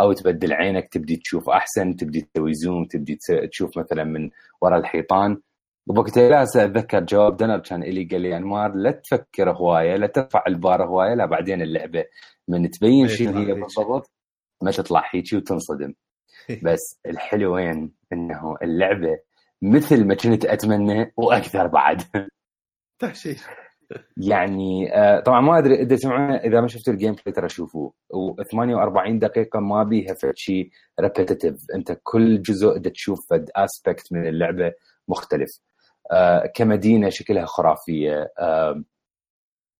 أو 0.00 0.12
تبدل 0.12 0.52
عينك 0.52 0.88
تبدي 0.88 1.16
تشوف 1.16 1.48
أحسن 1.48 1.96
تبدي 1.96 2.20
تسوي 2.20 2.54
زوم 2.54 2.84
تبدي 2.84 3.18
تشوف 3.50 3.78
مثلا 3.78 4.04
من 4.04 4.30
وراء 4.60 4.80
الحيطان. 4.80 5.40
وبوقتها 5.86 6.28
لا 6.28 6.42
أتذكر 6.42 7.00
جواب 7.00 7.36
دنر 7.36 7.58
كان 7.58 7.82
إلي 7.82 8.04
قال 8.04 8.20
لي 8.20 8.36
انمار 8.36 8.74
لا 8.74 8.90
تفكر 8.90 9.50
هواية 9.50 9.96
لا 9.96 10.06
ترفع 10.06 10.44
البار 10.48 10.84
هواية 10.84 11.14
لا 11.14 11.26
بعدين 11.26 11.62
اللعبة 11.62 12.04
من 12.48 12.70
تبين 12.70 13.02
ما 13.02 13.08
شنو 13.08 13.38
هي. 13.38 13.54
بالضبط 13.54 14.10
ما 14.62 14.70
تطلع 14.70 15.10
هيجي 15.10 15.36
وتنصدم. 15.36 15.94
بس 16.62 17.00
الحلو 17.06 17.54
وين 17.54 17.92
إنه 18.12 18.56
اللعبة 18.62 19.18
مثل 19.62 20.06
ما 20.06 20.14
كنت 20.14 20.44
أتمنى 20.44 21.12
وأكثر 21.16 21.66
بعد. 21.66 22.02
تحشيش 22.98 23.42
يعني 24.16 24.94
آه، 24.96 25.20
طبعا 25.20 25.40
ما 25.40 25.58
أدري 25.58 25.74
إذا 25.74 25.96
تسمعون 25.96 26.30
إذا 26.30 26.60
ما 26.60 26.68
شفتوا 26.68 26.92
ال 26.92 27.12
gameplay 27.12 27.32
ترى 27.32 27.48
شوفوه. 27.48 27.92
و48 28.14 29.18
دقيقة 29.18 29.60
ما 29.60 29.82
بيها 29.82 30.14
فد 30.14 30.32
شيء 30.36 30.70
repetitive 31.00 31.54
أنت 31.74 31.98
كل 32.02 32.42
جزء 32.42 32.78
دا 32.78 32.90
تشوف 32.90 33.18
فد 33.30 33.50
aspect 33.56 34.12
من 34.12 34.26
اللعبة 34.26 34.72
مختلف. 35.08 35.50
آه، 36.12 36.46
كمدينة 36.54 37.08
شكلها 37.08 37.44
خرافية. 37.46 38.32
آه، 38.38 38.82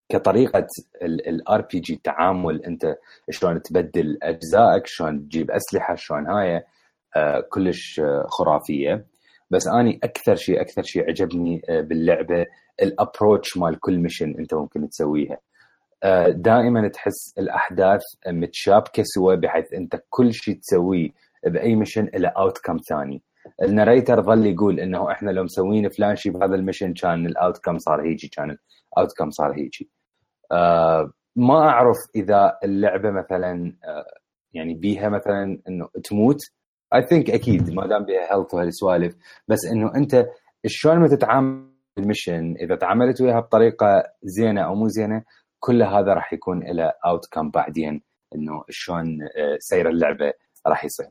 كطريقة 0.09 0.67
ال 1.03 1.61
RPG 1.61 1.95
التعامل 1.95 2.65
أنت 2.65 2.97
شلون 3.31 3.63
تبدل 3.63 4.19
أجزائك 4.23 4.87
شلون 4.87 5.29
تجيب 5.29 5.51
أسلحة 5.51 5.95
شلون 5.95 6.27
هاي. 6.27 6.63
آه، 7.17 7.41
كلش 7.41 8.01
خرافية. 8.27 9.07
بس 9.51 9.69
أني 9.69 10.01
أكثر 10.05 10.35
شيء 10.35 10.61
أكثر 10.61 10.83
شيء 10.83 11.09
عجبني 11.09 11.63
آه، 11.69 11.81
باللعبة 11.81 12.47
ال 12.83 12.91
approach 12.91 13.57
مال 13.57 13.81
كل 13.81 13.99
mission 13.99 14.35
انت 14.39 14.55
ممكن 14.55 14.89
تسويها. 14.89 15.39
آه، 16.03 16.29
دائما 16.29 16.89
تحس 16.89 17.35
الأحداث 17.39 18.01
متشابكة 18.29 19.03
سوا 19.07 19.35
بحيث 19.35 19.73
انت 19.75 20.03
كل 20.09 20.33
شيء 20.35 20.59
تسويه 20.63 21.11
بأي 21.47 21.77
mission 21.77 22.09
له 22.15 22.29
outcome 22.29 22.77
ثاني. 22.89 23.23
ال 23.63 23.69
narrator 23.69 24.23
ظل 24.23 24.47
يقول 24.47 24.81
إنه 24.81 25.13
إحنا 25.13 25.31
لو 25.31 25.43
مسوين 25.45 25.89
فلان 25.89 26.17
شيء 26.17 26.33
بهذا 26.33 26.55
ال 26.55 26.59
mission 26.60 26.93
كان 26.93 27.27
ال 27.27 27.59
outcome 27.59 27.79
صار 27.79 28.03
هيجي 28.03 28.29
كان 28.29 28.57
ال 28.93 29.09
outcome 29.19 29.31
صار 29.31 29.53
هيجي. 29.57 29.91
آه 30.53 31.13
ما 31.37 31.59
أعرف 31.69 31.97
إذا 32.17 32.59
اللعبة 32.65 33.11
مثلا 33.11 33.73
آه 33.85 34.05
يعني 34.53 34.75
بيها 34.75 35.09
مثلا 35.09 35.59
إنه 35.69 35.89
تموت. 36.05 36.39
I 36.95 37.07
think 37.07 37.31
أكيد 37.31 37.71
ما 37.71 37.87
دام 37.87 38.05
بيها 38.05 38.37
health 38.37 38.55
وهالسوالف 38.55 39.15
بس 39.49 39.59
إنه 39.73 39.95
أنت 39.97 40.27
شلون 40.67 40.99
ما 40.99 41.09
تتعامل 41.09 41.70
بال 41.97 42.10
mission 42.10 42.57
إذا 42.61 42.77
تعاملت 42.77 43.21
وياها 43.21 43.41
بطريقة 43.41 44.05
زينة 44.23 44.61
أو 44.61 44.75
مو 44.75 44.89
زينة 44.89 45.25
كل 45.59 45.83
هذا 45.83 46.15
راح 46.15 46.33
يكون 46.33 46.63
له 46.65 46.93
outcome 47.07 47.51
بعدين 47.51 48.03
إنه 48.35 48.65
شلون 48.69 49.23
آه، 49.23 49.57
سير 49.59 49.89
اللعبة 49.89 50.33
راح 50.67 50.85
يصير. 50.85 51.11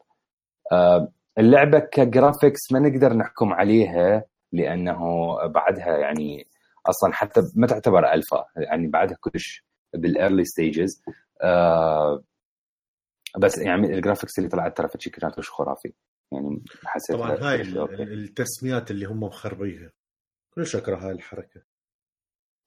آه، 0.72 1.12
اللعبة 1.38 1.80
ك 1.80 1.90
graphics 1.90 2.72
ما 2.72 2.80
نقدر 2.80 3.14
نحكم 3.14 3.54
عليها 3.54 4.24
لأنه 4.52 5.36
بعدها 5.48 5.98
يعني 5.98 6.48
أصلا 6.86 7.14
حتى 7.14 7.42
ما 7.56 7.68
تعتبر 7.68 8.14
ألفا 8.14 8.46
يعني 8.58 8.88
بعدها 8.88 9.18
كلش 9.22 9.66
بال 9.94 10.09
early 10.09 10.46
stages 10.46 11.04
بس 13.38 13.58
يعني 13.58 13.94
ال 13.94 13.98
graphics 13.98 14.38
اللي 14.40 14.50
طلعت 14.50 14.78
ترى 14.78 14.88
فشي 14.88 15.10
كانت 15.10 15.40
خرافي. 15.40 15.94
يعني 16.32 16.64
حسيت 16.86 17.16
طبعا 17.16 17.38
هاي 17.42 17.62
التسميات 18.02 18.92
اللي 18.92 19.06
هم 19.06 19.20
مخربيها. 19.20 19.92
كلش 20.56 20.76
أكره 20.76 20.98
هاي 20.98 21.12
الحركة. 21.12 21.62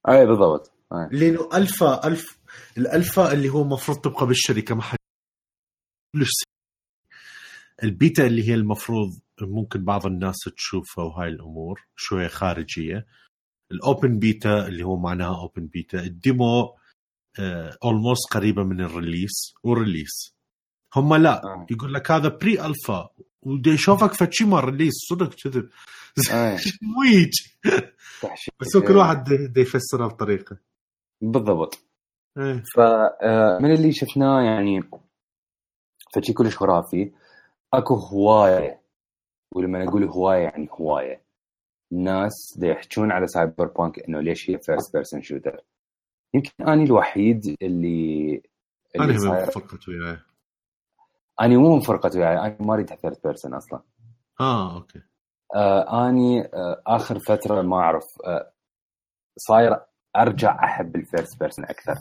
أي 0.09 0.26
بالضبط. 0.26 0.72
أي. 0.92 1.18
لأنه 1.18 1.48
alpha 1.55 2.06
ال 2.06 2.39
ال 2.78 2.88
alpha 2.88 3.32
اللي 3.32 3.48
هو 3.48 3.62
المفروض 3.62 3.98
تبقى 4.00 4.26
بالشركة 4.26 4.74
ما 4.74 4.82
حد 4.82 4.98
كلش 6.16 6.30
البيتا 7.82 8.26
اللي 8.26 8.48
هي 8.48 8.54
المفروض 8.54 9.18
ممكن 9.40 9.84
بعض 9.84 10.06
الناس 10.06 10.36
تشوفها 10.56 11.04
وهاي 11.04 11.28
الأمور 11.28 11.86
شوية 11.96 12.28
خارجية. 12.28 13.06
ال 13.72 13.82
open 13.82 14.18
beta 14.18 14.66
اللي 14.66 14.82
هو 14.84 14.96
معناها 14.96 15.36
open 15.40 15.66
beta 15.66 16.01
ال 16.01 16.16
demo 16.16 16.76
almost 17.84 18.32
قريبة 18.32 18.62
من 18.62 18.80
ال 18.80 18.90
release 18.90 19.55
و 19.62 19.72
release 19.72 20.34
هم 20.96 21.14
لا 21.14 21.44
آه. 21.44 21.66
يقول 21.70 21.94
لك 21.94 22.10
هذا 22.10 22.28
pre-alpha 22.28 23.09
ودي 23.42 23.70
يشوفك 23.70 24.12
فشي 24.12 24.44
ما 24.44 24.60
release 24.60 24.93
صدق 25.10 25.34
كذب. 25.34 25.70
تحشي- 28.22 28.51
بس 28.60 28.76
هو 28.76 28.82
كل 28.82 28.97
واحد 28.97 29.28
يفسرها 29.56 30.06
بطريقة. 30.06 30.59
بالضبط. 31.20 31.78
إيه. 32.39 32.62
فمن 32.76 33.72
اللي 33.74 33.93
شفناه 33.93 34.40
يعني 34.43 34.82
فشي 36.14 36.32
كلش 36.32 36.56
خرافي. 36.56 37.12
أكو 37.74 37.94
هواية 37.94 38.82
ولما 39.55 39.89
أقول 39.89 40.05
هواية 40.05 40.43
يعني 40.43 40.68
هواية. 40.72 41.22
الناس 41.93 42.55
دا 42.59 42.66
يحجون 42.68 43.12
على 43.12 43.26
Cyberpunk 43.26 43.98
إنه 43.98 44.20
ليش 44.20 44.51
هي 44.51 44.59
first 44.59 44.93
person 44.93 45.22
shooter 45.22 45.60
يمكن 46.34 46.51
أني 46.68 46.84
الوحيد 46.84 47.56
اللي 47.62 48.43
أنا 48.97 49.05
اللي 49.05 49.18
صاير- 49.18 49.51
فقط 49.51 49.89
وياي. 49.89 50.18
أني 51.43 51.56
مو 51.56 51.74
من 51.74 51.80
فرقه 51.80 52.10
وياي 52.18 52.39
أنا 52.39 52.56
ما 52.60 52.74
اريد 52.74 52.94
third 52.94 53.16
person 53.24 53.55
أصلا. 53.55 53.82
آه 54.40 54.74
okay. 54.76 55.02
آه 55.54 56.08
آني 56.08 56.40
آه 56.40 56.82
آخر 56.86 57.18
فترة 57.18 57.62
ما 57.62 57.76
أعرف 57.76 58.04
آه 58.26 58.52
صاير 59.38 59.80
أرجع 60.16 60.64
أحب 60.64 60.96
ال 60.97 61.04
first 61.04 61.40
person 61.40 61.64
أكثر. 61.64 61.94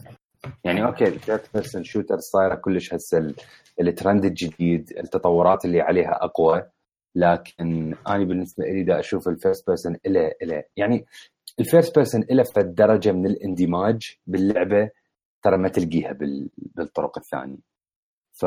يعني 0.64 0.86
okay 0.86 1.08
ال 1.08 1.13
third 1.13 1.42
person 1.54 1.84
shooter 1.84 2.18
صايرة 2.20 2.56
كلش 2.56 2.94
هسه 2.94 3.18
ال- 3.18 3.36
الترند 3.82 4.26
الجديد 4.26 4.90
التطورات 4.98 5.66
اللي 5.66 5.82
عليها 5.82 6.24
أقوى. 6.24 6.64
لكن 7.16 7.96
أنا 8.08 8.24
بالنسبة 8.24 8.64
لي 8.66 8.84
دا 8.84 9.00
أشوف 9.00 9.28
ال 9.28 9.34
first 9.34 9.68
person 9.68 9.98
له 10.06 10.32
له 10.42 10.64
يعني 10.78 11.06
ال 11.60 11.66
first 11.66 11.96
person 11.96 12.26
له 12.30 12.44
فد 12.44 12.76
درجة 12.76 13.12
من 13.12 13.26
الاندماج 13.26 14.18
باللعبة 14.28 14.90
ترى 15.44 15.58
ما 15.58 15.70
تلقيها 15.70 16.12
بال... 16.12 16.50
بالطرق 16.58 17.18
الثانية. 17.18 17.58
ف 18.34 18.46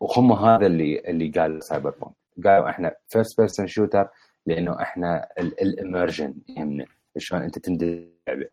وهم 0.00 0.32
هذا 0.32 0.66
اللي 0.66 1.00
اللي 1.00 1.28
قال 1.30 1.62
Cyberpunk 1.64 2.14
قالوا 2.46 2.70
إحنا 2.70 2.96
first 3.08 3.38
person 3.40 3.66
shooter 3.66 4.08
لأنه 4.46 4.82
إحنا 4.82 5.28
ال 5.38 5.48
immersion 5.48 6.34
يهمنا 6.48 6.84
شلون 7.18 7.42
أنت 7.42 7.58
تندمج 7.58 8.06
اللعبه 8.28 8.50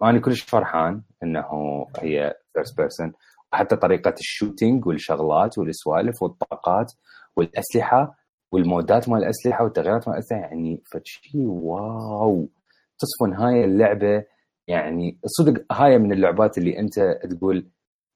فانا 0.00 0.20
كلش 0.20 0.40
فرحان 0.42 1.02
إنه 1.22 1.46
هي 1.98 2.34
first 2.52 2.76
person 2.76 3.12
وحتى 3.52 3.76
طريقة 3.76 4.14
ال 4.20 4.27
shooting 4.27 4.86
والشغلات 4.86 5.58
والسوالف 5.58 6.22
والطاقات 6.22 6.92
والأسلحة 7.36 8.16
وال 8.52 8.71
modات 8.71 9.08
مال 9.08 9.18
الأسلحة 9.18 9.64
والتغييرات 9.64 10.08
مال 10.08 10.16
الأسلحة 10.16 10.40
يعني 10.40 10.82
فشي 10.86 11.38
wow. 11.46 12.48
تصفن 12.98 13.32
هاي 13.32 13.64
اللعبة 13.64 14.24
يعني 14.68 15.18
صدق 15.26 15.64
هاي 15.72 15.98
من 15.98 16.12
اللعبات 16.12 16.58
اللي 16.58 16.78
أنت 16.78 16.94
تقول 17.30 17.68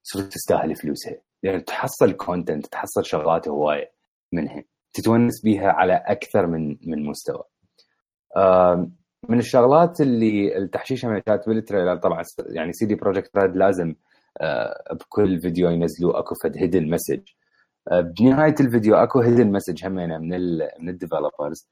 صدق 0.02 0.28
تستاهل 0.28 0.76
فلوسها. 0.76 1.16
لأن 1.42 1.64
تحصل 1.64 2.12
content 2.12 2.66
تحصل 2.66 3.04
شغلات 3.04 3.48
هواية 3.48 3.92
منها. 4.32 4.64
تتونس 4.92 5.42
بيها 5.42 5.72
على 5.72 6.02
أكثر 6.06 6.46
من 6.46 6.76
من 6.86 7.04
مستوى. 7.04 7.42
من 9.28 9.38
الشغلات 9.38 10.00
اللي 10.00 10.56
التحشيشه 10.58 11.08
ما 11.08 11.18
كانت 11.18 11.48
بال 11.48 11.59
trailer 11.59 11.96
طبعا 11.96 12.24
يعني 12.46 12.72
CD 12.72 12.94
Projekt 12.94 13.36
Red 13.36 13.56
لازم 13.56 13.94
آه، 14.40 14.94
بكل 14.94 15.40
فيديو 15.40 15.70
ينزلوا 15.70 16.18
أكو 16.18 16.34
فد 16.34 16.56
hidden 16.56 16.90
message 16.90 17.20
بنهاية 17.92 18.54
الفيديو 18.60 18.94
أكو 18.96 19.20
hidden 19.20 19.52
message 19.52 19.86
همينة 19.86 20.18
من 20.18 20.34
ال 20.34 20.68
من 20.80 20.88
ال 20.88 20.95
developers 20.95 21.68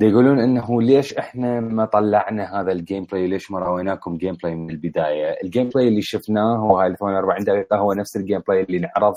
يقولون 0.00 0.40
إنه 0.40 0.82
ليش 0.82 1.14
إحنا 1.14 1.60
ما 1.60 1.84
طلعنا 1.84 2.60
هذا 2.60 2.72
ال 2.72 3.04
gameplay 3.04 3.26
ليش 3.26 3.50
ما 3.50 3.58
راويناكم 3.58 4.16
gameplay 4.16 4.54
من 4.54 4.70
البداية؟ 4.70 5.30
ال 5.44 5.68
gameplay 5.68 5.88
اللي 5.88 6.02
شفناه 6.02 6.56
هو 6.56 6.78
هاي 6.78 6.86
ال 6.86 6.96
48 6.98 7.44
دقيقة 7.44 7.76
هو 7.76 7.92
نفس 7.92 8.16
ال 8.16 8.40
gameplay 8.48 8.62
اللي 8.62 8.78
نعرض 8.78 9.14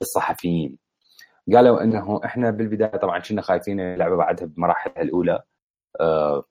للصحفيين. 0.00 0.78
قالوا 1.54 1.82
إنه 1.82 2.20
إحنا 2.24 2.50
بالبداية 2.50 2.96
طبعا 2.96 3.18
كنا 3.18 3.42
خايفين 3.42 3.80
اللعبة 3.80 4.16
بعدها 4.16 4.46
بمراحلها 4.46 5.02
الأولى 5.02 5.42
آه 6.00 6.44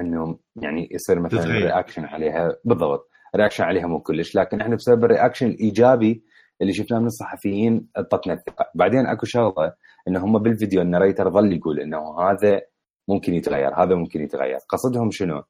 إنه 0.00 0.38
يعني 0.56 0.88
يصير 0.92 1.20
مثلا. 1.20 1.44
reaction 1.44 2.04
عليها. 2.04 2.56
بالضبط. 2.64 3.08
reaction 3.36 3.64
عليها 3.64 3.86
مو 3.86 4.00
كلش 4.00 4.36
لكن 4.36 4.60
إحنا 4.60 4.76
بسبب 4.76 5.04
ال 5.04 5.09
reaction 5.09 5.46
الإيجابي 5.46 6.24
اللي 6.62 6.72
شفناه 6.72 6.98
من 6.98 7.06
الصحفيين 7.06 7.88
اعطتنا 7.96 8.32
الثقه 8.34 8.70
بعدين 8.74 9.06
أكو 9.06 9.26
شغلة 9.26 9.72
ان 10.08 10.16
هم 10.16 10.38
بالفيديو 10.38 10.82
ال 10.82 10.87
narrator 10.87 11.30
ظل 11.30 11.52
يقول 11.52 11.80
إنه 11.80 12.20
هذا 12.20 12.60
ممكن 13.08 13.34
يتغير 13.34 13.82
هذا 13.82 13.94
ممكن 13.94 14.20
يتغير. 14.20 14.58
قصدهم 14.68 15.10
شنو؟ 15.10 15.42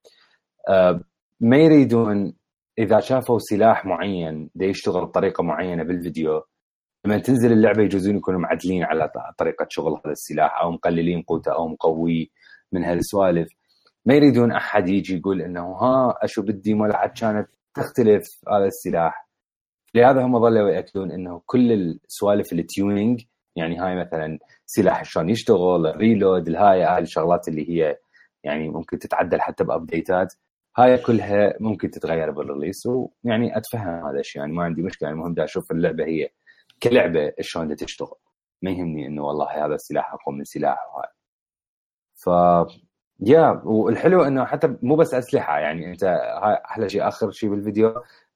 آه 0.68 1.00
ما 1.40 1.56
يريدون 1.56 2.32
إذا 2.78 3.00
شافوا 3.00 3.38
سلاح 3.38 3.86
معين 3.86 4.50
دا 4.54 4.66
يشتغل 4.66 5.06
بطريقة 5.06 5.42
معينة 5.44 5.82
بالفيديو 5.82 6.42
لما 7.04 7.18
تنزل 7.18 7.52
اللعبة 7.52 7.82
يجوزون 7.82 8.16
يكونوا 8.16 8.40
معدلين 8.40 8.84
على 8.84 9.10
طريقة 9.38 9.66
شغل 9.68 9.92
هذا 9.92 10.12
السلاح 10.12 10.60
أو 10.62 10.70
مقللين 10.70 11.22
قوته 11.22 11.52
أو 11.52 11.68
مقويه 11.68 12.26
من 12.72 12.84
هالسوالف. 12.84 13.48
ما 14.06 14.14
يريدون 14.14 14.52
أحد 14.52 14.88
يجي 14.88 15.16
يقول 15.16 15.42
إنه 15.42 15.60
ها 15.60 16.14
أشو 16.22 16.42
بال 16.42 16.57
demo 16.57 16.86
لعب 16.86 17.10
كانت 17.20 17.48
تختلف 17.74 18.28
هذا 18.48 18.64
السلاح. 18.64 19.28
لهذا 19.94 20.24
هم 20.24 20.40
ظلوا 20.40 20.70
ياكدون 20.70 21.12
إنه 21.12 21.42
كل 21.46 21.72
السوالف 21.72 22.52
ال 22.52 22.62
tuning 22.62 23.22
يعني 23.56 23.78
هاي 23.78 23.96
مثلا 23.96 24.38
سلاح 24.66 25.04
شلون 25.04 25.28
يشتغل 25.28 25.96
reload 25.96 26.48
الهاي 26.48 26.82
هاي 26.82 27.02
الشغلات 27.02 27.48
اللي 27.48 27.70
هي 27.70 27.96
يعني 28.44 28.68
ممكن 28.68 28.98
تتعدل 28.98 29.40
حتى 29.40 29.64
ب 29.64 29.72
updateات. 29.72 30.34
هاي 30.78 30.98
كلها 30.98 31.54
ممكن 31.60 31.90
تتغير 31.90 32.30
بال 32.30 32.43
release 32.43 32.86
ويعني 32.86 33.56
أتفهم 33.56 34.06
هذا 34.06 34.20
الشيء 34.20 34.42
يعني 34.42 34.52
ما 34.52 34.64
عندي 34.64 34.82
مشكلة 34.82 35.10
المهم 35.10 35.34
دا 35.34 35.44
أشوف 35.44 35.72
اللعبة 35.72 36.04
هي 36.04 36.28
كلعبة 36.82 37.32
شلون 37.40 37.68
دا 37.68 37.74
تشتغل. 37.74 38.16
ما 38.62 38.70
يهمني 38.70 39.06
إنه 39.06 39.24
والله 39.24 39.66
هذا 39.66 39.74
السلاح 39.74 40.14
أقوى 40.14 40.36
من 40.36 40.44
سلاح 40.44 40.78
وهاي 40.94 41.08
ف 42.14 42.28
يا 43.20 43.62
والحلو 43.64 44.22
إنه 44.22 44.44
حتى 44.44 44.76
مو 44.82 44.96
بس 44.96 45.14
أسلحة 45.14 45.58
يعني 45.58 45.90
أنت 45.90 46.04
هاي 46.04 46.54
أحلى 46.64 46.88
شيء 46.88 47.08
آخر 47.08 47.30
شيء 47.30 47.50
بالفيديو 47.50 47.88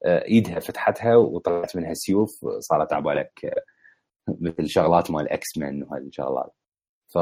آه، 0.05 0.23
إيدها 0.25 0.59
فتحتها 0.59 1.15
وطلعت 1.15 1.75
منها 1.75 1.93
سيوف 1.93 2.29
صارت 2.59 2.93
على 2.93 3.03
بالك 3.03 3.45
آه، 3.45 4.35
مثل 4.41 4.69
شغلات 4.69 5.11
مال 5.11 5.29
X-Men 5.29 5.83
وهذه 5.83 6.07
الشغلات 6.07 6.53
ف 7.07 7.15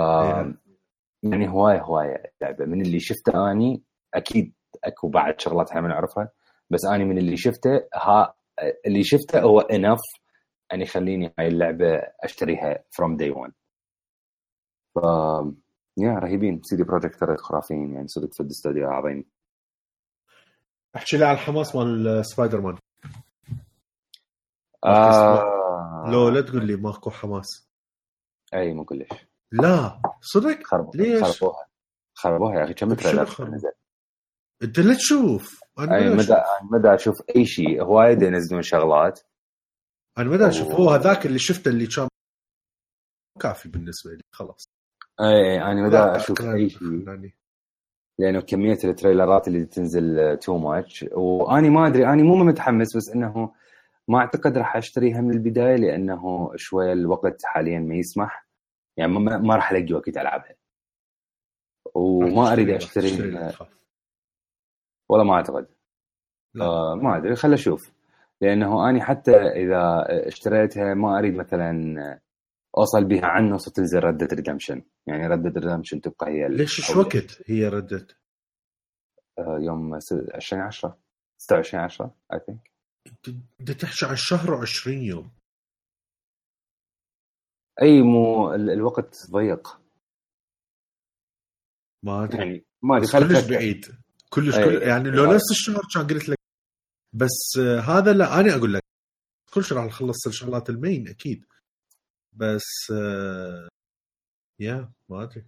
يعني 1.24 1.50
هواية 1.50 1.82
هواية 1.82 2.24
اللعبه 2.42 2.66
من 2.66 2.82
اللي 2.82 3.00
شفته 3.00 3.52
أني 3.52 3.84
أكيد 4.14 4.54
أكو 4.84 5.08
بعد 5.08 5.42
شغلات 5.42 5.70
إحنا 5.70 5.82
ما 5.82 5.88
نعرفها 5.88 6.30
بس 6.70 6.86
أني 6.86 7.06
من 7.06 7.18
اللي 7.18 7.38
شفته 7.38 7.88
ها 7.94 8.34
اللي 8.86 9.04
شفته 9.04 9.42
هو 9.42 9.60
enough 9.60 10.00
ان 10.74 10.82
يخليني 10.82 11.34
هاي 11.40 11.48
اللعبة 11.48 11.96
أشتريها 12.24 12.84
from 12.92 13.18
day 13.18 13.30
1 13.30 13.52
ف 14.96 15.00
يا 15.98 16.14
رهيبين. 16.14 16.62
CD 16.64 16.84
Projekt 16.84 17.24
Red 17.24 17.40
خرافيين 17.40 17.94
يعني 17.94 18.08
صدق 18.08 18.34
في 18.34 18.40
الاستوديو 18.40 18.90
عظيم. 18.90 19.26
أحكي 20.96 21.18
لي 21.18 21.26
على 21.26 21.34
الحماس 21.34 21.76
مال 21.76 22.26
سبايدر 22.26 22.62
مان 22.62 22.78
آه. 24.86 26.10
لو 26.12 26.30
لا 26.30 26.42
تقول 26.42 26.68
لي 26.68 26.76
ماكو 26.76 27.10
حماس. 27.10 27.70
أي 28.54 28.74
مو 28.74 28.86
كلش. 28.86 29.10
لا 29.52 30.02
صدق؟ 30.22 30.76
ليش؟ 30.96 31.24
خربوها. 31.24 31.68
خربوها 32.14 32.60
يا 32.60 32.64
أخي. 32.64 32.74
كم 32.74 32.94
trailer؟ 32.94 33.50
نزل 33.50 33.72
أنت 34.64 34.80
لا 34.80 34.94
تشوف. 34.94 35.60
أنا 35.80 36.16
مدى. 36.16 36.36
مدى 36.72 36.94
أشوف 36.94 37.22
أي 37.36 37.46
شيء. 37.46 37.84
هواية 37.84 38.22
ينزلون 38.22 38.62
شغلات. 38.62 39.20
أنا 40.18 40.30
ما. 40.30 40.76
هو 40.76 40.90
هذاك 40.90 41.26
اللي 41.26 41.40
شفته 41.40 41.70
اللي 41.70 41.88
كان 41.88 42.08
كافي 43.42 43.70
بالنسبة 43.70 44.12
لي 44.12 44.22
خلاص 44.32 44.66
اي 45.22 45.26
اي 45.26 45.62
أنا 45.62 45.88
لا، 45.88 46.16
أشوف 46.16 46.42
أي 46.42 46.70
شيء. 46.70 47.32
لأنه 48.20 48.42
كمية 48.42 48.78
ال 48.84 48.91
trailerات 48.91 49.48
اللي 49.48 49.66
تنزل 49.66 50.38
too 50.38 50.58
much 50.58 51.06
واني 51.12 51.70
ما 51.70 51.88
أدري 51.88 52.10
اني 52.14 52.24
مو 52.24 52.36
متحمس 52.36 52.98
بس 52.98 53.10
إنه 53.10 53.54
ما 54.08 54.18
أعتقد 54.20 54.58
راح 54.58 54.76
أشتريها 54.76 55.22
من 55.22 55.32
البداية 55.32 55.76
لأنه 55.76 56.52
شوية 56.56 56.94
الوقت 56.94 57.46
حاليا 57.46 57.80
ما 57.80 57.96
يسمح 57.96 58.48
يعني 58.98 59.12
ما, 59.12 59.38
ما 59.38 59.56
راح 59.56 59.72
ألاقي 59.72 59.94
وقت 59.94 60.18
ألعبها 60.18 60.56
وما 61.96 62.54
أريد 62.54 62.70
اشتري. 62.70 63.38
ولا 65.10 65.24
ما 65.24 65.34
أعتقد 65.34 65.68
لا. 66.54 66.66
آه 66.66 66.96
ما 66.96 67.18
أدري 67.18 67.36
خل 67.36 67.54
أشوف 67.54 67.93
لأنه 68.44 68.90
أني 68.90 69.02
حتى 69.02 69.32
إذا 69.36 70.06
اشتريتها 70.28 70.94
ما 70.94 71.20
أريد 71.20 71.34
مثلا 71.36 71.96
أوصل 72.78 73.06
بها 73.06 73.26
عن 73.26 73.50
نص 73.50 73.70
تنزل 73.70 74.00
Red 74.00 74.12
Dead 74.12 74.28
Redemption 74.34 74.84
يعني 75.08 75.28
Red 75.28 75.42
Dead 75.42 75.60
Redemption 75.60 76.02
تبقى 76.02 76.28
هي 76.32 76.48
ليش 76.50 76.92
أول- 76.92 76.98
وقت 76.98 77.42
هي 77.50 77.68
ردت؟ 77.68 78.18
آه، 79.40 79.58
يوم 79.62 80.00
س- 80.00 80.14
20 80.34 80.62
10 80.62 81.00
26 81.38 81.84
10 81.84 82.16
I 82.34 82.40
think 82.46 82.72
بدك 83.60 83.76
تحكي 83.76 84.06
عن 84.06 84.16
شهر 84.16 84.66
و20 84.66 84.88
يوم 84.88 85.32
أي 87.82 88.02
مو 88.02 88.54
ال- 88.54 88.70
الوقت 88.70 89.28
ضيق 89.32 89.80
ما 92.06 92.24
أدري 92.24 92.38
يعني 92.38 92.66
ما 92.84 92.98
أدري 92.98 93.08
كلش. 93.08 93.50
بعيد 93.50 93.86
كلش 94.30 94.58
أي. 94.58 94.64
كل 94.66 94.82
يعني 94.88 95.10
لو. 95.12 95.34
نفس 95.34 95.52
الشهر 95.52 95.82
كان 95.96 96.08
قلت 96.08 96.30
لك 96.30 96.38
بس 97.14 97.58
آه، 97.60 97.80
هذا 97.80 98.14
لا 98.14 98.40
أنا 98.40 98.56
أقول 98.56 98.74
لك 98.74 98.82
كل 99.54 99.64
شيء 99.64 99.78
راح 99.78 99.86
نخلص 99.86 100.28
الشغلات 100.28 100.70
المين 100.70 101.08
أكيد. 101.08 101.46
بس 102.34 102.92
آه، 102.92 103.68
يا 104.60 104.90
ما 105.10 105.24
أدري. 105.24 105.46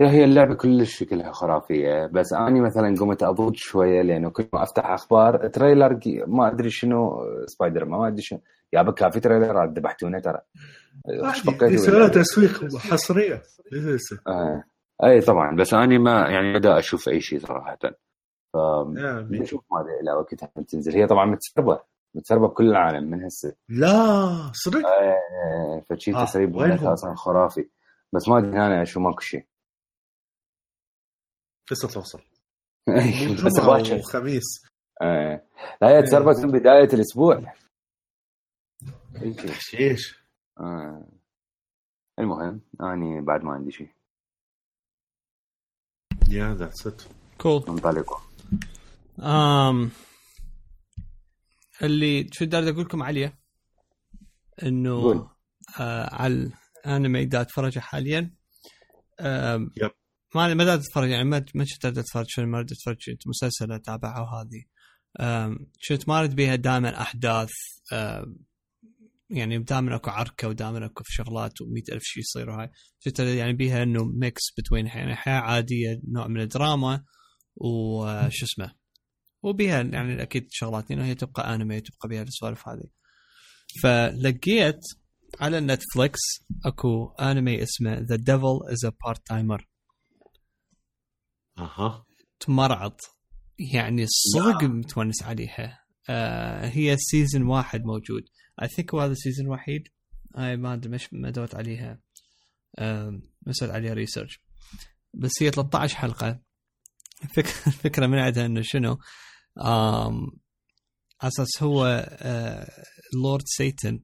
هي 0.00 0.08
هي 0.08 0.24
اللعبة 0.24 0.54
كلش 0.54 0.98
شكلها 0.98 1.32
خرافية. 1.32 2.06
بس 2.06 2.32
اني 2.32 2.60
مثلا 2.60 2.94
قمت 3.00 3.22
اضوج 3.22 3.56
شوية 3.56 4.02
لأنه 4.02 4.30
كل 4.30 4.48
ما 4.52 4.62
أفتح 4.62 4.86
أخبار 4.86 5.48
تريلر 5.48 6.00
ما 6.26 6.52
أدري 6.52 6.70
شنو 6.70 7.22
Spider 7.46 7.84
ما 7.84 8.08
أدري 8.08 8.22
شنو. 8.22 8.40
يابه 8.72 8.82
كافي 8.82 9.20
trailer 9.20 9.64
ذبحتونا 9.64 10.20
ترى. 10.20 10.40
باللعبة؟ 11.96 12.12
تسويق 12.22 12.76
حصرية. 12.78 13.42
آه. 14.28 14.64
أي 15.04 15.20
طبعا. 15.20 15.56
بس 15.56 15.74
اني 15.74 15.98
ما 15.98 16.28
يعني 16.28 16.58
بدا 16.58 16.78
أشوف 16.78 17.08
أي 17.08 17.20
شيء 17.20 17.40
صراحة. 17.40 17.78
ف 18.56 18.98
يعني 18.98 19.38
نشوف 19.38 19.64
ماذا 19.72 20.00
إلى 20.00 20.12
وقتها 20.12 20.46
تنزل 20.68 20.92
هي 20.92 21.06
طبعا 21.06 21.24
متسربة. 21.24 21.80
متسربة 22.14 22.48
بكل 22.48 22.68
العالم 22.68 23.10
من 23.10 23.24
هسه 23.24 23.56
لا 23.68 24.52
صدق؟ 24.52 24.86
آه، 24.86 25.80
فشي 25.90 26.14
آه، 26.14 26.24
تسريب؟ 26.24 26.58
أساسا 26.58 27.14
خرافي. 27.14 27.68
بس 28.12 28.28
ما 28.28 28.38
أدري 28.38 28.50
هنا 28.50 28.84
شو 28.84 29.00
ماكو 29.00 29.20
شيء. 29.20 29.46
لسه 31.72 31.88
توصل. 31.88 32.20
بس 33.46 33.60
باكر 33.66 33.98
وخميس 33.98 34.66
آه. 35.02 35.42
لا 35.82 35.88
هي 35.88 36.02
تسربت 36.02 36.36
من 36.38 36.50
بداية 36.52 36.88
الأسبوع. 36.94 37.52
تحشيش 39.36 40.24
آه. 40.60 41.08
المهم 42.18 42.60
اني 42.80 43.20
بعد 43.20 43.44
ما 43.44 43.52
عندي 43.52 43.70
شيء. 43.72 43.90
yeah 46.30 46.54
that's 46.54 46.86
it 46.86 47.02
cool 47.40 47.62
um, 49.18 49.90
اللي 51.82 52.28
شو 52.32 52.44
داري 52.44 52.70
أقول 52.70 52.84
لكم 52.84 53.02
عليه 53.02 53.38
إنه. 54.62 55.30
آه 55.80 56.14
على 56.14 56.50
الأنمي 56.86 57.24
دا 57.24 57.40
اتفرجه 57.40 57.78
حاليا 57.80 58.34
آم، 59.20 59.70
yep. 59.82 59.90
ما 60.34 60.54
ما 60.54 60.64
دا 60.64 60.74
اتفرج 60.74 61.08
يعني 61.10 61.24
ما 61.24 61.44
ما 61.54 61.64
كنت 61.64 61.84
أريد 61.84 61.98
اتفرج 61.98 62.24
شنو 62.28 62.46
ما 62.46 62.60
اتفرج 62.60 62.96
كنت 63.10 63.28
مسلسل 63.28 63.72
اتابعه 63.72 64.22
وهذه 64.22 64.64
آم، 65.20 65.58
كنت 65.88 66.08
ما 66.08 66.18
اريد 66.18 66.34
بيها 66.34 66.54
دائما 66.54 67.00
أحداث 67.00 67.50
آم، 67.92 68.36
يعني 69.30 69.58
دائما 69.58 69.96
أكو 69.96 70.10
عركة 70.10 70.48
ودائما 70.48 70.86
أكو 70.86 71.02
شغلات 71.06 71.60
و 71.60 71.64
ألف 71.92 72.02
شيء 72.02 72.22
يصير 72.22 72.50
وهاي 72.50 72.70
أريد 73.20 73.34
يعني 73.34 73.52
بيها 73.52 73.82
إنه 73.82 74.04
mix 74.04 74.42
between 74.58 74.86
يعني 74.86 75.14
حياة 75.16 75.40
عادية 75.40 76.00
نوع 76.08 76.26
من 76.26 76.40
الدراما 76.40 77.04
وشو 77.56 78.44
اسمه 78.46 78.74
وبيها 79.42 79.82
يعني 79.82 80.22
أكيد 80.22 80.46
شغلات 80.50 80.90
لأنه 80.90 81.04
هي 81.04 81.14
تبقى 81.14 81.54
انمي 81.54 81.80
تبقى 81.80 82.08
بيها 82.08 82.22
السوالف 82.22 82.68
هذه. 82.68 82.84
فلقيت 83.82 84.80
على 85.40 85.60
نتفليكس 85.60 86.20
أكو 86.64 87.08
انمي 87.20 87.62
اسمه 87.62 87.98
The 87.98 88.16
Devil 88.16 88.60
Is 88.72 88.84
a 88.84 88.92
Part-Timer 89.04 89.68
أها. 91.58 92.06
تمرعض. 92.40 93.00
يعني 93.74 94.06
صدق 94.06 94.64
متونس 94.64 95.22
عليها. 95.22 95.80
آه 96.08 96.68
هي 96.68 96.96
season 96.98 97.42
واحد 97.42 97.84
موجود. 97.84 98.22
I 98.62 98.68
think 98.68 98.94
هذا 98.94 99.12
ال 99.12 99.17
season 99.17 99.46
الوحيد 99.46 99.88
هاي 100.36 100.56
ما 100.56 100.74
أدري 100.74 100.90
مش 100.92 101.08
ما 101.12 101.30
دوت 101.30 101.54
عليها. 101.54 102.00
آم، 102.78 103.22
مسويت 103.46 103.70
عليها 103.70 103.94
research 103.94 104.40
بس 105.14 105.32
هي 105.42 105.50
13 105.50 105.96
حلقة. 105.96 106.40
الفكرة 107.22 107.66
الفكرة 107.66 108.06
من 108.06 108.18
عندها 108.18 108.46
إنه 108.46 108.62
شنو؟ 108.62 108.98
أساس 111.20 111.62
هو 111.62 112.06
آه 112.08 112.84
Lord 113.22 113.44
Satan 113.46 114.00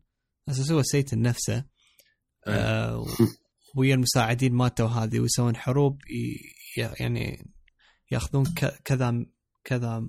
أساس 0.48 0.70
هو 0.70 0.82
Satan 0.82 1.22
نفسه. 1.22 1.64
آه 2.46 3.04
ويا 3.76 3.94
المساعدين 3.94 4.54
مالته 4.54 4.84
وهذه 4.84 5.20
ويسوون 5.20 5.56
حروب 5.56 5.98
يعني 6.76 7.52
ياخذون 8.10 8.44
كذا 8.84 9.26
كذا 9.64 10.08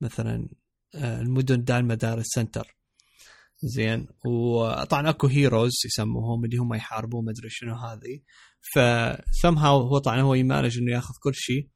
مثلا 0.00 0.48
آه، 0.94 1.20
المدن 1.20 1.64
دار 1.64 1.82
مدارس 1.82 2.26
center 2.26 2.76
زين. 3.62 4.08
وطبعا 4.24 5.10
أكو 5.10 5.26
heroes 5.26 5.72
يسموهم 5.86 6.44
اللي 6.44 6.56
هم 6.56 6.74
يحاربون 6.74 7.24
مدري 7.24 7.48
شنو 7.50 7.74
هذه. 7.74 8.20
فشسمها 8.74 9.68
هو 9.68 9.98
طبعا 9.98 10.20
هو 10.20 10.34
ي 10.34 10.40
manage 10.40 10.78
إنه 10.78 10.92
ياخذ 10.92 11.14
كل 11.22 11.34
شيء. 11.34 11.68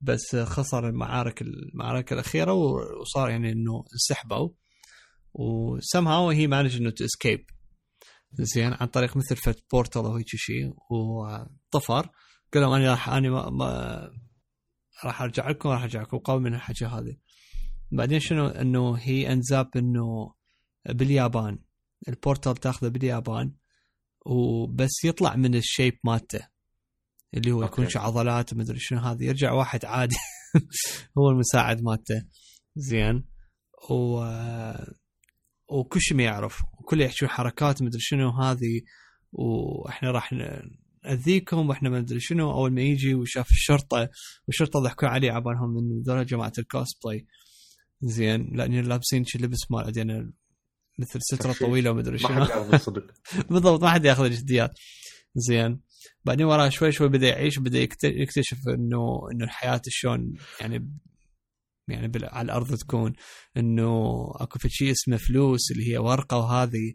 بس 0.00 0.36
خسر 0.36 0.88
المعارك 0.88 1.42
المعركه 1.42 2.14
الأخيرة 2.14 2.52
وصار 2.52 3.30
يعني 3.30 3.52
إنه 3.52 3.84
انسحبوا. 3.92 4.48
وشسمها 5.34 6.32
he 6.32 6.46
managed 6.46 6.76
انه 6.76 6.90
to 6.90 7.04
escape 7.04 7.44
زين 8.32 8.72
عن 8.72 8.86
طريق 8.86 9.16
مثل 9.16 9.36
فد 9.36 9.64
portal 9.72 10.04
أو 10.04 10.16
هيك 10.16 10.26
شيء. 10.28 10.74
وطفر. 10.90 12.10
قال 12.54 12.62
لهم 12.62 12.72
أنا 12.72 12.90
راح 12.90 13.08
أنا 13.08 13.30
ما, 13.30 13.50
ما 13.50 14.10
راح 15.04 15.22
أرجع 15.22 15.50
لكم 15.50 15.68
راح 15.68 15.82
أرجع 15.82 16.02
لكم. 16.02 16.18
قوي 16.18 16.40
من 16.40 16.54
الحكي 16.54 16.84
هذه. 16.84 17.16
بعدين 17.92 18.20
شنو؟ 18.20 18.46
إنه 18.46 18.94
he 18.94 19.32
ends 19.32 19.57
up 19.57 19.70
إنه 19.76 20.34
باليابان. 20.88 21.58
ال 22.08 22.15
portal 22.15 22.56
تاخذه 22.56 22.88
باليابان. 22.88 23.54
وبس 24.26 25.04
يطلع 25.04 25.36
من 25.36 25.54
ال 25.54 25.61
shape 25.61 25.98
مالته. 26.04 26.57
اللي 27.34 27.52
هو 27.52 27.64
يكون. 27.64 27.88
شو 27.88 27.98
عضلات 27.98 28.52
ومدري 28.52 28.78
شنو 28.78 28.98
هذه 29.00 29.24
يرجع 29.24 29.52
واحد 29.52 29.84
عادي. 29.84 30.16
هو 31.18 31.30
المساعد 31.30 31.82
مالته. 31.82 32.22
زين. 32.76 33.24
و 33.90 34.24
وكل 35.68 36.00
شيء 36.00 36.16
ما 36.16 36.22
يعرف. 36.22 36.62
وكله 36.78 37.04
يحكي 37.04 37.26
حركات 37.28 37.82
مدري 37.82 38.00
شنو 38.00 38.30
هذه. 38.30 38.80
وإحنا 39.32 40.10
راح 40.10 40.32
ن- 40.32 40.70
نأذيكم 41.04 41.68
وإحنا 41.68 41.88
ما 41.90 41.98
ادري 41.98 42.20
شنو. 42.20 42.50
أول 42.52 42.72
ما 42.72 42.80
يجي 42.82 43.14
وشاف 43.14 43.50
الشرطة 43.50 44.08
والشرطة 44.48 44.80
ضحكوا 44.80 45.08
عليه 45.08 45.32
عبالهم 45.32 45.78
إنه 45.78 46.02
ذولا 46.06 46.22
جماعة 46.22 46.52
الكوسبلاي 46.58 47.26
زين. 48.02 48.56
لأن 48.56 48.80
لابسين 48.80 49.24
شي 49.24 49.38
لبس 49.38 49.58
مال 49.70 49.84
أدينا 49.84 50.32
مثل 50.98 51.20
سترة. 51.22 51.52
طويلة 51.52 51.90
ومدري 51.90 52.18
شنو. 52.18 52.44
بالضبط 53.50 53.82
ما 53.82 53.90
حد 53.90 54.04
يأخذ 54.04 54.24
الجديات 54.24 54.78
زين. 55.34 55.80
بعدين 56.24 56.46
وراه 56.46 56.68
شوي 56.68 56.92
شوي 56.92 57.08
بدأ 57.08 57.28
يعيش 57.28 57.58
بدأ 57.58 57.78
يكت- 57.78 58.04
يكتشف 58.04 58.58
إنه 58.68 59.20
إنه 59.32 59.44
الحياة 59.44 59.80
شلون 59.88 60.34
يعني 60.60 60.90
يعني 61.88 62.12
على 62.22 62.44
الأرض 62.44 62.74
تكون. 62.74 63.12
إنه 63.56 63.92
أكو 64.34 64.58
في 64.58 64.68
شيء 64.68 64.90
اسمه 64.90 65.16
فلوس 65.16 65.70
اللي 65.70 65.92
هي 65.92 65.98
ورقة 65.98 66.36
وهذه 66.36 66.94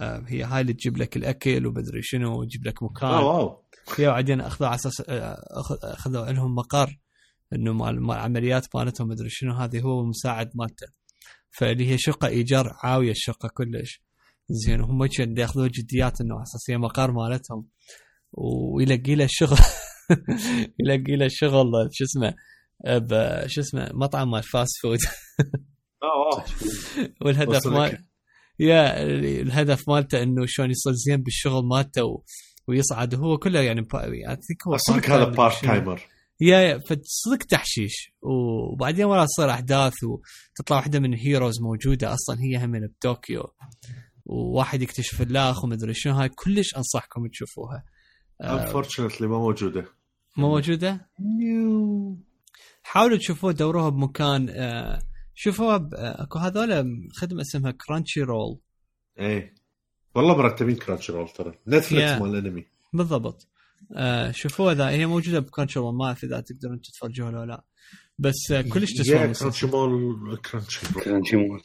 آه، 0.00 0.24
هي 0.28 0.42
هاي 0.42 0.60
اللي 0.60 0.72
تجيب 0.72 0.96
لك 0.96 1.16
الأكل 1.16 1.66
ومدري 1.66 2.02
شنو 2.02 2.40
وتجيب 2.40 2.66
لك 2.66 2.82
مكان. 2.82 3.10
واو 3.10 3.64
هي 3.98 4.06
بعدين 4.06 4.40
أخذوا 4.40 4.68
على 4.68 4.74
أساس 4.74 5.02
آه، 5.08 5.36
أخذوا 5.82 6.30
لهم 6.32 6.54
مقر 6.54 6.98
إنه 7.52 7.72
مال 7.72 8.00
مال 8.02 8.16
عمليات 8.18 8.76
مالتهم 8.76 9.08
مدري 9.08 9.28
شنو 9.30 9.52
هذه 9.54 9.80
هو 9.80 10.00
المساعد 10.00 10.50
مالته. 10.54 10.86
فاللي 11.50 11.90
هي 11.90 11.98
شقة 11.98 12.28
إيجار 12.28 12.76
عاوية 12.82 13.10
الشقة 13.10 13.48
كلش. 13.54 14.02
زين 14.50 14.80
وهم 14.80 15.06
كان 15.06 15.38
ياخذون 15.38 15.68
جديات 15.68 16.20
إنه 16.20 16.34
على 16.34 16.42
أساس 16.42 16.70
هي 16.70 16.78
مقر 16.78 17.10
مالتهم. 17.12 17.66
ويلقي 18.34 19.14
له 19.14 19.24
الشغل 19.24 19.58
يلقي 20.80 21.16
له 21.16 21.26
الشغل 21.32 21.66
شو 21.92 22.04
اسمه 22.04 22.34
شو 23.46 23.60
اسمه 23.60 23.90
مطعم 23.94 24.30
مال 24.30 24.42
fast 24.42 24.72
food 24.82 24.98
آه 26.02 26.06
wow. 26.36 26.44
والهدف. 27.26 27.66
مال 27.66 28.04
yeah 28.60 29.02
الهدف 29.42 29.88
مالته 29.88 30.22
إنه 30.22 30.42
شلون 30.46 30.70
يصير 30.70 30.92
زين 30.92 31.22
بالشغل 31.22 31.64
مالته 31.64 32.04
و... 32.04 32.22
ويصعد 32.68 33.14
وهو 33.14 33.38
كله 33.38 33.60
يعني 33.60 33.80
هو 34.68 34.76
صدق 34.76 35.10
هذا 35.10 35.24
part. 35.24 35.64
timer 35.64 36.02
yeah 36.40 36.58
yeah 36.60 36.78
فصدق 36.78 37.46
تحشيش. 37.48 38.12
وبعدين 38.22 39.04
ورا 39.04 39.24
تصير 39.24 39.50
أحداث 39.50 39.92
وتطلع 40.04 40.76
واحدة 40.76 40.98
من 41.00 41.14
ال 41.14 41.21
heroes 41.21 41.60
موجودة 41.62 42.14
أصلا 42.14 42.36
هي 42.40 42.64
هم 42.64 42.70
من 42.70 42.86
بطوكيو 42.86 43.44
وواحد 44.26 44.82
يكتشف 44.82 45.22
الأخ 45.22 45.64
ومدري 45.64 45.94
شنو 45.94 46.14
هاي 46.14 46.28
كلش 46.28 46.76
أنصحكم 46.76 47.26
تشوفوها. 47.26 47.76
آه، 47.76 47.93
unfortunately 48.42 49.26
ما 49.28 49.38
موجودة. 49.38 49.84
ما 50.36 50.48
موجودة؟ 50.48 51.08
حاولوا 52.82 53.16
تشوفوه 53.18 53.52
دوروها 53.52 53.88
بمكان 53.88 54.48
آه، 54.50 54.98
شوفوها 55.34 55.76
آه، 55.94 56.22
اكو 56.22 56.38
هذول 56.38 56.84
خدمة 57.16 57.40
اسمها 57.40 57.70
كرانشي 57.70 58.20
رول 58.22 58.58
إيه. 59.18 59.54
والله 60.14 60.36
مرتبين 60.36 60.76
Crunchyroll 60.76 61.28
ترى. 61.28 61.52
نتفلكس 61.68 62.12
Yeah. 62.18 62.22
مال 62.22 62.30
الانمي 62.36 62.66
بالضبط. 62.92 63.48
آه 63.96 64.30
شوفوها 64.30 64.74
ذا. 64.74 64.88
هي 64.88 65.06
موجودة 65.06 65.38
ب 65.38 65.78
Crunchyroll 65.78 65.94
ما 65.94 66.06
أعرف 66.06 66.24
إذا 66.24 66.40
تقدرون 66.40 66.80
تتفرجوها 66.80 67.30
ولا 67.30 67.46
لا. 67.46 67.64
بس 68.18 68.50
آه 68.52 68.60
كلش 68.62 68.92
تسوى 68.92 69.24
المسلسل. 69.24 69.42
Crunchy 69.44 69.66
مول 69.66 70.36
كرانشي 70.36 70.80
رول 70.94 71.04
كرانشي 71.04 71.36
مول 71.36 71.62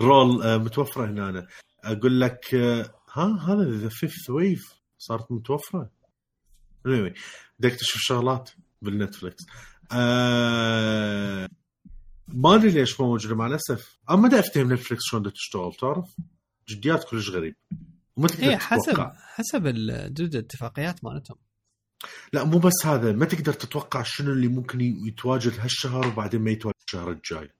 رول 0.00 0.42
آه، 0.42 0.56
متوفرة 0.56 1.06
هنا 1.06 1.28
أنا. 1.28 1.46
أقول 1.84 2.20
لك 2.20 2.54
آه، 2.54 2.94
ها؟ 3.12 3.38
هذا 3.48 3.70
ذا 3.70 3.88
فيفث 3.88 4.30
ويف 4.30 4.79
صارت 5.00 5.32
متوفرة. 5.32 5.90
Anyway 6.88 7.18
بدك 7.58 7.72
تشوف 7.72 8.00
شغلات 8.00 8.50
بالنتفلكس 8.82 9.46
آه 9.92 11.48
ما 12.28 12.54
أدري 12.54 12.70
ليش 12.70 13.00
ما 13.00 13.06
موجودة 13.06 13.34
مع 13.34 13.46
الأسف. 13.46 13.98
أنا 14.10 14.18
ما 14.18 14.38
أفتهم 14.38 14.72
نتفلكس 14.72 15.02
شلون 15.02 15.32
تشتغل 15.32 15.72
تعرف 15.74 16.16
جديات 16.68 17.04
كلش 17.04 17.30
غريب. 17.30 17.56
وما 18.16 18.28
تقدر 18.28 18.50
إيه 18.50 18.56
حسب 18.56 18.92
تتوقع 18.92 19.12
حسب 19.16 19.66
الاتفاقيات 19.66 21.04
مالتهم. 21.04 21.38
لا 22.32 22.44
مو 22.44 22.58
بس 22.58 22.86
هذا. 22.86 23.12
ما 23.12 23.26
تقدر 23.26 23.52
تتوقع 23.52 24.02
شنو 24.02 24.32
اللي 24.32 24.48
ممكن 24.48 24.80
يتواجد 24.80 25.60
هالشهر 25.60 26.06
وبعدين 26.06 26.40
ما 26.40 26.50
يتواجد 26.50 26.76
الشهر 26.86 27.10
الجاي. 27.10 27.50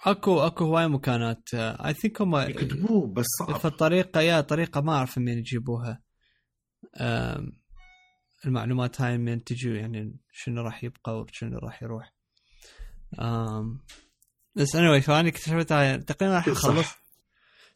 اكو 0.00 0.40
أكو 0.40 0.64
هواي 0.64 0.88
مكانات. 0.88 1.54
اي 1.54 1.94
ثينك 1.94 2.20
هم 2.20 2.36
يكتبوه 2.36 3.06
بس 3.06 3.26
صعب. 3.38 3.58
في 3.58 3.64
الطريقة 3.64 4.20
يا 4.20 4.40
طريقة 4.40 4.80
ما 4.80 4.92
أعرف 4.92 5.18
من 5.18 5.38
يجيبوها. 5.38 6.09
المعلومات 8.46 9.00
هاي 9.00 9.18
من 9.18 9.44
تجي 9.44 9.74
يعني 9.74 10.16
شنو 10.32 10.62
راح 10.62 10.84
يبقى 10.84 11.20
وشنو 11.20 11.58
راح 11.58 11.82
يروح. 11.82 12.14
بس 14.54 14.76
anyway 14.76 15.00
فاني 15.02 15.28
اكتشفت 15.28 15.72
هاي 15.72 15.98
تقريبا 15.98 16.34
راح. 16.34 16.48
أخلص. 16.48 16.86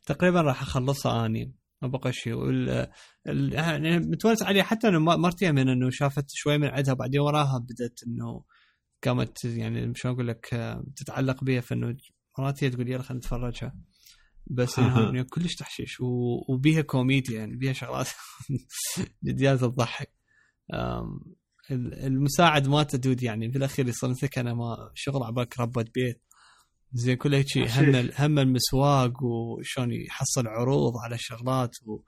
تقريبا 0.06 0.40
راح 0.40 0.62
اخلصها 0.62 1.26
أني 1.26 1.52
ما 1.82 1.89
بقى 1.89 2.12
شيء 2.12 2.32
وال 2.35 2.89
ال- 3.26 3.52
يعني 3.52 3.98
متونس 3.98 4.43
عليه 4.43 4.62
حتى 4.62 4.89
إنه 4.89 4.98
م- 4.98 5.20
مرتين 5.20 5.55
من 5.55 5.68
إنه 5.68 5.90
شافت 5.90 6.24
شوي 6.31 6.59
من 6.59 6.68
عندها 6.68 6.94
بعدين 6.94 7.20
وراها 7.20 7.59
بدأت 7.59 8.01
إنه 8.06 8.44
قامت 9.05 9.44
يعني 9.44 9.94
شلون 9.94 10.14
أقول 10.14 10.28
لك 10.28 10.47
تتعلق 10.97 11.44
بيها 11.44 11.60
فإنه 11.60 11.97
مرات 12.39 12.64
هي 12.64 12.70
تقول 12.70 12.89
يلا 12.89 13.02
خلينا 13.02 13.18
نتفرجها. 13.18 13.74
بس 14.47 14.79
إنه 14.79 15.23
كلش 15.23 15.55
تحشيش. 15.55 15.97
وبيها 16.49 16.83
كوميديا 16.83 17.39
يعني 17.39 17.57
بيها 17.57 17.73
شغلات. 17.73 18.09
جديات 19.25 19.61
تضحك 19.61 20.11
المساعد 21.71 22.69
مالته 22.69 22.99
دود 22.99 23.23
يعني. 23.23 23.49
بالاخير 23.49 23.89
يصير 23.89 24.11
مثلك 24.11 24.39
أنا 24.39 24.55
ما 24.55 24.91
شغل 24.95 25.23
عبالك 25.23 25.61
ربة 25.61 25.85
بيت. 25.95 26.21
زين 26.93 27.16
كله 27.16 27.37
هيك 27.37 27.59
هم 27.59 28.11
هم 28.19 28.39
المسواق 28.39 29.23
وشلون 29.23 29.93
يحصل 29.93 30.47
عروض 30.47 30.93
على 31.05 31.15
الشغلات 31.15 31.71
و... 31.87 31.99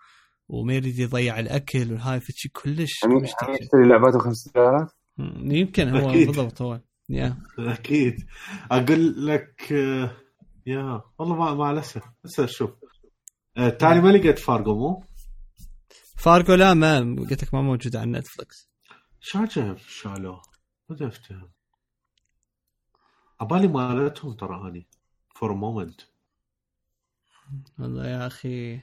وما 0.49 0.75
يريد 0.75 0.99
يضيع 0.99 1.41
الأكل 1.41 1.93
وهاي 1.93 2.21
فشي 2.21 2.49
كلش. 2.49 2.91
يشتري 3.23 4.19
خمس 4.19 4.49
دولارات؟ 4.55 4.93
مم، 5.19 5.51
يمكن 5.51 5.89
هو 5.89 6.11
أكيد. 6.11 6.27
بالضبط 6.27 6.63
هو. 6.63 6.81
أكيد. 7.59 8.27
أقول 8.71 9.27
لك 9.27 9.73
آه، 9.73 10.17
يا 10.67 11.03
والله 11.19 11.37
ما 11.37 11.55
مع 11.55 11.71
الاسف 11.71 12.03
هسه 12.25 12.47
شوف. 12.47 12.71
آه، 13.57 13.69
تالي 13.69 14.01
ما 14.01 14.09
لقيت 14.09 14.39
فارجو 14.39 14.75
مو؟ 14.75 15.05
فارجو 16.19 16.55
لا 16.55 16.75
ما 16.75 16.99
قلت 17.31 17.45
لك 17.45 17.55
ما 17.55 17.63
موجود 17.63 17.97
على 17.97 18.11
نتفلكس 18.11 18.71
شاجة 19.21 19.77
شالوه 19.89 20.43
ما 20.89 21.07
افتهم 21.07 21.51
عبالي 23.41 23.69
مالتهم 23.69 24.33
ترى 24.33 24.69
اني 24.69 24.87
for 25.35 25.55
moment 25.55 26.01
والله 27.79 28.07
يا 28.09 28.27
أخي. 28.27 28.81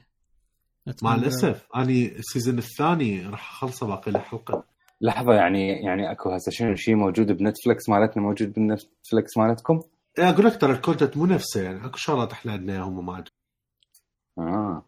مع 1.03 1.15
الأسف 1.15 1.67
اني 1.75 2.15
ال 2.19 2.25
season 2.25 2.57
الثاني 2.57 3.27
راح 3.27 3.51
أخلصه 3.53 3.87
باقي 3.87 4.11
له 4.11 4.19
حلقة. 4.19 4.65
لحظة 5.01 5.33
يعني 5.33 5.69
يعني 5.69 6.11
أكو 6.11 6.29
هسه 6.29 6.51
شنو 6.51 6.75
شيء 6.75 6.95
موجود 6.95 7.31
بنتفلكس 7.31 7.89
مالتنا؟ 7.89 8.23
موجود 8.23 8.53
بنتفلكس 8.53 9.37
مالتكم؟ 9.37 9.81
إيه، 10.19 10.29
أقول 10.29 10.45
لك 10.45 10.61
ترى 10.61 10.71
ال 10.73 10.79
content 10.79 11.17
مو 11.17 11.25
نفسه 11.25 11.61
يعني 11.61 11.85
أكو 11.85 11.97
شغلات 11.97 12.31
إحنا 12.31 12.51
عندنا 12.51 12.73
اياهم 12.73 13.05
ما 13.05 13.13
عندهم 13.13 13.33
آه. 14.39 14.85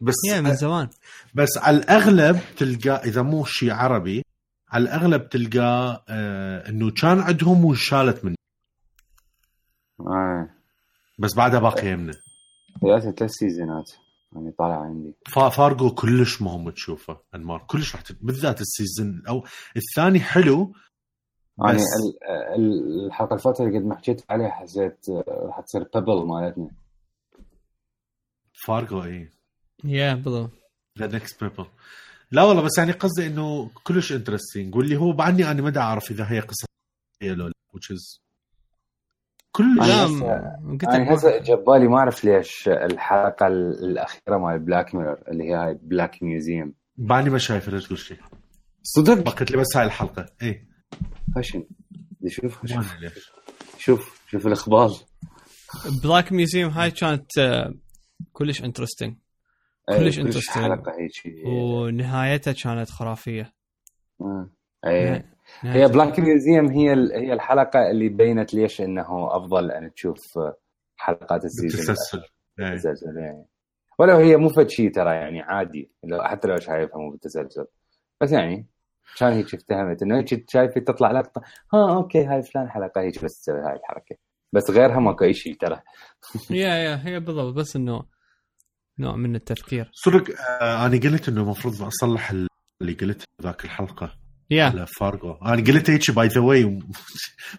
بس 0.00 0.14
يا 0.28 0.40
من 0.40 0.54
زمان. 0.56 0.88
بس 1.34 1.48
على 1.58 1.76
الأغلب 1.76 2.40
تلقى 2.56 2.90
إذا 3.04 3.22
مو 3.22 3.44
شيء 3.44 3.70
عربي 3.72 4.22
على 4.68 4.82
الأغلب 4.84 5.28
تلقى 5.28 6.04
آه 6.08 6.68
إنه 6.68 6.90
كان 6.90 7.20
عندهم 7.20 7.64
وانشالت 7.64 8.24
منه. 8.24 8.34
آه. 10.00 10.48
بس 11.18 11.34
بعدها 11.36 11.60
باقي 11.60 11.88
يمنا 11.88 12.12
ثلاث 12.80 13.14
ثلاث 13.18 13.30
سيزونات 13.30 13.90
يعني 14.32 14.52
طالع 14.58 14.82
عندي. 14.82 15.14
فا- 15.28 15.48
فارجو 15.48 15.94
كلش 15.94 16.42
مهم 16.42 16.70
تشوفه 16.70 17.20
أنمار. 17.34 17.64
كلش 17.66 17.96
راح. 17.96 18.02
بالذات 18.20 18.60
ال 18.60 18.69
season 18.69 19.22
أو 19.28 19.44
الثاني 19.76 20.20
حلو 20.20 20.72
يعني 21.58 21.76
بس- 21.76 21.82
ال- 21.82 22.24
ال- 22.54 23.06
الحلقة 23.06 23.34
الفاتره 23.34 23.64
اللي 23.66 23.78
قد 23.78 23.84
ما 23.84 23.96
حكيت 23.96 24.22
عليها 24.30 24.50
حسيت 24.50 25.08
آه، 25.08 25.24
راح 25.46 25.60
تصير 25.60 25.88
بابل 25.94 26.26
مالتنا 26.26 26.70
فارجو 28.66 29.02
إي. 29.04 29.30
يا 29.84 30.14
بالضبط 30.14 30.50
the 30.98 31.06
next 31.06 31.44
people 31.44 31.66
لا 32.30 32.42
والله 32.42 32.62
بس 32.62 32.78
يعني 32.78 32.92
قصدي 32.92 33.26
إنه 33.26 33.70
كلش 33.84 34.12
interesting 34.12 34.74
واللي 34.74 34.96
هو 34.96 35.12
بعدني 35.12 35.50
أنا 35.50 35.62
ما 35.62 35.78
أعرف 35.80 36.10
إذا 36.10 36.26
هي 36.32 36.40
قصة 36.40 36.66
لو 37.22 37.46
لا 37.46 37.52
which 37.76 37.96
is 37.96 38.20
كلش. 39.52 39.78
لا 39.88 40.06
هسه- 40.06 40.26
يعني 40.26 41.40
جبالي 41.40 41.88
ما 41.88 41.98
أعرف. 41.98 42.24
ليش 42.24 42.68
الحلقة 42.68 43.46
ال- 43.46 43.84
الأخيرة 43.84 44.38
مال 44.38 44.58
Black 44.58 44.94
Mirror 44.94 45.18
اللي 45.28 45.44
هي 45.44 45.54
هاي 45.54 45.78
Black 45.82 46.22
Museum 46.22 46.74
بعدني 46.96 47.30
ما 47.30 47.38
لا 47.70 47.80
تقول 47.80 47.98
شيء. 47.98 48.18
صدق؟ 48.82 49.14
بقت 49.24 49.50
لي 49.50 49.56
بس 49.56 49.76
هاي 49.76 49.86
الحلقة 49.86 50.26
إي. 50.42 50.66
خشن. 51.36 51.64
بدي 52.20 52.30
شوف 52.30 52.66
شوف. 52.66 52.94
شوف 53.78 54.22
شوف 54.30 54.46
الأخبار. 54.46 54.90
Black 56.04 56.32
Museum 56.32 56.70
هاي 56.70 56.90
كانت 56.90 57.38
آه، 57.38 57.74
كلش 58.32 58.64
interesting 58.64 59.14
أي، 59.90 59.98
كلش 59.98 60.20
interesting. 60.20 60.50
حلقة 60.50 60.92
هيك. 60.98 61.46
ونهايتها 61.46 62.52
كانت 62.52 62.90
خرافية. 62.90 63.52
آه. 64.20 64.50
اي 64.86 65.18
نهاية- 65.18 65.24
هي 65.62 65.88
Black 65.88 66.18
Museum 66.20 66.66
هي 66.70 66.92
ال- 66.92 67.12
هي 67.12 67.32
الحلقة 67.32 67.90
اللي 67.90 68.08
بينت 68.08 68.54
ليش 68.54 68.80
إنه 68.80 69.36
أفضل 69.36 69.70
أن 69.70 69.94
تشوف 69.94 70.38
حلقات 70.96 71.44
ال 71.44 71.48
season 71.48 71.70
بالتسلسل 71.86 72.18
إيه. 72.18 72.68
بالتسلسل 72.70 73.16
يعني 73.18 73.46
ولو 73.98 74.16
هي 74.16 74.36
مو 74.36 74.48
فد 74.48 74.68
شيء 74.68 74.92
ترى 74.92 75.14
يعني 75.14 75.40
عادي. 75.40 75.90
لو 76.04 76.22
حتى 76.22 76.48
لو 76.48 76.56
شايفها 76.56 76.98
مو 76.98 77.10
بالتسلسل 77.10 77.66
بس 78.20 78.32
يعني 78.32 78.66
كان 79.18 79.32
هيك 79.32 79.54
افتهمت 79.54 80.02
إنه 80.02 80.18
هيك 80.18 80.50
شايفه 80.50 80.80
تطلع 80.80 81.10
لقطه 81.12 81.42
ها 81.74 81.94
okay 81.94 82.24
هاي 82.24 82.42
فلان 82.42 82.70
حلقة 82.70 83.00
هيك 83.00 83.24
بس 83.24 83.40
تسوي 83.40 83.60
هاي 83.60 83.76
الحركة. 83.76 84.16
بس 84.52 84.70
غيرها 84.70 84.98
ماكو 85.00 85.24
اي 85.24 85.34
شيء 85.34 85.56
ترى. 85.60 85.80
yeah 86.50 86.68
yeah 86.74 87.02
هي 87.06 87.20
بالضبط 87.20 87.54
بس 87.54 87.76
إنه 87.76 88.02
نوع 88.98 89.16
من 89.16 89.34
التفكير. 89.36 89.90
صدق 89.94 90.24
آه 90.60 90.86
أنا 90.86 90.96
قلت 91.00 91.28
إنه 91.28 91.40
المفروض 91.40 91.82
أصلح 91.82 92.30
ال- 92.30 92.48
اللي 92.82 92.92
قلته 92.92 93.26
ذاك 93.42 93.64
الحلقة. 93.64 94.18
yeah. 94.50 94.64
على 94.64 94.86
فارجو 94.86 95.32
أنا 95.32 95.56
قلت 95.64 95.90
هيك 95.90 96.10
by 96.10 96.26
the 96.28 96.40
way 96.40 96.64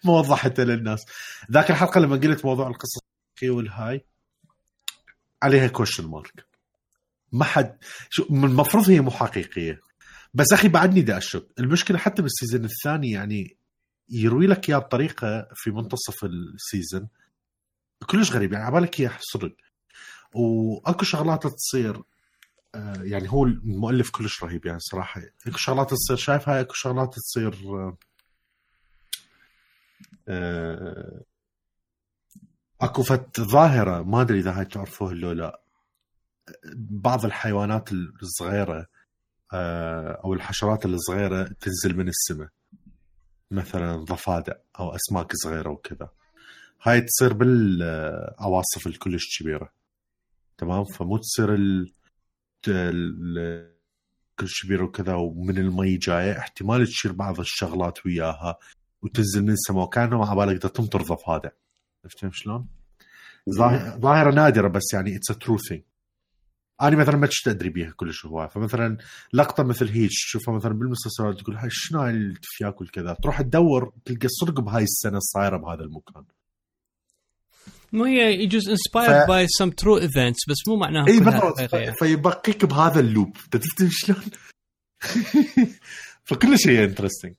ما 0.05 0.13
وضحته 0.13 0.63
للناس. 0.63 1.05
ذاك 1.51 1.71
الحلقة 1.71 1.99
لما 1.99 2.15
قلت 2.15 2.45
موضوع 2.45 2.67
القصص 2.67 2.99
والهاي 3.43 4.05
عليها 5.43 5.67
question 5.67 6.07
mark 6.07 6.45
ما 7.31 7.45
حد 7.45 7.77
شو 8.09 8.25
من 8.29 8.43
المفروض 8.49 8.89
هي 8.89 9.01
مو 9.01 9.11
حقيقية. 9.11 9.79
بس 10.33 10.53
أخي 10.53 10.67
بعدني 10.67 11.01
دا 11.01 11.17
أشك. 11.17 11.47
المشكلة 11.59 11.97
حتى 11.97 12.21
بال 12.21 12.32
season 12.32 12.65
الثاني 12.65 13.11
يعني 13.11 13.57
يروي 14.09 14.47
لك 14.47 14.69
إياه 14.69 14.77
بطريقة 14.77 15.47
في 15.53 15.71
منتصف 15.71 16.25
ال 16.25 16.37
season 16.37 17.07
كلش 18.07 18.31
غريب 18.31 18.53
يعني 18.53 18.65
عبالك 18.65 18.99
إياه 18.99 19.17
صدق 19.19 19.55
وأكو 20.33 21.05
شغلات 21.05 21.47
تصير 21.47 22.03
آه، 22.75 23.03
يعني 23.03 23.31
هو 23.31 23.43
المؤلف 23.43 24.09
كلش 24.09 24.43
رهيب 24.43 24.65
يعني 24.65 24.79
صراحة. 24.79 25.21
أكو 25.47 25.57
شغلات 25.57 25.91
تصير 25.91 26.15
شايف 26.17 26.49
هاي 26.49 26.61
أكو 26.61 26.73
شغلات 26.73 27.15
تصير 27.15 27.53
آه، 27.53 27.97
آه، 30.27 31.21
أكو 32.81 33.03
فد 33.03 33.41
ظاهرة 33.41 34.03
ما 34.03 34.21
أدري 34.21 34.39
إذا 34.39 34.59
هاي 34.59 34.65
تعرفوها 34.65 35.13
لو 35.13 35.31
لا. 35.31 35.61
بعض 36.75 37.25
الحيوانات 37.25 37.91
الصغيرة 37.91 38.87
أو 40.23 40.33
الحشرات 40.33 40.85
الصغيرة 40.85 41.43
تنزل 41.43 41.97
من 41.97 42.07
السماء. 42.07 42.49
مثلا 43.51 43.95
ضفادع 43.95 44.53
أو 44.79 44.95
أسماك 44.95 45.31
صغيرة 45.35 45.69
وكذا. 45.69 46.09
هاي 46.83 47.01
تصير 47.01 47.33
بالعواصف 47.33 48.87
الكلش 48.87 49.39
كبيرة. 49.39 49.69
تمام؟ 50.57 50.83
فمو 50.83 51.17
تصير 51.17 51.53
ال 51.53 51.93
ال- 52.67 53.73
كلش 54.39 54.65
كبيره 54.65 54.83
وكذا 54.83 55.13
ومن 55.13 55.57
المي 55.57 55.97
جاية. 55.97 56.37
احتمال 56.37 56.87
تصير 56.87 57.11
بعض 57.11 57.39
الشغلات 57.39 58.05
وياها 58.05 58.57
وتنزل 59.01 59.41
من 59.43 59.49
السماء. 59.49 59.83
وكأنه 59.83 60.25
على 60.25 60.35
بالك 60.45 60.61
تمطر 60.61 61.01
ضفادع. 61.01 61.49
عرفت 62.03 62.29
شلون؟ 62.31 62.67
ظاهر- 63.49 63.99
ظاهره 63.99 64.31
نادرة 64.31 64.67
بس 64.67 64.93
يعني 64.93 65.15
it's 65.15 65.37
true 65.37 65.57
thing 65.57 65.81
أنا 66.87 66.95
مثلا 66.95 67.15
ما 67.17 67.27
كنت 67.27 67.47
أدري 67.47 67.69
بيها 67.69 67.93
كلش 67.95 68.25
هواي 68.25 68.49
فمثلا 68.49 68.97
لقطة 69.33 69.63
مثل 69.63 69.89
هيك 69.89 70.09
تشوفها 70.09 70.55
مثلا 70.55 70.73
بالمسلسلات 70.73 71.39
تقول 71.39 71.55
هاي 71.55 71.69
شنو 71.71 71.99
هاي 72.01 72.11
التفياك 72.11 72.81
والكذا 72.81 73.13
تروح 73.23 73.41
تدور 73.41 73.93
تلقى 74.05 74.27
صدق 74.27 74.59
بهاي 74.61 74.83
السنة 74.83 75.19
صايرة 75.19 75.57
بهذا 75.57 75.81
المكان. 75.83 76.23
مو 77.93 78.03
هي 78.03 78.33
يجوز 78.43 78.69
inspired 78.69 79.27
by 79.27 79.47
some 79.47 79.69
true 79.69 79.97
events 79.97 80.39
بس 80.49 80.57
مو 80.67 80.75
معناها 80.75 81.07
إي 81.07 81.19
بالضبط. 81.19 81.61
ف- 81.61 81.75
فيبقيك 81.99 82.65
بهذا 82.65 82.99
ال 82.99 83.05
loop. 83.05 83.37
تفتهم 83.51 83.89
شلون؟ 83.91 84.23
فكل 86.23 86.59
شيء 86.59 86.83
interesting 86.83 87.33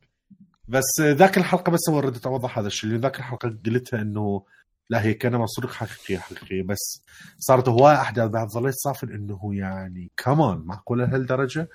بس 0.69 0.85
ذاك 1.01 1.39
الحلقة 1.39 1.71
بس 1.73 1.89
وردت 1.89 2.27
أوضح 2.27 2.59
هذا 2.59 2.67
الشيء. 2.67 2.91
ذاك 2.97 3.19
الحلقة 3.19 3.59
قلتها 3.67 4.03
إنه 4.03 4.45
لا 4.91 5.03
هي 5.03 5.15
كانما 5.15 5.47
صدق 5.47 5.71
حقيقيه 5.73 6.19
حقيقيه 6.19 6.63
بس 6.63 7.03
صارت 7.39 7.69
هواي 7.69 7.95
احداث 7.95 8.31
بعد 8.31 8.49
ظليت 8.49 8.75
صافن 8.75 9.15
إنه 9.15 9.51
يعني 9.55 10.11
كمان 10.17 10.59
معقولة 10.59 11.05
لهالدرجه 11.05 11.69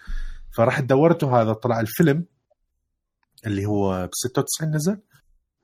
فرحت 0.58 0.84
دورت 0.84 1.24
هذا 1.24 1.54
طلع 1.54 1.80
الفيلم 1.80 2.26
اللي 3.46 3.66
هو 3.66 4.08
ب 4.08 4.10
96 4.14 4.76
نزل. 4.76 5.00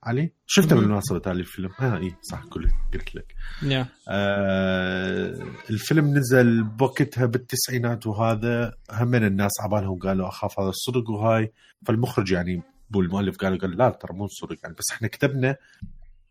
علي 0.04 0.32
شفته. 0.46 0.76
بالمناسبة 0.76 1.18
تالي 1.18 1.40
الفيلم؟ 1.40 1.70
آه 1.80 1.96
اي 1.96 2.14
صح 2.22 2.44
كل 2.44 2.70
قلت 2.94 3.14
لك. 3.14 3.34
يا 3.62 3.86
آه 4.08 5.46
الفيلم 5.70 6.18
نزل 6.18 6.62
بوقتها 6.62 7.26
بالتسعينات 7.26 8.06
وهذا 8.06 8.74
هم 8.92 9.08
من 9.08 9.24
الناس 9.24 9.52
عبالهم 9.60 9.98
قالوا 9.98 10.28
أخاف 10.28 10.60
هذا 10.60 10.68
الصدق 10.68 11.10
وهاي. 11.10 11.52
فالمخرج 11.86 12.32
يعني 12.32 12.62
بو 12.90 13.00
المؤلف 13.00 13.36
قال 13.36 13.58
قال 13.58 13.76
لا 13.76 13.90
ترى 13.90 14.16
مو 14.16 14.26
صدق 14.28 14.56
يعني 14.62 14.74
بس 14.74 14.84
إحنا 14.92 15.08
كتبنا 15.08 15.56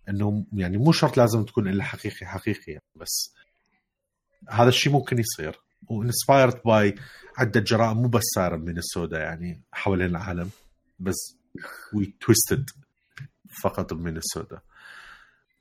إنه 0.09 0.45
يعني 0.53 0.77
مو 0.77 0.91
شرط 0.91 1.17
لازم 1.17 1.45
تكون 1.45 1.67
إلا 1.67 1.83
حقيقي 1.83 2.25
حقيقي 2.25 2.71
يعني 2.71 2.83
بس 2.95 3.33
هذا 4.49 4.69
الشيء 4.69 4.93
ممكن 4.93 5.19
يصير. 5.19 5.59
وانسبايرد 5.89 6.61
باي 6.65 6.95
عدة 7.37 7.59
جرائم 7.59 7.97
مو 7.97 8.07
بس 8.07 8.23
صايره 8.35 8.55
من 8.55 8.77
السوداء 8.77 9.21
يعني 9.21 9.63
حوالين 9.71 10.07
العالم 10.07 10.49
بس 10.99 11.37
وي 11.93 12.15
تويستد 12.21 12.69
فقط 13.63 13.93
من 13.93 14.17
السوداء. 14.17 14.61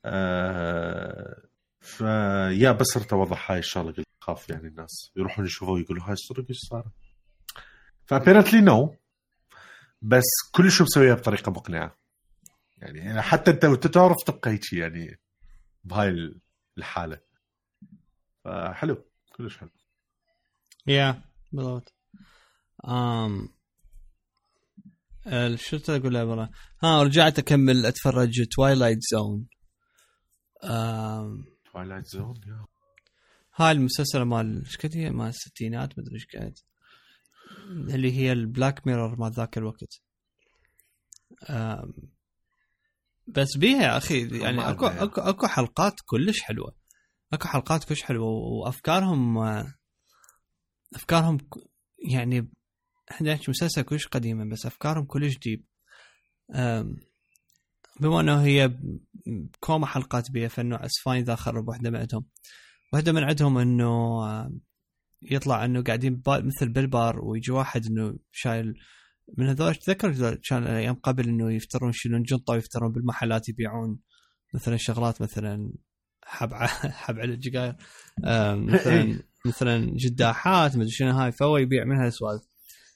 آه 0.05 1.41
فيا 1.81 2.71
بس 2.71 2.97
ارت 2.97 3.13
أوضح 3.13 3.51
هاي 3.51 3.59
الشغلة 3.59 3.91
قلت 3.91 4.05
خاف 4.21 4.49
يعني 4.49 4.67
الناس 4.67 5.11
يروحون 5.15 5.45
يشوفوا 5.45 5.79
يقولوا 5.79 6.03
هاي 6.03 6.13
الصدق 6.13 6.45
إيش 6.49 6.59
صار 6.69 6.91
ف 8.05 8.10
apparently 8.10 8.61
no 8.61 8.95
بس 10.01 10.23
كل 10.51 10.71
شيء 10.71 10.85
مسويها 10.85 11.15
بطريقة 11.15 11.51
مقنعة. 11.51 11.97
يعني 12.77 13.21
حتى 13.21 13.51
أنت 13.51 13.65
تعرف 13.87 14.23
تبقى 14.23 14.51
هيك 14.51 14.73
يعني 14.73 15.19
بهاي 15.83 16.33
الحالة. 16.77 17.19
فحلو 18.43 19.05
كلش 19.35 19.57
حلو. 19.57 19.69
yeah 20.87 21.21
بالضبط. 21.51 21.93
آم 22.87 23.49
ال- 25.27 25.59
شو 25.59 25.77
له 25.87 26.25
والله؟ 26.25 26.49
ها 26.83 27.03
رجعت 27.03 27.39
أكمل 27.39 27.85
أتفرج 27.85 28.45
Twilight 28.51 28.99
Zone 29.11 29.47
Twilight 31.71 32.05
Zone 32.07 32.41
هاي 33.55 33.71
المسلسل 33.71 34.21
مال 34.21 34.65
إيش 34.65 34.77
قد 34.77 34.97
هي؟ 34.97 35.09
مال 35.09 35.27
الستينات 35.27 35.99
مدري 35.99 36.15
إيش 36.15 36.25
قد 36.35 36.57
اللي 37.95 38.11
هي 38.17 38.31
ال 38.31 38.40
Black 38.40 38.87
Mirror 38.87 39.19
مال 39.19 39.31
ذاك 39.31 39.57
الوقت. 39.57 40.01
بس 43.27 43.57
بيها 43.57 43.83
يا 43.83 43.97
أخي 43.97 44.39
يعني 44.39 44.69
أكو. 44.69 44.85
أكو 44.85 45.21
أكو 45.21 45.47
حلقات 45.47 45.93
كلش 46.05 46.41
حلوة. 46.41 46.75
أكو 47.33 47.47
حلقات 47.47 47.83
كلش 47.83 48.01
حلوة 48.01 48.27
وأفكارهم 48.27 49.37
آه، 49.37 49.73
أفكارهم 50.95 51.37
يعني 52.13 52.49
إحنا 53.11 53.33
نحكي 53.33 53.51
مسلسل 53.51 53.81
كلش 53.81 54.07
قديمة 54.07 54.49
بس 54.49 54.65
أفكارهم 54.65 55.05
كلش 55.05 55.37
deep 55.37 55.65
بما 57.99 58.19
إنه 58.21 58.43
هي 58.43 58.77
كوما 59.59 59.85
حلقات 59.85 60.31
بيها 60.31 60.47
فإنه 60.47 60.75
اسفاني 60.75 61.21
ذا 61.21 61.35
خرب 61.35 61.67
واحدة 61.67 61.89
من 61.89 61.95
عندهم. 61.99 62.25
واحدة 62.93 63.11
من 63.11 63.23
عندهم 63.23 63.57
إنه 63.57 64.21
يطلع 65.21 65.65
إنه 65.65 65.83
قاعدين 65.83 66.21
مثل 66.27 66.69
بالبار 66.69 67.25
ويجي 67.25 67.51
واحد 67.51 67.85
إنه 67.85 68.17
شايل 68.31 68.73
من 69.37 69.47
هذول 69.49 69.75
تذكر؟ 69.75 70.35
كان 70.35 70.63
أيام 70.67 70.95
قبل 70.95 71.27
إنه 71.27 71.51
يفترون 71.51 71.89
يشيلون 71.89 72.23
جنطة 72.23 72.53
ويفترون 72.53 72.91
بالمحلات 72.91 73.49
يبيعون 73.49 73.99
مثلا 74.53 74.77
شغلات 74.77 75.21
مثلا 75.21 75.73
حب 76.23 76.53
ع- 76.53 76.67
حب 76.67 77.19
على 77.19 77.33
الجقاير 77.33 77.75
مثلا 78.55 79.19
مثلا 79.45 79.91
جداحات 79.95 80.75
مدري 80.77 80.89
شنو 80.91 81.11
هاي 81.11 81.31
فهو 81.31 81.57
يبيع 81.57 81.83
منها 81.83 82.09
سوالف 82.09 82.43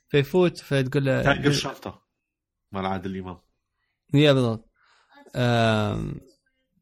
فيفوت 0.10 0.57
فتقول 0.57 1.06
له 1.06 1.23
تايجر 1.23 1.51
شرطه 1.51 2.01
مال 2.72 2.85
عادل 2.85 3.11
الامام 3.15 3.38
yeah 4.14 4.34
بالضبط. 4.34 4.69
آم، 5.35 6.22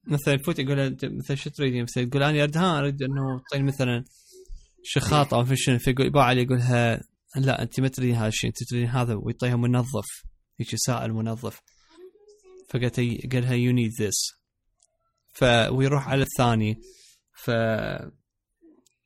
مثلا 0.07 0.33
يفوت 0.33 0.59
يقول 0.59 0.77
له 0.77 0.97
مثلا 1.03 1.35
شو 1.35 1.49
تريدين 1.49 1.83
مثلا 1.83 2.03
يقول 2.03 2.23
أنا 2.23 2.39
اريد 2.43 2.57
ها 2.57 2.79
أريد 2.79 3.03
إنه 3.03 3.39
تعطيني 3.39 3.63
مثلا 3.67 4.03
شخاط 4.83 5.33
أو 5.33 5.45
شنو 5.55 5.79
فيقول 5.79 6.05
يباع 6.07 6.23
عليه 6.23 6.41
يقولها 6.41 7.01
لا 7.37 7.61
أنت 7.61 7.79
ما 7.79 7.87
تريدين 7.87 8.15
هذا 8.15 8.27
الشيء 8.27 8.49
أنت 8.49 8.63
تريدين 8.69 8.89
هذا 8.89 9.13
ويعطيها 9.15 9.55
منظف 9.55 10.05
هيك 10.59 10.69
سائل 10.75 11.13
منظف 11.13 11.59
فقالت 12.69 12.99
هي- 12.99 13.17
قالها 13.33 13.53
you 13.53 13.71
need 13.71 13.91
this 14.01 14.31
ف 15.33 15.43
ويروح 15.71 16.07
على 16.09 16.21
الثاني. 16.23 16.75
ف 17.43 17.51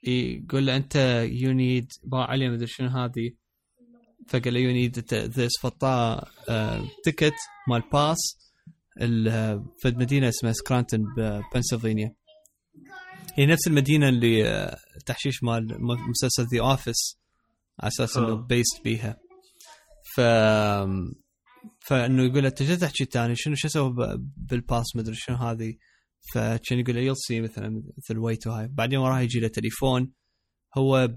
يقول 0.03 0.65
له 0.65 0.75
أنت 0.75 0.95
you 1.31 1.51
need 1.51 1.87
باع 2.03 2.25
عليه 2.29 2.49
مدري 2.49 2.67
شنو 2.67 2.87
هذه. 2.89 3.31
فقال 4.27 4.53
له 4.53 4.59
يو 4.59 4.71
نيد 4.71 5.13
ذس 5.13 5.51
فطاه 5.61 6.27
تيكت 7.03 7.33
مال 7.67 7.83
باس 7.93 8.17
في 9.79 9.93
مدينه 9.95 10.29
اسمها 10.29 10.53
سكرانتون 10.53 10.99
ببنسلفانيا 11.17 12.15
هي 13.35 13.45
نفس 13.45 13.67
المدينة 13.67 14.09
اللي 14.09 14.47
آه، 14.49 14.77
تحشيش 15.05 15.43
مال 15.43 15.67
مسلسل 16.09 16.45
ذا 16.53 16.61
اوفيس 16.61 17.17
على 17.81 17.87
أساس 17.87 18.17
إنه 18.17 18.27
آه. 18.27 18.33
بيست 18.49 18.83
بيها. 18.83 19.17
ف 20.15 20.21
فإنه 21.79 22.23
يقول 22.23 22.43
له 22.43 22.47
أنت 22.47 22.63
تحكي 22.63 23.05
تاني 23.05 23.35
شنو 23.35 23.55
شو 23.55 23.67
أسوي 23.67 23.93
بالباس 24.37 24.95
مدري 24.95 25.15
شنو 25.15 25.35
هذه. 25.35 25.73
فكان 26.33 26.79
يقول 26.79 26.95
له 26.95 27.01
يلسي 27.01 27.41
مثلا 27.41 27.83
مثل 27.97 28.17
ويتو 28.17 28.51
هاي 28.51 28.67
بعدين 28.67 28.99
وراه 28.99 29.19
يجي 29.19 29.39
له 29.39 29.47
تليفون 29.47 30.11
هو 30.77 31.09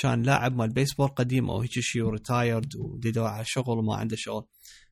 كان 0.00 0.22
لاعب 0.22 0.56
مال 0.56 0.72
بيسبول 0.72 1.08
قديم 1.08 1.50
أو 1.50 1.60
هيك 1.60 1.70
شيء 1.70 2.02
و 2.02 2.11
retired 2.11 2.76
ويدور 2.76 3.26
على 3.26 3.44
شغل 3.46 3.78
وما 3.78 3.96
عنده 3.96 4.16
شغل. 4.18 4.46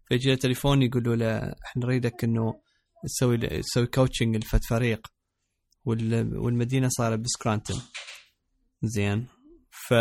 فيجي 0.08 0.28
له 0.30 0.34
تليفون 0.34 0.82
يقولوا 0.82 1.16
له 1.16 1.38
إحنا 1.38 1.86
نريدك 1.86 2.24
إنه 2.24 2.60
تسوي 3.04 3.36
تسوي 3.38 3.86
coaching 3.86 4.36
لفد 4.36 4.64
فريق 4.64 5.06
وال- 5.84 6.36
والمدينة 6.38 6.88
صايرة 6.88 7.16
بسكرانتون. 7.16 7.82
زين. 8.82 9.26
ف 9.88 9.94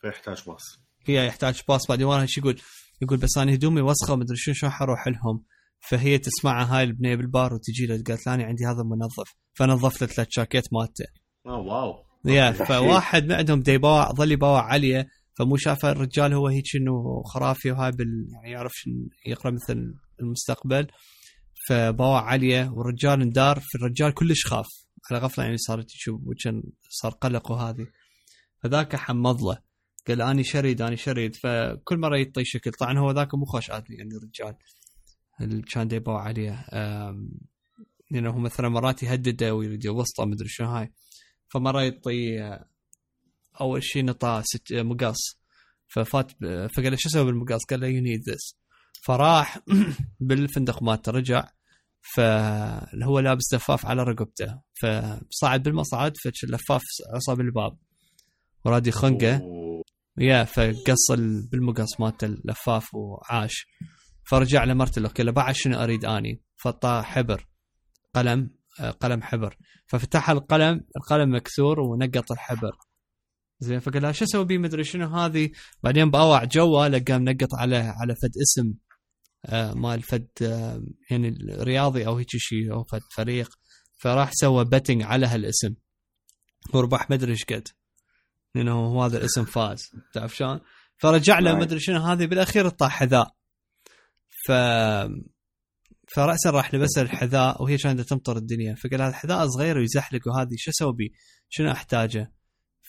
فيحتاج 0.00 0.44
باص. 0.46 0.62
هي 1.06 1.26
يحتاج 1.26 1.60
باص. 1.68 1.88
بعدين 1.88 2.06
وراها 2.06 2.26
شو 2.26 2.40
يقول 2.40 2.60
يقول 3.02 3.18
بس 3.18 3.38
أنا 3.38 3.54
هدومي 3.54 3.80
وسخة 3.80 4.16
مدري 4.16 4.36
شو 4.36 4.52
شو 4.52 4.68
حروح 4.68 5.08
لهم؟ 5.08 5.44
فهي 5.88 6.18
تسمعها 6.18 6.78
هاي 6.78 6.84
البنية 6.84 7.14
بالبار 7.14 7.54
وتجي 7.54 7.86
له 7.86 8.02
قالت 8.08 8.28
أنا 8.28 8.44
عندي 8.44 8.64
هذا 8.64 8.82
منظف. 8.82 9.34
فنظفت 9.54 10.00
له 10.00 10.06
ثلاث 10.06 10.28
شاكيت 10.30 10.64
مالته. 10.72 11.04
آه 11.46 11.58
واو. 11.58 12.04
يا 12.24 12.50
تحشيش. 12.50 12.68
فواحد 12.68 13.24
من 13.24 13.32
عندهم 13.32 13.62
دا 13.62 13.72
يباوع 13.72 14.12
ظل 14.12 14.32
يباوع 14.32 14.62
عليه. 14.62 15.08
فمو 15.38 15.56
شافه 15.56 15.90
الرجال 15.90 16.34
هو 16.34 16.48
هيك 16.48 16.76
إنه 16.76 17.22
خرافي 17.22 17.70
وهاي 17.70 17.90
بال 17.90 18.26
يعني 18.32 18.50
يعرف 18.50 18.72
يقرأ 19.26 19.50
مثل 19.50 19.94
المستقبل. 20.20 20.86
فباوع 21.68 22.22
عليه. 22.22 22.70
والرجال 22.70 23.22
اندار. 23.22 23.60
في 23.60 23.78
الرجال 23.78 24.14
كلش 24.14 24.46
خاف. 24.46 24.66
على 25.10 25.20
غفلة 25.20 25.44
يعني 25.44 25.56
صارت 25.56 25.94
يشوف 25.94 26.20
وكان 26.26 26.62
صار 26.88 27.12
قلق 27.12 27.50
وهذه 27.50 27.86
فذاك 28.62 28.96
حمض 28.96 29.42
له 29.42 29.58
قال 30.08 30.22
اني 30.22 30.44
شريد 30.44 30.82
اني 30.82 30.96
شريد. 30.96 31.36
فكل 31.36 31.98
مرة 31.98 32.16
يعطي 32.16 32.44
شكل. 32.44 32.70
طبعا 32.70 32.98
هو 32.98 33.10
ذاك 33.10 33.34
مو 33.34 33.44
خوش 33.44 33.70
ادمي 33.70 33.96
يعني 33.96 34.10
الرجال. 34.16 34.56
اللي 35.40 35.62
كان 35.62 35.88
دا 35.88 35.96
يباوع 35.96 36.22
عليه 36.22 36.66
لأنه 38.10 38.30
هو 38.30 38.38
مثلا 38.38 38.68
مرات 38.68 39.02
يهدده 39.02 39.54
ويريد 39.54 39.84
يوسطه 39.84 40.24
مدري 40.24 40.48
شنو 40.48 40.68
هاي. 40.68 40.92
فمرة 41.48 41.82
يعطي 41.82 42.58
أول 43.60 43.82
شيء 43.82 44.04
نطاه 44.04 44.44
مقص. 44.72 45.40
ففات 45.88 46.32
فقال 46.74 46.90
له 46.90 46.96
شو 46.96 47.08
أسوي 47.08 47.24
بالمقص؟ 47.24 47.64
قال 47.70 47.80
له 47.80 47.86
you 47.86 48.02
need 48.02 48.30
this 48.30 48.56
فراح 49.02 49.58
بالفندق 50.20 50.82
مالته 50.82 51.12
رجع. 51.12 51.48
فهو 52.14 53.18
لابس 53.18 53.54
لفاف 53.54 53.86
على 53.86 54.02
رقبته. 54.02 54.60
فصعد 54.82 55.62
بالمصعد 55.62 56.16
فاللفاف 56.16 56.82
عصى 57.14 57.40
بالباب. 57.40 57.76
وراد 58.64 58.86
يخنقه 58.86 59.36
أوه. 59.36 59.82
yeah 60.18 60.44
فقص 60.44 61.10
ال- 61.10 61.48
بالمقص 61.48 62.00
مالته 62.00 62.24
اللفاف 62.24 62.94
وعاش. 62.94 63.66
فرجع 64.30 64.64
لمرته 64.64 65.00
له 65.00 65.08
قال 65.08 65.26
له 65.26 65.32
بعد 65.32 65.54
شنو 65.54 65.76
أريد 65.82 66.04
أني؟ 66.04 66.42
فطاه 66.56 67.02
حبر 67.02 67.46
قلم 68.14 68.50
آه، 68.80 68.90
قلم 68.90 69.22
حبر. 69.22 69.56
ففتح 69.86 70.30
القلم 70.30 70.80
القلم 70.96 71.34
مكسور 71.34 71.80
ونقط 71.80 72.32
الحبر. 72.32 72.72
زين 73.60 73.78
فقال 73.78 74.02
لها 74.02 74.12
شو 74.12 74.24
أسوي 74.24 74.44
بيه 74.44 74.58
مدري 74.58 74.84
شنو 74.84 75.06
هذه؟ 75.16 75.50
بعدين 75.82 76.10
بأوع 76.10 76.44
جوا 76.44 76.88
لقى 76.88 77.18
منقط 77.18 77.54
على 77.54 77.76
على 77.76 78.14
فد 78.14 78.30
اسم 78.42 78.74
آه 79.46 79.74
مال 79.74 80.02
فد 80.02 80.28
آه 80.42 80.82
يعني 81.10 81.36
رياضي 81.50 82.06
أو 82.06 82.16
هيك 82.16 82.28
شيء 82.36 82.72
أو 82.72 82.84
فد 82.84 83.00
فريق. 83.16 83.48
فراح 83.98 84.30
سوى 84.32 84.64
بتنج 84.64 85.02
على 85.02 85.26
هالاسم. 85.26 85.74
وربح 86.74 87.10
مدري 87.10 87.32
إيش 87.32 87.44
قد. 87.44 87.68
لأنه 88.54 88.72
هو 88.72 89.02
هذا 89.04 89.18
الاسم 89.18 89.44
فاز 89.44 89.90
تعرف 90.14 90.36
شلون؟ 90.36 90.60
فرجع 90.96 91.38
له 91.38 91.52
Right. 91.52 91.58
مدري 91.60 91.80
شنو 91.80 91.98
هذه 92.00 92.26
بالأخير 92.26 92.68
طاح 92.68 92.92
حذاء 92.92 93.34
ف 94.46 94.52
فراسا 96.14 96.50
راح 96.50 96.74
لبس 96.74 96.98
الحذاء 96.98 97.62
وهي 97.62 97.76
كانت 97.76 98.00
تمطر 98.00 98.36
الدنيا 98.36 98.74
فقال 98.74 99.02
هذا 99.02 99.08
الحذاء 99.10 99.48
صغير 99.48 99.78
ويزحلق 99.78 100.20
وهذه 100.28 100.54
شو 100.56 100.70
أسوي 100.70 100.92
بيه؟ 100.92 101.08
شنو 101.48 101.70
أحتاجه؟ 101.70 102.32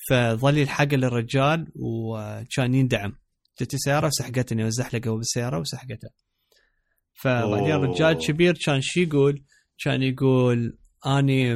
فظل 0.09 0.57
يلحق 0.57 0.93
للرجال 0.93 1.71
وكان 1.75 2.73
يندعم 2.75 3.17
جتي 3.61 3.77
سياره 3.77 4.07
وسحقتني 4.07 4.63
وزحلقه 4.63 5.17
بالسيارة 5.17 5.59
وسحقته 5.59 6.09
فبعدين 7.13 7.71
أوه. 7.71 7.85
رجال 7.85 8.13
كبير 8.13 8.57
كان 8.65 8.81
شي 8.81 9.03
يقول 9.03 9.43
كان 9.83 10.01
يقول 10.01 10.77
اني 11.07 11.53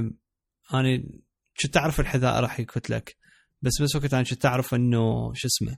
اني 0.74 1.24
كنت 1.62 1.78
اعرف 1.78 2.00
الحذاء 2.00 2.40
راح 2.40 2.60
يقتلك 2.60 3.16
بس 3.66 3.82
بس 3.82 3.96
وقت 3.96 4.14
أنا 4.14 4.24
كنت 4.24 4.46
أعرف 4.46 4.74
إنه 4.74 5.34
شو 5.34 5.48
اسمه 5.48 5.78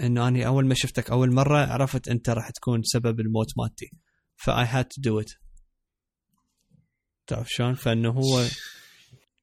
إنه 0.00 0.28
أني 0.28 0.46
أول 0.46 0.66
ما 0.66 0.74
شفتك 0.74 1.10
أول 1.10 1.34
مرة 1.34 1.58
عرفت 1.58 2.08
أنت 2.08 2.30
راح 2.30 2.50
تكون 2.50 2.82
سبب 2.82 3.20
الموت 3.20 3.46
مالتي. 3.58 3.90
ف 4.36 4.64
I 4.66 4.70
had 4.70 4.84
to 4.84 5.00
do 5.02 5.20
it 5.20 5.30
تعرف 7.26 7.46
شلون؟ 7.50 7.74
فإنه 7.74 8.10
هو 8.10 8.46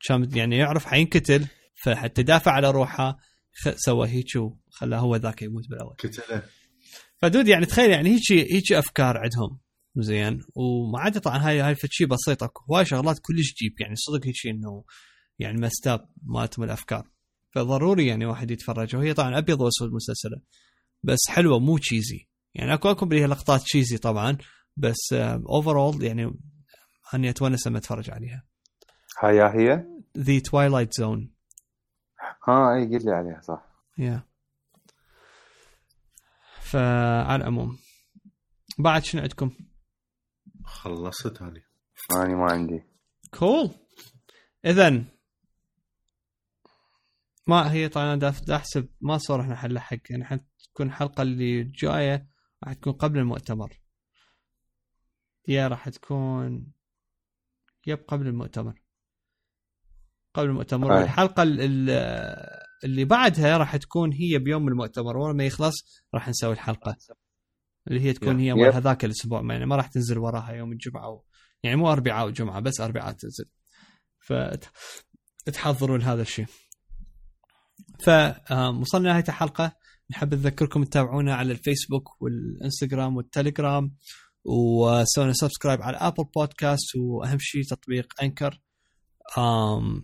كان 0.08 0.30
يعني 0.38 0.58
يعرف 0.58 0.86
حينقتل 0.86 1.48
فحتى 1.84 2.24
دافع 2.24 2.52
على 2.52 2.72
روحه 2.72 3.18
خ- 3.54 3.76
سوى 3.76 4.08
هيك 4.10 4.36
وخلاه 4.36 5.00
هو 5.00 5.16
ذاك 5.16 5.42
يموت 5.42 5.68
بالأول. 5.70 5.96
قتله. 6.00 6.44
ف 7.22 7.27
dude 7.27 7.48
يعني 7.48 7.66
تخيل 7.66 7.92
يعني 7.92 8.10
هيك 8.10 8.32
هيك 8.32 8.72
أفكار 8.74 9.18
عندهم. 9.18 9.60
زين. 9.98 10.42
وما 10.56 11.00
عاد 11.00 11.20
طبعا 11.22 11.38
هاي 11.38 11.60
هاي 11.62 11.76
شيء 11.86 12.08
بسيط 12.08 12.44
أكو 12.44 12.64
هواي 12.74 12.86
شغلات 12.86 13.20
كلش 13.22 13.54
deep 13.54 13.82
يعني 13.82 13.96
صدق 13.96 14.26
هيك 14.26 14.36
إنه 14.48 14.84
يعني 15.40 15.62
messed 15.62 15.98
up 15.98 16.10
مالتهم 16.24 16.66
الأفكار. 16.66 17.10
فضروري 17.56 18.08
يعني 18.08 18.26
واحد 18.26 18.52
يتفرج. 18.52 18.96
وهي 18.96 19.14
طبعا 19.14 19.38
أبيض 19.38 19.62
وأسود 19.62 19.94
مسلسلة. 19.94 20.42
بس 21.04 21.20
حلوة 21.30 21.60
مو 21.60 21.78
cheesy 21.78 22.28
يعني 22.54 22.74
اكو 22.74 22.92
أكو 22.92 23.06
بيها 23.06 23.28
لقطات 23.28 23.62
cheesy 23.62 23.98
طبعا 23.98 24.38
بس 24.78 25.14
overall 25.50 26.04
يعني 26.04 26.34
أني 27.14 27.30
أتونس 27.30 27.68
لما 27.68 27.78
أتفرج 27.78 28.10
عليها. 28.10 28.44
هاي 29.24 29.42
هي؟ 29.42 29.86
The 30.18 30.40
Twilight 30.40 30.94
Zone 30.94 31.34
ها 32.48 32.76
إي 32.76 32.86
قل 32.86 33.06
لي 33.06 33.12
عليها 33.12 33.42
صح. 33.42 33.66
yeah 33.98 34.24
فعلى 36.62 37.36
العموم. 37.36 37.78
بعد 38.80 39.04
شنو 39.04 39.22
عندكم؟ 39.22 39.52
خلصت 40.66 41.42
هذه. 41.42 41.62
اني 42.12 42.36
ما 42.36 42.52
عندي. 42.52 42.84
كول 43.32 43.70
اذا 44.66 45.15
ما 47.48 47.72
هي 47.72 47.90
طبعا 47.90 48.16
دا 48.16 48.56
احسب 48.56 48.90
ما 49.02 49.18
صار 49.18 49.42
إحنا 49.42 49.56
حنلحق 49.56 49.98
يعني 50.10 50.26
حتكون 50.26 50.88
الحلقة 50.88 51.22
اللي 51.22 51.64
جاية 51.64 52.28
راح 52.64 52.74
تكون 52.74 52.94
قبل 52.94 53.20
المؤتمر. 53.20 53.82
يا 55.48 55.68
راح 55.68 55.90
تكون 55.90 56.72
يب 57.88 58.00
قبل 58.08 58.28
المؤتمر. 58.28 58.82
قبل 60.34 60.46
المؤتمر. 60.46 60.94
أي. 60.96 61.02
والحلقة 61.02 61.44
ال- 61.44 61.62
ال- 61.62 62.66
اللي 62.84 63.06
بعدها 63.06 63.58
راح 63.58 63.76
تكون 63.76 64.14
هي 64.14 64.38
بيوم 64.40 64.68
المؤتمر. 64.68 65.18
ورا 65.18 65.34
ما 65.34 65.46
يخلص 65.46 65.76
راح 66.14 66.30
نسوي 66.30 66.54
الحلقة. 66.54 66.98
اللي 67.88 68.02
هي 68.02 68.14
تكون 68.14 68.40
هي 68.40 68.54
مال. 68.54 68.74
هذاك 68.74 69.06
الأسبوع. 69.06 69.42
يعني 69.52 69.66
ما 69.66 69.76
راح 69.76 69.88
تنزل 69.88 70.18
وراها 70.18 70.52
يوم 70.54 70.72
الجمعة 70.72 71.10
و... 71.10 71.24
يعني 71.64 71.76
مو 71.76 71.92
أربعاء 71.92 72.28
وجمعة 72.28 72.60
بس 72.60 72.82
أربعاء 72.82 73.12
تنزل. 73.14 73.46
فتحضروا 75.46 75.98
لهذا 75.98 76.22
الشيء. 76.22 76.46
فوصلنا 78.02 79.08
لنهايه 79.08 79.24
الحلقة 79.28 79.76
نحب 80.12 80.34
نذكركم 80.34 80.84
تتابعونا 80.84 81.36
على 81.36 81.52
الفيسبوك 81.52 82.22
والإنستغرام 82.22 83.16
والتليجرام 83.18 83.96
وسوينا 84.46 85.34
subscribe 85.34 85.82
على 85.82 85.98
Apple 85.98 86.24
Podcast 86.36 86.96
وأهم 86.96 87.38
شيء 87.40 87.64
تطبيق 87.64 88.14
Anchor. 88.24 88.62
آم 89.38 90.02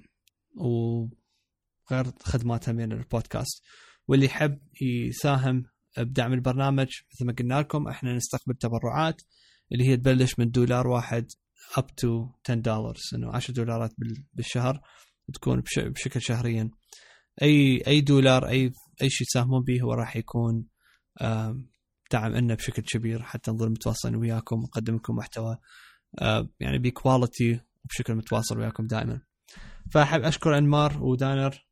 وغير 0.56 2.12
خدماتها 2.24 2.72
من 2.72 2.92
البودكاست. 2.92 3.64
واللي 4.08 4.26
يحب 4.26 4.60
يساهم 4.82 5.64
بدعم 5.98 6.34
البرنامج 6.34 6.88
مثل 7.14 7.26
ما 7.26 7.34
قلنا 7.40 7.60
لكم 7.60 7.88
إحنا 7.88 8.14
نستقبل 8.16 8.54
تبرعات 8.56 9.22
اللي 9.72 9.88
هي 9.88 9.98
تبلش 9.98 10.40
من 10.40 10.52
دولار 10.52 10.88
واحد 10.88 11.28
up 11.78 11.82
to 11.84 12.08
10 12.50 12.56
دولار 12.56 12.96
إنه 13.16 13.32
10 13.36 13.54
دولارات 13.54 13.92
بال- 13.98 14.26
بالشهر 14.34 14.82
تكون 15.34 15.60
بش- 15.62 15.80
بشكل 15.80 16.22
شهريا. 16.22 16.70
أي 17.42 17.84
أي 17.88 18.02
دولار 18.02 18.48
أي 18.48 18.72
أي 19.02 19.10
شيء 19.10 19.28
تساهمون 19.28 19.64
به 19.64 19.82
هو 19.82 19.94
راح 19.94 20.16
يكون 20.18 20.66
دعم 22.12 22.32
لنا 22.36 22.56
بشكل 22.56 22.82
كبير. 22.82 23.24
حتى 23.24 23.52
نظل 23.52 23.70
متواصلين 23.70 24.16
وياكم 24.16 24.60
ونقدم 24.60 24.96
لكم 24.96 25.16
محتوى 25.16 25.58
يعني 26.60 26.78
بكواليتي 26.80 27.60
وبشكل 27.86 28.16
متواصل 28.16 28.60
وياكم 28.60 28.88
دائما. 28.88 29.22
فأحب 29.92 30.22
أشكر 30.22 30.58
أنمار 30.58 31.04
ودانر 31.04 31.66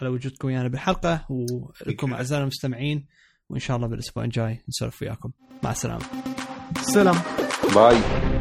على 0.00 0.10
وجودكم 0.10 0.48
ويانا 0.48 0.68
بالحلقة 0.68 1.26
ولكم 1.30 2.14
أعزائنا 2.14 2.42
المستمعين 2.42 3.06
وإن 3.48 3.60
شاء 3.60 3.76
الله 3.76 3.88
بالأسبوع 3.88 4.24
الجاي 4.24 4.64
نسولف 4.68 5.02
وياكم. 5.02 5.32
مع 5.62 5.70
السلامة. 5.70 6.04
سلام. 6.80 7.16
باي. 7.74 8.37